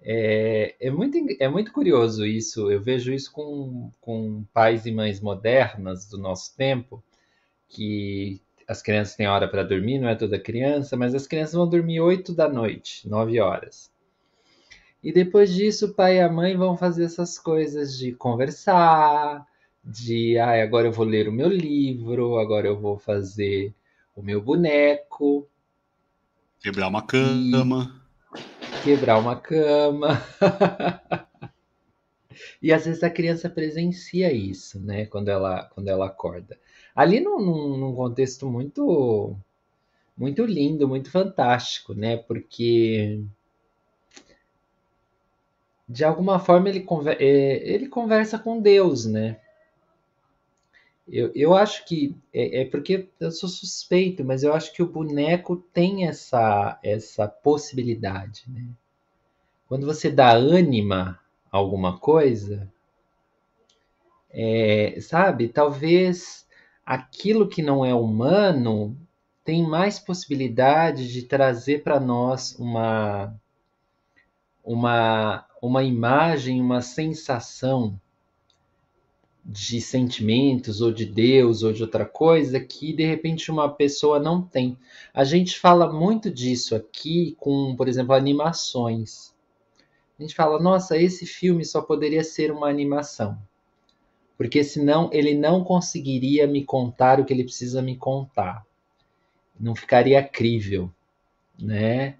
É, 0.00 0.74
é, 0.80 0.90
muito, 0.90 1.18
é 1.40 1.48
muito 1.48 1.72
curioso 1.72 2.24
isso. 2.24 2.70
Eu 2.70 2.80
vejo 2.80 3.12
isso 3.12 3.30
com, 3.32 3.90
com 4.00 4.44
pais 4.52 4.86
e 4.86 4.92
mães 4.92 5.20
modernas 5.20 6.06
do 6.06 6.16
nosso 6.16 6.56
tempo, 6.56 7.02
que 7.74 8.40
as 8.66 8.80
crianças 8.80 9.16
têm 9.16 9.26
hora 9.26 9.48
para 9.48 9.62
dormir, 9.62 9.98
não 9.98 10.08
é 10.08 10.14
toda 10.14 10.38
criança, 10.38 10.96
mas 10.96 11.14
as 11.14 11.26
crianças 11.26 11.54
vão 11.54 11.68
dormir 11.68 12.00
8 12.00 12.32
da 12.32 12.48
noite, 12.48 13.08
9 13.08 13.38
horas. 13.40 13.92
E 15.02 15.12
depois 15.12 15.52
disso, 15.52 15.86
o 15.86 15.94
pai 15.94 16.16
e 16.16 16.20
a 16.20 16.32
mãe 16.32 16.56
vão 16.56 16.76
fazer 16.76 17.04
essas 17.04 17.38
coisas 17.38 17.98
de 17.98 18.12
conversar, 18.12 19.46
de 19.84 20.38
ah, 20.38 20.62
agora 20.62 20.88
eu 20.88 20.92
vou 20.92 21.04
ler 21.04 21.28
o 21.28 21.32
meu 21.32 21.48
livro, 21.48 22.38
agora 22.38 22.66
eu 22.66 22.80
vou 22.80 22.98
fazer 22.98 23.74
o 24.16 24.22
meu 24.22 24.40
boneco. 24.40 25.46
Quebrar 26.60 26.88
uma 26.88 27.02
cama 27.02 28.04
quebrar 28.84 29.18
uma 29.18 29.34
cama. 29.34 30.22
e 32.60 32.70
às 32.70 32.84
vezes 32.84 33.02
a 33.02 33.08
criança 33.08 33.48
presencia 33.48 34.30
isso, 34.30 34.78
né? 34.78 35.06
Quando 35.06 35.28
ela, 35.28 35.64
quando 35.74 35.88
ela 35.88 36.06
acorda. 36.06 36.58
Ali 36.94 37.20
num, 37.20 37.76
num 37.76 37.94
contexto 37.94 38.48
muito, 38.48 39.36
muito 40.16 40.44
lindo, 40.44 40.86
muito 40.86 41.10
fantástico, 41.10 41.92
né? 41.92 42.16
Porque 42.16 43.24
de 45.88 46.04
alguma 46.04 46.38
forma 46.38 46.68
ele, 46.68 46.80
conver 46.80 47.20
é, 47.20 47.68
ele 47.68 47.88
conversa 47.88 48.38
com 48.38 48.60
Deus, 48.60 49.06
né? 49.06 49.40
Eu, 51.06 51.30
eu 51.34 51.54
acho 51.54 51.84
que 51.84 52.16
é, 52.32 52.62
é, 52.62 52.64
porque 52.64 53.08
eu 53.20 53.30
sou 53.30 53.48
suspeito, 53.48 54.24
mas 54.24 54.42
eu 54.42 54.54
acho 54.54 54.72
que 54.72 54.82
o 54.82 54.88
boneco 54.90 55.56
tem 55.56 56.06
essa, 56.06 56.78
essa 56.82 57.28
possibilidade, 57.28 58.44
né? 58.48 58.66
Quando 59.68 59.84
você 59.86 60.10
dá 60.10 60.32
ânima 60.32 61.20
a 61.52 61.58
alguma 61.58 61.98
coisa, 61.98 62.70
é, 64.30 64.98
sabe? 65.00 65.48
Talvez 65.48 66.43
aquilo 66.84 67.48
que 67.48 67.62
não 67.62 67.84
é 67.84 67.94
humano 67.94 68.96
tem 69.44 69.66
mais 69.66 69.98
possibilidade 69.98 71.12
de 71.12 71.22
trazer 71.22 71.82
para 71.82 72.00
nós 72.00 72.56
uma, 72.58 73.34
uma, 74.64 75.46
uma 75.60 75.82
imagem, 75.82 76.60
uma 76.60 76.80
sensação 76.80 78.00
de 79.44 79.80
sentimentos 79.80 80.80
ou 80.80 80.90
de 80.90 81.04
Deus 81.04 81.62
ou 81.62 81.70
de 81.72 81.82
outra 81.82 82.06
coisa 82.06 82.58
que 82.58 82.94
de 82.94 83.04
repente 83.04 83.50
uma 83.50 83.68
pessoa 83.68 84.18
não 84.18 84.40
tem. 84.40 84.78
A 85.12 85.22
gente 85.22 85.58
fala 85.58 85.92
muito 85.92 86.30
disso 86.30 86.74
aqui 86.74 87.36
com, 87.38 87.76
por 87.76 87.86
exemplo, 87.86 88.14
animações. 88.14 89.34
A 90.18 90.22
gente 90.22 90.34
fala, 90.34 90.58
nossa, 90.58 90.96
esse 90.96 91.26
filme 91.26 91.64
só 91.64 91.82
poderia 91.82 92.24
ser 92.24 92.50
uma 92.50 92.68
animação. 92.68 93.38
Porque 94.36 94.64
senão 94.64 95.10
ele 95.12 95.34
não 95.34 95.62
conseguiria 95.62 96.46
me 96.46 96.64
contar 96.64 97.20
o 97.20 97.24
que 97.24 97.32
ele 97.32 97.44
precisa 97.44 97.80
me 97.80 97.96
contar. 97.96 98.64
Não 99.58 99.74
ficaria 99.74 100.22
crível, 100.22 100.90
né? 101.58 102.16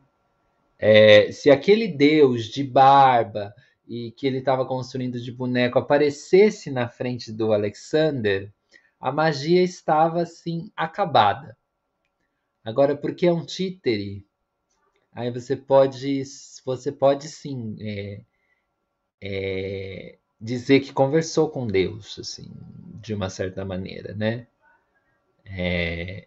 É, 0.79 1.33
se 1.33 1.51
aquele 1.51 1.89
Deus 1.89 2.45
de 2.45 2.63
barba, 2.63 3.55
e 3.87 4.11
que 4.13 4.27
ele 4.27 4.39
estava 4.39 4.65
construindo 4.65 5.21
de 5.21 5.31
boneco 5.31 5.79
aparecesse 5.79 6.71
na 6.71 6.89
frente 6.89 7.33
do 7.33 7.53
Alexander, 7.53 8.53
a 8.99 9.13
magia 9.13 9.63
estava 9.63 10.23
assim 10.23 10.71
acabada. 10.75 11.57
Agora, 12.65 12.97
porque 12.97 13.27
é 13.27 13.33
um 13.33 13.45
títere, 13.45 14.27
aí 15.13 15.31
você 15.31 15.55
pode, 15.55 16.23
você 16.65 16.91
pode 16.91 17.29
sim 17.29 17.77
é, 17.79 18.21
é, 19.21 20.19
dizer 20.41 20.81
que 20.81 20.93
conversou 20.93 21.49
com 21.49 21.67
Deus, 21.67 22.19
assim, 22.19 22.51
de 23.01 23.15
uma 23.15 23.31
certa 23.31 23.65
maneira, 23.65 24.15
né? 24.15 24.47
É, 25.47 26.27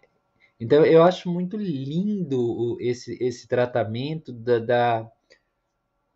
então 0.60 0.84
eu 0.84 1.02
acho 1.02 1.30
muito 1.30 1.56
lindo 1.56 2.76
esse, 2.80 3.16
esse 3.20 3.46
tratamento 3.46 4.32
da, 4.32 4.58
da 4.58 5.12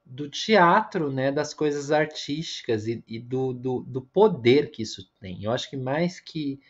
do 0.05 0.29
teatro, 0.29 1.11
né, 1.11 1.33
das 1.33 1.55
coisas 1.55 1.91
artísticas 1.91 2.87
e, 2.87 3.03
e 3.07 3.19
do, 3.19 3.53
do, 3.53 3.81
do, 3.81 4.03
poder 4.03 4.71
que 4.71 4.83
isso 4.83 5.09
tem. 5.21 5.43
Eu 5.43 5.51
acho 5.53 5.71
que 5.71 5.77
mais 5.77 6.21
que 6.21 6.61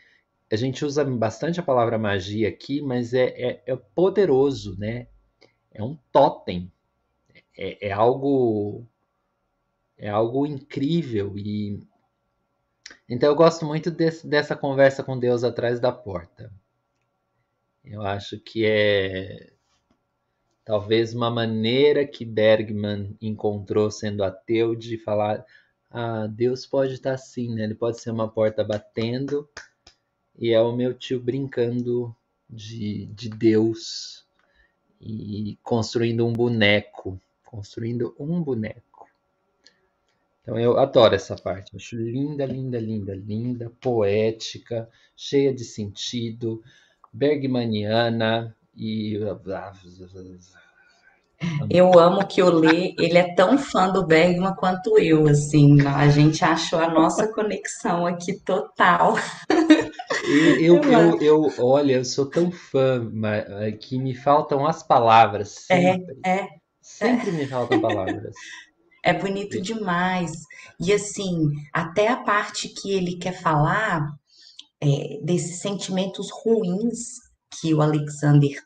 a 0.51 0.57
gente 0.57 0.85
usa 0.85 1.05
bastante 1.05 1.59
a 1.59 1.63
palavra 1.63 1.99
magia 1.99 2.49
aqui, 2.49 2.81
mas 2.83 3.15
é, 3.15 3.25
é, 3.31 3.63
é 3.67 3.77
poderoso, 3.77 4.79
né? 4.79 5.09
É 5.73 5.83
um 5.83 5.99
totem, 6.13 6.71
é, 7.57 7.89
é, 7.89 7.93
algo 7.93 8.87
é 9.97 10.09
algo 10.09 10.47
incrível 10.47 11.37
e 11.37 11.81
então 13.09 13.29
eu 13.29 13.37
gosto 13.37 13.65
muito 13.65 13.91
dessa 13.91 14.57
conversa 14.57 15.03
com 15.03 15.19
Deus 15.19 15.45
atrás 15.45 15.79
da 15.81 15.93
porta. 15.93 16.53
Eu 17.85 18.03
acho 18.03 18.39
que 18.39 18.65
é 18.65 19.53
talvez 20.65 21.15
uma 21.15 21.31
maneira 21.31 22.07
que 22.07 22.25
Bergman 22.25 23.17
encontrou 23.21 23.91
sendo 23.91 24.23
ateu 24.23 24.75
de 24.75 24.97
falar 24.97 25.45
ah, 25.91 26.27
Deus 26.27 26.65
pode 26.65 26.95
estar 26.95 27.13
assim, 27.13 27.55
né? 27.55 27.65
Ele 27.65 27.75
pode 27.75 28.01
ser 28.01 28.11
uma 28.11 28.29
porta 28.29 28.65
batendo 28.65 29.47
e 30.39 30.51
é 30.51 30.61
o 30.61 30.73
meu 30.73 30.95
tio 30.95 31.21
brincando 31.21 32.15
de, 32.49 33.07
de 33.07 33.29
Deus 33.29 34.25
e 34.99 35.59
construindo 35.63 36.27
um 36.27 36.33
boneco, 36.33 37.21
construindo 37.45 38.15
um 38.19 38.43
boneco. 38.43 38.92
Então 40.43 40.59
eu 40.59 40.79
adoro 40.79 41.15
essa 41.15 41.37
parte, 41.37 41.77
acho 41.77 41.97
linda, 41.97 42.45
linda, 42.45 42.79
linda, 42.79 43.15
linda, 43.15 43.73
poética, 43.81 44.89
cheia 45.17 45.55
de 45.55 45.65
sentido, 45.65 46.61
bergmaniana, 47.13 48.57
e 48.75 49.17
eu 51.71 51.99
amo 51.99 52.27
que 52.27 52.43
o 52.43 52.51
Lê, 52.51 52.95
ele 52.99 53.19
é 53.19 53.35
tão 53.35 53.59
fã 53.59 53.89
do 53.89 54.07
Bergman 54.07 54.55
quanto 54.55 54.99
eu, 54.99 55.29
assim, 55.29 55.81
a 55.87 56.09
gente 56.09 56.45
achou 56.45 56.79
a 56.79 56.89
nossa 56.89 57.33
conexão 57.33 58.07
aqui 58.07 58.33
total. 58.41 59.15
Eu, 60.25 60.81
eu, 60.81 60.83
eu, 60.83 61.21
eu, 61.21 61.53
olha, 61.59 61.95
eu 61.95 62.05
sou 62.05 62.27
tão 62.27 62.51
fã 62.51 63.11
que 63.81 63.99
me 63.99 64.15
faltam 64.15 64.67
as 64.67 64.83
palavras. 64.83 65.69
É, 65.69 65.93
sempre. 65.93 66.21
É, 66.25 66.31
é. 66.31 66.49
Sempre 66.81 67.33
me 67.33 67.47
faltam 67.47 67.81
palavras. 67.81 68.35
É 69.05 69.13
bonito 69.13 69.61
demais. 69.61 70.33
E 70.79 70.93
assim, 70.93 71.51
até 71.73 72.09
a 72.09 72.23
parte 72.23 72.69
que 72.69 72.93
ele 72.93 73.17
quer 73.17 73.41
falar 73.41 74.09
é, 74.81 75.19
desses 75.25 75.61
sentimentos 75.61 76.29
ruins 76.31 77.17
que 77.61 77.75
o 77.75 77.83
Alexander 77.83 78.63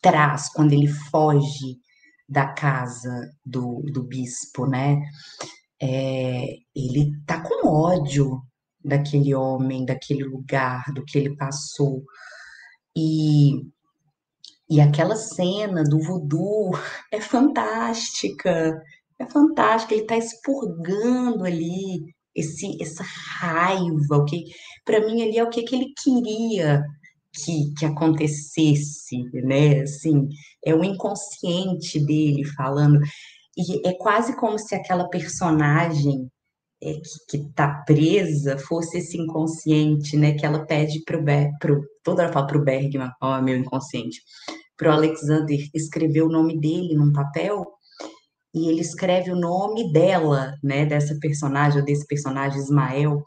traz 0.00 0.52
quando 0.52 0.72
ele 0.72 0.88
foge 0.88 1.78
da 2.28 2.46
casa 2.52 3.30
do, 3.44 3.82
do 3.92 4.02
bispo, 4.02 4.66
né? 4.66 5.00
é, 5.80 6.58
ele 6.76 7.12
tá 7.26 7.40
com 7.40 7.66
ódio 7.66 8.42
daquele 8.84 9.34
homem, 9.34 9.84
daquele 9.84 10.24
lugar, 10.24 10.84
do 10.92 11.04
que 11.04 11.18
ele 11.18 11.36
passou. 11.36 12.04
E, 12.94 13.62
e 14.68 14.80
aquela 14.80 15.16
cena 15.16 15.82
do 15.82 15.98
voodoo 15.98 16.72
é 17.10 17.20
fantástica, 17.20 18.80
é 19.20 19.30
fantástica. 19.30 19.94
Ele 19.94 20.02
está 20.02 20.16
expurgando 20.16 21.44
ali 21.44 22.02
esse, 22.34 22.80
essa 22.80 23.04
raiva, 23.38 24.16
o 24.16 24.24
que 24.24 24.44
para 24.84 25.04
mim 25.06 25.22
ali 25.22 25.38
é 25.38 25.44
o 25.44 25.50
que, 25.50 25.62
que 25.62 25.74
ele 25.74 25.92
queria 26.02 26.82
que, 27.32 27.72
que 27.78 27.84
acontecesse, 27.84 29.22
né? 29.32 29.82
Assim, 29.82 30.28
é 30.64 30.74
o 30.74 30.84
inconsciente 30.84 32.04
dele 32.04 32.44
falando. 32.44 33.00
E 33.56 33.86
é 33.86 33.94
quase 33.94 34.36
como 34.36 34.58
se 34.58 34.74
aquela 34.74 35.08
personagem 35.08 36.28
é, 36.82 36.94
que 37.28 37.36
está 37.36 37.82
presa 37.86 38.58
fosse 38.58 38.98
esse 38.98 39.18
inconsciente, 39.18 40.16
né? 40.16 40.34
Que 40.34 40.46
ela 40.46 40.66
pede 40.66 41.02
para 41.04 41.18
o 41.18 41.24
pro, 41.58 41.82
toda 42.02 42.24
hora 42.24 42.32
fala 42.32 42.46
para 42.46 42.58
o 42.58 42.64
Bergman, 42.64 43.10
ó, 43.22 43.38
oh, 43.38 43.42
meu 43.42 43.56
inconsciente, 43.56 44.22
para 44.76 44.90
o 44.90 44.92
Alexander 44.92 45.58
escrever 45.74 46.22
o 46.22 46.28
nome 46.28 46.58
dele 46.58 46.94
num 46.94 47.12
papel 47.12 47.66
e 48.54 48.68
ele 48.68 48.80
escreve 48.80 49.30
o 49.30 49.36
nome 49.36 49.92
dela, 49.92 50.54
né? 50.62 50.84
Dessa 50.84 51.16
personagem 51.20 51.80
ou 51.80 51.84
desse 51.84 52.06
personagem 52.06 52.58
Ismael. 52.58 53.22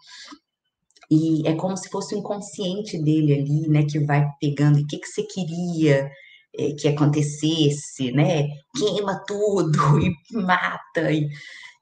E 1.10 1.48
é 1.48 1.56
como 1.56 1.78
se 1.78 1.90
fosse 1.90 2.16
o 2.16 2.18
inconsciente 2.18 3.02
dele 3.02 3.34
ali, 3.34 3.68
né? 3.70 3.84
Que 3.84 4.00
vai 4.00 4.26
pegando. 4.40 4.80
O 4.80 4.88
que, 4.88 4.98
que 4.98 5.08
você 5.08 5.24
queria 5.24 6.10
é, 6.58 6.72
que 6.74 6.88
acontecesse, 6.88 8.12
né? 8.12 8.48
Queima 8.78 9.24
tudo 9.26 10.00
e 10.00 10.14
mata. 10.32 11.12
E, 11.12 11.30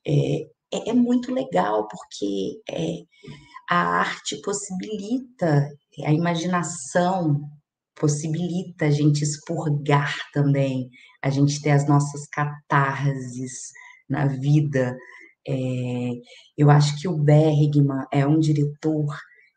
é, 0.05 0.41
é, 0.71 0.89
é 0.89 0.93
muito 0.93 1.33
legal, 1.33 1.87
porque 1.87 2.61
é, 2.69 3.03
a 3.69 3.99
arte 3.99 4.39
possibilita, 4.41 5.67
a 6.05 6.13
imaginação 6.13 7.41
possibilita 7.95 8.85
a 8.85 8.91
gente 8.91 9.23
expurgar 9.23 10.15
também, 10.33 10.89
a 11.23 11.29
gente 11.29 11.61
ter 11.61 11.71
as 11.71 11.87
nossas 11.87 12.27
catarses 12.27 13.71
na 14.09 14.25
vida. 14.27 14.97
É, 15.47 16.11
eu 16.57 16.69
acho 16.69 16.99
que 16.99 17.07
o 17.07 17.17
Bergman 17.17 18.05
é 18.11 18.25
um 18.25 18.39
diretor 18.39 19.15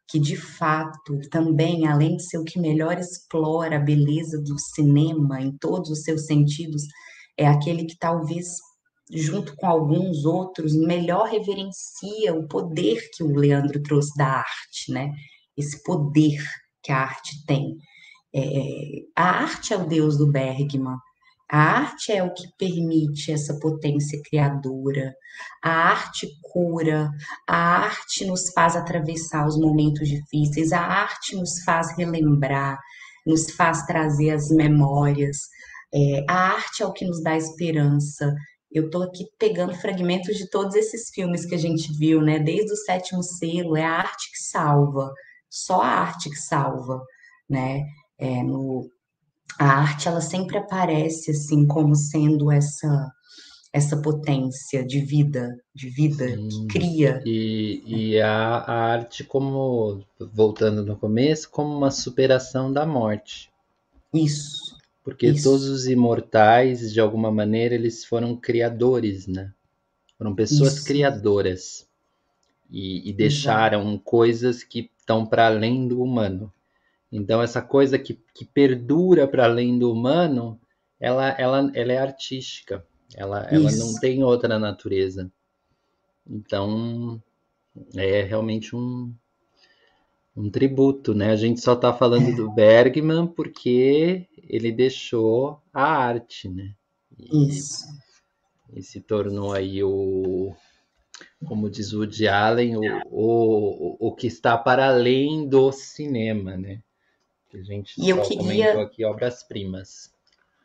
que, 0.09 0.19
de 0.19 0.37
fato, 0.37 1.19
também, 1.31 1.87
além 1.87 2.17
de 2.17 2.25
ser 2.25 2.39
o 2.39 2.45
que 2.45 2.59
melhor 2.59 2.99
explora 2.99 3.77
a 3.77 3.81
beleza 3.81 4.41
do 4.41 4.59
cinema 4.59 5.41
em 5.41 5.57
todos 5.59 5.91
os 5.91 6.03
seus 6.03 6.27
sentidos, 6.27 6.83
é 7.37 7.47
aquele 7.47 7.85
que 7.85 7.97
talvez 7.99 8.47
junto 9.13 9.55
com 9.57 9.67
alguns 9.67 10.25
outros, 10.25 10.75
melhor 10.75 11.29
reverencia 11.29 12.35
o 12.35 12.49
poder 12.49 13.11
que 13.13 13.23
o 13.23 13.37
Leandro 13.37 13.83
trouxe 13.83 14.17
da 14.17 14.27
arte, 14.27 14.91
né? 14.91 15.11
Esse 15.57 15.83
poder 15.83 16.43
que 16.83 16.91
a 16.91 16.99
arte 16.99 17.45
tem. 17.47 17.77
É, 18.35 18.43
a 19.17 19.43
arte 19.43 19.73
é 19.73 19.77
o 19.77 19.87
Deus 19.87 20.17
do 20.17 20.31
Bergman. 20.31 20.97
A 21.51 21.59
arte 21.59 22.13
é 22.13 22.23
o 22.23 22.33
que 22.33 22.45
permite 22.59 23.33
essa 23.33 23.59
potência 23.61 24.21
criadora. 24.29 25.15
A 25.63 25.71
arte 25.71 26.29
cura, 26.43 27.11
a 27.47 27.57
arte 27.57 28.25
nos 28.25 28.51
faz 28.53 28.77
atravessar 28.77 29.47
os 29.47 29.59
momentos 29.59 30.09
difíceis, 30.09 30.73
a 30.73 30.81
arte 30.81 31.37
nos 31.37 31.63
faz 31.65 31.97
relembrar, 31.97 32.79
nos 33.27 33.51
faz 33.53 33.85
trazer 33.87 34.31
as 34.31 34.49
memórias. 34.51 35.39
É, 35.95 36.25
a 36.29 36.55
arte 36.55 36.83
é 36.83 36.87
o 36.87 36.93
que 36.93 37.05
nos 37.05 37.23
dá 37.23 37.37
esperança, 37.37 38.35
eu 38.75 38.87
estou 38.87 39.05
aqui 39.05 39.25
pegando 39.39 39.73
fragmentos 39.77 40.37
de 40.37 40.51
todos 40.51 40.75
esses 40.75 41.09
filmes 41.15 41.47
que 41.47 41.55
a 41.55 41.59
gente 41.59 41.97
viu, 41.97 42.21
né? 42.21 42.41
Desde 42.41 42.73
o 42.73 42.77
sétimo 42.77 43.23
selo, 43.23 43.77
é 43.77 43.85
a 43.85 43.99
arte 43.99 44.33
que 44.33 44.39
salva, 44.51 45.13
só 45.49 45.81
a 45.81 45.87
arte 45.87 46.29
que 46.29 46.37
salva, 46.37 47.01
né? 47.49 47.85
É, 48.19 48.43
no, 48.43 48.89
a 49.59 49.67
arte 49.67 50.09
ela 50.09 50.21
sempre 50.21 50.59
aparece 50.59 51.31
assim 51.31 51.67
como 51.67 51.95
sendo 51.95 52.51
essa 52.51 53.13
essa 53.75 53.97
potência 53.97 54.87
de 54.87 55.01
vida, 55.01 55.61
de 55.75 55.91
vida 55.91 56.29
Sim. 56.29 56.49
que 56.49 56.79
cria. 56.79 57.21
E, 57.27 57.83
e 57.85 58.21
a, 58.21 58.59
a 58.59 58.73
arte 58.73 59.25
como, 59.25 60.01
voltando 60.33 60.85
no 60.85 60.97
começo, 60.97 61.51
como 61.51 61.77
uma 61.77 61.91
superação 61.91 62.73
da 62.73 62.87
morte. 62.87 63.51
Isso. 64.15 64.77
Porque 65.03 65.27
Isso. 65.27 65.43
todos 65.43 65.65
os 65.69 65.89
imortais, 65.89 66.93
de 66.93 67.01
alguma 67.01 67.33
maneira, 67.33 67.75
eles 67.75 68.05
foram 68.05 68.37
criadores, 68.37 69.27
né? 69.27 69.53
Foram 70.17 70.37
pessoas 70.37 70.77
Isso. 70.77 70.85
criadoras. 70.85 71.85
E, 72.71 73.11
e 73.11 73.13
deixaram 73.13 73.83
Exato. 73.83 74.05
coisas 74.05 74.63
que 74.63 74.89
estão 74.97 75.27
para 75.27 75.49
além 75.49 75.89
do 75.89 76.01
humano. 76.01 76.53
Então, 77.17 77.41
essa 77.41 77.63
coisa 77.63 77.97
que, 77.97 78.21
que 78.35 78.45
perdura 78.45 79.29
para 79.29 79.45
além 79.45 79.79
do 79.79 79.93
humano, 79.93 80.61
ela, 80.99 81.29
ela, 81.29 81.71
ela 81.73 81.93
é 81.93 81.99
artística. 81.99 82.85
Ela, 83.15 83.47
ela 83.53 83.71
não 83.71 83.95
tem 84.01 84.25
outra 84.25 84.59
natureza. 84.59 85.31
Então, 86.29 87.23
é 87.95 88.23
realmente 88.23 88.75
um, 88.75 89.15
um 90.37 90.51
tributo, 90.51 91.15
né? 91.15 91.31
A 91.31 91.37
gente 91.37 91.61
só 91.61 91.75
está 91.75 91.93
falando 91.93 92.31
é. 92.31 92.33
do 92.35 92.51
Bergman 92.53 93.29
porque 93.29 94.27
ele 94.37 94.73
deixou 94.73 95.63
a 95.73 95.85
arte, 95.85 96.49
né? 96.49 96.75
E, 97.17 97.49
Isso. 97.49 97.85
E 98.75 98.83
se 98.83 99.01
tornou 99.01 99.53
aí 99.53 99.85
o, 99.85 100.53
como 101.47 101.71
diz 101.71 101.93
o 101.93 102.01
Woody 102.01 102.27
Allen, 102.27 102.77
o, 102.77 102.83
o, 103.13 104.09
o 104.09 104.13
que 104.17 104.27
está 104.27 104.59
para 104.59 104.89
além 104.89 105.49
do 105.49 105.71
cinema, 105.71 106.57
né? 106.57 106.83
Que 107.55 107.61
a 107.61 107.63
gente 107.63 107.95
e 107.97 108.11
eu 108.11 108.21
queria... 108.23 108.83
aqui 108.83 109.05
obras-primas. 109.05 110.11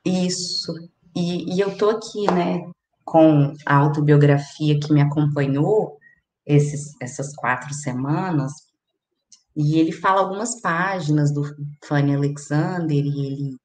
Isso. 0.04 0.74
E, 1.16 1.56
e 1.56 1.60
eu 1.60 1.78
tô 1.78 1.92
aqui, 1.92 2.26
né, 2.32 2.68
com 3.06 3.54
a 3.64 3.76
autobiografia 3.76 4.80
que 4.80 4.92
me 4.92 5.00
acompanhou 5.00 6.00
esses, 6.46 6.96
essas 7.00 7.36
quatro 7.36 7.72
semanas, 7.76 8.52
e 9.56 9.78
ele 9.78 9.92
fala 9.92 10.22
algumas 10.22 10.60
páginas 10.62 11.32
do 11.32 11.44
Fanny 11.84 12.16
Alexander 12.16 13.06
e 13.06 13.26
ele 13.26 13.58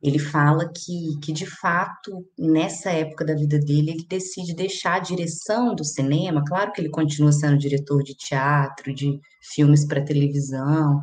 ele 0.00 0.20
fala 0.20 0.70
que, 0.72 1.18
que, 1.20 1.32
de 1.32 1.44
fato, 1.44 2.24
nessa 2.38 2.88
época 2.90 3.24
da 3.24 3.34
vida 3.34 3.58
dele, 3.58 3.90
ele 3.90 4.06
decide 4.08 4.54
deixar 4.54 4.94
a 4.94 5.00
direção 5.00 5.74
do 5.74 5.84
cinema. 5.84 6.44
Claro 6.46 6.70
que 6.70 6.80
ele 6.80 6.88
continua 6.88 7.32
sendo 7.32 7.58
diretor 7.58 8.04
de 8.04 8.14
teatro, 8.14 8.94
de 8.94 9.18
filmes 9.42 9.84
para 9.84 10.04
televisão, 10.04 11.02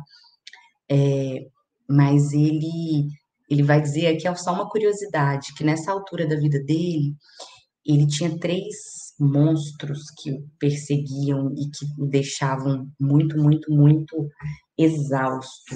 é, 0.90 1.46
mas 1.88 2.32
ele, 2.32 3.08
ele 3.48 3.62
vai 3.62 3.80
dizer 3.80 4.08
aqui, 4.08 4.38
só 4.38 4.52
uma 4.52 4.68
curiosidade, 4.68 5.54
que 5.54 5.64
nessa 5.64 5.92
altura 5.92 6.26
da 6.26 6.36
vida 6.36 6.62
dele, 6.64 7.14
ele 7.84 8.06
tinha 8.06 8.38
três 8.38 8.74
monstros 9.18 10.10
que 10.18 10.32
o 10.32 10.44
perseguiam 10.58 11.52
e 11.54 11.70
que 11.70 12.02
o 12.02 12.06
deixavam 12.06 12.88
muito, 13.00 13.38
muito, 13.38 13.72
muito 13.72 14.28
exausto. 14.76 15.74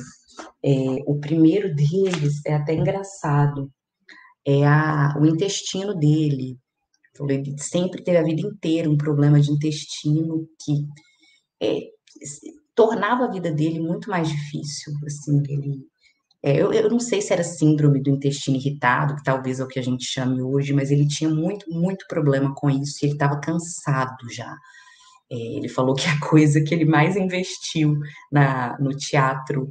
É, 0.64 0.72
o 1.06 1.18
primeiro 1.18 1.74
deles 1.74 2.40
é 2.46 2.54
até 2.54 2.74
engraçado, 2.74 3.70
é 4.46 4.66
a, 4.66 5.14
o 5.18 5.26
intestino 5.26 5.94
dele. 5.94 6.58
Ele 7.28 7.54
sempre 7.58 8.02
teve 8.02 8.18
a 8.18 8.22
vida 8.22 8.40
inteira 8.40 8.88
um 8.88 8.96
problema 8.96 9.40
de 9.40 9.50
intestino 9.50 10.48
que 10.62 10.86
é, 11.62 11.80
tornava 12.80 13.24
a 13.24 13.30
vida 13.30 13.52
dele 13.52 13.78
muito 13.78 14.08
mais 14.08 14.26
difícil. 14.26 14.94
Assim, 15.04 15.42
ele 15.46 15.84
é, 16.42 16.56
eu, 16.56 16.72
eu, 16.72 16.88
não 16.88 16.98
sei 16.98 17.20
se 17.20 17.34
era 17.34 17.44
síndrome 17.44 18.02
do 18.02 18.08
intestino 18.08 18.56
irritado, 18.56 19.14
que 19.16 19.22
talvez 19.22 19.60
é 19.60 19.64
o 19.64 19.68
que 19.68 19.78
a 19.78 19.82
gente 19.82 20.06
chame 20.06 20.40
hoje, 20.40 20.72
mas 20.72 20.90
ele 20.90 21.06
tinha 21.06 21.28
muito, 21.28 21.70
muito 21.70 22.06
problema 22.08 22.54
com 22.54 22.70
isso 22.70 22.98
e 23.02 23.06
ele 23.06 23.12
estava 23.12 23.38
cansado 23.38 24.32
já. 24.32 24.50
É, 25.30 25.36
ele 25.36 25.68
falou 25.68 25.94
que 25.94 26.08
a 26.08 26.18
coisa 26.26 26.62
que 26.62 26.74
ele 26.74 26.86
mais 26.86 27.16
investiu 27.16 27.98
na, 28.32 28.78
no 28.80 28.96
teatro 28.96 29.70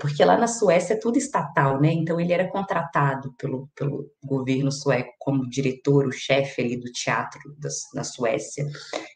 porque 0.00 0.24
lá 0.24 0.36
na 0.36 0.48
Suécia 0.48 0.94
é 0.94 0.98
tudo 0.98 1.18
estatal, 1.18 1.80
né? 1.80 1.92
Então 1.92 2.20
ele 2.20 2.32
era 2.32 2.50
contratado 2.50 3.32
pelo, 3.38 3.68
pelo 3.76 4.10
governo 4.22 4.72
sueco 4.72 5.12
como 5.20 5.48
diretor, 5.48 6.06
o 6.06 6.12
chefe 6.12 6.62
ali 6.62 6.76
do 6.76 6.90
teatro 6.90 7.40
da, 7.58 7.68
da 7.94 8.04
Suécia. 8.04 8.66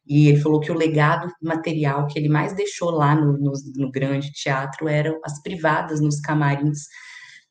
E 0.07 0.29
ele 0.29 0.41
falou 0.41 0.61
que 0.61 0.71
o 0.71 0.77
legado 0.77 1.29
material 1.43 2.07
que 2.07 2.19
ele 2.19 2.29
mais 2.29 2.55
deixou 2.55 2.91
lá 2.91 3.15
no, 3.15 3.37
no, 3.37 3.53
no 3.75 3.91
grande 3.91 4.31
teatro 4.33 4.89
eram 4.89 5.19
as 5.25 5.43
privadas 5.43 6.01
nos 6.01 6.21
camarins, 6.21 6.83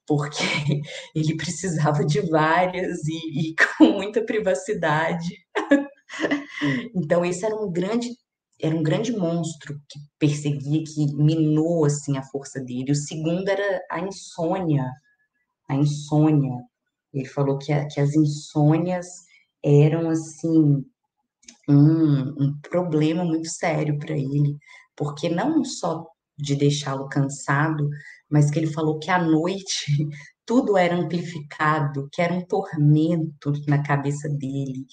porque 0.08 0.44
ele 1.14 1.36
precisava 1.36 2.06
de 2.06 2.22
várias 2.22 3.00
e, 3.08 3.50
e 3.50 3.56
com 3.78 3.92
muita 3.92 4.24
privacidade. 4.26 5.36
então 6.96 7.26
esse 7.26 7.46
era 7.46 7.56
um 7.56 7.70
grande 7.70 8.08
era 8.62 8.76
um 8.76 8.84
grande 8.84 9.12
monstro 9.12 9.80
que 9.90 10.00
perseguia, 10.18 10.84
que 10.84 11.14
minou 11.16 11.86
assim 11.86 12.18
a 12.18 12.24
força 12.24 12.60
dele. 12.60 12.92
O 12.92 12.96
segundo 12.96 13.48
era 13.48 13.82
a 13.92 14.00
insônia, 14.00 14.90
a 15.70 15.76
insônia. 15.76 16.64
Ele 17.14 17.26
falou 17.26 17.58
que, 17.58 17.72
a, 17.74 17.86
que 17.88 18.00
as 18.00 18.16
insônias 18.16 19.08
eram 19.64 20.10
assim 20.10 20.86
um, 21.68 22.44
um 22.44 22.60
problema 22.62 23.26
muito 23.26 23.50
sério 23.50 23.98
para 24.00 24.14
ele, 24.14 24.58
porque 24.96 25.30
não 25.30 25.64
só 25.64 26.06
de 26.38 26.56
deixá-lo 26.56 27.10
cansado, 27.10 27.90
mas 28.30 28.52
que 28.52 28.60
ele 28.60 28.72
falou 28.72 29.00
que 29.00 29.10
à 29.10 29.22
noite 29.22 29.86
tudo 30.46 30.78
era 30.78 30.96
amplificado, 30.96 32.08
que 32.12 32.22
era 32.22 32.34
um 32.34 32.46
tormento 32.46 33.52
na 33.68 33.82
cabeça 33.82 34.30
dele, 34.30 34.86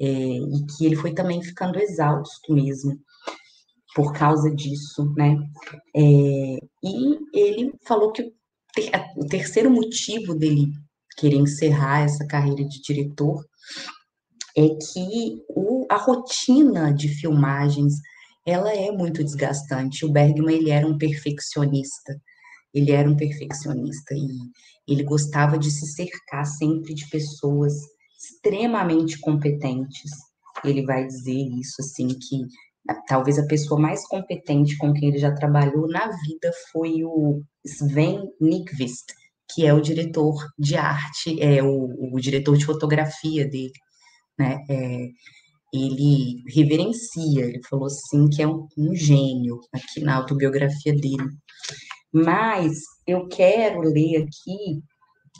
é, 0.00 0.06
e 0.06 0.66
que 0.66 0.84
ele 0.84 0.96
foi 0.96 1.14
também 1.14 1.42
ficando 1.42 1.78
exausto 1.78 2.52
mesmo 2.52 3.00
por 3.98 4.12
causa 4.12 4.48
disso, 4.54 5.12
né? 5.16 5.36
É, 5.92 6.00
e 6.84 7.18
ele 7.34 7.72
falou 7.84 8.12
que 8.12 8.22
o, 8.22 8.32
ter, 8.72 8.92
o 9.16 9.26
terceiro 9.26 9.68
motivo 9.68 10.36
dele 10.36 10.68
querer 11.16 11.34
encerrar 11.34 12.02
essa 12.02 12.24
carreira 12.24 12.64
de 12.64 12.80
diretor 12.80 13.44
é 14.56 14.68
que 14.68 15.42
o, 15.48 15.84
a 15.90 15.96
rotina 15.96 16.94
de 16.94 17.08
filmagens 17.08 17.94
ela 18.46 18.72
é 18.72 18.92
muito 18.92 19.24
desgastante. 19.24 20.06
O 20.06 20.12
Bergman 20.12 20.54
ele 20.54 20.70
era 20.70 20.86
um 20.86 20.96
perfeccionista, 20.96 22.16
ele 22.72 22.92
era 22.92 23.10
um 23.10 23.16
perfeccionista 23.16 24.14
e 24.14 24.28
ele 24.86 25.02
gostava 25.02 25.58
de 25.58 25.72
se 25.72 25.92
cercar 25.92 26.46
sempre 26.46 26.94
de 26.94 27.10
pessoas 27.10 27.72
extremamente 28.16 29.18
competentes. 29.18 30.12
Ele 30.64 30.86
vai 30.86 31.04
dizer 31.04 31.48
isso 31.58 31.74
assim 31.80 32.06
que 32.06 32.46
talvez 33.06 33.38
a 33.38 33.46
pessoa 33.46 33.80
mais 33.80 34.06
competente 34.06 34.76
com 34.78 34.92
quem 34.92 35.08
ele 35.08 35.18
já 35.18 35.34
trabalhou 35.34 35.88
na 35.88 36.08
vida 36.08 36.50
foi 36.72 37.04
o 37.04 37.42
Sven 37.64 38.22
Nykvist, 38.40 39.06
que 39.52 39.66
é 39.66 39.72
o 39.72 39.80
diretor 39.80 40.34
de 40.58 40.76
arte, 40.76 41.40
é 41.40 41.62
o, 41.62 42.14
o 42.14 42.20
diretor 42.20 42.56
de 42.56 42.64
fotografia 42.64 43.48
dele, 43.48 43.72
né? 44.38 44.58
É, 44.70 45.08
ele 45.72 46.42
reverencia, 46.48 47.44
ele 47.44 47.60
falou 47.68 47.86
assim 47.86 48.28
que 48.28 48.42
é 48.42 48.48
um, 48.48 48.66
um 48.76 48.94
gênio 48.94 49.60
aqui 49.72 50.00
na 50.00 50.16
autobiografia 50.16 50.94
dele. 50.94 51.28
Mas 52.12 52.78
eu 53.06 53.28
quero 53.28 53.80
ler 53.80 54.22
aqui 54.22 54.82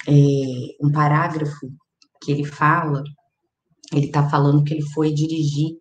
é, 0.06 0.84
um 0.86 0.92
parágrafo 0.92 1.70
que 2.22 2.30
ele 2.30 2.44
fala, 2.44 3.02
ele 3.92 4.06
está 4.06 4.28
falando 4.28 4.64
que 4.64 4.74
ele 4.74 4.84
foi 4.90 5.12
dirigir 5.12 5.78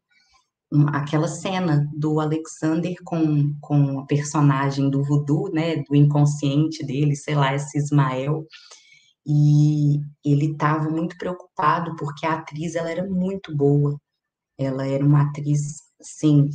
aquela 0.90 1.28
cena 1.28 1.88
do 1.96 2.20
Alexander 2.20 2.94
com, 3.06 3.54
com 3.62 4.00
a 4.00 4.06
personagem 4.06 4.90
do 4.90 5.04
voodoo, 5.04 5.50
né, 5.52 5.78
do 5.88 5.96
inconsciente 5.96 6.86
dele, 6.86 7.16
sei 7.16 7.36
lá, 7.36 7.56
esse 7.56 7.78
Ismael, 7.78 8.46
e 9.26 10.00
ele 10.24 10.52
estava 10.52 10.90
muito 10.90 11.18
preocupado 11.18 11.96
porque 11.98 12.26
a 12.26 12.34
atriz 12.36 12.76
ela 12.76 12.90
era 12.92 13.06
muito 13.08 13.56
boa, 13.56 13.98
ela 14.58 14.86
era 14.86 15.06
uma 15.06 15.24
atriz, 15.24 15.84
sim, 16.02 16.50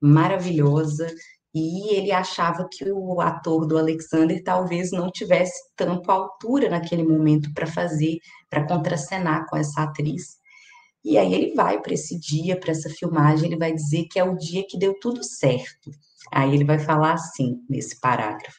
maravilhosa, 0.00 1.06
e 1.54 1.94
ele 1.94 2.12
achava 2.12 2.68
que 2.70 2.90
o 2.90 3.20
ator 3.20 3.66
do 3.66 3.78
Alexander 3.78 4.42
talvez 4.44 4.92
não 4.92 5.10
tivesse 5.10 5.58
tanto 5.76 6.10
altura 6.10 6.68
naquele 6.70 7.02
momento 7.02 7.52
para 7.54 7.66
fazer, 7.66 8.18
para 8.50 8.66
contracenar 8.66 9.46
com 9.48 9.56
essa 9.56 9.82
atriz. 9.82 10.38
E 11.04 11.16
aí 11.16 11.32
ele 11.32 11.54
vai 11.54 11.80
para 11.80 11.94
esse 11.94 12.18
dia, 12.18 12.58
para 12.58 12.72
essa 12.72 12.90
filmagem, 12.90 13.46
ele 13.46 13.58
vai 13.58 13.72
dizer 13.72 14.06
que 14.10 14.18
é 14.18 14.24
o 14.24 14.36
dia 14.36 14.64
que 14.68 14.78
deu 14.78 14.98
tudo 15.00 15.22
certo. 15.22 15.90
Aí 16.32 16.54
ele 16.54 16.64
vai 16.64 16.78
falar 16.78 17.14
assim, 17.14 17.56
nesse 17.68 18.00
parágrafo: 18.00 18.58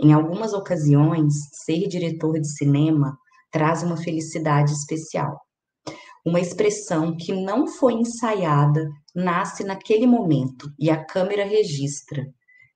Em 0.00 0.12
algumas 0.12 0.52
ocasiões, 0.52 1.34
ser 1.64 1.88
diretor 1.88 2.40
de 2.40 2.48
cinema 2.48 3.16
traz 3.50 3.82
uma 3.82 3.96
felicidade 3.96 4.72
especial. 4.72 5.38
Uma 6.24 6.40
expressão 6.40 7.16
que 7.16 7.32
não 7.32 7.66
foi 7.66 7.94
ensaiada 7.94 8.88
nasce 9.14 9.64
naquele 9.64 10.06
momento 10.06 10.72
e 10.78 10.88
a 10.88 11.04
câmera 11.04 11.44
registra. 11.44 12.24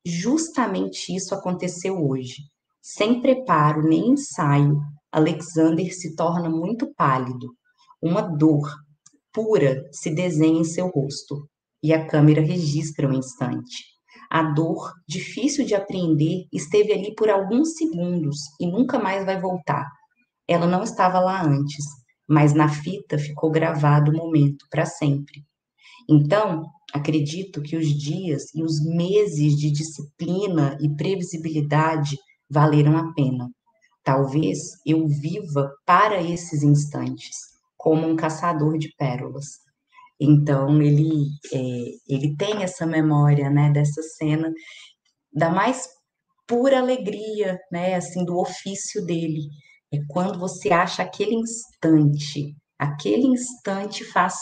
Justamente 0.04 1.14
isso 1.14 1.34
aconteceu 1.34 2.04
hoje. 2.04 2.42
Sem 2.82 3.20
preparo 3.20 3.82
nem 3.82 4.10
ensaio, 4.10 4.78
Alexander 5.10 5.92
se 5.94 6.14
torna 6.14 6.50
muito 6.50 6.92
pálido. 6.94 7.48
Uma 8.02 8.20
dor, 8.20 8.68
pura 9.36 9.86
se 9.92 10.08
desenha 10.08 10.60
em 10.60 10.64
seu 10.64 10.88
rosto 10.88 11.46
e 11.82 11.92
a 11.92 12.06
câmera 12.06 12.40
registra 12.40 13.06
o 13.06 13.10
um 13.10 13.18
instante. 13.18 13.84
A 14.30 14.42
dor, 14.42 14.94
difícil 15.06 15.66
de 15.66 15.74
apreender, 15.74 16.46
esteve 16.50 16.90
ali 16.90 17.14
por 17.14 17.28
alguns 17.28 17.74
segundos 17.76 18.38
e 18.58 18.66
nunca 18.66 18.98
mais 18.98 19.26
vai 19.26 19.38
voltar. 19.38 19.86
Ela 20.48 20.66
não 20.66 20.82
estava 20.82 21.20
lá 21.20 21.44
antes, 21.44 21.84
mas 22.26 22.54
na 22.54 22.70
fita 22.70 23.18
ficou 23.18 23.50
gravado 23.50 24.10
o 24.10 24.16
momento 24.16 24.64
para 24.70 24.86
sempre. 24.86 25.44
Então, 26.08 26.64
acredito 26.94 27.60
que 27.60 27.76
os 27.76 27.88
dias 27.88 28.54
e 28.54 28.62
os 28.62 28.82
meses 28.82 29.54
de 29.54 29.70
disciplina 29.70 30.78
e 30.80 30.88
previsibilidade 30.96 32.16
valeram 32.50 32.96
a 32.96 33.12
pena. 33.12 33.50
Talvez 34.02 34.58
eu 34.86 35.06
viva 35.06 35.70
para 35.84 36.22
esses 36.22 36.62
instantes 36.62 37.55
como 37.86 38.04
um 38.04 38.16
caçador 38.16 38.78
de 38.78 38.92
pérolas. 38.98 39.46
Então 40.20 40.82
ele 40.82 41.28
é, 41.54 41.58
ele 42.08 42.36
tem 42.36 42.64
essa 42.64 42.84
memória, 42.84 43.48
né, 43.48 43.70
dessa 43.70 44.02
cena 44.02 44.52
da 45.32 45.50
mais 45.50 45.86
pura 46.48 46.80
alegria, 46.80 47.56
né, 47.70 47.94
assim 47.94 48.24
do 48.24 48.38
ofício 48.38 49.06
dele. 49.06 49.42
É 49.94 49.98
quando 50.08 50.36
você 50.36 50.70
acha 50.72 51.04
aquele 51.04 51.36
instante, 51.36 52.56
aquele 52.76 53.28
instante 53.28 54.02
faz 54.04 54.34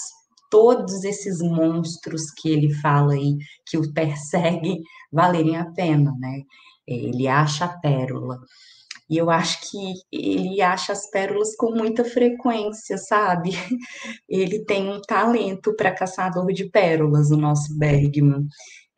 todos 0.50 1.04
esses 1.04 1.42
monstros 1.42 2.22
que 2.40 2.48
ele 2.48 2.72
fala 2.72 3.12
aí 3.12 3.36
que 3.66 3.76
o 3.76 3.92
perseguem 3.92 4.80
valerem 5.12 5.58
a 5.58 5.70
pena, 5.72 6.14
né? 6.18 6.40
Ele 6.88 7.28
acha 7.28 7.66
a 7.66 7.78
pérola. 7.78 8.38
E 9.08 9.18
eu 9.18 9.30
acho 9.30 9.70
que 9.70 9.76
ele 10.10 10.62
acha 10.62 10.92
as 10.92 11.10
pérolas 11.10 11.54
com 11.56 11.72
muita 11.72 12.04
frequência, 12.04 12.96
sabe? 12.96 13.50
Ele 14.28 14.64
tem 14.64 14.90
um 14.90 15.00
talento 15.02 15.74
para 15.76 15.94
caçador 15.94 16.50
de 16.52 16.70
pérolas, 16.70 17.30
o 17.30 17.36
nosso 17.36 17.76
Bergman. 17.78 18.46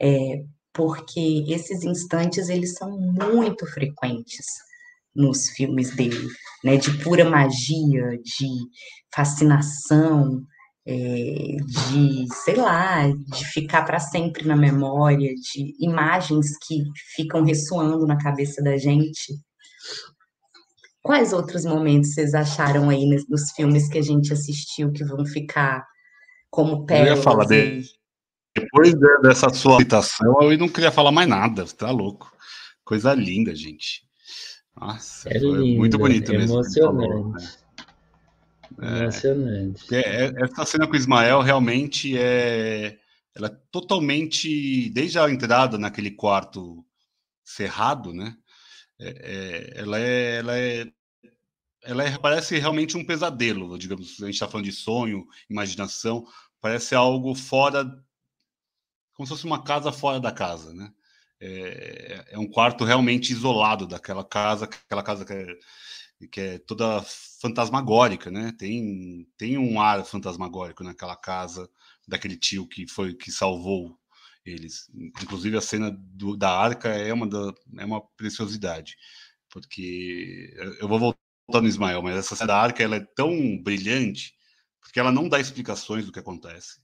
É, 0.01 0.45
porque 0.73 1.45
esses 1.49 1.83
instantes 1.83 2.49
eles 2.49 2.75
são 2.75 2.91
muito 2.91 3.67
frequentes 3.67 4.47
nos 5.15 5.49
filmes 5.51 5.97
dele, 5.97 6.29
né? 6.63 6.77
De 6.77 6.91
pura 7.03 7.25
magia, 7.29 8.19
de 8.23 8.49
fascinação, 9.15 10.43
é, 10.87 11.57
de, 11.67 12.27
sei 12.45 12.55
lá, 12.55 13.09
de 13.09 13.45
ficar 13.47 13.83
para 13.85 13.99
sempre 13.99 14.47
na 14.47 14.55
memória, 14.55 15.35
de 15.35 15.75
imagens 15.81 16.57
que 16.67 16.85
ficam 17.17 17.43
ressoando 17.43 18.07
na 18.07 18.17
cabeça 18.17 18.63
da 18.63 18.77
gente. 18.77 19.35
Quais 21.03 21.33
outros 21.33 21.65
momentos 21.65 22.15
vocês 22.15 22.35
acharam 22.35 22.91
aí 22.91 23.07
nos 23.29 23.53
filmes 23.53 23.89
que 23.89 23.99
a 23.99 24.03
gente 24.03 24.33
assistiu 24.33 24.93
que 24.93 25.05
vão 25.05 25.25
ficar 25.25 25.87
como 26.51 26.85
pérolas? 26.85 27.11
Eu 27.11 27.17
ia 27.17 27.23
falar 27.23 27.45
de... 27.45 27.85
Depois 28.57 28.95
dessa 29.23 29.51
sua 29.51 29.79
citação, 29.79 30.51
eu 30.51 30.59
não 30.59 30.69
queria 30.69 30.91
falar 30.91 31.13
mais 31.13 31.29
nada, 31.29 31.65
tá 31.67 31.91
louco. 31.91 32.33
Coisa 32.83 33.13
linda, 33.15 33.55
gente. 33.55 34.07
Nossa, 34.79 35.29
é 35.29 35.39
lindo, 35.39 35.79
muito 35.79 35.99
bonito 35.99 36.33
mesmo. 36.33 36.57
Emocionante. 36.57 37.09
Falou, 37.09 37.33
né? 37.33 37.49
é, 38.81 39.03
emocionante. 39.03 39.95
É, 39.95 40.27
é, 40.27 40.33
essa 40.43 40.65
cena 40.65 40.87
com 40.87 40.93
o 40.93 40.97
Ismael 40.97 41.41
realmente 41.41 42.17
é. 42.17 42.99
Ela 43.35 43.49
é 43.49 43.57
totalmente. 43.71 44.91
Desde 44.91 45.19
a 45.19 45.31
entrada 45.31 45.79
naquele 45.79 46.11
quarto 46.11 46.85
cerrado, 47.45 48.13
né? 48.13 48.37
É, 48.99 49.09
é, 49.09 49.81
ela 49.81 49.99
é, 49.99 50.37
ela 50.39 50.59
é, 50.59 50.93
ela 51.83 52.05
é, 52.05 52.19
parece 52.19 52.59
realmente 52.59 52.97
um 52.97 53.05
pesadelo, 53.05 53.79
digamos. 53.79 54.23
A 54.23 54.27
gente 54.27 54.35
está 54.35 54.49
falando 54.49 54.67
de 54.67 54.73
sonho, 54.73 55.27
imaginação, 55.49 56.27
parece 56.61 56.95
algo 56.95 57.35
fora, 57.35 57.85
como 59.15 59.27
se 59.27 59.33
fosse 59.33 59.45
uma 59.45 59.63
casa 59.63 59.93
fora 59.93 60.21
da 60.21 60.33
casa, 60.33 60.73
né? 60.75 60.93
É, 61.41 62.25
é 62.31 62.39
um 62.39 62.49
quarto 62.49 62.85
realmente 62.85 63.31
isolado 63.33 63.87
daquela 63.87 64.25
casa, 64.25 64.65
aquela 64.65 65.03
casa 65.03 65.25
que 65.25 65.33
é, 65.33 66.27
que 66.29 66.41
é 66.41 66.59
toda 66.59 67.03
fantasmagórica, 67.41 68.31
né? 68.31 68.53
Tem, 68.59 69.29
tem 69.37 69.59
um 69.59 69.81
ar 69.81 70.05
fantasmagórico 70.05 70.83
naquela 70.83 71.17
casa 71.17 71.69
daquele 72.09 72.37
tio 72.37 72.67
que 72.67 72.87
foi 72.87 73.15
que 73.15 73.31
salvou 73.31 73.99
eles. 74.47 74.91
Inclusive 75.23 75.57
a 75.57 75.61
cena 75.61 75.91
do, 75.91 76.37
da 76.37 76.51
arca 76.51 76.89
é 76.89 77.13
uma, 77.13 77.27
da, 77.27 77.53
é 77.79 77.85
uma 77.85 78.01
preciosidade, 78.17 78.97
porque 79.51 80.55
eu 80.81 80.89
vou 80.89 80.99
voltar 80.99 81.61
no 81.61 81.69
Ismael, 81.69 82.03
mas 82.03 82.17
essa 82.17 82.37
cena 82.37 82.49
da 82.49 82.59
arca 82.61 82.83
ela 82.83 82.97
é 82.97 83.07
tão 83.15 83.61
brilhante 83.63 84.37
porque 84.87 85.01
ela 85.01 85.13
não 85.13 85.29
dá 85.29 85.41
explicações 85.41 86.07
do 86.07 86.13
que 86.13 86.19
acontece. 86.21 86.81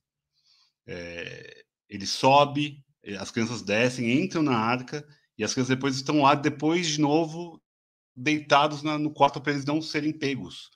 É, 0.86 1.64
ele 1.88 2.06
sobe, 2.06 2.84
as 3.18 3.30
crianças 3.30 3.62
descem, 3.62 4.20
entram 4.20 4.42
na 4.42 4.56
arca 4.56 5.06
e 5.38 5.44
as 5.44 5.52
crianças 5.52 5.74
depois 5.74 5.94
estão 5.94 6.22
lá 6.22 6.34
depois 6.34 6.88
de 6.88 7.00
novo 7.00 7.62
deitados 8.14 8.82
na, 8.82 8.98
no 8.98 9.12
quarto 9.12 9.40
para 9.40 9.52
eles 9.52 9.64
não 9.64 9.80
serem 9.80 10.12
pegos, 10.12 10.68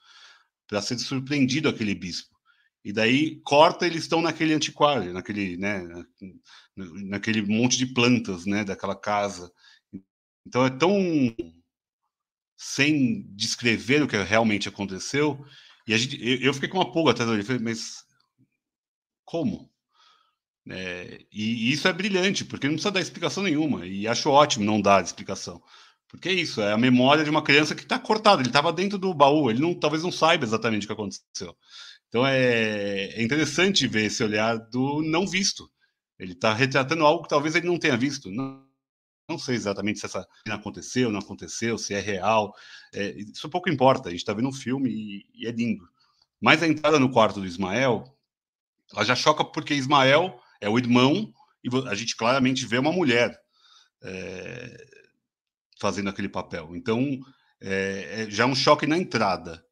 para 0.67 0.81
ser 0.81 0.99
surpreendido 0.99 1.69
aquele 1.69 1.95
bispo. 1.95 2.35
e 2.85 2.93
daí 2.93 3.41
corta, 3.43 3.87
eles 3.87 4.03
estão 4.03 4.23
naquele 4.23 4.55
antiquário, 4.55 5.13
naquele, 5.13 5.57
né, 5.57 5.83
naquele 6.77 7.43
monte 7.43 7.79
de 7.79 7.87
plantas, 7.87 8.45
né, 8.47 8.65
daquela 8.65 8.95
casa. 8.95 9.51
Então 10.47 10.65
é 10.65 10.71
tão 10.71 11.35
sem 12.57 13.27
descrever 13.35 14.03
o 14.03 14.09
que 14.09 14.17
realmente 14.17 14.69
aconteceu, 14.69 15.45
e 15.87 15.95
a 15.95 15.99
gente, 15.99 16.19
eu, 16.43 16.53
fiquei 16.55 16.69
com 16.69 16.79
uma 16.79 16.91
pulga 16.91 17.13
atrás 17.13 17.31
dele, 17.31 17.45
falei, 17.45 17.63
mas 17.63 18.05
como? 19.25 19.71
É, 20.69 21.21
e, 21.33 21.73
isso 21.73 21.87
é 21.87 21.93
brilhante, 21.93 22.45
porque 22.45 22.67
não 22.67 22.75
precisa 22.75 22.91
dar 22.91 23.01
explicação 23.01 23.43
nenhuma, 23.43 23.87
e 23.87 24.09
acho 24.09 24.31
ótimo 24.31 24.65
não 24.65 24.81
dar 24.81 25.05
explicação. 25.05 25.63
Porque 26.09 26.29
é 26.29 26.33
isso, 26.33 26.61
é 26.61 26.73
a 26.73 26.79
memória 26.79 27.25
de 27.25 27.31
uma 27.31 27.43
criança 27.43 27.75
que 27.75 27.83
está 27.83 27.99
cortada, 27.99 28.41
ele 28.43 28.49
estava 28.49 28.73
dentro 28.73 28.99
do 28.99 29.15
baú, 29.15 29.51
ele 29.51 29.61
não, 29.61 29.75
talvez 29.75 30.03
não 30.03 30.13
saiba 30.13 30.45
exatamente 30.45 30.85
o 30.85 30.87
que 30.89 30.93
aconteceu. 30.93 31.57
Então 32.09 32.27
é, 32.27 33.07
é 33.11 33.23
interessante 33.23 33.87
ver 33.87 34.07
esse 34.07 34.23
olhar 34.25 34.57
do 34.57 35.03
não 35.03 35.27
visto. 35.27 35.71
Ele 36.19 36.33
está 36.33 36.53
retratando 36.55 37.05
algo 37.05 37.23
que 37.23 37.29
talvez 37.29 37.55
ele 37.55 37.67
não 37.67 37.79
tenha 37.79 37.97
visto. 37.97 38.31
Não, 38.31 38.65
não 39.29 39.39
sei 39.39 39.55
exatamente 39.55 39.99
se 39.99 40.07
essa 40.07 40.27
aconteceu, 40.49 41.11
não 41.11 41.21
aconteceu, 41.21 41.77
se 41.77 41.95
é 41.95 42.01
real. 42.01 42.55
É, 42.93 43.11
isso 43.11 43.49
pouco 43.49 43.69
importa. 43.69 44.09
A 44.09 44.13
gente 44.13 44.21
está 44.21 44.33
vendo 44.33 44.49
um 44.49 44.53
filme 44.53 44.91
e, 44.91 45.27
e, 45.35 45.47
é 45.47 45.51
lindo. 45.51 45.89
Mas 46.41 46.63
a 46.63 46.69
entrada 46.69 46.99
no 46.99 47.11
quarto 47.11 47.41
do 47.41 47.47
Ismael, 47.47 48.05
ela 48.93 49.05
já 49.05 49.15
choca 49.15 49.45
porque 49.45 49.75
Ismael 49.75 50.41
é 50.61 50.69
o 50.69 50.79
irmão 50.79 51.33
e 51.63 51.69
a 51.89 51.95
gente 51.95 52.17
claramente 52.17 52.67
vê 52.67 52.79
uma 52.79 52.93
mulher 52.93 53.39
é, 54.03 54.87
fazendo 55.79 56.09
aquele 56.09 56.29
papel. 56.29 56.75
Então, 56.77 57.21
é, 57.61 58.23
é 58.23 58.31
já 58.31 58.45
é 58.45 58.47
um 58.47 58.55
choque 58.55 58.87
na 58.87 58.97
entrada. 58.97 59.65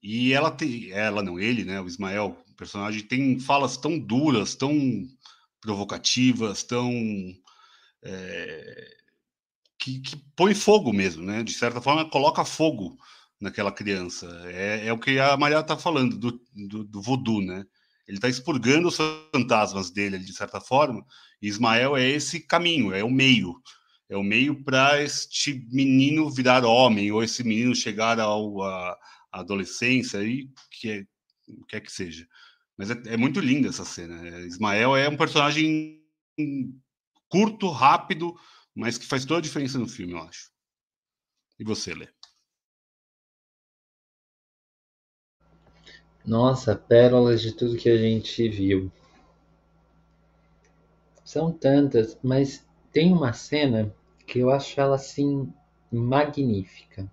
E 0.00 0.32
ela 0.32 0.50
tem, 0.50 0.92
ela 0.92 1.22
não, 1.22 1.40
ele, 1.40 1.64
né, 1.64 1.80
o 1.80 1.86
Ismael, 1.86 2.38
o 2.48 2.54
personagem, 2.54 3.02
tem 3.02 3.38
falas 3.40 3.76
tão 3.76 3.98
duras, 3.98 4.54
tão 4.54 4.72
provocativas, 5.60 6.62
tão. 6.62 6.92
É, 8.02 8.96
que, 9.78 10.00
que 10.00 10.16
põe 10.36 10.54
fogo 10.54 10.92
mesmo, 10.92 11.24
né? 11.24 11.42
De 11.42 11.52
certa 11.52 11.80
forma, 11.80 12.08
coloca 12.08 12.44
fogo 12.44 12.96
naquela 13.40 13.72
criança. 13.72 14.26
É, 14.46 14.86
é 14.86 14.92
o 14.92 14.98
que 14.98 15.18
a 15.18 15.36
Maria 15.36 15.60
está 15.60 15.76
falando 15.76 16.16
do, 16.16 16.40
do, 16.54 16.84
do 16.84 17.02
voodoo, 17.02 17.40
né? 17.40 17.64
Ele 18.06 18.16
está 18.16 18.28
expurgando 18.28 18.88
os 18.88 18.96
fantasmas 18.96 19.90
dele, 19.90 20.18
de 20.18 20.32
certa 20.32 20.60
forma. 20.60 21.04
E 21.42 21.48
Ismael 21.48 21.96
é 21.96 22.08
esse 22.08 22.40
caminho, 22.40 22.94
é 22.94 23.04
o 23.04 23.10
meio. 23.10 23.54
É 24.08 24.16
o 24.16 24.22
meio 24.22 24.64
para 24.64 25.02
este 25.02 25.66
menino 25.70 26.30
virar 26.30 26.64
homem, 26.64 27.12
ou 27.12 27.22
esse 27.22 27.44
menino 27.44 27.74
chegar 27.74 28.18
ao, 28.18 28.62
a, 28.62 28.98
adolescência, 29.30 30.22
e 30.24 30.48
que 30.70 30.90
é, 30.90 31.04
o 31.48 31.64
que 31.66 31.76
é 31.76 31.80
que 31.80 31.92
seja. 31.92 32.26
Mas 32.78 32.90
é, 32.90 32.94
é 33.06 33.16
muito 33.16 33.40
linda 33.40 33.68
essa 33.68 33.84
cena. 33.84 34.24
É, 34.24 34.46
Ismael 34.46 34.96
é 34.96 35.08
um 35.08 35.16
personagem 35.16 36.00
curto, 37.28 37.68
rápido, 37.68 38.34
mas 38.74 38.96
que 38.96 39.04
faz 39.04 39.24
toda 39.24 39.40
a 39.40 39.42
diferença 39.42 39.78
no 39.78 39.88
filme, 39.88 40.12
eu 40.12 40.20
acho. 40.20 40.50
E 41.58 41.64
você, 41.64 41.92
Lê? 41.92 42.08
Nossa, 46.24 46.76
pérolas 46.76 47.42
de 47.42 47.52
tudo 47.52 47.76
que 47.76 47.88
a 47.88 47.96
gente 47.96 48.48
viu. 48.48 48.92
São 51.24 51.50
tantas, 51.50 52.16
mas 52.22 52.64
tem 52.92 53.12
uma 53.12 53.32
cena 53.32 53.92
que 54.26 54.38
eu 54.38 54.50
acho 54.50 54.80
ela 54.80 54.94
assim 54.94 55.52
magnífica, 55.90 57.10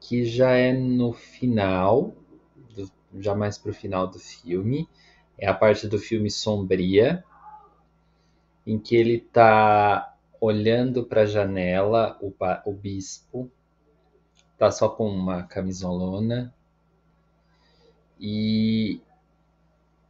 que 0.00 0.24
já 0.24 0.50
é 0.52 0.72
no 0.72 1.12
final 1.12 2.19
já 3.18 3.34
mais 3.34 3.58
pro 3.58 3.72
final 3.72 4.06
do 4.06 4.18
filme. 4.18 4.88
É 5.38 5.48
a 5.48 5.54
parte 5.54 5.88
do 5.88 5.98
filme 5.98 6.30
sombria, 6.30 7.24
em 8.66 8.78
que 8.78 8.94
ele 8.94 9.20
tá 9.20 10.16
olhando 10.40 11.04
para 11.04 11.22
a 11.22 11.26
janela, 11.26 12.18
o, 12.20 12.32
o 12.64 12.72
bispo 12.72 13.50
tá 14.58 14.70
só 14.70 14.88
com 14.88 15.08
uma 15.08 15.42
camisolona 15.44 16.54
e 18.18 19.00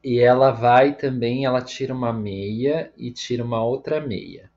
e 0.02 0.18
ela 0.18 0.50
vai 0.50 0.96
também, 0.96 1.44
ela 1.44 1.60
tira 1.60 1.92
uma 1.92 2.12
meia 2.12 2.90
e 2.96 3.10
tira 3.10 3.44
uma 3.44 3.62
outra 3.62 4.00
meia. 4.00 4.50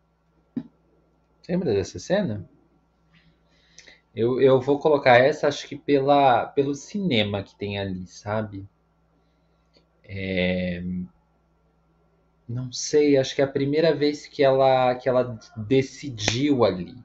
Lembra 1.47 1.73
dessa 1.73 1.99
cena? 1.99 2.49
Eu, 4.15 4.39
eu 4.39 4.61
vou 4.61 4.79
colocar 4.79 5.17
essa, 5.17 5.47
acho 5.47 5.67
que 5.67 5.75
pela, 5.75 6.45
pelo 6.45 6.75
cinema 6.75 7.41
que 7.41 7.55
tem 7.55 7.79
ali, 7.79 8.05
sabe? 8.07 8.67
É... 10.03 10.83
Não 12.47 12.71
sei, 12.71 13.17
acho 13.17 13.33
que 13.35 13.41
é 13.41 13.45
a 13.45 13.47
primeira 13.47 13.95
vez 13.95 14.27
que 14.27 14.43
ela, 14.43 14.93
que 14.95 15.09
ela 15.09 15.39
decidiu 15.57 16.63
ali. 16.63 16.95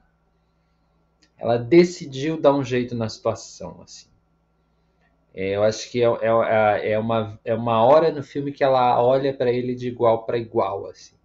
Ela 1.37 1.57
decidiu 1.57 2.39
dar 2.39 2.53
um 2.53 2.63
jeito 2.63 2.93
na 2.93 3.09
situação, 3.09 3.81
assim. 3.81 4.09
É, 5.33 5.55
eu 5.55 5.63
acho 5.63 5.89
que 5.89 6.03
é, 6.03 6.07
é, 6.07 6.91
é, 6.91 6.99
uma, 6.99 7.39
é 7.45 7.53
uma 7.55 7.83
hora 7.83 8.11
no 8.11 8.21
filme 8.21 8.51
que 8.51 8.63
ela 8.63 9.01
olha 9.01 9.33
para 9.33 9.51
ele 9.51 9.73
de 9.73 9.87
igual 9.87 10.25
para 10.25 10.37
igual, 10.37 10.87
assim. 10.87 11.15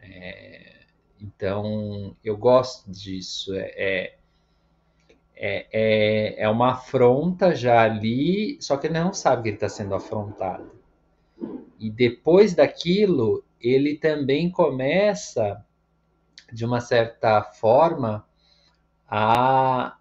É, 0.00 0.80
então, 1.20 2.16
eu 2.24 2.36
gosto 2.36 2.90
disso. 2.90 3.54
É, 3.54 4.15
é 5.36 5.66
é, 5.70 6.42
é, 6.42 6.48
uma 6.48 6.72
afronta 6.72 7.54
já 7.54 7.82
ali, 7.82 8.56
só 8.60 8.76
que 8.78 8.86
ele 8.86 8.98
não 8.98 9.12
sabe 9.12 9.42
que 9.42 9.48
ele 9.50 9.56
está 9.56 9.68
sendo 9.68 9.94
afrontado. 9.94 10.70
E 11.78 11.90
depois 11.90 12.54
daquilo, 12.54 13.44
ele 13.60 13.96
também 13.96 14.50
começa, 14.50 15.62
de 16.50 16.64
uma 16.64 16.80
certa 16.80 17.42
forma, 17.42 18.26
a, 19.06 19.98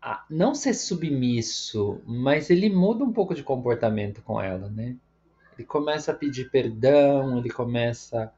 a 0.00 0.24
não 0.30 0.54
ser 0.54 0.74
submisso, 0.74 2.00
mas 2.06 2.50
ele 2.50 2.70
muda 2.70 3.02
um 3.04 3.12
pouco 3.12 3.34
de 3.34 3.42
comportamento 3.42 4.22
com 4.22 4.40
ela, 4.40 4.68
né? 4.68 4.96
Ele 5.58 5.66
começa 5.66 6.12
a 6.12 6.14
pedir 6.14 6.50
perdão, 6.50 7.38
ele 7.38 7.50
começa. 7.50 8.32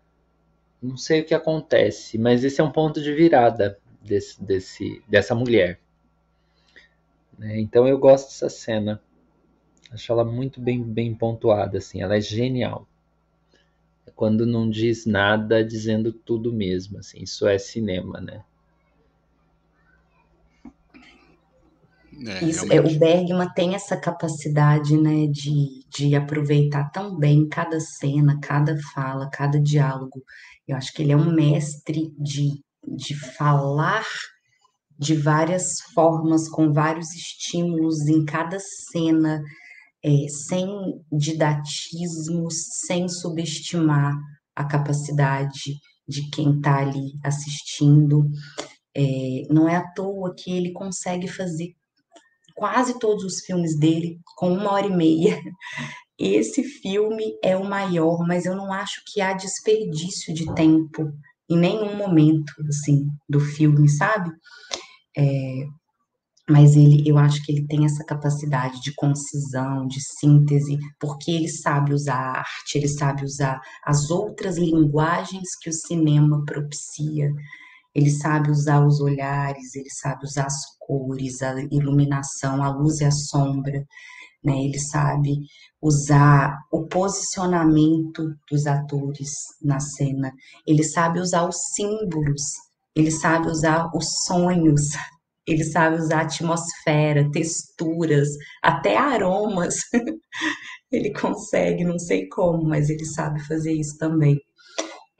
Não 0.83 0.97
sei 0.97 1.21
o 1.21 1.25
que 1.25 1.35
acontece, 1.35 2.19
mas 2.19 2.45
esse 2.45 2.61
é 2.61 2.65
um 2.65 2.73
ponto 2.73 3.01
de 3.03 3.13
virada 3.13 3.79
desse, 4.05 4.43
desse, 4.43 5.03
dessa 5.09 5.35
mulher. 5.35 5.81
Né? 7.39 7.61
Então 7.61 7.87
eu 7.89 7.99
gosto 7.99 8.29
dessa 8.29 8.49
cena. 8.49 9.03
Acho 9.91 10.13
ela 10.13 10.25
muito 10.25 10.61
bem, 10.61 10.83
bem 10.83 11.15
pontuada, 11.15 11.79
assim. 11.79 12.03
Ela 12.03 12.17
é 12.17 12.21
genial. 12.21 12.87
É 14.07 14.11
quando 14.11 14.45
não 14.45 14.69
diz 14.69 15.07
nada, 15.07 15.65
dizendo 15.65 16.13
tudo 16.13 16.53
mesmo, 16.53 16.99
assim. 16.99 17.23
Isso 17.23 17.47
é 17.47 17.59
cinema, 17.59 18.21
né? 18.21 18.45
É, 22.27 22.45
Isso, 22.45 22.73
é, 22.73 22.81
o 22.81 22.99
Bergman 22.99 23.49
tem 23.55 23.75
essa 23.75 23.97
capacidade, 23.97 24.97
né, 24.97 25.27
de, 25.27 25.85
de 25.91 26.15
aproveitar 26.15 26.91
tão 26.91 27.17
bem 27.17 27.49
cada 27.49 27.81
cena, 27.81 28.39
cada 28.41 28.77
fala, 28.95 29.29
cada 29.29 29.61
diálogo. 29.61 30.23
Eu 30.67 30.77
acho 30.77 30.93
que 30.93 31.03
ele 31.03 31.13
é 31.13 31.17
um 31.17 31.33
mestre 31.35 32.15
de 32.17 32.64
de 32.87 33.15
falar 33.37 34.05
de 34.99 35.15
várias 35.15 35.81
formas, 35.93 36.49
com 36.49 36.73
vários 36.73 37.13
estímulos 37.13 38.07
em 38.09 38.25
cada 38.25 38.59
cena, 38.61 39.43
é, 40.05 40.29
sem 40.49 40.69
didatismos, 41.11 42.55
sem 42.87 43.09
subestimar 43.09 44.15
a 44.55 44.65
capacidade 44.65 45.79
de 46.07 46.29
quem 46.31 46.57
está 46.57 46.79
ali 46.79 47.19
assistindo. 47.25 48.25
É, 48.97 49.43
não 49.51 49.69
é 49.69 49.77
à 49.77 49.93
toa 49.93 50.35
que 50.37 50.53
ele 50.53 50.73
consegue 50.73 51.27
fazer 51.27 51.75
quase 52.55 52.99
todos 52.99 53.25
os 53.25 53.41
filmes 53.45 53.77
dele 53.79 54.21
com 54.37 54.53
uma 54.53 54.73
hora 54.73 54.87
e 54.87 54.97
meia. 54.97 55.41
Esse 56.17 56.63
filme 56.63 57.37
é 57.43 57.57
o 57.57 57.65
maior, 57.65 58.25
mas 58.25 58.47
eu 58.47 58.55
não 58.55 58.73
acho 58.73 59.03
que 59.07 59.21
há 59.21 59.33
desperdício 59.33 60.33
de 60.33 60.47
tempo 60.55 61.13
em 61.49 61.57
nenhum 61.59 61.97
momento, 61.97 62.53
assim, 62.69 63.07
do 63.29 63.41
filme, 63.41 63.89
sabe? 63.89 64.31
É, 65.17 65.65
mas 66.49 66.77
ele, 66.77 67.03
eu 67.09 67.17
acho 67.17 67.43
que 67.45 67.53
ele 67.53 67.67
tem 67.67 67.85
essa 67.85 68.05
capacidade 68.05 68.81
de 68.83 68.95
concisão, 68.95 69.87
de 69.87 70.01
síntese, 70.01 70.79
porque 71.01 71.31
ele 71.31 71.49
sabe 71.49 71.95
usar 71.95 72.17
a 72.17 72.39
arte, 72.39 72.77
ele 72.77 72.89
sabe 72.89 73.25
usar 73.25 73.61
as 73.85 74.11
outras 74.11 74.59
linguagens 74.59 75.57
que 75.61 75.71
o 75.71 75.73
cinema 75.73 76.45
propicia. 76.45 77.31
Ele 77.95 78.11
sabe 78.11 78.51
usar 78.51 78.85
os 78.85 79.01
olhares, 79.01 79.75
ele 79.75 79.89
sabe 79.89 80.25
usar 80.25 80.47
as 80.47 80.77
cores, 80.81 81.41
a 81.43 81.55
iluminação, 81.71 82.63
a 82.63 82.69
luz 82.69 83.01
e 83.01 83.05
a 83.05 83.11
sombra 83.11 83.85
né? 84.45 84.53
Ele 84.57 84.79
sabe 84.79 85.39
usar 85.81 86.59
o 86.71 86.87
posicionamento 86.87 88.35
dos 88.51 88.67
atores 88.67 89.31
na 89.63 89.81
cena, 89.81 90.33
ele 90.67 90.85
sabe 90.85 91.21
usar 91.21 91.49
os 91.49 91.57
símbolos, 91.75 92.43
ele 92.95 93.11
sabe 93.11 93.49
usar 93.49 93.91
os 93.95 94.07
sonhos, 94.27 94.83
ele 95.47 95.65
sabe 95.65 95.97
usar 95.97 96.23
atmosfera, 96.23 97.31
texturas, 97.31 98.29
até 98.63 98.97
aromas. 98.97 99.75
ele 100.91 101.13
consegue, 101.13 101.85
não 101.85 101.99
sei 101.99 102.29
como, 102.29 102.65
mas 102.65 102.89
ele 102.89 103.05
sabe 103.05 103.45
fazer 103.47 103.73
isso 103.73 103.97
também. 103.99 104.41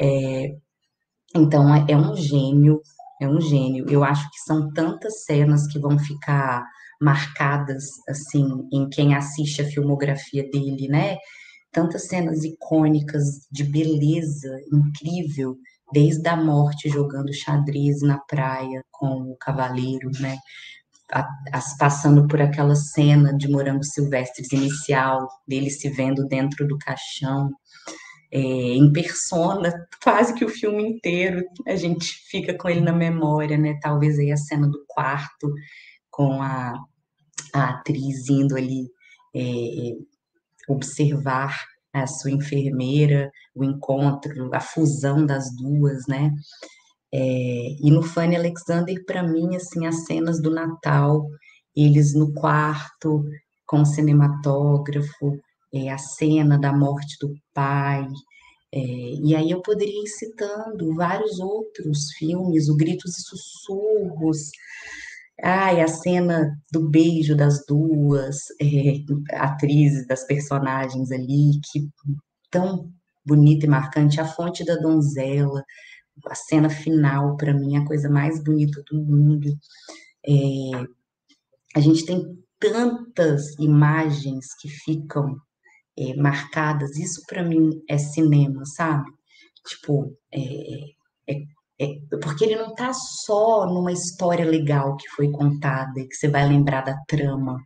É, 0.01 0.49
então 1.35 1.75
é, 1.75 1.85
é 1.89 1.97
um 1.97 2.17
gênio, 2.17 2.81
é 3.21 3.29
um 3.29 3.41
gênio. 3.41 3.87
Eu 3.89 4.05
acho 4.05 4.29
que 4.31 4.39
são 4.47 4.73
tantas 4.73 5.25
cenas 5.25 5.67
que 5.67 5.79
vão 5.79 5.99
ficar 5.99 6.65
marcadas 7.05 7.85
assim 8.09 8.47
em 8.73 8.89
quem 8.89 9.15
assiste 9.15 9.61
a 9.61 9.67
filmografia 9.67 10.49
dele, 10.51 10.89
né? 10.89 11.19
Tantas 11.71 12.07
cenas 12.07 12.43
icônicas 12.45 13.23
de 13.53 13.63
beleza 13.65 14.59
incrível, 14.73 15.57
desde 15.93 16.27
a 16.29 16.37
morte 16.37 16.89
jogando 16.89 17.35
xadrez 17.35 18.01
na 18.01 18.19
praia 18.19 18.83
com 18.91 19.33
o 19.33 19.37
cavaleiro, 19.37 20.11
né? 20.19 20.37
As, 21.53 21.77
passando 21.77 22.27
por 22.27 22.41
aquela 22.41 22.75
cena 22.75 23.37
de 23.37 23.49
Morangos 23.49 23.91
Silvestres 23.91 24.51
inicial, 24.53 25.29
dele 25.47 25.69
se 25.69 25.91
vendo 25.91 26.27
dentro 26.27 26.67
do 26.67 26.79
caixão, 26.79 27.51
é, 28.33 28.39
em 28.39 28.91
persona, 28.91 29.73
quase 30.03 30.35
que 30.35 30.45
o 30.45 30.49
filme 30.49 30.83
inteiro 30.83 31.45
a 31.67 31.77
gente 31.77 32.07
fica 32.31 32.57
com 32.57 32.69
ele 32.69 32.81
na 32.81 32.93
memória, 32.93 33.59
né? 33.59 33.79
Talvez 33.83 34.19
aí 34.19 34.33
a 34.33 34.37
cena 34.37 34.67
do 34.67 34.83
quarto 34.89 35.53
com 36.11 36.41
a, 36.43 36.75
a 37.55 37.71
atriz 37.71 38.29
indo 38.29 38.57
ali 38.57 38.91
é, 39.35 39.97
observar 40.69 41.57
a 41.93 42.07
sua 42.07 42.33
enfermeira, 42.33 43.31
o 43.55 43.63
encontro, 43.63 44.51
a 44.53 44.61
fusão 44.61 45.25
das 45.25 45.55
duas, 45.57 46.07
né? 46.09 46.33
É, 47.13 47.77
e 47.81 47.91
no 47.91 48.03
Fanny 48.03 48.35
Alexander, 48.35 49.05
para 49.07 49.23
mim, 49.23 49.55
assim, 49.55 49.87
as 49.87 50.05
cenas 50.05 50.43
do 50.43 50.51
Natal, 50.51 51.29
eles 51.77 52.13
no 52.13 52.33
quarto 52.35 53.25
com 53.65 53.83
o 53.83 53.87
cinematógrafo, 53.87 55.39
é, 55.73 55.91
a 55.91 55.99
cena 55.99 56.59
da 56.59 56.73
morte 56.73 57.17
do 57.21 57.33
pai, 57.53 58.07
é, 58.73 58.81
e 58.81 59.37
aí 59.37 59.53
eu 59.53 59.63
poderia 59.63 60.03
ir 60.03 60.09
citando 60.09 60.93
vários 60.97 61.39
outros 61.39 62.11
filmes, 62.19 62.69
o 62.69 62.77
Gritos 62.77 63.17
e 63.17 63.23
Sussurros, 63.23 64.51
ai, 65.43 65.81
a 65.81 65.89
cena 65.89 66.51
do 66.73 66.89
beijo 66.89 67.37
das 67.37 67.65
duas 67.67 68.37
é, 68.61 69.37
atrizes, 69.37 70.07
das 70.07 70.27
personagens 70.27 71.11
ali, 71.11 71.61
que 71.71 71.89
tão 72.51 72.91
bonita 73.27 73.67
e 73.67 73.69
marcante, 73.69 74.21
a 74.21 74.27
fonte 74.27 74.65
da 74.65 74.77
donzela, 74.77 75.65
a 76.27 76.35
cena 76.35 76.71
final, 76.71 77.37
para 77.37 77.55
mim, 77.55 77.77
é 77.77 77.79
a 77.79 77.87
coisa 77.87 78.09
mais 78.09 78.43
bonita 78.43 78.83
do 78.91 79.03
mundo. 79.03 79.49
É, 80.27 80.87
a 81.77 81.81
gente 81.81 82.07
tem 82.07 82.23
tantas 82.59 83.59
imagens 83.59 84.47
que 84.61 84.69
ficam 84.69 85.37
é, 85.99 86.15
marcadas, 86.17 86.97
isso 86.97 87.23
para 87.27 87.43
mim 87.43 87.83
é 87.89 87.99
cinema, 87.99 88.65
sabe? 88.65 89.11
Tipo, 89.67 90.17
é, 90.33 90.95
é, 91.81 91.87
porque 92.23 92.45
ele 92.45 92.57
não 92.57 92.69
está 92.69 92.93
só 92.93 93.67
numa 93.67 93.93
história 93.93 94.45
legal 94.45 94.97
que 94.97 95.09
foi 95.11 95.31
contada 95.31 96.01
e 96.01 96.07
que 96.07 96.15
você 96.15 96.29
vai 96.29 96.47
lembrar 96.47 96.83
da 96.83 96.97
trama. 97.09 97.61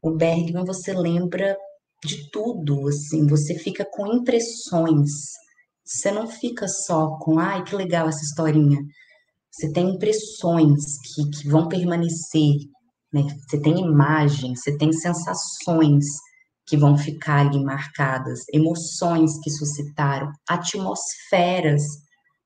O 0.00 0.12
Bergman 0.12 0.64
você 0.64 0.92
lembra 0.92 1.56
de 2.04 2.30
tudo, 2.30 2.88
assim, 2.88 3.26
você 3.26 3.58
fica 3.58 3.86
com 3.90 4.06
impressões. 4.06 5.10
Você 5.84 6.10
não 6.10 6.28
fica 6.28 6.68
só 6.68 7.18
com, 7.18 7.38
ai, 7.38 7.64
que 7.64 7.74
legal 7.74 8.08
essa 8.08 8.22
historinha. 8.22 8.78
Você 9.50 9.72
tem 9.72 9.90
impressões 9.90 10.80
que, 11.14 11.30
que 11.30 11.48
vão 11.48 11.68
permanecer, 11.68 12.54
né? 13.12 13.22
Você 13.48 13.60
tem 13.60 13.78
imagens, 13.80 14.60
você 14.60 14.76
tem 14.78 14.92
sensações 14.92 16.04
que 16.66 16.76
vão 16.76 16.96
ficar 16.96 17.46
ali 17.46 17.62
marcadas, 17.62 18.40
emoções 18.52 19.38
que 19.42 19.50
suscitaram, 19.50 20.30
atmosferas 20.48 21.82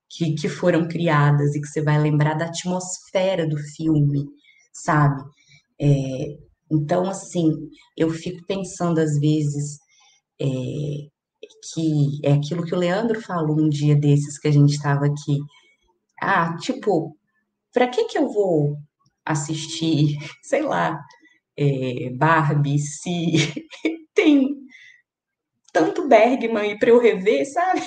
que, 0.09 0.35
que 0.35 0.49
foram 0.49 0.87
criadas 0.87 1.55
e 1.55 1.61
que 1.61 1.67
você 1.67 1.81
vai 1.81 1.99
lembrar 1.99 2.35
da 2.35 2.45
atmosfera 2.45 3.47
do 3.47 3.57
filme, 3.57 4.25
sabe? 4.73 5.21
É, 5.79 6.37
então, 6.71 7.09
assim, 7.09 7.51
eu 7.95 8.09
fico 8.09 8.45
pensando 8.45 8.99
às 8.99 9.17
vezes 9.19 9.77
é, 10.41 10.45
que 11.73 12.19
é 12.23 12.33
aquilo 12.33 12.65
que 12.65 12.75
o 12.75 12.77
Leandro 12.77 13.21
falou 13.21 13.59
um 13.59 13.69
dia 13.69 13.95
desses 13.95 14.39
que 14.39 14.47
a 14.47 14.51
gente 14.51 14.71
estava 14.71 15.05
aqui. 15.05 15.39
Ah, 16.21 16.55
tipo, 16.57 17.15
para 17.73 17.87
que 17.87 18.05
que 18.05 18.17
eu 18.17 18.29
vou 18.31 18.77
assistir, 19.25 20.17
sei 20.43 20.61
lá, 20.63 20.99
é, 21.57 22.11
Barbie 22.17 22.79
se 22.79 23.53
tem 24.13 24.47
tanto 25.73 26.07
Bergman 26.07 26.71
aí 26.71 26.79
para 26.79 26.89
eu 26.89 26.99
rever, 26.99 27.45
sabe? 27.51 27.81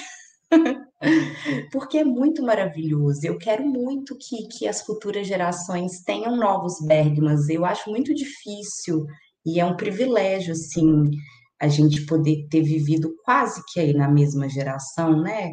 Porque 1.73 1.99
é 1.99 2.05
muito 2.05 2.43
maravilhoso. 2.43 3.21
Eu 3.25 3.39
quero 3.39 3.67
muito 3.67 4.17
que, 4.19 4.47
que 4.49 4.69
as 4.69 4.83
futuras 4.83 5.27
gerações 5.27 6.03
tenham 6.03 6.37
novos 6.37 6.81
Bergmans. 6.87 7.49
Eu 7.49 7.65
acho 7.65 7.91
muito 7.91 8.15
difícil 8.15 9.07
e 9.45 9.59
é 9.59 9.65
um 9.65 9.77
privilégio, 9.77 10.53
assim, 10.53 11.11
a 11.61 11.69
gente 11.69 12.05
poder 12.05 12.47
ter 12.51 12.63
vivido 12.63 13.15
quase 13.25 13.63
que 13.73 13.81
aí 13.81 13.95
na 13.95 14.09
mesma 14.09 14.49
geração, 14.49 15.23
né? 15.23 15.53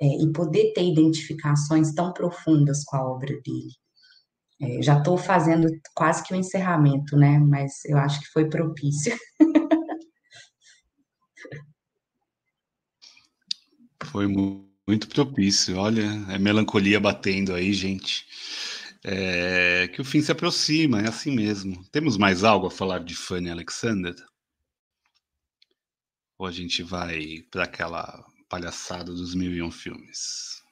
É, 0.00 0.06
e 0.06 0.32
poder 0.32 0.72
ter 0.72 0.82
identificações 0.82 1.94
tão 1.94 2.12
profundas 2.12 2.82
com 2.84 2.96
a 2.96 3.08
obra 3.08 3.32
dele. 3.44 3.70
É, 4.60 4.82
já 4.82 4.98
estou 4.98 5.16
fazendo 5.16 5.68
quase 5.94 6.24
que 6.24 6.32
o 6.32 6.36
um 6.36 6.40
encerramento, 6.40 7.16
né? 7.16 7.38
Mas 7.38 7.84
eu 7.84 7.96
acho 7.96 8.20
que 8.20 8.26
foi 8.26 8.48
propício. 8.48 9.16
Foi 14.10 14.26
muito 14.26 14.67
propício. 14.96 15.76
Olha, 15.76 16.02
é 16.30 16.38
melancolia 16.38 16.98
batendo 16.98 17.54
aí, 17.54 17.72
gente. 17.72 18.26
É, 19.04 19.88
que 19.88 20.00
o 20.00 20.04
fim 20.04 20.20
se 20.20 20.32
aproxima, 20.32 21.00
é 21.00 21.08
assim 21.08 21.34
mesmo. 21.34 21.84
Temos 21.92 22.16
mais 22.16 22.44
algo 22.44 22.66
a 22.66 22.70
falar 22.70 23.00
de 23.00 23.14
Fanny 23.14 23.50
Alexander? 23.50 24.14
Ou 26.38 26.46
a 26.46 26.50
gente 26.52 26.82
vai 26.82 27.42
para 27.50 27.64
aquela 27.64 28.24
palhaçada 28.48 29.12
dos 29.12 29.34
mil 29.34 29.52
e 29.52 29.62
um 29.62 29.70
filmes? 29.70 30.62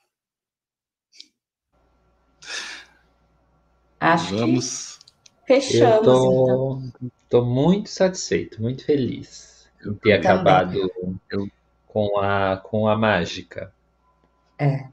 Acho 4.01 4.37
Vamos. 4.37 4.99
que 5.47 5.61
fechamos. 5.61 5.97
Eu 5.97 6.03
tô, 6.03 6.81
então. 6.81 6.93
tô 7.29 7.45
muito 7.45 7.89
satisfeito, 7.89 8.61
muito 8.63 8.85
feliz 8.85 9.69
em 9.85 9.95
ter 9.95 10.13
acabado 10.13 10.91
Eu- 11.31 11.49
com 11.87 12.19
a, 12.19 12.57
com 12.59 12.87
a 12.89 12.97
mágica. 12.97 13.75
É. 14.59 14.85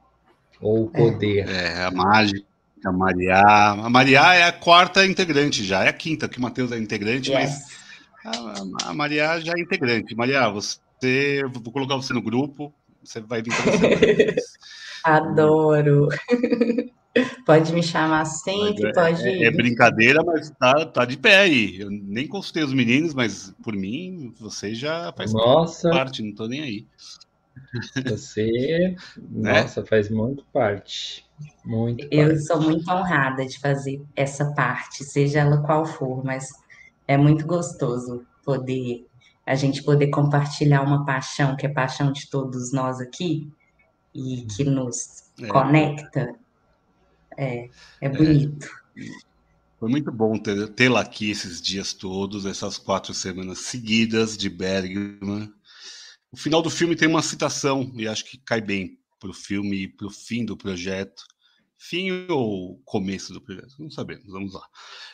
Ou 0.62 0.86
o 0.86 0.90
poder. 0.90 1.48
É, 1.50 1.84
a 1.84 1.92
mágica, 1.92 2.46
a 2.86 2.92
Mariá. 2.92 3.72
A 3.72 3.90
Mariá 3.90 4.34
é 4.36 4.44
a 4.44 4.52
quarta 4.52 5.06
integrante 5.06 5.64
já, 5.64 5.84
é 5.84 5.90
a 5.90 5.94
quinta, 5.94 6.28
que 6.28 6.38
o 6.38 6.42
Matheus 6.42 6.72
é 6.72 6.78
integrante, 6.78 7.32
mas 7.32 7.52
Yes. 7.52 7.68
a, 8.26 8.90
a 8.90 8.94
Mariá 8.94 9.40
já 9.40 9.54
é 9.56 9.60
integrante. 9.62 10.16
Mariá, 10.16 10.50
você. 10.50 11.44
Vou 11.52 11.74
colocar 11.74 11.96
você 11.96 12.14
no 12.14 12.22
grupo, 12.22 12.74
você 13.04 13.20
vai 13.20 13.42
vir 13.42 13.54
toda 13.56 13.78
semana. 13.78 13.98
Adoro. 15.04 16.08
Pode 17.46 17.72
me 17.74 17.84
chamar 17.84 18.26
sempre, 18.26 18.86
Mas 18.86 18.94
pode. 18.96 19.28
É, 19.28 19.44
é 19.44 19.52
brincadeira, 19.52 20.24
mas 20.24 20.50
tá, 20.50 20.84
tá 20.86 21.06
de 21.06 21.16
pé 21.16 21.42
aí. 21.42 21.80
Eu 21.80 21.92
nem 21.92 22.28
consultei 22.28 22.64
os 22.64 22.74
meninos, 22.74 23.14
mas 23.14 23.54
por 23.64 23.76
mim, 23.76 24.34
você 24.40 24.74
já 24.74 25.14
faz 25.16 25.32
Nossa, 25.32 25.92
parte, 25.92 26.24
não 26.24 26.34
tô 26.34 26.48
nem 26.48 26.62
aí. 26.62 26.88
Você, 28.08 28.96
nossa, 29.30 29.86
faz 29.86 30.10
muito 30.10 30.44
parte. 30.54 31.26
Muito 31.66 32.08
Eu 32.12 32.30
parte. 32.30 32.46
sou 32.46 32.62
muito 32.62 32.90
honrada 32.92 33.46
de 33.46 33.60
fazer 33.60 34.02
essa 34.16 34.54
parte, 34.54 35.04
seja 35.04 35.40
ela 35.40 35.62
qual 35.62 35.86
for, 35.86 36.24
mas 36.24 36.50
é 37.08 37.18
muito 37.18 37.46
gostoso 37.46 38.26
poder 38.44 39.06
a 39.46 39.56
gente 39.56 39.84
poder 39.84 40.08
compartilhar 40.08 40.82
uma 40.84 41.06
paixão 41.06 41.58
que 41.58 41.66
é 41.66 41.70
paixão 41.70 42.14
de 42.14 42.30
todos 42.30 42.72
nós 42.72 43.02
aqui 43.02 43.52
e 44.16 44.46
que 44.56 44.64
nos 44.64 45.24
É. 45.42 45.48
conecta. 45.48 46.34
É, 47.38 47.70
é 48.00 48.08
bonito. 48.10 48.70
Foi 49.80 49.90
muito 49.90 50.12
bom 50.14 50.38
ter- 50.38 50.70
tê-la 50.70 51.02
aqui 51.02 51.30
esses 51.30 51.62
dias 51.62 51.92
todos, 51.94 52.46
essas 52.46 52.78
quatro 52.78 53.14
semanas 53.14 53.60
seguidas 53.60 54.38
de 54.38 54.50
Bergman. 54.50 55.52
O 56.34 56.36
final 56.36 56.64
do 56.64 56.70
filme 56.72 56.96
tem 56.96 57.08
uma 57.08 57.22
citação, 57.22 57.94
e 57.96 58.08
acho 58.08 58.26
que 58.26 58.40
cai 58.40 58.60
bem 58.60 58.98
para 59.20 59.30
o 59.30 59.34
filme 59.34 59.84
e 59.84 59.88
para 59.88 60.08
o 60.08 60.10
fim 60.10 60.44
do 60.44 60.58
projeto. 60.58 61.24
Fim 61.78 62.10
ou 62.28 62.82
começo 62.86 63.32
do 63.32 63.40
projeto? 63.40 63.76
Não 63.78 63.92
sabemos, 63.92 64.26
vamos 64.26 64.52
lá. 64.52 64.68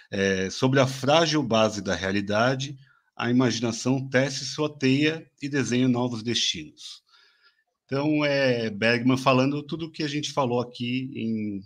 É, 0.09 0.49
sobre 0.49 0.79
a 0.79 0.87
frágil 0.87 1.43
base 1.43 1.81
da 1.81 1.93
realidade, 1.93 2.77
a 3.17 3.29
imaginação 3.29 4.07
tece 4.07 4.45
sua 4.45 4.73
teia 4.73 5.29
e 5.41 5.49
desenha 5.49 5.89
novos 5.89 6.23
destinos. 6.23 7.03
Então, 7.83 8.23
é 8.23 8.69
Bergman 8.69 9.17
falando 9.17 9.61
tudo 9.61 9.87
o 9.87 9.91
que 9.91 10.03
a 10.03 10.07
gente 10.07 10.31
falou 10.31 10.61
aqui 10.61 11.11
em 11.13 11.61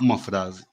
uma 0.00 0.16
frase 0.16 0.64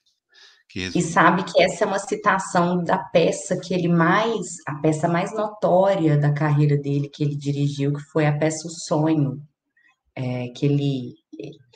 e 0.76 1.02
sabe 1.02 1.44
que 1.44 1.62
essa 1.62 1.84
é 1.84 1.88
uma 1.88 2.00
citação 2.00 2.84
da 2.84 2.98
peça 2.98 3.60
que 3.60 3.74
ele 3.74 3.88
mais, 3.88 4.48
a 4.66 4.76
peça 4.76 5.08
mais 5.08 5.34
notória 5.34 6.18
da 6.18 6.34
carreira 6.34 6.78
dele, 6.78 7.10
que 7.10 7.24
ele 7.24 7.36
dirigiu, 7.36 7.94
que 7.94 8.02
foi 8.12 8.26
a 8.26 8.38
peça 8.38 8.68
O 8.68 8.72
Sonho, 8.72 9.42
é, 10.16 10.48
que 10.50 10.66
ele 10.66 11.14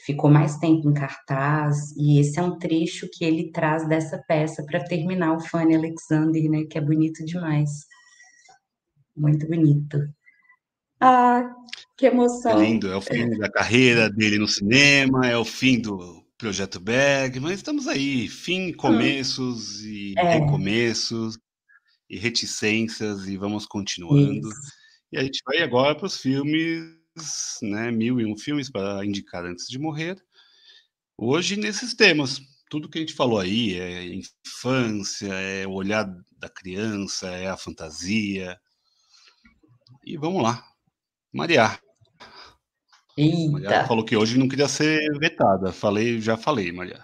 ficou 0.05 0.29
mais 0.29 0.57
tempo 0.57 0.89
em 0.89 0.93
cartaz, 0.93 1.91
e 1.97 2.19
esse 2.19 2.39
é 2.39 2.43
um 2.43 2.57
trecho 2.57 3.09
que 3.11 3.25
ele 3.25 3.51
traz 3.51 3.87
dessa 3.87 4.17
peça 4.27 4.63
para 4.63 4.83
terminar 4.83 5.35
o 5.35 5.39
Fanny 5.39 5.75
Alexander, 5.75 6.49
né, 6.49 6.63
que 6.69 6.77
é 6.77 6.81
bonito 6.81 7.25
demais. 7.25 7.69
Muito 9.15 9.47
bonito. 9.47 9.99
Ah, 10.99 11.49
que 11.97 12.05
emoção. 12.05 12.59
É 12.61 12.65
lindo, 12.65 12.91
é 12.91 12.95
o 12.95 13.01
fim 13.01 13.29
da 13.37 13.49
carreira 13.49 14.09
dele 14.09 14.37
no 14.37 14.47
cinema, 14.47 15.27
é 15.27 15.37
o 15.37 15.45
fim 15.45 15.79
do 15.79 16.24
Projeto 16.37 16.81
Berg, 16.81 17.39
mas 17.39 17.53
estamos 17.53 17.87
aí, 17.87 18.27
fim, 18.27 18.73
começos 18.73 19.81
hum. 19.81 19.87
e 19.87 20.13
é. 20.17 20.39
recomeços 20.39 21.37
e 22.09 22.17
reticências 22.17 23.25
e 23.27 23.37
vamos 23.37 23.65
continuando. 23.65 24.49
Isso. 24.49 24.71
E 25.13 25.17
a 25.17 25.23
gente 25.23 25.41
vai 25.45 25.59
agora 25.59 25.95
para 25.95 26.07
os 26.07 26.17
filmes, 26.17 26.83
né, 27.61 27.89
mil 27.89 28.19
e 28.19 28.25
um 28.25 28.37
filmes 28.37 28.69
para 28.69 29.05
indicar 29.05 29.45
antes 29.45 29.67
de 29.67 29.79
morrer. 29.79 30.21
Hoje 31.17 31.55
nesses 31.55 31.93
temas, 31.93 32.41
tudo 32.69 32.89
que 32.89 32.97
a 32.97 33.01
gente 33.01 33.13
falou 33.13 33.39
aí 33.39 33.79
é 33.79 34.13
infância, 34.13 35.33
é 35.33 35.65
o 35.65 35.71
olhar 35.71 36.05
da 36.37 36.49
criança, 36.49 37.29
é 37.29 37.47
a 37.47 37.55
fantasia. 37.55 38.59
E 40.05 40.17
vamos 40.17 40.43
lá. 40.43 40.61
Maria, 41.31 41.79
Eita. 43.17 43.51
Maria 43.51 43.85
falou 43.85 44.03
que 44.03 44.17
hoje 44.17 44.37
não 44.37 44.47
queria 44.47 44.67
ser 44.67 45.17
vetada. 45.17 45.71
Falei, 45.71 46.19
já 46.19 46.35
falei, 46.35 46.71
Maria. 46.71 46.99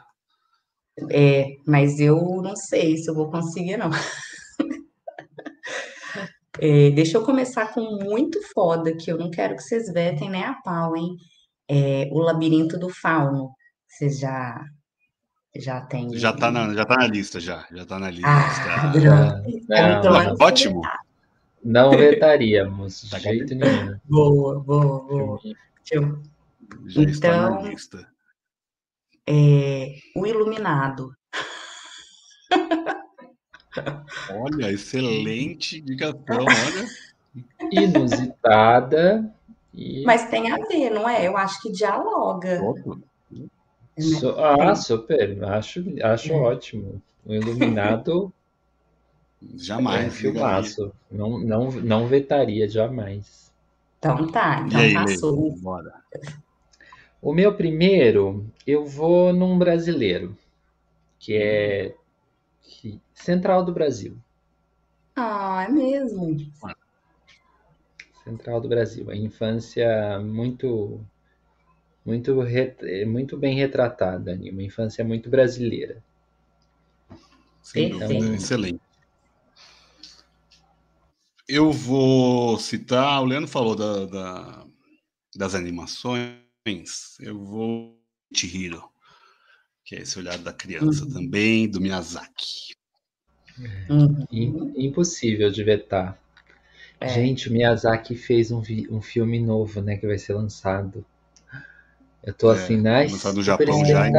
É, 1.10 1.56
mas 1.66 2.00
eu 2.00 2.42
não 2.42 2.56
sei 2.56 2.98
se 2.98 3.10
eu 3.10 3.16
vou 3.16 3.30
conseguir, 3.30 3.78
não. 3.78 3.90
É, 6.60 6.92
deixa 6.92 7.18
eu 7.18 7.24
começar 7.24 7.74
com 7.74 7.82
muito 8.04 8.40
foda, 8.54 8.96
que 8.96 9.12
eu 9.12 9.18
não 9.18 9.32
quero 9.32 9.56
que 9.56 9.64
vocês 9.64 9.92
vetem 9.92 10.30
nem 10.30 10.44
a 10.44 10.54
pau, 10.54 10.96
hein? 10.96 11.16
É, 11.68 12.08
o 12.12 12.20
Labirinto 12.20 12.78
do 12.78 12.88
Fauno. 12.88 13.52
Vocês 13.88 14.20
já 14.20 14.64
já 15.56 15.82
tem. 15.82 16.16
Já 16.18 16.32
tá 16.32 16.52
na, 16.52 16.74
já 16.74 16.86
tá 16.86 16.98
na 16.98 17.08
lista, 17.08 17.40
já. 17.40 17.66
Já 17.72 17.86
tá 17.86 17.98
na 17.98 18.12
lista. 18.12 18.28
Ah, 18.28 18.88
droga. 18.88 19.44
Não, 19.70 20.36
ótimo. 20.40 20.82
Não 21.64 21.92
vetaríamos, 21.92 23.02
de 23.02 23.10
tá 23.10 23.20
jeito 23.20 23.56
nenhum. 23.56 23.98
Boa, 24.06 24.60
boa, 24.60 25.00
boa. 25.04 25.40
Eu... 25.90 26.22
Já 26.88 27.02
então, 27.02 27.64
é, 29.28 29.96
o 30.16 30.26
Iluminado. 30.26 31.16
Olha, 34.30 34.72
excelente 34.72 35.80
indicação, 35.80 36.20
olha. 36.30 36.88
Inusitada. 37.72 39.34
E... 39.74 40.04
Mas 40.04 40.30
tem 40.30 40.52
a 40.52 40.58
ver, 40.58 40.90
não 40.90 41.08
é? 41.08 41.26
Eu 41.26 41.38
acho 41.38 41.62
que 41.62 41.72
dialoga. 41.72 42.60
So, 43.98 44.38
ah, 44.38 44.76
super. 44.76 45.42
Acho, 45.46 45.86
acho 46.04 46.34
é. 46.34 46.36
ótimo. 46.36 47.02
O 47.26 47.34
Iluminado. 47.34 48.34
Jamais. 49.56 50.04
É 50.04 50.08
um 50.08 50.12
filmaço. 50.12 50.92
Não, 51.10 51.40
não, 51.40 51.72
não 51.72 52.08
vetaria, 52.08 52.68
jamais. 52.68 53.41
Então 54.02 54.26
tá, 54.32 54.64
então 54.66 54.80
aí, 54.80 54.94
passou. 54.96 55.56
Bora. 55.60 55.94
O 57.22 57.36
meu 57.36 57.56
primeiro, 57.56 58.52
eu 58.66 58.84
vou 58.84 59.32
num 59.32 59.60
brasileiro, 59.60 60.36
que 61.20 61.38
é 61.38 61.96
Central 63.14 63.64
do 63.64 63.72
Brasil. 63.72 64.18
Ah, 65.16 65.68
é 65.70 65.72
mesmo? 65.72 66.36
Central 68.24 68.60
do 68.60 68.68
Brasil. 68.68 69.08
A 69.12 69.16
infância 69.16 70.20
muito 70.20 71.00
muito 72.04 72.36
muito 73.06 73.38
bem 73.38 73.56
retratada, 73.56 74.34
uma 74.34 74.64
infância 74.64 75.06
muito 75.06 75.30
brasileira. 75.30 76.04
Sim, 77.62 77.98
então, 77.98 78.12
excelente. 78.34 78.82
Eu 81.54 81.70
vou 81.70 82.58
citar, 82.58 83.22
o 83.22 83.26
Leandro 83.26 83.50
falou 83.50 83.76
da, 83.76 84.06
da, 84.06 84.66
das 85.36 85.54
animações, 85.54 86.38
eu 87.20 87.38
vou 87.44 88.00
Chihiro, 88.34 88.82
que 89.84 89.98
é 89.98 90.00
esse 90.00 90.18
olhar 90.18 90.38
da 90.38 90.54
criança 90.54 91.04
uhum. 91.04 91.12
também, 91.12 91.68
do 91.68 91.82
Miyazaki. 91.82 92.74
Uhum. 93.90 94.74
Impossível 94.78 95.52
de 95.52 95.62
vetar. 95.62 96.18
É. 97.02 97.10
Gente, 97.10 97.50
o 97.50 97.52
Miyazaki 97.52 98.16
fez 98.16 98.50
um, 98.50 98.64
um 98.90 99.02
filme 99.02 99.38
novo, 99.38 99.82
né, 99.82 99.98
que 99.98 100.08
vai 100.08 100.18
ser 100.18 100.36
lançado. 100.36 101.06
Eu 102.24 102.34
tô 102.34 102.50
é, 102.50 102.56
assim 102.56 102.78
na 102.78 103.04
no 103.04 103.44
Japão 103.44 103.86
já, 103.86 104.10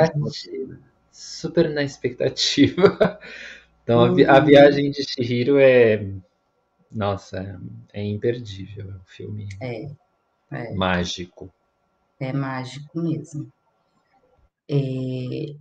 super 1.11 1.71
na 1.71 1.83
expectativa. 1.83 3.19
Então 3.85 4.13
uhum. 4.13 4.31
a, 4.31 4.37
a, 4.37 4.39
viagem 4.39 4.93
de 4.93 5.03
Chihiro 5.03 5.59
é 5.59 6.07
nossa, 6.95 7.61
é 7.93 8.05
imperdível. 8.05 8.91
É 8.91 8.95
um 8.95 9.07
filme 9.07 9.49
é, 9.61 9.89
é. 10.51 10.75
mágico. 10.75 11.53
É 12.21 12.33
mágico 12.33 13.01
mesmo. 13.01 13.51
É... 14.71 15.57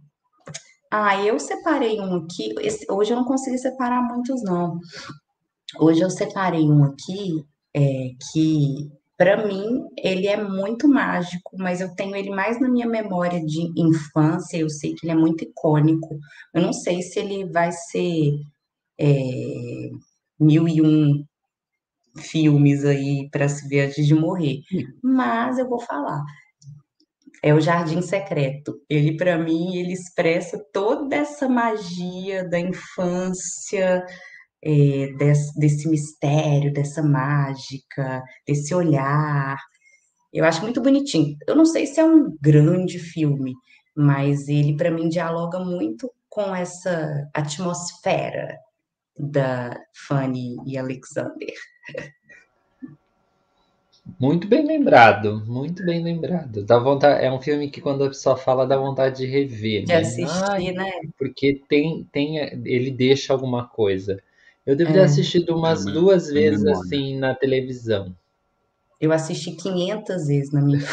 Ah, 0.91 1.23
eu 1.23 1.39
separei 1.39 1.99
um 1.99 2.15
aqui. 2.15 2.53
Esse, 2.59 2.85
hoje 2.91 3.11
eu 3.13 3.17
não 3.17 3.25
consegui 3.25 3.57
separar 3.57 4.01
muitos, 4.01 4.43
não. 4.43 4.79
Hoje 5.79 6.01
eu 6.01 6.09
separei 6.09 6.63
um 6.63 6.83
aqui 6.83 7.45
é, 7.73 8.09
que, 8.31 8.91
para 9.17 9.47
mim, 9.47 9.87
ele 9.97 10.27
é 10.27 10.35
muito 10.35 10.89
mágico, 10.89 11.55
mas 11.57 11.79
eu 11.79 11.95
tenho 11.95 12.13
ele 12.13 12.29
mais 12.29 12.59
na 12.59 12.67
minha 12.67 12.87
memória 12.87 13.39
de 13.45 13.71
infância. 13.77 14.57
Eu 14.57 14.69
sei 14.69 14.93
que 14.93 15.05
ele 15.05 15.13
é 15.13 15.15
muito 15.15 15.45
icônico. 15.45 16.19
Eu 16.53 16.61
não 16.61 16.73
sei 16.73 17.01
se 17.01 17.19
ele 17.19 17.45
vai 17.45 17.71
ser 17.71 18.41
é, 18.99 19.89
mil 20.41 20.67
e 20.67 20.81
um 20.81 21.23
filmes 22.17 22.83
aí 22.83 23.29
para 23.31 23.47
se 23.47 23.67
ver 23.67 23.87
antes 23.87 24.05
de 24.05 24.13
morrer. 24.13 24.61
Mas 25.01 25.57
eu 25.57 25.69
vou 25.69 25.79
falar. 25.79 26.21
É 27.43 27.53
o 27.53 27.61
Jardim 27.61 28.01
Secreto. 28.01 28.79
Ele, 28.89 29.17
para 29.17 29.37
mim, 29.37 29.77
ele 29.77 29.93
expressa 29.93 30.59
toda 30.73 31.15
essa 31.15 31.47
magia 31.47 32.47
da 32.47 32.59
infância, 32.59 34.05
é, 34.63 35.07
desse, 35.17 35.59
desse 35.59 35.89
mistério, 35.89 36.73
dessa 36.73 37.01
mágica, 37.01 38.21
desse 38.47 38.75
olhar. 38.75 39.57
Eu 40.33 40.45
acho 40.45 40.61
muito 40.61 40.81
bonitinho. 40.81 41.35
Eu 41.47 41.55
não 41.55 41.65
sei 41.65 41.87
se 41.87 41.99
é 41.99 42.05
um 42.05 42.35
grande 42.39 42.99
filme, 42.99 43.53
mas 43.95 44.47
ele, 44.47 44.77
para 44.77 44.91
mim, 44.91 45.09
dialoga 45.09 45.59
muito 45.59 46.11
com 46.29 46.55
essa 46.55 47.27
atmosfera 47.33 48.57
da 49.21 49.79
Fanny 49.93 50.57
e 50.65 50.77
Alexander. 50.77 51.53
Muito 54.19 54.47
bem 54.47 54.65
lembrado, 54.65 55.43
muito 55.45 55.85
bem 55.85 56.03
lembrado. 56.03 56.65
Dá 56.65 56.79
vontade, 56.79 57.23
é 57.23 57.31
um 57.31 57.39
filme 57.39 57.69
que 57.69 57.79
quando 57.79 58.03
a 58.03 58.07
pessoa 58.07 58.35
fala 58.35 58.65
dá 58.65 58.75
vontade 58.75 59.17
de 59.17 59.27
rever, 59.27 59.83
de 59.83 59.93
né? 59.93 59.99
assistir, 59.99 60.43
Ai, 60.49 60.71
né? 60.71 60.91
Porque 61.17 61.61
tem, 61.69 62.03
tem, 62.11 62.37
ele 62.65 62.89
deixa 62.89 63.31
alguma 63.31 63.67
coisa. 63.67 64.19
Eu 64.65 64.75
deveria 64.75 65.01
é. 65.01 65.05
assistido 65.05 65.55
umas 65.55 65.85
é, 65.85 65.91
duas 65.91 66.29
é 66.29 66.33
vezes 66.33 66.63
memória. 66.63 66.81
assim 66.81 67.19
na 67.19 67.35
televisão. 67.35 68.15
Eu 68.99 69.11
assisti 69.11 69.51
500 69.51 70.27
vezes 70.27 70.51
na 70.51 70.61
minha. 70.61 70.83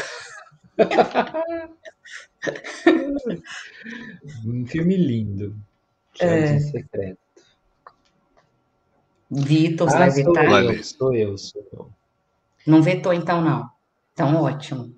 um 4.46 4.66
filme 4.66 4.96
lindo. 4.96 5.56
Jardim 6.14 6.55
é. 6.55 6.60
Secreto. 6.60 7.27
Vitor, 9.30 9.88
ah, 9.88 9.98
vai 9.98 10.10
vetar? 10.10 10.64
Eu, 10.64 10.84
sou 10.84 11.14
eu, 11.14 11.36
sou 11.36 11.66
eu. 11.72 11.90
Não 12.66 12.82
vetou, 12.82 13.12
então, 13.12 13.42
não. 13.42 13.68
Então, 14.12 14.42
ótimo. 14.42 14.94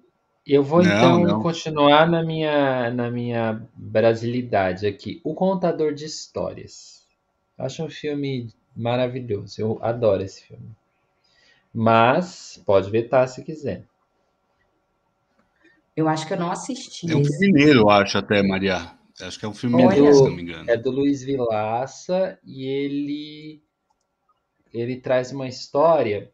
Eu 0.46 0.62
vou, 0.62 0.82
não, 0.82 0.96
então, 0.96 1.20
não. 1.20 1.42
continuar 1.42 2.08
na 2.08 2.22
minha, 2.22 2.90
na 2.90 3.10
minha 3.10 3.62
brasilidade 3.74 4.86
aqui. 4.86 5.20
O 5.22 5.34
Contador 5.34 5.92
de 5.92 6.04
Histórias. 6.04 7.06
Acho 7.58 7.84
um 7.84 7.90
filme 7.90 8.48
maravilhoso. 8.74 9.60
Eu 9.60 9.78
adoro 9.82 10.22
esse 10.22 10.44
filme. 10.44 10.70
Mas, 11.72 12.60
pode 12.64 12.90
vetar 12.90 13.28
se 13.28 13.44
quiser. 13.44 13.84
Eu 15.96 16.08
acho 16.08 16.26
que 16.26 16.32
eu 16.32 16.38
não 16.38 16.50
assisti. 16.50 17.10
É 17.10 17.16
um 17.16 17.24
filme 17.24 17.52
mineiro, 17.52 17.80
eu 17.80 17.90
acho, 17.90 18.16
até, 18.16 18.42
Maria. 18.42 18.92
Acho 19.20 19.38
que 19.38 19.44
é 19.44 19.48
um 19.48 19.54
filme 19.54 19.76
mineiro, 19.76 20.14
se 20.14 20.22
não 20.22 20.30
me 20.30 20.42
engano. 20.42 20.70
É 20.70 20.76
do 20.76 20.90
Luiz 20.90 21.22
Vilaça 21.22 22.38
e 22.44 22.64
ele 22.64 23.62
ele 24.72 24.96
traz 25.00 25.32
uma 25.32 25.48
história 25.48 26.30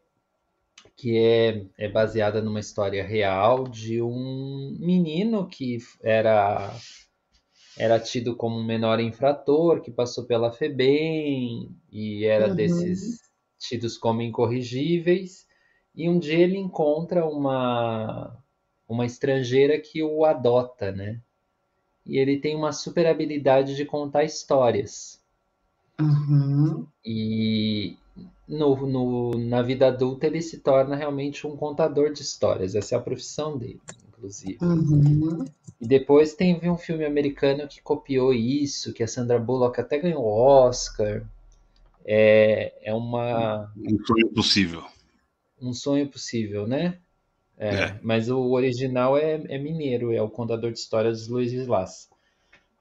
que 0.95 1.15
é, 1.17 1.65
é 1.77 1.87
baseada 1.87 2.41
numa 2.41 2.59
história 2.59 3.05
real 3.05 3.67
de 3.67 4.01
um 4.01 4.75
menino 4.79 5.47
que 5.47 5.77
era 6.01 6.73
era 7.77 7.99
tido 7.99 8.35
como 8.35 8.57
um 8.57 8.63
menor 8.63 8.99
infrator 8.99 9.81
que 9.81 9.91
passou 9.91 10.25
pela 10.25 10.51
FEBEM 10.51 11.69
e 11.91 12.25
era 12.25 12.49
Uhum. 12.49 12.55
desses 12.55 13.19
tidos 13.59 13.97
como 13.97 14.21
incorrigíveis. 14.21 15.45
E 15.95 16.09
um 16.09 16.17
dia 16.19 16.39
ele 16.39 16.57
encontra 16.57 17.25
uma, 17.25 18.35
uma 18.87 19.05
estrangeira 19.05 19.79
que 19.79 20.01
o 20.03 20.25
adota, 20.25 20.91
né? 20.91 21.21
E 22.05 22.17
ele 22.17 22.39
tem 22.39 22.55
uma 22.55 22.71
super 22.71 23.05
habilidade 23.05 23.75
de 23.75 23.85
contar 23.85 24.23
histórias. 24.23 25.21
Uhum. 25.99 26.87
E 27.05 27.97
no, 28.47 28.87
no, 28.87 29.31
na 29.37 29.61
vida 29.61 29.87
adulta 29.87 30.25
ele 30.27 30.41
se 30.41 30.59
torna 30.59 30.95
realmente 30.95 31.45
um 31.45 31.55
contador 31.55 32.11
de 32.11 32.21
histórias. 32.21 32.75
Essa 32.75 32.95
é 32.95 32.97
a 32.97 33.01
profissão 33.01 33.57
dele, 33.57 33.81
inclusive. 34.09 34.57
Uhum. 34.61 35.45
E 35.79 35.87
depois 35.87 36.33
teve 36.33 36.69
um 36.69 36.77
filme 36.77 37.05
americano 37.05 37.67
que 37.67 37.81
copiou 37.81 38.33
isso, 38.33 38.93
que 38.93 39.03
a 39.03 39.07
Sandra 39.07 39.37
Bullock 39.39 39.79
até 39.79 39.99
ganhou 39.99 40.25
Oscar. 40.25 41.23
É, 42.05 42.73
é 42.89 42.93
uma, 42.93 43.71
Um 43.77 44.05
sonho 44.05 44.27
possível. 44.29 44.83
um 45.61 45.73
sonho 45.73 46.07
possível, 46.09 46.65
né? 46.65 46.97
É, 47.57 47.75
É. 47.75 47.99
Mas 48.01 48.29
o 48.29 48.39
original 48.51 49.17
é, 49.17 49.33
é 49.49 49.57
mineiro, 49.57 50.13
é 50.13 50.21
o 50.21 50.29
contador 50.29 50.71
de 50.71 50.79
histórias 50.79 51.25
de 51.25 51.31
Luiz 51.31 51.51
Vilas. 51.51 52.09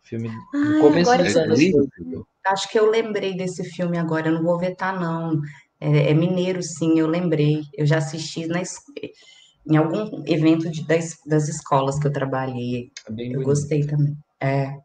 Filme 0.03 0.29
do 0.29 0.35
Ah, 0.55 0.81
começo 0.81 1.19
dos 1.19 1.37
anos? 1.37 1.59
2000. 1.59 2.27
Acho 2.47 2.69
que 2.71 2.79
eu 2.79 2.91
lembrei 2.91 3.37
desse 3.37 3.65
filme 3.65 3.99
agora, 3.99 4.29
eu 4.29 4.35
não 4.35 4.43
vou 4.43 4.59
vetar, 4.59 4.99
não. 4.99 5.41
É, 5.81 6.11
é 6.11 6.15
mineiro, 6.15 6.63
sim, 6.63 6.99
eu 6.99 7.07
lembrei. 7.07 7.61
Eu 7.77 7.87
já 7.87 7.99
assisti 7.99 8.47
na 8.47 8.63
em 9.69 9.77
algum 9.77 10.23
evento 10.27 10.71
de- 10.71 10.87
das, 10.87 11.17
das 11.27 11.49
escolas 11.49 11.99
que 11.99 12.07
eu 12.07 12.13
trabalhei. 12.13 12.91
É 13.07 13.11
Eu 13.11 13.17
bonito. 13.17 13.43
gostei 13.43 13.85
também. 13.87 14.17
É, 14.41 14.77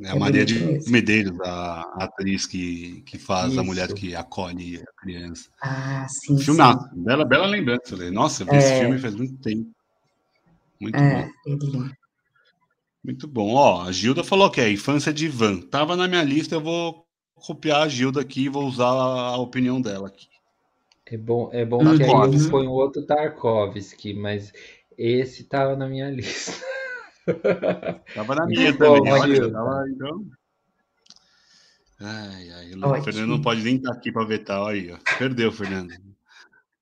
É 0.00 0.10
a 0.10 0.14
É 0.14 0.18
Maria 0.18 0.44
de 0.46 0.54
mesmo. 0.54 0.92
Medeiros, 0.92 1.38
a 1.40 1.82
a 1.82 2.04
atriz 2.04 2.46
que, 2.46 3.02
que 3.02 3.18
faz 3.18 3.46
a 3.50 3.54
Isso. 3.56 3.64
mulher 3.64 3.92
que 3.92 4.14
acolhe 4.14 4.76
a 4.80 5.00
criança. 5.02 5.48
ah, 5.60 6.06
sim. 6.08 6.36
Bela, 7.04 7.24
bela 7.24 7.46
lembrança. 7.46 7.96
Lê. 7.96 8.10
Nossa, 8.10 8.42
eu 8.44 8.46
vi 8.46 8.56
esse 8.58 8.72
É. 8.74 8.78
filme 8.78 8.98
faz 8.98 9.14
muito 9.14 9.36
tempo. 9.42 9.68
Muito 10.80 10.96
É, 10.96 11.08
bom. 11.10 11.28
ele. 11.46 11.97
Muito 13.08 13.26
bom. 13.26 13.54
Ó, 13.54 13.80
a 13.84 13.90
Gilda 13.90 14.22
falou 14.22 14.50
que 14.50 14.60
é 14.60 14.70
infância 14.70 15.10
de 15.14 15.24
Ivan. 15.24 15.62
Tava 15.62 15.96
na 15.96 16.06
minha 16.06 16.22
lista, 16.22 16.54
eu 16.56 16.60
vou 16.60 17.06
copiar 17.34 17.80
a 17.84 17.88
Gilda 17.88 18.20
aqui 18.20 18.42
e 18.42 18.48
vou 18.50 18.66
usar 18.66 18.84
a 18.84 19.34
opinião 19.38 19.80
dela 19.80 20.08
aqui. 20.08 20.28
É 21.06 21.16
bom, 21.16 21.48
é 21.50 21.64
bom 21.64 21.78
Uhum. 21.78 21.96
que 21.96 22.02
aí 22.02 22.10
eu 22.10 22.14
Tarkovsky. 22.14 22.50
ponho 22.50 22.70
outro 22.70 23.06
Tarkovsky, 23.06 24.12
mas 24.12 24.52
esse 24.98 25.44
tava 25.44 25.74
na 25.74 25.88
minha 25.88 26.10
lista. 26.10 26.52
Tava 28.14 28.34
na 28.34 28.44
Muito 28.44 28.58
minha 28.58 28.72
bom, 28.74 28.96
também. 28.98 29.12
Olha, 29.14 29.34
Gilda. 29.36 29.52
tava, 29.52 29.84
então... 29.88 30.26
Ai, 32.00 32.50
ai, 32.50 32.74
o 32.74 32.86
Ótimo. 32.86 33.04
Fernando 33.04 33.28
não 33.28 33.40
pode 33.40 33.62
nem 33.62 33.76
estar 33.76 33.92
aqui 33.92 34.12
para 34.12 34.24
vetar. 34.26 34.60
Olha 34.60 34.80
aí, 34.80 34.92
ó. 34.92 34.98
Perdeu, 35.18 35.50
Fernando. 35.50 35.92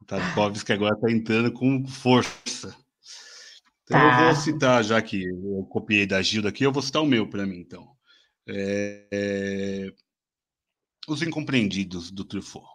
O 0.01 0.05
Tarkovsky 0.05 0.73
agora 0.73 0.95
está 0.97 1.09
entrando 1.11 1.53
com 1.53 1.87
força. 1.87 2.77
Então 3.87 4.01
eu 4.01 4.11
Tá. 4.11 4.25
vou 4.27 4.35
citar, 4.37 4.85
já 4.85 5.01
que 5.01 5.25
eu 5.25 5.65
copiei 5.71 6.07
da 6.07 6.21
Gilda 6.21 6.49
aqui, 6.49 6.65
eu 6.65 6.73
vou 6.73 6.83
citar 6.83 7.03
o 7.03 7.07
meu 7.07 7.29
para 7.31 7.47
mim, 7.47 7.59
então. 7.61 7.87
É, 8.49 9.07
é, 9.13 9.93
Os 11.09 11.23
Incompreendidos, 11.23 12.11
do 12.11 12.25
Truffaut. 12.25 12.67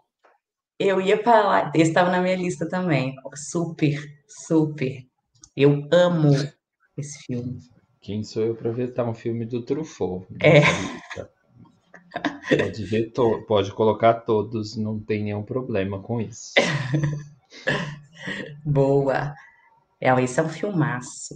Eu 0.80 1.00
ia 1.00 1.22
falar, 1.24 1.72
esse 1.76 1.90
estava 1.92 2.10
na 2.12 2.22
minha 2.22 2.36
lista 2.36 2.68
também. 2.68 3.14
Super, 3.36 4.00
super. 4.48 5.06
Eu 5.56 5.88
amo 5.94 6.32
esse 6.98 7.20
filme. 7.26 7.60
Quem 8.02 8.24
sou 8.24 8.44
eu 8.44 8.56
para 8.56 8.72
vetar 8.72 9.08
um 9.08 9.14
filme 9.14 9.46
do 9.46 9.62
Truffaut? 9.64 10.26
É. 10.42 10.62
Pode 12.58 12.84
ver 12.86 13.12
to- 13.12 13.46
pode 13.48 13.72
colocar 13.74 14.14
todos, 14.14 14.76
não 14.76 15.00
tem 15.00 15.24
nenhum 15.24 15.44
problema 15.44 16.02
com 16.02 16.20
isso. 16.20 16.54
Boa. 18.66 19.34
É, 20.02 20.10
esse 20.24 20.40
é 20.40 20.44
um 20.44 20.50
filmaço. 20.50 21.36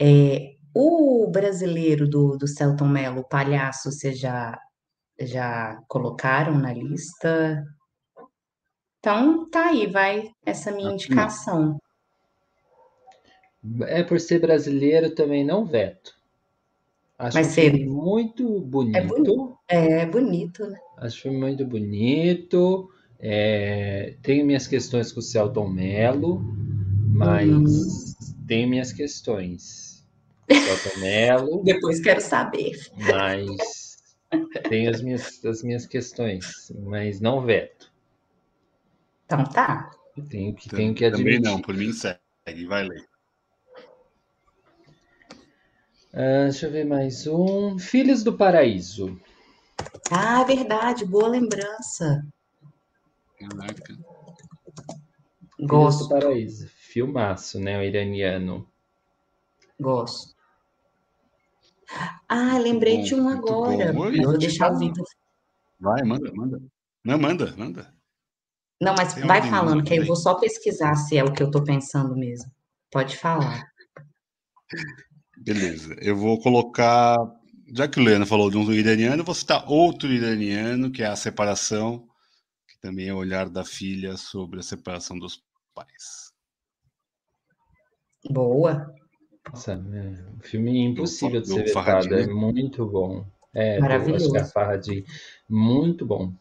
É, 0.00 0.54
o 0.74 1.28
brasileiro 1.30 2.08
do, 2.08 2.36
do 2.36 2.46
Selton 2.46 2.86
Mello, 2.86 3.20
o 3.20 3.28
Palhaço, 3.28 3.90
vocês 3.90 4.18
já, 4.18 4.56
já 5.20 5.82
colocaram 5.88 6.56
na 6.56 6.72
lista? 6.72 7.64
Então, 9.00 9.50
tá 9.50 9.70
aí, 9.70 9.88
vai 9.88 10.30
essa 10.46 10.70
minha 10.70 10.88
que 10.88 10.94
indicação. 10.94 11.76
É 13.82 14.02
por 14.02 14.20
ser 14.20 14.40
brasileiro 14.40 15.14
também 15.14 15.44
não 15.44 15.64
veto. 15.64 16.14
Acho 17.18 17.36
Mas 17.36 17.48
um 17.48 17.50
filme 17.50 17.84
muito 17.84 18.60
bonito. 18.60 19.06
bonito. 19.06 19.58
É 19.68 20.06
bonito, 20.06 20.66
né? 20.66 20.78
Acho 20.98 21.18
o 21.18 21.22
filme 21.22 21.38
muito 21.38 21.64
bonito. 21.64 22.90
É, 23.20 24.16
tenho 24.22 24.44
minhas 24.44 24.66
questões 24.66 25.12
com 25.12 25.20
o 25.20 25.22
Celton 25.22 25.68
Mello, 25.68 26.42
mas 27.14 27.46
Uhum. 27.46 28.46
tenho 28.46 28.68
minhas 28.68 28.92
questões 28.92 30.06
com 30.46 30.54
o 30.54 30.58
Celton 30.58 31.00
Mello, 31.00 31.62
Depois 31.64 32.00
quero 32.00 32.20
saber. 32.20 32.72
mas 32.96 33.96
tenho 34.68 34.90
as 34.90 35.02
minhas, 35.02 35.44
as 35.44 35.62
minhas 35.62 35.86
questões, 35.86 36.72
mas 36.80 37.20
não 37.20 37.40
veto. 37.40 37.92
Então 39.26 39.44
tá. 39.44 39.90
Tenho 40.28 40.54
que, 40.54 40.68
tenho 40.68 40.94
que 40.94 41.08
Também 41.10 41.38
admitir. 41.38 41.42
não, 41.42 41.60
por 41.60 41.74
mim 41.74 41.92
segue, 41.92 42.66
vai 42.66 42.84
ler. 42.86 43.06
Ah, 46.14 46.44
deixa 46.44 46.66
eu 46.66 46.72
ver 46.72 46.84
mais 46.84 47.26
um. 47.26 47.78
Filhos 47.78 48.22
do 48.22 48.36
Paraíso. 48.36 49.18
Ah, 50.10 50.44
verdade, 50.44 51.04
boa 51.04 51.28
lembrança. 51.28 52.22
Caraca. 53.38 53.94
Filhos 55.56 55.98
do 55.98 56.08
Gosto, 56.08 56.08
Paraíso. 56.08 56.71
Filmaço, 56.92 57.58
né? 57.58 57.78
O 57.78 57.82
iraniano. 57.82 58.68
gosto. 59.80 60.34
Ah, 62.28 62.58
lembrei 62.58 62.98
bom, 62.98 63.02
de 63.02 63.14
um 63.14 63.28
agora, 63.30 63.92
bom. 63.94 64.02
Oi, 64.02 64.16
mas 64.18 64.26
vou 64.26 64.38
deixar 64.38 64.66
o 64.66 64.74
falo. 64.74 64.78
Vitor. 64.78 65.04
Vai, 65.80 66.02
manda, 66.02 66.30
manda. 66.34 66.62
Não, 67.02 67.18
manda, 67.18 67.54
manda. 67.56 67.94
Não, 68.78 68.94
mas 68.94 69.14
Tem 69.14 69.26
vai 69.26 69.40
falando, 69.40 69.76
manda 69.76 69.84
que 69.84 69.94
aí 69.94 70.00
eu 70.00 70.06
vou 70.06 70.16
só 70.16 70.34
pesquisar 70.34 70.94
se 70.96 71.16
é 71.16 71.24
o 71.24 71.32
que 71.32 71.42
eu 71.42 71.50
tô 71.50 71.64
pensando 71.64 72.14
mesmo. 72.14 72.50
Pode 72.90 73.16
falar. 73.16 73.66
Beleza. 75.38 75.96
Eu 75.98 76.16
vou 76.16 76.38
colocar. 76.40 77.16
Já 77.74 77.88
que 77.88 77.98
o 77.98 78.02
Leandro 78.02 78.26
falou 78.26 78.50
de 78.50 78.58
um 78.58 78.70
iraniano, 78.70 79.24
vou 79.24 79.34
citar 79.34 79.64
outro 79.66 80.12
iraniano, 80.12 80.90
que 80.90 81.02
é 81.02 81.06
a 81.06 81.16
separação, 81.16 82.06
que 82.68 82.78
também 82.80 83.08
é 83.08 83.14
o 83.14 83.18
olhar 83.18 83.48
da 83.48 83.64
filha 83.64 84.18
sobre 84.18 84.60
a 84.60 84.62
separação 84.62 85.18
dos 85.18 85.42
pais. 85.74 86.31
Boa, 88.30 88.94
Nossa, 89.50 89.72
é 89.72 89.76
um 89.76 90.40
filme 90.40 90.78
impossível 90.84 91.40
de 91.40 91.48
ser 91.48 91.64
vetado. 91.64 92.14
É 92.14 92.26
né? 92.26 92.32
muito 92.32 92.86
bom. 92.86 93.24
É, 93.54 93.78
Maravilhoso. 93.80 94.24
acho 94.24 94.32
que 94.32 94.38
é 94.38 94.40
a 94.40 94.46
Farhad. 94.46 95.04
Muito 95.48 96.06
bom. 96.06 96.32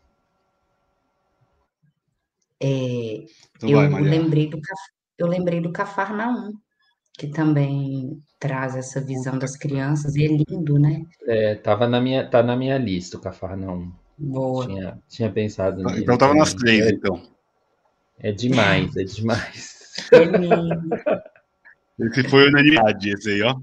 É, 2.59 3.25
Então 3.57 3.69
eu 3.69 3.89
vai, 3.89 4.01
lembrei 4.01 4.47
do, 4.47 4.59
eu 5.17 5.27
lembrei 5.27 5.59
do 5.59 5.71
Cafarnaum, 5.71 6.53
que 7.13 7.27
também 7.27 8.21
traz 8.39 8.75
essa 8.75 9.01
visão 9.01 9.37
das 9.37 9.57
crianças, 9.57 10.15
e 10.15 10.25
é 10.25 10.27
lindo, 10.27 10.79
né? 10.79 11.03
É, 11.27 11.55
tava 11.55 11.87
na 11.87 11.99
minha, 11.99 12.27
tá 12.27 12.43
na 12.43 12.55
minha 12.55 12.77
lista 12.77 13.17
o 13.17 13.21
Cafarnaum. 13.21 13.91
Boa. 14.17 14.67
Tinha, 14.67 14.99
tinha 15.09 15.31
pensado 15.31 15.83
nele 15.83 16.01
Então 16.01 16.17
tava 16.17 16.35
nas 16.35 16.53
três, 16.53 16.87
então. 16.91 17.21
É, 18.19 18.29
é 18.29 18.31
demais, 18.31 18.95
é 18.95 19.03
demais. 19.03 20.07
É 20.11 20.23
lindo. 20.23 20.79
Esse 21.99 22.27
foi 22.29 22.47
unanimidade, 22.47 23.09
esse 23.09 23.29
aí, 23.31 23.41
ó. 23.43 23.59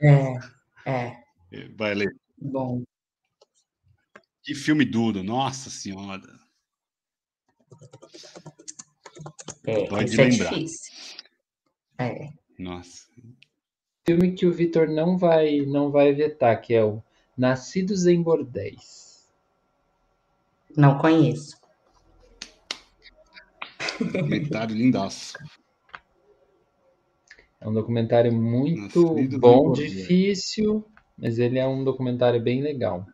É, 0.00 0.38
é, 0.86 1.68
Vai 1.76 1.94
ler. 1.94 2.14
bom. 2.38 2.82
Que 4.42 4.54
filme 4.54 4.84
duro, 4.84 5.22
nossa 5.22 5.70
senhora. 5.70 6.22
É, 9.66 9.86
Dói 9.88 10.04
de 10.04 10.10
esse 10.10 10.20
é 10.20 10.24
lembrar. 10.24 10.50
difícil. 10.50 10.92
É, 11.98 12.28
Nossa. 12.58 13.06
Filme 14.06 14.32
que 14.34 14.44
o 14.44 14.52
Vitor 14.52 14.88
não 14.88 15.16
vai, 15.16 15.60
não 15.60 15.90
vai 15.90 16.12
vetar, 16.12 16.60
que 16.60 16.74
é 16.74 16.84
o 16.84 17.02
Nascidos 17.36 18.06
em 18.06 18.22
Bordéis. 18.22 19.26
não 20.76 20.98
conheço. 20.98 21.58
Comentário 24.12 24.74
lindaço. 24.76 25.32
É 27.64 27.68
um 27.68 27.72
documentário 27.72 28.30
muito 28.30 29.38
bom, 29.38 29.72
difícil, 29.72 30.84
mas 31.16 31.38
ele 31.38 31.58
é 31.58 31.66
um 31.66 31.82
documentário 31.82 32.38
bem 32.38 32.60
legal. 32.60 33.06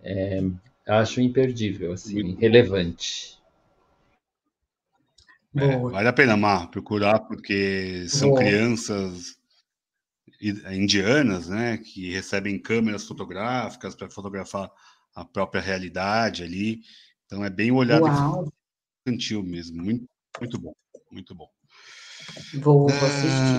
É, 0.00 0.40
acho 0.86 1.20
imperdível, 1.20 1.92
assim, 1.92 2.36
relevante. 2.36 3.36
É, 5.56 5.78
vale 5.78 6.06
a 6.06 6.12
pena, 6.12 6.36
Mar, 6.36 6.70
procurar, 6.70 7.18
porque 7.20 8.06
são 8.08 8.28
Boa. 8.28 8.40
crianças 8.40 9.36
indianas, 10.70 11.48
né, 11.48 11.78
que 11.78 12.12
recebem 12.12 12.60
câmeras 12.60 13.04
fotográficas 13.04 13.96
para 13.96 14.08
fotografar 14.08 14.70
a 15.12 15.24
própria 15.24 15.60
realidade 15.60 16.44
ali. 16.44 16.82
Então 17.24 17.44
é 17.44 17.50
bem 17.50 17.72
olhado 17.72 18.06
infantil 19.04 19.42
mesmo, 19.42 19.82
muito, 19.82 20.04
muito 20.38 20.56
bom, 20.56 20.72
muito 21.10 21.34
bom. 21.34 21.55
Vou, 22.54 22.88
vou 22.88 23.04
assistir. 23.06 23.56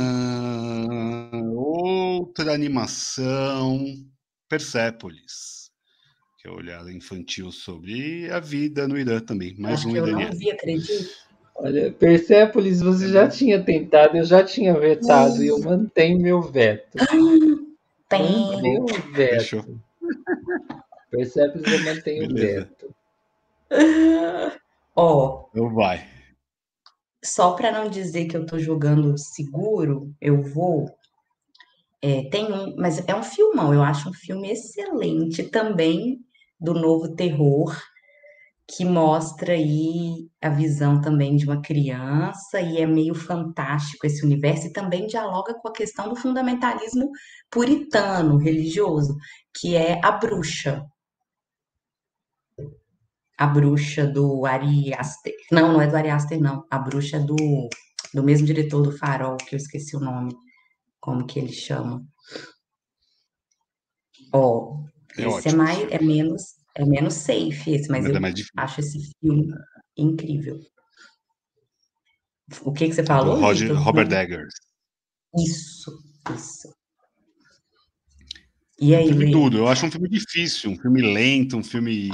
Ah, 0.89 1.41
outra 1.56 2.53
animação, 2.53 3.84
Persépolis, 4.49 5.72
que 6.39 6.48
é 6.48 6.52
olhada 6.52 6.91
infantil 6.91 7.52
sobre 7.52 8.30
a 8.31 8.39
vida 8.39 8.88
no 8.88 8.98
Irã 8.98 9.19
também. 9.19 9.56
Mais 9.57 9.80
Acho 9.80 9.89
um 9.89 9.91
que 9.94 9.98
eu 9.99 10.07
não 10.07 10.31
vi, 10.31 10.52
acredito. 10.52 11.27
Olha, 11.60 11.91
Persepolis, 11.91 12.81
você 12.81 13.10
já 13.10 13.27
tinha 13.27 13.64
tentado, 13.64 14.15
eu 14.18 14.23
já 14.23 14.44
tinha 14.44 14.80
vetado 14.80 15.44
e 15.44 15.48
eu 15.48 15.60
mantenho 15.60 16.19
meu 16.19 16.41
veto. 16.41 16.98
Tem. 18.07 18.22
Mantenho 18.22 18.84
o 18.84 18.88
veto. 19.14 19.39
Fechou. 19.39 19.80
Persepolis, 21.10 21.68
eu 21.68 21.80
mantenho 21.80 22.26
o 22.26 22.27
Beleza. 22.27 22.60
veto. 22.61 22.95
Ó, 24.95 25.45
Então 25.49 25.73
vai. 25.73 26.16
Só 27.23 27.53
para 27.53 27.72
não 27.72 27.89
dizer 27.89 28.26
que 28.27 28.38
eu 28.38 28.45
tô 28.45 28.60
jogando 28.60 29.18
seguro, 29.18 30.14
eu 30.22 30.41
vou. 30.41 30.85
É, 32.02 32.30
tem 32.30 32.52
um, 32.52 32.76
mas 32.77 33.03
é 33.07 33.15
um 33.15 33.23
filmão, 33.23 33.73
eu 33.73 33.81
acho 33.84 34.10
um 34.10 34.14
filme 34.14 34.52
excelente 34.52 35.44
também 35.44 36.19
do 36.60 36.73
novo 36.73 37.15
terror, 37.15 37.76
que 38.69 38.84
mostra 38.85 39.53
aí 39.53 40.27
a 40.41 40.49
visão 40.49 41.02
também 41.02 41.35
de 41.35 41.45
uma 41.45 41.61
criança, 41.61 42.60
e 42.61 42.80
é 42.80 42.85
meio 42.85 43.15
fantástico 43.15 44.06
esse 44.06 44.26
universo, 44.26 44.68
e 44.68 44.73
também 44.73 45.07
dialoga 45.07 45.53
com 45.56 45.69
a 45.69 45.73
questão 45.73 46.10
do 46.10 46.15
fundamentalismo 46.15 47.10
puritano, 47.49 48.38
religioso, 48.38 49.15
que 49.56 49.76
é 49.76 49.99
A 50.03 50.11
Bruxa. 50.11 50.85
A 53.38 53.45
Bruxa 53.47 54.07
do 54.07 54.45
Ari 54.45 54.93
Aster. 54.93 55.34
Não, 55.51 55.73
não 55.73 55.81
é 55.81 55.88
do 55.88 55.95
Ari 55.95 56.09
Aster, 56.09 56.39
não. 56.39 56.65
A 56.72 56.80
Bruxa 56.80 57.18
é 57.18 57.19
do, 57.19 57.35
do 58.14 58.23
mesmo 58.23 58.47
diretor 58.47 58.81
do 58.81 58.91
Farol, 58.97 59.38
que 59.38 59.55
eu 59.55 59.57
esqueci 59.57 59.95
o 59.95 59.99
nome. 59.99 60.34
Como 60.99 61.26
que 61.26 61.39
ele 61.39 61.53
chama? 61.53 62.03
Ó, 64.34 64.84
É 65.18 65.22
esse 65.22 65.23
é 65.23 65.27
ótimo. 65.27 65.57
mais, 65.57 65.91
é 65.91 65.99
menos, 66.01 66.41
é 66.76 66.85
menos 66.85 67.14
safe 67.14 67.72
esse, 67.72 67.89
mas 67.89 68.03
Mas 68.05 68.15
é 68.15 68.18
eu 68.18 68.34
difícil. 68.34 68.53
acho 68.57 68.80
esse 68.81 69.11
filme 69.19 69.47
incrível. 69.95 70.59
O 72.64 72.72
que 72.72 72.88
que 72.88 72.93
você 72.93 73.01
Do 73.01 73.07
falou, 73.07 73.35
Roger? 73.39 73.73
Robert 73.73 74.11
Eggers. 74.11 74.53
Isso, 75.35 75.91
isso. 76.35 76.73
E 78.80 78.93
É 78.93 78.97
um 78.97 79.01
aí, 79.01 79.07
filme 79.07 79.31
duro. 79.31 79.57
Eu 79.57 79.68
acho 79.68 79.85
um 79.85 79.91
filme 79.91 80.07
difícil, 80.09 80.72
um 80.72 80.77
filme 80.77 81.01
lento, 81.01 81.57
um 81.57 81.64
filme. 81.64 82.09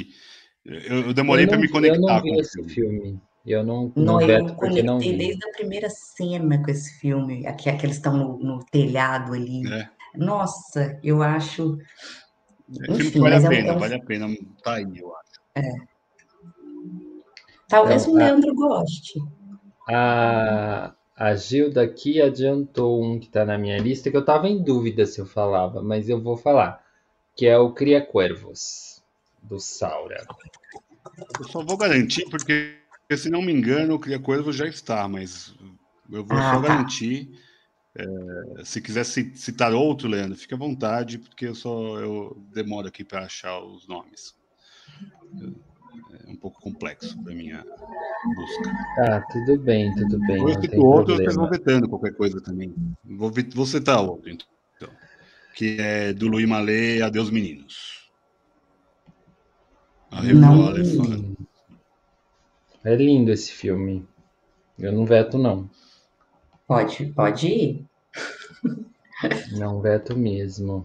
Eu, 0.66 1.08
eu 1.08 1.14
demorei 1.14 1.48
para 1.48 1.58
não, 1.58 1.58
me 1.58 1.70
conectar 1.70 1.96
eu 1.96 2.00
não 2.00 2.22
com 2.22 2.36
vi 2.36 2.40
esse 2.40 2.62
filme. 2.64 2.74
filme. 2.74 3.20
Eu 3.46 3.64
não, 3.64 3.92
Não, 3.96 4.20
não 4.22 4.56
eu 4.76 4.84
não 4.84 5.00
conectei 5.00 5.12
vi. 5.12 5.18
desde 5.18 5.46
a 5.46 5.52
primeira 5.52 5.90
cena 5.90 6.62
com 6.64 6.72
esse 6.72 7.00
filme, 7.00 7.46
aqui, 7.46 7.72
que 7.78 7.86
eles 7.86 7.98
estão 7.98 8.16
no, 8.18 8.38
no 8.40 8.66
telhado 8.72 9.34
ali. 9.34 9.62
né? 9.62 9.90
Nossa, 10.16 11.00
eu 11.04 11.22
acho. 11.22 11.78
É 12.86 12.88
filme 12.96 13.12
que 13.12 13.18
Enfim, 13.18 13.20
vale 13.20 13.36
a 13.36 13.42
é 13.46 13.50
pena, 13.52 13.70
é 13.70 13.74
um- 13.78 13.80
vale 13.82 13.96
a 13.96 14.00
pena 14.10 14.28
tá 14.64 14.76
aí, 14.76 14.98
eu 15.00 15.10
acho. 15.18 15.42
Talvez 17.68 18.06
Então, 18.06 18.12
o 18.12 18.16
a- 18.16 18.20
Leandro 18.20 18.56
goste. 18.56 19.20
A, 19.88 20.94
a 21.16 21.36
Gilda 21.36 21.84
aqui 21.84 22.22
adiantou 22.22 23.02
um 23.04 23.18
que 23.20 23.30
tá 23.30 23.46
na 23.46 23.58
minha 23.58 23.78
lista 23.78 24.10
que 24.12 24.18
eu 24.18 24.26
tava 24.26 24.48
em 24.50 24.62
dúvida 24.64 25.06
se 25.06 25.20
eu 25.22 25.26
falava, 25.26 25.82
mas 25.82 26.10
eu 26.10 26.22
vou 26.22 26.36
falar, 26.38 26.84
que 27.36 27.46
é 27.46 27.58
o 27.58 27.74
Cria 27.74 28.06
Cuervos, 28.06 28.93
do 29.44 29.60
Saura. 29.60 30.26
Eu 31.40 31.46
só 31.46 31.64
vou 31.64 31.78
garantir, 31.78 32.26
porque 32.30 32.80
se 33.16 33.30
não 33.30 33.42
me 33.42 33.52
engano, 33.52 33.96
o 33.96 34.00
Cria 34.00 34.20
Coelho 34.20 34.52
já 34.52 34.66
está, 34.68 35.08
mas 35.08 35.54
eu 36.12 36.26
vou 36.26 36.38
Ah, 36.38 36.42
só 36.42 36.62
tá. 36.62 36.68
garantir. 36.70 37.30
É, 37.96 38.64
se 38.64 38.82
quiser 38.82 39.04
ci- 39.06 39.36
citar 39.36 39.72
outro, 39.74 40.08
Leandro, 40.08 40.36
fique 40.36 40.54
à 40.54 40.58
vontade, 40.58 41.20
porque 41.20 41.46
eu 41.48 41.54
só 41.54 42.00
eu 42.00 42.44
demoro 42.52 42.88
aqui 42.88 43.04
para 43.04 43.26
achar 43.26 43.60
os 43.60 43.88
nomes. 43.88 44.34
É 46.26 46.32
um 46.32 46.36
pouco 46.36 46.60
complexo 46.60 47.22
para 47.24 47.36
minha 47.36 47.64
busca. 48.36 48.64
Tá, 48.96 49.22
tudo 49.32 49.60
bem, 49.60 49.94
tudo 49.94 50.18
bem, 50.26 50.42
eu 50.42 50.60
cito 50.60 50.84
outro, 50.84 51.16
vocês 51.16 51.36
vão 51.36 51.46
problema. 51.48 51.52
vetando 51.52 51.90
qualquer 51.90 52.16
coisa 52.16 52.42
também. 52.42 52.74
Vou, 53.04 53.32
vou 53.54 53.66
citar 53.66 54.02
outro, 54.04 54.30
então. 54.32 54.48
Que 55.56 55.78
é 55.80 56.14
do 56.14 56.28
Louis 56.28 56.48
Mallet, 56.48 57.04
Adeus 57.04 57.30
Meninos. 57.30 57.93
Revoada 60.22 60.82
é 60.82 60.86
foda. 60.86 61.24
É 62.84 62.96
lindo 62.96 63.32
esse 63.32 63.52
filme. 63.52 64.08
Eu 64.78 64.92
não 64.92 65.06
veto, 65.06 65.38
não. 65.38 65.70
Pode, 66.68 67.06
pode 67.08 67.48
ir. 67.48 67.86
Não 69.58 69.80
veto 69.80 70.18
mesmo. 70.18 70.84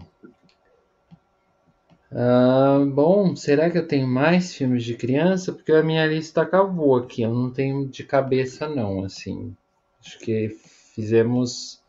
Ah, 2.11 2.79
bom, 2.87 3.35
será 3.35 3.69
que 3.69 3.77
eu 3.77 3.87
tenho 3.87 4.07
mais 4.07 4.53
filmes 4.53 4.83
de 4.83 4.95
criança? 4.95 5.51
Porque 5.51 5.71
a 5.71 5.83
minha 5.83 6.05
lista 6.05 6.41
acabou 6.41 6.95
aqui. 6.95 7.21
Eu 7.21 7.33
não 7.33 7.51
tenho 7.51 7.87
de 7.87 8.03
cabeça, 8.03 8.67
não, 8.67 9.03
assim. 9.03 9.55
Acho 9.99 10.17
que 10.19 10.49
fizemos 10.95 11.81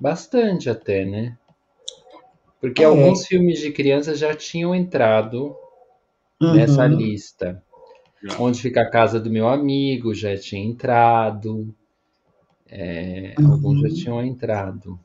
bastante 0.00 0.68
até, 0.68 1.04
né? 1.04 1.38
Porque 2.60 2.82
É. 2.82 2.86
alguns 2.86 3.26
filmes 3.26 3.60
de 3.60 3.70
criança 3.72 4.14
já 4.14 4.34
tinham 4.34 4.74
entrado 4.74 5.56
nessa 6.40 6.86
Uhum. 6.86 6.94
lista. 6.96 7.62
Já. 8.22 8.40
Onde 8.40 8.60
fica 8.60 8.82
a 8.82 8.90
casa 8.90 9.20
do 9.20 9.30
meu 9.30 9.48
amigo 9.48 10.14
já 10.14 10.36
tinha 10.36 10.62
entrado. 10.64 11.74
É, 12.66 13.34
Uhum. 13.38 13.52
Alguns 13.52 13.80
já 13.80 13.88
tinham 14.02 14.22
entrado. 14.24 14.98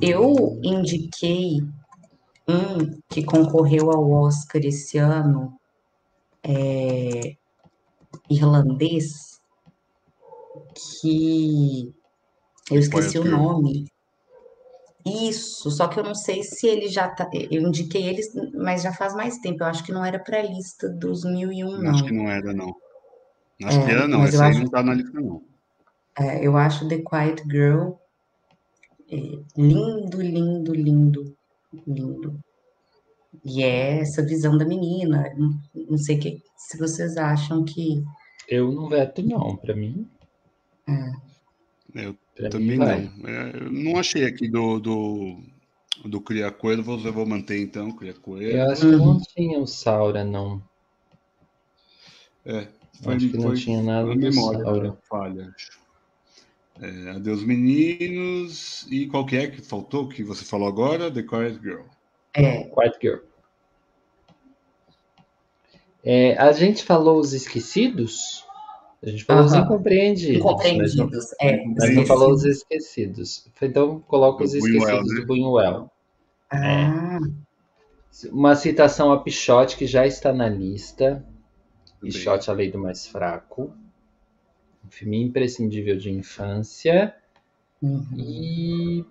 Eu 0.00 0.58
indiquei 0.62 1.60
um 2.48 3.00
que 3.08 3.22
concorreu 3.24 3.90
ao 3.90 4.10
Oscar 4.10 4.60
esse 4.64 4.98
ano, 4.98 5.58
é, 6.42 7.36
irlandês, 8.28 9.40
que 10.74 11.94
eu 12.70 12.78
esqueci 12.78 13.18
o 13.18 13.24
nome. 13.24 13.86
Isso, 15.04 15.70
só 15.70 15.88
que 15.88 15.98
eu 15.98 16.04
não 16.04 16.14
sei 16.14 16.42
se 16.44 16.66
ele 16.66 16.88
já 16.88 17.08
tá. 17.08 17.28
Eu 17.50 17.62
indiquei 17.62 18.06
ele, 18.08 18.22
mas 18.54 18.82
já 18.82 18.92
faz 18.92 19.14
mais 19.14 19.38
tempo. 19.38 19.62
Eu 19.62 19.66
acho 19.66 19.82
que 19.84 19.90
não 19.92 20.04
era 20.04 20.18
para 20.18 20.38
a 20.38 20.42
lista 20.42 20.88
dos 20.88 21.24
mil 21.24 21.52
e 21.52 21.64
um, 21.64 21.82
Eu 21.82 21.90
Acho 21.90 22.04
que 22.04 22.12
não. 22.12 22.22
não 22.24 22.30
era, 22.30 22.52
não. 22.52 22.74
Acho 23.64 23.78
É, 23.80 23.84
que 23.84 23.90
era, 23.90 24.06
não. 24.08 24.20
mas 24.20 24.34
eu 24.34 24.40
Essa 24.40 24.44
aí 24.44 24.50
acho- 24.52 24.60
não 24.60 24.68
tá 24.70 24.82
na 24.82 24.94
lista, 24.94 25.20
não. 25.20 25.42
É, 26.18 26.46
eu 26.46 26.56
acho 26.56 26.86
The 26.88 26.98
Quiet 26.98 27.42
Girl 27.50 27.92
é, 29.10 29.16
lindo, 29.56 30.20
lindo, 30.22 30.72
lindo, 30.74 31.36
lindo. 31.86 32.38
E 33.44 33.62
é 33.62 33.98
essa 34.00 34.22
visão 34.22 34.56
da 34.56 34.64
menina. 34.64 35.32
Não, 35.36 35.50
não 35.90 35.98
sei 35.98 36.18
que, 36.18 36.42
se 36.56 36.78
vocês 36.78 37.16
acham 37.16 37.64
que. 37.64 38.04
Eu 38.48 38.70
não 38.70 38.88
veto, 38.88 39.22
não. 39.22 39.56
Pra 39.56 39.74
mim, 39.74 40.06
Eu 41.94 42.16
pra 42.34 42.48
também 42.48 42.78
não. 42.78 42.86
É, 42.86 43.10
eu 43.60 43.70
não 43.72 43.98
achei 43.98 44.24
aqui 44.24 44.48
do, 44.48 44.78
do, 44.80 45.38
do 46.04 46.20
Cria 46.20 46.50
Cuervos, 46.50 47.04
eu 47.04 47.12
vou 47.12 47.26
manter 47.26 47.60
então, 47.60 47.92
Cria 47.92 48.12
Eu 48.12 48.20
Cuervos. 48.20 48.70
acho 48.72 48.80
que 48.82 48.96
não 48.96 49.20
tinha 49.20 49.58
o 49.58 49.66
Saura, 49.66 50.24
não. 50.24 50.62
É, 52.44 52.66
Acho 53.06 53.28
que 53.30 53.36
não 53.36 53.54
tinha 53.54 53.82
nada 53.82 54.10
a 54.10 54.14
do 54.14 54.20
memória 54.20 54.62
Saura. 54.64 54.98
falha. 55.08 55.54
É, 56.80 57.10
Adeus 57.10 57.44
Meninos, 57.44 58.86
e 58.90 59.06
qual 59.06 59.26
que 59.26 59.36
é 59.36 59.46
que 59.48 59.60
faltou, 59.60 60.08
que 60.08 60.22
você 60.24 60.44
falou 60.44 60.66
agora? 60.66 61.10
The 61.10 61.22
Quiet 61.22 61.60
Girl. 61.60 61.82
É, 62.34 62.64
Quiet 62.64 62.96
Girl. 63.00 63.18
É, 66.04 66.36
a 66.38 66.50
gente 66.52 66.82
falou 66.82 67.20
os 67.20 67.32
esquecidos? 67.32 68.44
A 69.02 69.10
gente 69.10 69.24
falou 69.24 69.44
os 69.44 69.52
Aham. 69.52 69.64
incompreendidos, 69.64 70.38
mas 70.76 70.94
não, 70.94 71.06
incompreendidos. 71.06 71.32
É, 71.40 71.64
mas 71.66 71.94
não 71.94 72.06
falou 72.06 72.32
os 72.32 72.44
esquecidos. 72.44 73.44
Então 73.60 74.00
coloca 74.00 74.44
os 74.44 74.54
Buñuel, 74.54 74.64
esquecidos 74.64 75.14
né? 75.14 75.20
do 75.20 75.26
Buñuel. 75.26 75.90
Ah, 76.50 77.18
Uma 78.30 78.54
citação 78.56 79.12
a 79.12 79.20
Pichote 79.22 79.76
que 79.76 79.86
já 79.86 80.06
está 80.06 80.32
na 80.32 80.48
lista. 80.48 81.24
Pichote, 82.00 82.50
a 82.50 82.54
Lei 82.54 82.70
do 82.70 82.78
Mais 82.78 83.06
Fraco. 83.06 83.72
Um 84.84 84.90
filme 84.90 85.20
imprescindível 85.22 85.96
de 85.96 86.10
infância. 86.10 87.14
uhum. 87.82 88.06
E. 88.16 89.04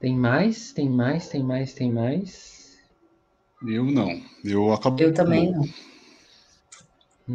Tem 0.00 0.16
mais? 0.16 0.72
Tem 0.72 0.88
mais? 0.90 1.28
Tem 1.28 1.44
mais? 1.44 1.72
Tem 1.74 1.92
mais? 1.92 2.80
Eu 3.66 3.84
não. 3.84 4.20
Eu 4.44 4.72
acabei. 4.72 5.06
Eu 5.06 5.14
também 5.14 5.50
não. 5.52 5.62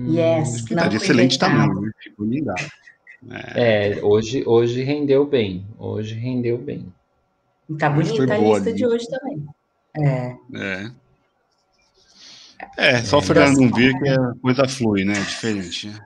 Yes, 0.07 0.61
Que 0.61 0.75
não 0.75 0.83
tá 0.83 0.89
de 0.89 0.97
excelente 0.97 1.39
tamanho, 1.39 1.81
né? 1.81 1.91
Ficou 2.01 2.25
linda. 2.25 2.53
É, 3.55 3.99
hoje, 4.03 4.43
hoje 4.45 4.83
rendeu 4.83 5.25
bem. 5.25 5.65
Hoje 5.79 6.15
rendeu 6.15 6.57
bem. 6.57 6.91
Tá 7.79 7.89
bonita 7.89 8.23
a 8.23 8.37
boa, 8.37 8.55
lista 8.57 8.69
né? 8.71 8.75
de 8.75 8.85
hoje 8.85 9.07
também. 9.09 9.45
É. 9.97 10.35
É. 10.55 10.91
É, 12.77 13.01
só 13.03 13.17
o 13.17 13.21
Fernando 13.21 13.57
não 13.59 13.71
vir 13.71 13.97
que 13.97 14.09
a 14.09 14.33
coisa 14.41 14.67
flui, 14.67 15.03
né? 15.03 15.13
Diferente. 15.13 15.87
né? 15.89 15.99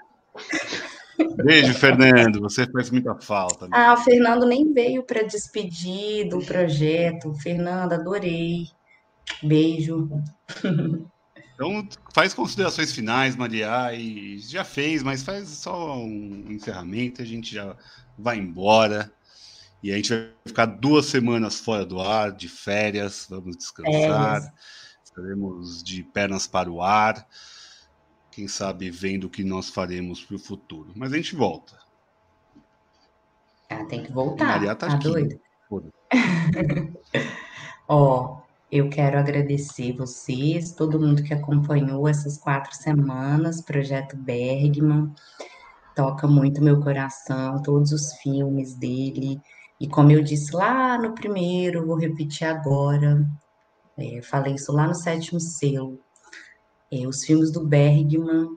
Beijo, 1.43 1.73
Fernando. 1.73 2.39
Você 2.41 2.65
faz 2.71 2.89
muita 2.89 3.15
falta. 3.15 3.65
né? 3.67 3.71
Ah, 3.73 3.93
o 3.93 3.97
Fernando 3.97 4.45
nem 4.45 4.71
veio 4.71 5.03
para 5.03 5.23
despedir 5.23 6.29
do 6.29 6.39
projeto. 6.39 7.33
Fernando, 7.35 7.93
adorei. 7.93 8.67
Beijo. 9.43 10.09
Então, 11.59 11.85
faz 12.13 12.33
considerações 12.33 12.93
finais, 12.93 13.35
Maria. 13.35 13.93
E 13.93 14.39
já 14.39 14.63
fez, 14.63 15.03
mas 15.03 15.23
faz 15.23 15.49
só 15.49 15.97
um 15.97 16.45
encerramento. 16.49 17.21
A 17.21 17.25
gente 17.25 17.53
já 17.53 17.75
vai 18.17 18.37
embora. 18.37 19.11
E 19.83 19.91
a 19.91 19.97
gente 19.97 20.09
vai 20.09 20.29
ficar 20.47 20.65
duas 20.67 21.07
semanas 21.07 21.59
fora 21.59 21.85
do 21.85 21.99
ar, 21.99 22.31
de 22.31 22.47
férias. 22.47 23.27
Vamos 23.29 23.57
descansar. 23.57 24.41
Férias. 24.41 24.53
Estaremos 25.03 25.83
de 25.83 26.01
pernas 26.01 26.47
para 26.47 26.71
o 26.71 26.81
ar. 26.81 27.27
Quem 28.31 28.47
sabe 28.47 28.89
vendo 28.89 29.25
o 29.25 29.29
que 29.29 29.43
nós 29.43 29.69
faremos 29.69 30.23
para 30.23 30.37
o 30.37 30.39
futuro. 30.39 30.93
Mas 30.95 31.11
a 31.11 31.17
gente 31.17 31.35
volta. 31.35 31.77
Ah, 33.69 33.83
tem 33.83 34.01
que 34.01 34.13
voltar. 34.13 34.45
Maria 34.45 34.75
tá 34.75 34.87
tá 34.87 34.95
aqui. 34.95 35.09
doido? 35.09 35.41
Foda. 35.67 35.91
Ó, 37.85 38.39
eu 38.71 38.87
quero 38.87 39.17
agradecer 39.17 39.93
vocês, 39.93 40.71
todo 40.73 40.99
mundo 40.99 41.23
que 41.23 41.33
acompanhou 41.33 42.07
essas 42.07 42.37
quatro 42.37 42.75
semanas, 42.75 43.61
Projeto 43.61 44.15
Bergman. 44.15 45.11
Toca 45.95 46.27
muito 46.27 46.63
meu 46.63 46.79
coração, 46.79 47.61
todos 47.63 47.91
os 47.91 48.13
filmes 48.21 48.75
dele. 48.75 49.41
E 49.79 49.87
como 49.87 50.11
eu 50.11 50.21
disse 50.21 50.55
lá 50.55 50.99
no 50.99 51.15
primeiro, 51.15 51.85
vou 51.85 51.97
repetir 51.97 52.45
agora. 52.45 53.27
é, 53.97 54.21
falei 54.21 54.53
isso 54.53 54.71
lá 54.71 54.87
no 54.87 54.93
sétimo 54.93 55.39
selo. 55.39 55.99
É, 56.91 57.07
os 57.07 57.23
filmes 57.25 57.51
do 57.51 57.65
Bergman, 57.65 58.49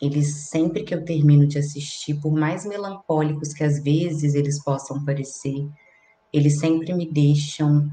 eles 0.00 0.48
sempre 0.48 0.82
que 0.82 0.94
eu 0.94 1.04
termino 1.04 1.46
de 1.46 1.58
assistir, 1.58 2.14
por 2.20 2.32
mais 2.32 2.64
melancólicos 2.64 3.52
que 3.52 3.64
às 3.64 3.82
vezes 3.82 4.34
eles 4.34 4.62
possam 4.64 5.04
parecer, 5.04 5.68
eles 6.32 6.58
sempre 6.58 6.94
me 6.94 7.10
deixam 7.10 7.90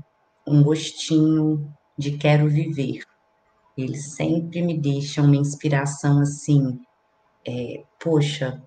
um 0.47 0.63
gostinho 0.63 1.71
de 1.97 2.17
quero 2.17 2.47
viver. 2.49 3.03
Eles 3.77 4.15
sempre 4.15 4.61
me 4.61 4.77
deixam 4.77 5.25
uma 5.25 5.35
inspiração 5.35 6.19
assim, 6.19 6.79
é, 7.45 7.83
poxa, 7.99 8.61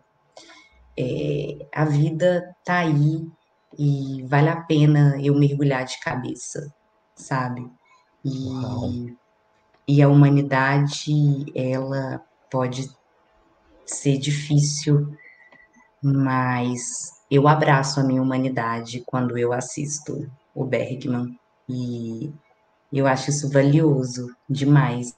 é, 0.98 1.66
a 1.72 1.84
vida 1.84 2.54
tá 2.64 2.78
aí 2.80 3.26
e 3.78 4.22
vale 4.26 4.48
a 4.48 4.60
pena 4.62 5.16
eu 5.22 5.34
mergulhar 5.34 5.84
de 5.84 5.98
cabeça, 6.00 6.72
sabe? 7.14 7.66
Uau. 8.24 8.90
E, 8.90 9.16
e 9.86 10.02
a 10.02 10.08
humanidade, 10.08 11.46
ela 11.54 12.20
pode 12.50 12.90
ser 13.86 14.18
difícil, 14.18 15.16
mas 16.02 17.18
eu 17.30 17.48
abraço 17.48 18.00
a 18.00 18.04
minha 18.04 18.22
humanidade 18.22 19.02
quando 19.06 19.38
eu 19.38 19.52
assisto 19.52 20.30
o 20.54 20.64
Bergman. 20.64 21.38
E 21.68 22.32
eu 22.92 23.06
acho 23.06 23.30
isso 23.30 23.50
valioso 23.50 24.28
demais 24.48 25.12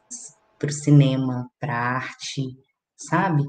para 0.59 0.71
o 0.71 0.73
cinema, 0.73 1.49
para 1.59 1.75
a 1.75 1.97
arte, 1.97 2.57
sabe? 2.97 3.45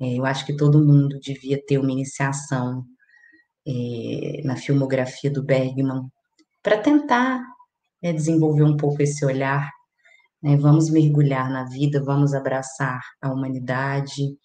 É, 0.00 0.18
eu 0.18 0.24
acho 0.26 0.44
que 0.44 0.56
todo 0.56 0.84
mundo 0.84 1.18
devia 1.20 1.60
ter 1.66 1.78
uma 1.78 1.90
iniciação 1.92 2.84
é, 3.66 4.42
na 4.44 4.56
filmografia 4.56 5.30
do 5.30 5.42
Bergman 5.42 6.02
para 6.62 6.78
tentar 6.78 7.42
né, 8.02 8.12
desenvolver 8.12 8.64
um 8.64 8.76
pouco 8.76 9.02
esse 9.02 9.24
olhar. 9.24 9.70
né? 10.42 10.56
Vamos 10.56 10.90
mergulhar 10.90 11.50
na 11.50 11.64
vida, 11.64 12.02
vamos 12.04 12.34
abraçar 12.34 13.00
a 13.22 13.32
humanidade. 13.32 14.36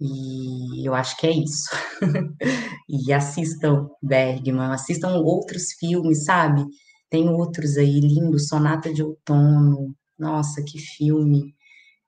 E 0.00 0.86
eu 0.86 0.94
acho 0.94 1.16
que 1.16 1.26
é 1.26 1.30
isso. 1.30 1.70
e 2.88 3.12
assistam 3.12 3.88
Bergman, 4.02 4.72
assistam 4.72 5.16
outros 5.16 5.72
filmes, 5.78 6.24
sabe? 6.24 6.64
Tem 7.08 7.28
outros 7.28 7.76
aí 7.76 8.00
lindos, 8.00 8.48
Sonata 8.48 8.92
de 8.92 9.02
Outono, 9.02 9.94
nossa, 10.18 10.62
que 10.62 10.78
filme! 10.78 11.54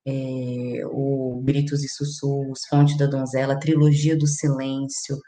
É, 0.06 0.86
o 0.86 1.42
Gritos 1.44 1.84
e 1.84 1.88
Sussurros, 1.88 2.60
Fonte 2.70 2.96
da 2.96 3.06
Donzela, 3.06 3.58
Trilogia 3.58 4.16
do 4.16 4.26
Silêncio. 4.26 5.18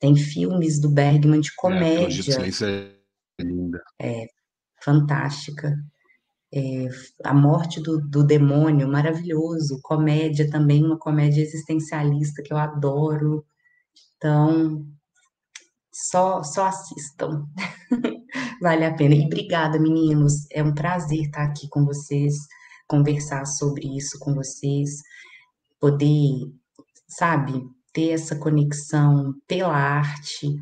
Tem 0.00 0.16
filmes 0.16 0.80
do 0.80 0.90
Bergman 0.90 1.40
de 1.40 1.50
É, 1.50 1.52
a 1.52 1.80
trilogia 1.80 2.22
do 2.22 2.24
comédia, 2.24 2.32
silêncio 2.32 2.66
é 2.66 3.42
linda. 3.42 3.82
fantástica. 4.82 5.72
É, 6.52 6.88
a 7.24 7.34
Morte 7.34 7.80
do, 7.80 8.00
do 8.00 8.24
Demônio, 8.24 8.88
maravilhoso. 8.88 9.80
Comédia 9.82 10.50
também, 10.50 10.84
uma 10.84 10.98
comédia 10.98 11.42
existencialista 11.42 12.42
que 12.42 12.52
eu 12.52 12.56
adoro. 12.56 13.44
Então, 14.16 14.84
só, 15.98 16.42
só 16.42 16.66
assistam. 16.66 17.44
Vale 18.62 18.84
a 18.84 18.94
pena. 18.94 19.14
E 19.14 19.26
obrigada, 19.26 19.78
meninos. 19.78 20.46
É 20.52 20.62
um 20.62 20.74
prazer 20.74 21.22
estar 21.22 21.42
aqui 21.42 21.68
com 21.68 21.84
vocês, 21.84 22.34
conversar 22.86 23.44
sobre 23.46 23.96
isso 23.96 24.18
com 24.18 24.34
vocês, 24.34 25.02
poder, 25.80 26.52
sabe, 27.08 27.64
ter 27.92 28.10
essa 28.10 28.36
conexão 28.36 29.34
pela 29.46 29.76
arte 29.76 30.56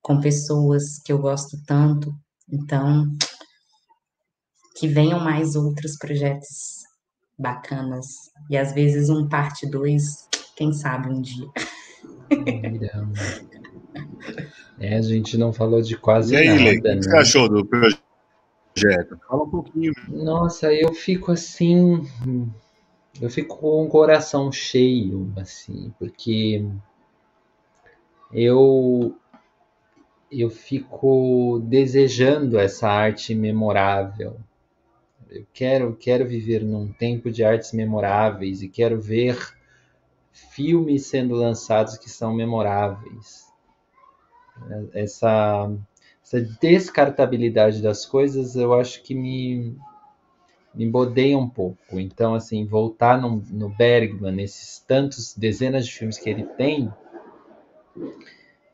com 0.00 0.20
pessoas 0.20 0.98
que 1.04 1.12
eu 1.12 1.18
gosto 1.18 1.60
tanto. 1.66 2.14
Então, 2.50 3.06
que 4.76 4.86
venham 4.86 5.18
mais 5.18 5.56
outros 5.56 5.96
projetos 5.98 6.84
bacanas. 7.36 8.06
E 8.48 8.56
às 8.56 8.72
vezes 8.72 9.10
um 9.10 9.28
parte 9.28 9.68
2, 9.68 10.28
quem 10.56 10.72
sabe 10.72 11.08
um 11.08 11.20
dia. 11.20 11.48
Irão. 12.30 13.12
É, 14.80 14.96
a 14.96 15.02
gente 15.02 15.36
não 15.36 15.52
falou 15.52 15.82
de 15.82 15.96
quase 15.96 16.34
E 16.34 16.38
aí, 16.38 16.46
nada, 16.46 16.62
Lei, 16.62 16.78
o 16.78 16.82
que 16.82 16.94
né? 16.94 17.02
você 17.02 17.16
achou 17.16 17.48
do 17.48 17.64
projeto? 17.64 19.18
Fala 19.28 19.42
um 19.42 19.50
pouquinho. 19.50 19.92
Nossa, 20.08 20.72
eu 20.72 20.92
fico 20.94 21.32
assim. 21.32 22.02
Eu 23.20 23.28
fico 23.28 23.58
com 23.58 23.84
o 23.84 23.88
coração 23.88 24.52
cheio, 24.52 25.32
assim, 25.36 25.92
porque 25.98 26.64
eu 28.32 29.14
eu 30.30 30.50
fico 30.50 31.58
desejando 31.64 32.58
essa 32.58 32.88
arte 32.88 33.34
memorável. 33.34 34.36
Eu 35.30 35.46
quero, 35.52 35.96
quero 35.96 36.26
viver 36.26 36.62
num 36.62 36.92
tempo 36.92 37.30
de 37.30 37.42
artes 37.42 37.72
memoráveis 37.72 38.62
e 38.62 38.68
quero 38.68 39.00
ver 39.00 39.38
filmes 40.32 41.06
sendo 41.06 41.34
lançados 41.34 41.96
que 41.96 42.10
são 42.10 42.34
memoráveis. 42.34 43.47
Essa, 44.92 45.70
essa 46.22 46.40
descartabilidade 46.60 47.82
das 47.82 48.04
coisas 48.04 48.56
eu 48.56 48.74
acho 48.74 49.02
que 49.02 49.14
me, 49.14 49.76
me 50.74 50.88
bodeia 50.88 51.36
um 51.36 51.48
pouco. 51.48 51.98
Então, 51.98 52.34
assim, 52.34 52.64
voltar 52.64 53.20
no, 53.20 53.42
no 53.50 53.68
Bergman, 53.68 54.32
nesses 54.32 54.78
tantos 54.80 55.34
dezenas 55.34 55.86
de 55.86 55.92
filmes 55.92 56.18
que 56.18 56.30
ele 56.30 56.44
tem, 56.44 56.92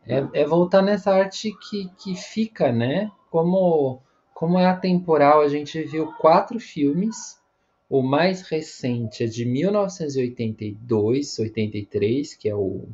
é, 0.07 0.27
é 0.35 0.45
voltar 0.45 0.83
nessa 0.83 1.13
arte 1.13 1.51
que, 1.69 1.89
que 1.97 2.15
fica, 2.15 2.71
né? 2.71 3.11
Como, 3.31 4.03
como 4.35 4.59
é 4.59 4.67
atemporal, 4.67 5.41
a 5.41 5.49
gente 5.49 5.83
viu 5.83 6.13
quatro 6.13 6.61
filmes. 6.61 7.43
O 7.89 8.03
mais 8.03 8.43
recente 8.43 9.25
é 9.25 9.27
de 9.27 9.45
1982, 9.45 11.39
83, 11.39 12.35
que 12.35 12.49
é 12.49 12.55
o 12.55 12.89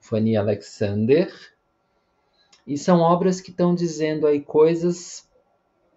Fanny 0.00 0.36
Alexander. 0.36 1.32
E 2.68 2.76
são 2.76 3.00
obras 3.00 3.40
que 3.40 3.50
estão 3.50 3.74
dizendo 3.74 4.26
aí 4.26 4.42
coisas 4.42 5.26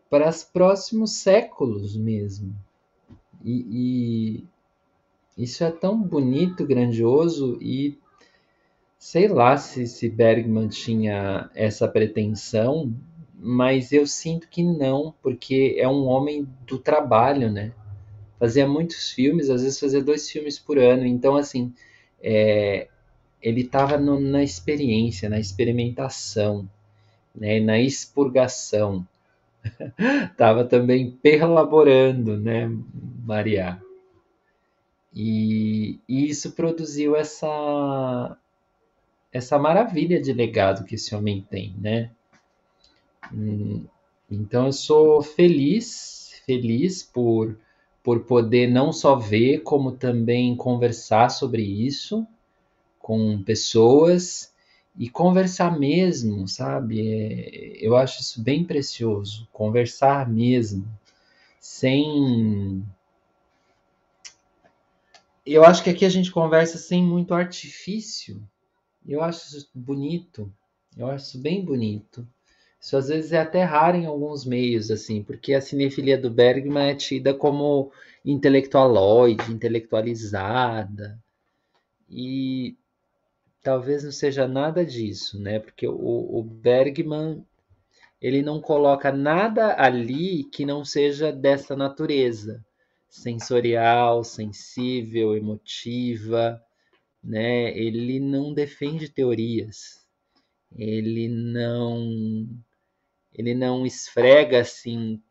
para 0.10 0.30
os 0.30 0.42
próximos 0.42 1.18
séculos 1.18 1.98
mesmo. 1.98 2.56
E, 3.44 4.46
e 5.38 5.44
isso 5.44 5.66
é 5.66 5.70
tão 5.70 6.02
bonito, 6.02 6.66
grandioso 6.66 7.58
e 7.62 8.00
sei 8.98 9.28
lá 9.28 9.58
se, 9.58 9.86
se 9.86 10.08
Bergman 10.08 10.70
tinha 10.70 11.50
essa 11.54 11.90
pretensão, 11.90 12.94
mas 13.38 13.92
eu 13.92 14.08
sinto 14.08 14.48
que 14.48 14.64
não, 14.64 15.14
porque 15.22 15.76
é 15.78 15.90
um 15.90 16.06
homem 16.06 16.48
do 16.66 16.80
trabalho, 16.80 17.52
né? 17.52 17.74
Fazia 18.40 18.66
muitos 18.66 19.12
filmes, 19.12 19.50
às 19.50 19.62
vezes 19.62 19.78
fazia 19.78 20.02
dois 20.02 20.30
filmes 20.30 20.58
por 20.58 20.78
ano, 20.78 21.06
então 21.06 21.36
assim, 21.36 21.74
é, 22.24 22.88
ele 23.42 23.62
estava 23.62 23.98
na 23.98 24.44
experiência, 24.44 25.30
na 25.30 25.40
experimentação, 25.40 26.70
né? 27.36 27.60
na 27.60 27.80
expurgação. 27.80 29.06
Estava 30.32 30.66
também 30.66 31.12
perlaborando, 31.12 32.36
né, 32.38 32.68
Maria? 33.24 33.82
E, 35.14 36.00
e 36.08 36.30
isso 36.30 36.54
produziu 36.54 37.16
essa 37.16 38.38
essa 39.32 39.58
maravilha 39.58 40.22
de 40.22 40.34
legado 40.34 40.84
que 40.84 40.96
esse 40.96 41.16
homem 41.16 41.46
tem, 41.50 41.74
né? 41.78 42.12
Hum, 43.34 43.86
então 44.30 44.66
eu 44.66 44.74
sou 44.74 45.22
feliz, 45.22 46.42
feliz 46.46 47.02
por, 47.02 47.58
por 48.04 48.26
poder 48.26 48.68
não 48.68 48.92
só 48.92 49.16
ver, 49.16 49.60
como 49.60 49.94
também 49.94 50.56
conversar 50.56 51.30
sobre 51.30 51.62
isso 51.62 52.28
com 53.02 53.42
pessoas 53.44 54.52
e 54.98 55.10
conversar 55.10 55.80
mesmo, 55.80 56.48
sabe? 56.48 57.02
É, 57.02 57.86
eu 57.86 57.96
acho 57.96 58.22
isso 58.22 58.42
bem 58.42 58.64
precioso, 58.64 59.48
conversar 59.52 60.30
mesmo, 60.30 60.86
sem. 61.60 62.84
Eu 65.46 65.64
acho 65.66 65.84
que 65.84 65.90
aqui 65.90 66.06
a 66.06 66.10
gente 66.10 66.32
conversa 66.32 66.78
sem 66.78 67.04
muito 67.04 67.34
artifício. 67.34 68.42
Eu 69.06 69.22
acho 69.24 69.58
isso 69.58 69.70
bonito, 69.74 70.52
eu 70.96 71.08
acho 71.08 71.26
isso 71.26 71.40
bem 71.40 71.64
bonito. 71.66 72.28
Isso 72.80 72.98
às 72.98 73.10
vezes 73.10 73.32
é 73.32 73.40
até 73.40 73.64
raro 73.64 73.98
em 73.98 74.08
alguns 74.08 74.44
meios, 74.44 74.90
assim, 74.90 75.24
porque 75.24 75.54
a 75.54 75.62
cinefilia 75.62 76.18
do 76.18 76.32
Bergman 76.32 76.90
é 76.90 76.96
tida 76.96 77.34
como 77.34 77.92
intelectualoide, 78.26 79.52
intelectualizada. 79.52 81.20
E 82.10 82.76
talvez 83.62 84.04
não 84.04 84.12
seja 84.12 84.48
nada 84.48 84.86
disso, 84.86 85.40
né? 85.40 85.60
Porque 85.60 85.88
o, 85.88 86.40
o 86.40 86.44
Bergman 86.44 87.46
ele 88.22 88.42
não 88.42 88.62
coloca 88.62 89.12
nada 89.12 89.76
ali 89.82 90.44
que 90.44 90.66
não 90.66 90.86
seja 90.86 91.32
dessa 91.32 91.76
natureza 91.76 92.64
sensorial, 93.10 94.24
sensível, 94.24 95.36
emotiva, 95.36 96.64
né? 97.24 97.76
Ele 97.78 98.20
não 98.20 98.54
defende 98.54 99.10
teorias. 99.10 100.06
Ele 100.76 101.28
não 101.28 102.48
ele 103.34 103.54
não 103.54 103.86
esfrega 103.86 104.62
assim 104.62 105.22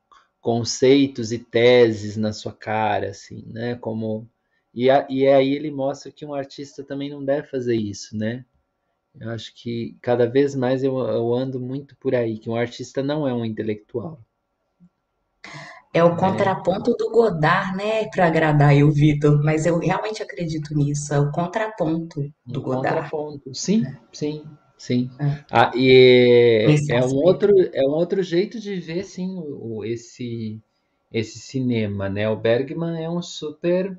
conceitos 0.40 1.32
e 1.32 1.38
teses 1.38 2.16
na 2.16 2.32
sua 2.32 2.52
cara 2.52 3.10
assim, 3.10 3.44
né? 3.46 3.74
Como 3.76 4.28
e, 4.74 4.88
a, 4.88 5.06
e 5.10 5.26
aí 5.26 5.54
ele 5.54 5.70
mostra 5.70 6.12
que 6.12 6.24
um 6.24 6.34
artista 6.34 6.84
também 6.84 7.10
não 7.10 7.24
deve 7.24 7.48
fazer 7.48 7.74
isso, 7.74 8.16
né? 8.16 8.44
Eu 9.18 9.30
acho 9.30 9.52
que 9.54 9.96
cada 10.00 10.28
vez 10.28 10.54
mais 10.54 10.84
eu, 10.84 10.98
eu 10.98 11.34
ando 11.34 11.58
muito 11.58 11.96
por 11.96 12.14
aí, 12.14 12.38
que 12.38 12.48
um 12.48 12.54
artista 12.54 13.02
não 13.02 13.26
é 13.26 13.34
um 13.34 13.44
intelectual. 13.44 14.20
É 15.92 16.04
o 16.04 16.16
contraponto 16.16 16.92
é. 16.92 16.96
do 16.96 17.10
Godard, 17.10 17.76
né? 17.76 18.06
Para 18.08 18.28
agradar 18.28 18.76
eu, 18.76 18.88
Vitor, 18.92 19.42
mas 19.42 19.66
eu 19.66 19.78
realmente 19.78 20.22
acredito 20.22 20.72
nisso. 20.72 21.12
É 21.12 21.18
o 21.18 21.32
contraponto 21.32 22.32
do 22.46 22.62
Godard. 22.62 23.10
Contraponto, 23.10 23.52
sim, 23.52 23.84
sim, 24.12 24.44
sim. 24.78 25.10
É. 25.18 25.44
Ah, 25.50 25.72
e 25.74 26.64
é, 26.88 26.96
é 26.96 27.04
um 27.04 27.16
outro, 27.16 27.52
é 27.72 27.82
um 27.82 27.90
outro 27.90 28.22
jeito 28.22 28.60
de 28.60 28.76
ver, 28.76 29.02
sim, 29.02 29.36
o, 29.36 29.84
esse, 29.84 30.60
esse 31.12 31.40
cinema, 31.40 32.08
né? 32.08 32.28
O 32.28 32.36
Bergman 32.36 33.02
é 33.02 33.10
um 33.10 33.20
super 33.20 33.98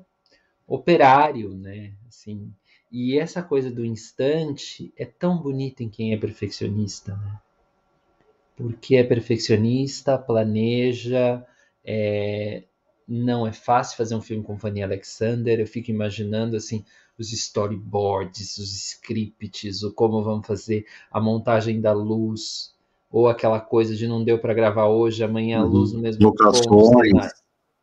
operário, 0.74 1.54
né? 1.54 1.92
Assim, 2.08 2.50
e 2.90 3.18
essa 3.18 3.42
coisa 3.42 3.70
do 3.70 3.84
instante 3.84 4.92
é 4.96 5.04
tão 5.04 5.36
bonita 5.36 5.82
em 5.82 5.88
quem 5.88 6.14
é 6.14 6.16
perfeccionista, 6.16 7.14
né? 7.14 7.38
Porque 8.56 8.96
é 8.96 9.04
perfeccionista, 9.04 10.16
planeja, 10.16 11.44
é... 11.84 12.64
não 13.06 13.46
é 13.46 13.52
fácil 13.52 13.96
fazer 13.96 14.14
um 14.14 14.22
filme 14.22 14.42
com 14.42 14.58
Fanny 14.58 14.82
Alexander. 14.82 15.60
Eu 15.60 15.66
fico 15.66 15.90
imaginando 15.90 16.56
assim 16.56 16.84
os 17.18 17.32
storyboards, 17.32 18.56
os 18.56 18.74
scripts, 18.74 19.82
o 19.82 19.92
como 19.92 20.22
vamos 20.22 20.46
fazer 20.46 20.86
a 21.10 21.20
montagem 21.20 21.80
da 21.80 21.92
luz, 21.92 22.74
ou 23.10 23.28
aquela 23.28 23.60
coisa 23.60 23.94
de 23.94 24.08
não 24.08 24.24
deu 24.24 24.38
para 24.38 24.54
gravar 24.54 24.86
hoje, 24.86 25.22
amanhã 25.22 25.60
a 25.60 25.64
luz 25.64 25.92
no 25.92 26.00
mesmo 26.00 26.24
Locações. 26.24 26.66
ponto 26.66 27.41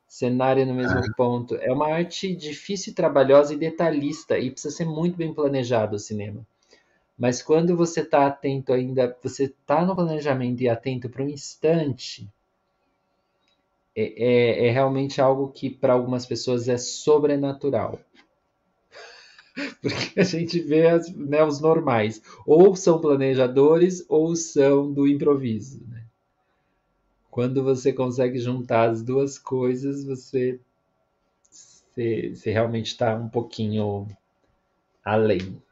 cenário 0.09 0.65
no 0.65 0.73
mesmo 0.73 0.97
é. 0.97 1.13
ponto. 1.15 1.55
É 1.55 1.71
uma 1.71 1.87
arte 1.93 2.35
difícil, 2.35 2.95
trabalhosa 2.95 3.53
e 3.53 3.57
detalhista, 3.57 4.39
e 4.39 4.49
precisa 4.49 4.75
ser 4.75 4.85
muito 4.85 5.15
bem 5.15 5.31
planejado 5.31 5.95
o 5.95 5.99
cinema. 5.99 6.45
Mas 7.15 7.43
quando 7.43 7.77
você 7.77 8.01
está 8.01 8.25
atento 8.25 8.73
ainda, 8.73 9.15
você 9.21 9.45
está 9.45 9.85
no 9.85 9.95
planejamento 9.95 10.61
e 10.61 10.69
atento 10.69 11.09
para 11.09 11.21
um 11.21 11.29
instante, 11.29 12.27
é, 13.95 14.63
é, 14.63 14.67
é 14.67 14.71
realmente 14.71 15.21
algo 15.21 15.49
que 15.49 15.69
para 15.69 15.93
algumas 15.93 16.25
pessoas 16.25 16.67
é 16.67 16.77
sobrenatural. 16.77 17.99
Porque 19.81 20.19
a 20.19 20.23
gente 20.23 20.59
vê 20.59 20.87
as, 20.87 21.13
né, 21.13 21.43
os 21.43 21.59
normais, 21.59 22.21
ou 22.47 22.75
são 22.75 22.99
planejadores 22.99 24.03
ou 24.09 24.35
são 24.35 24.91
do 24.91 25.07
improviso. 25.07 25.85
Né? 25.87 25.98
Quando 27.39 27.63
você 27.63 27.93
consegue 27.93 28.37
juntar 28.37 28.89
as 28.89 29.01
duas 29.01 29.39
coisas, 29.39 30.03
você, 30.03 30.59
você, 31.49 32.33
você 32.35 32.51
realmente 32.51 32.87
está 32.87 33.15
um 33.15 33.29
pouquinho 33.29 34.05
além. 35.05 35.63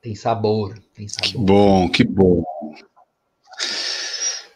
Tem 0.00 0.14
sabor, 0.14 0.78
tem 0.94 1.08
sabor. 1.08 1.28
Que 1.28 1.36
bom, 1.36 1.88
que 1.88 2.04
bom. 2.04 2.44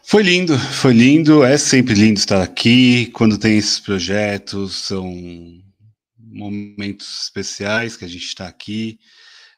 Foi 0.03 0.23
lindo, 0.23 0.57
foi 0.57 0.93
lindo. 0.93 1.43
É 1.43 1.57
sempre 1.57 1.93
lindo 1.93 2.17
estar 2.17 2.41
aqui. 2.41 3.07
Quando 3.07 3.37
tem 3.37 3.57
esses 3.57 3.81
projetos, 3.81 4.85
são 4.85 5.13
momentos 6.17 7.23
especiais 7.23 7.97
que 7.97 8.05
a 8.05 8.07
gente 8.07 8.23
está 8.23 8.47
aqui. 8.47 8.97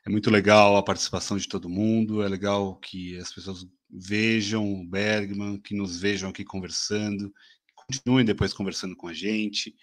É 0.03 0.09
muito 0.09 0.31
legal 0.31 0.75
a 0.75 0.81
participação 0.81 1.37
de 1.37 1.47
todo 1.47 1.69
mundo. 1.69 2.23
É 2.23 2.27
legal 2.27 2.75
que 2.77 3.15
as 3.19 3.31
pessoas 3.31 3.63
vejam 3.93 4.73
o 4.73 4.87
Bergman, 4.87 5.59
que 5.59 5.75
nos 5.75 5.99
vejam 5.99 6.29
aqui 6.29 6.43
conversando, 6.43 7.31
continuem 7.75 8.25
depois 8.25 8.53
conversando 8.53 8.95
com 8.95 9.07
a 9.07 9.13
gente, 9.13 9.75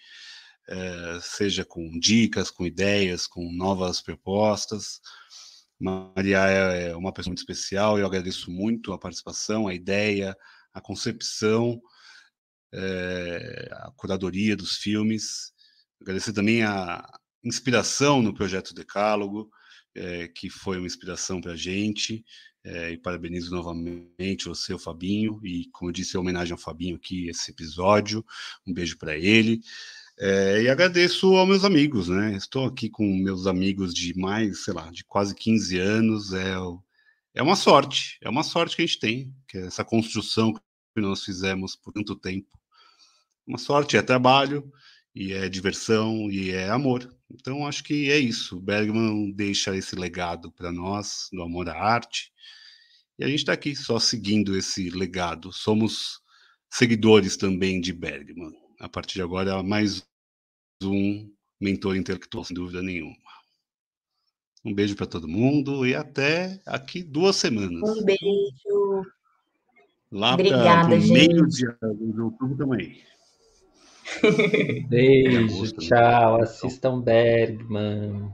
é, 0.67 1.19
seja 1.21 1.63
com 1.63 1.97
dicas, 1.97 2.51
com 2.51 2.65
ideias, 2.65 3.25
com 3.25 3.51
novas 3.53 4.01
propostas. 4.01 4.99
Maria 5.79 6.39
é 6.39 6.95
uma 6.95 7.11
pessoa 7.11 7.31
muito 7.31 7.39
especial, 7.39 7.97
eu 7.97 8.05
agradeço 8.05 8.51
muito 8.51 8.93
a 8.93 8.99
participação, 8.99 9.67
a 9.67 9.73
ideia, 9.73 10.35
a 10.73 10.81
concepção, 10.81 11.81
é, 12.73 13.69
a 13.71 13.91
curadoria 13.95 14.55
dos 14.55 14.77
filmes. 14.77 15.51
Agradecer 15.99 16.33
também 16.33 16.63
a 16.63 17.03
inspiração 17.43 18.21
no 18.21 18.33
projeto 18.33 18.73
Decálogo, 18.73 19.49
é, 19.95 20.27
que 20.27 20.49
foi 20.49 20.77
uma 20.77 20.87
inspiração 20.87 21.41
para 21.41 21.53
a 21.53 21.57
gente. 21.57 22.23
É, 22.63 22.91
e 22.91 22.97
parabenizo 22.97 23.49
novamente 23.51 24.45
você, 24.45 24.73
o 24.73 24.79
Fabinho, 24.79 25.39
e 25.43 25.65
como 25.71 25.89
eu 25.89 25.93
disse, 25.93 26.15
é 26.15 26.19
homenagem 26.19 26.51
ao 26.51 26.59
Fabinho 26.59 26.95
aqui, 26.95 27.27
esse 27.27 27.51
episódio. 27.51 28.23
Um 28.67 28.73
beijo 28.73 28.97
para 28.97 29.17
ele. 29.17 29.61
É, 30.19 30.61
e 30.61 30.69
agradeço 30.69 31.35
aos 31.35 31.47
meus 31.47 31.65
amigos, 31.65 32.07
né? 32.07 32.35
Estou 32.35 32.67
aqui 32.67 32.89
com 32.89 33.03
meus 33.03 33.47
amigos 33.47 33.93
de 33.93 34.15
mais, 34.15 34.63
sei 34.63 34.73
lá, 34.73 34.91
de 34.91 35.03
quase 35.03 35.33
15 35.33 35.79
anos. 35.79 36.33
É, 36.33 36.53
é 37.33 37.41
uma 37.41 37.55
sorte, 37.55 38.19
é 38.21 38.29
uma 38.29 38.43
sorte 38.43 38.75
que 38.75 38.83
a 38.83 38.85
gente 38.85 38.99
tem, 38.99 39.33
que 39.47 39.57
é 39.57 39.65
essa 39.65 39.83
construção 39.83 40.53
que 40.53 40.61
nós 41.01 41.23
fizemos 41.23 41.75
por 41.75 41.91
tanto 41.91 42.15
tempo. 42.15 42.49
Uma 43.47 43.57
sorte 43.57 43.97
é 43.97 44.01
trabalho, 44.01 44.71
e 45.13 45.33
é 45.33 45.49
diversão, 45.49 46.29
e 46.31 46.51
é 46.51 46.69
amor. 46.69 47.13
Então, 47.29 47.65
acho 47.65 47.83
que 47.83 48.11
é 48.11 48.17
isso. 48.17 48.57
O 48.57 48.61
Bergman 48.61 49.31
deixa 49.31 49.75
esse 49.75 49.95
legado 49.95 50.51
para 50.51 50.71
nós, 50.71 51.27
do 51.31 51.41
amor 51.41 51.69
à 51.69 51.77
arte, 51.77 52.31
e 53.19 53.23
a 53.23 53.27
gente 53.27 53.39
está 53.39 53.53
aqui 53.53 53.75
só 53.75 53.99
seguindo 53.99 54.57
esse 54.57 54.89
legado. 54.89 55.53
Somos 55.53 56.19
seguidores 56.71 57.37
também 57.37 57.79
de 57.79 57.93
Bergman. 57.93 58.51
A 58.79 58.89
partir 58.89 59.15
de 59.15 59.21
agora, 59.21 59.61
mais 59.61 60.03
um 60.83 61.29
mentor 61.59 61.95
intelectual, 61.95 62.43
sem 62.43 62.55
dúvida 62.55 62.81
nenhuma. 62.81 63.15
Um 64.65 64.73
beijo 64.73 64.95
para 64.95 65.05
todo 65.05 65.27
mundo 65.27 65.85
e 65.85 65.95
até 65.95 66.61
aqui 66.65 67.03
duas 67.03 67.35
semanas. 67.35 67.97
Um 67.97 68.03
beijo. 68.03 69.05
Lá 70.11 70.35
para 70.35 70.87
meio 70.87 71.47
de 71.47 71.67
outubro 72.21 72.57
também. 72.57 73.03
Beijo, 74.89 75.71
tchau. 75.77 76.41
Assistam 76.41 77.01
Bergman. 77.01 78.33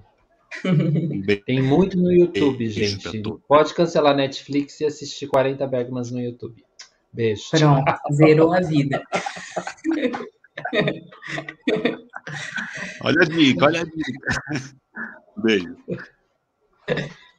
Tem 1.46 1.62
muito 1.62 1.98
no 1.98 2.12
YouTube, 2.12 2.68
gente. 2.70 3.22
Pode 3.48 3.74
cancelar 3.74 4.16
Netflix 4.16 4.80
e 4.82 4.86
assistir 4.86 5.28
40 5.28 5.66
Bergmans 5.68 6.12
no 6.12 6.20
YouTube. 6.20 6.64
Beijo. 7.12 7.50
Pronto, 7.52 7.94
zerou 8.14 8.54
a 8.54 8.62
vida. 8.62 9.04
olha 13.02 13.22
a 13.22 13.26
dica, 13.26 13.66
olha 13.66 13.82
a 13.82 13.86
dica. 13.86 14.42
Beijo. 15.38 15.76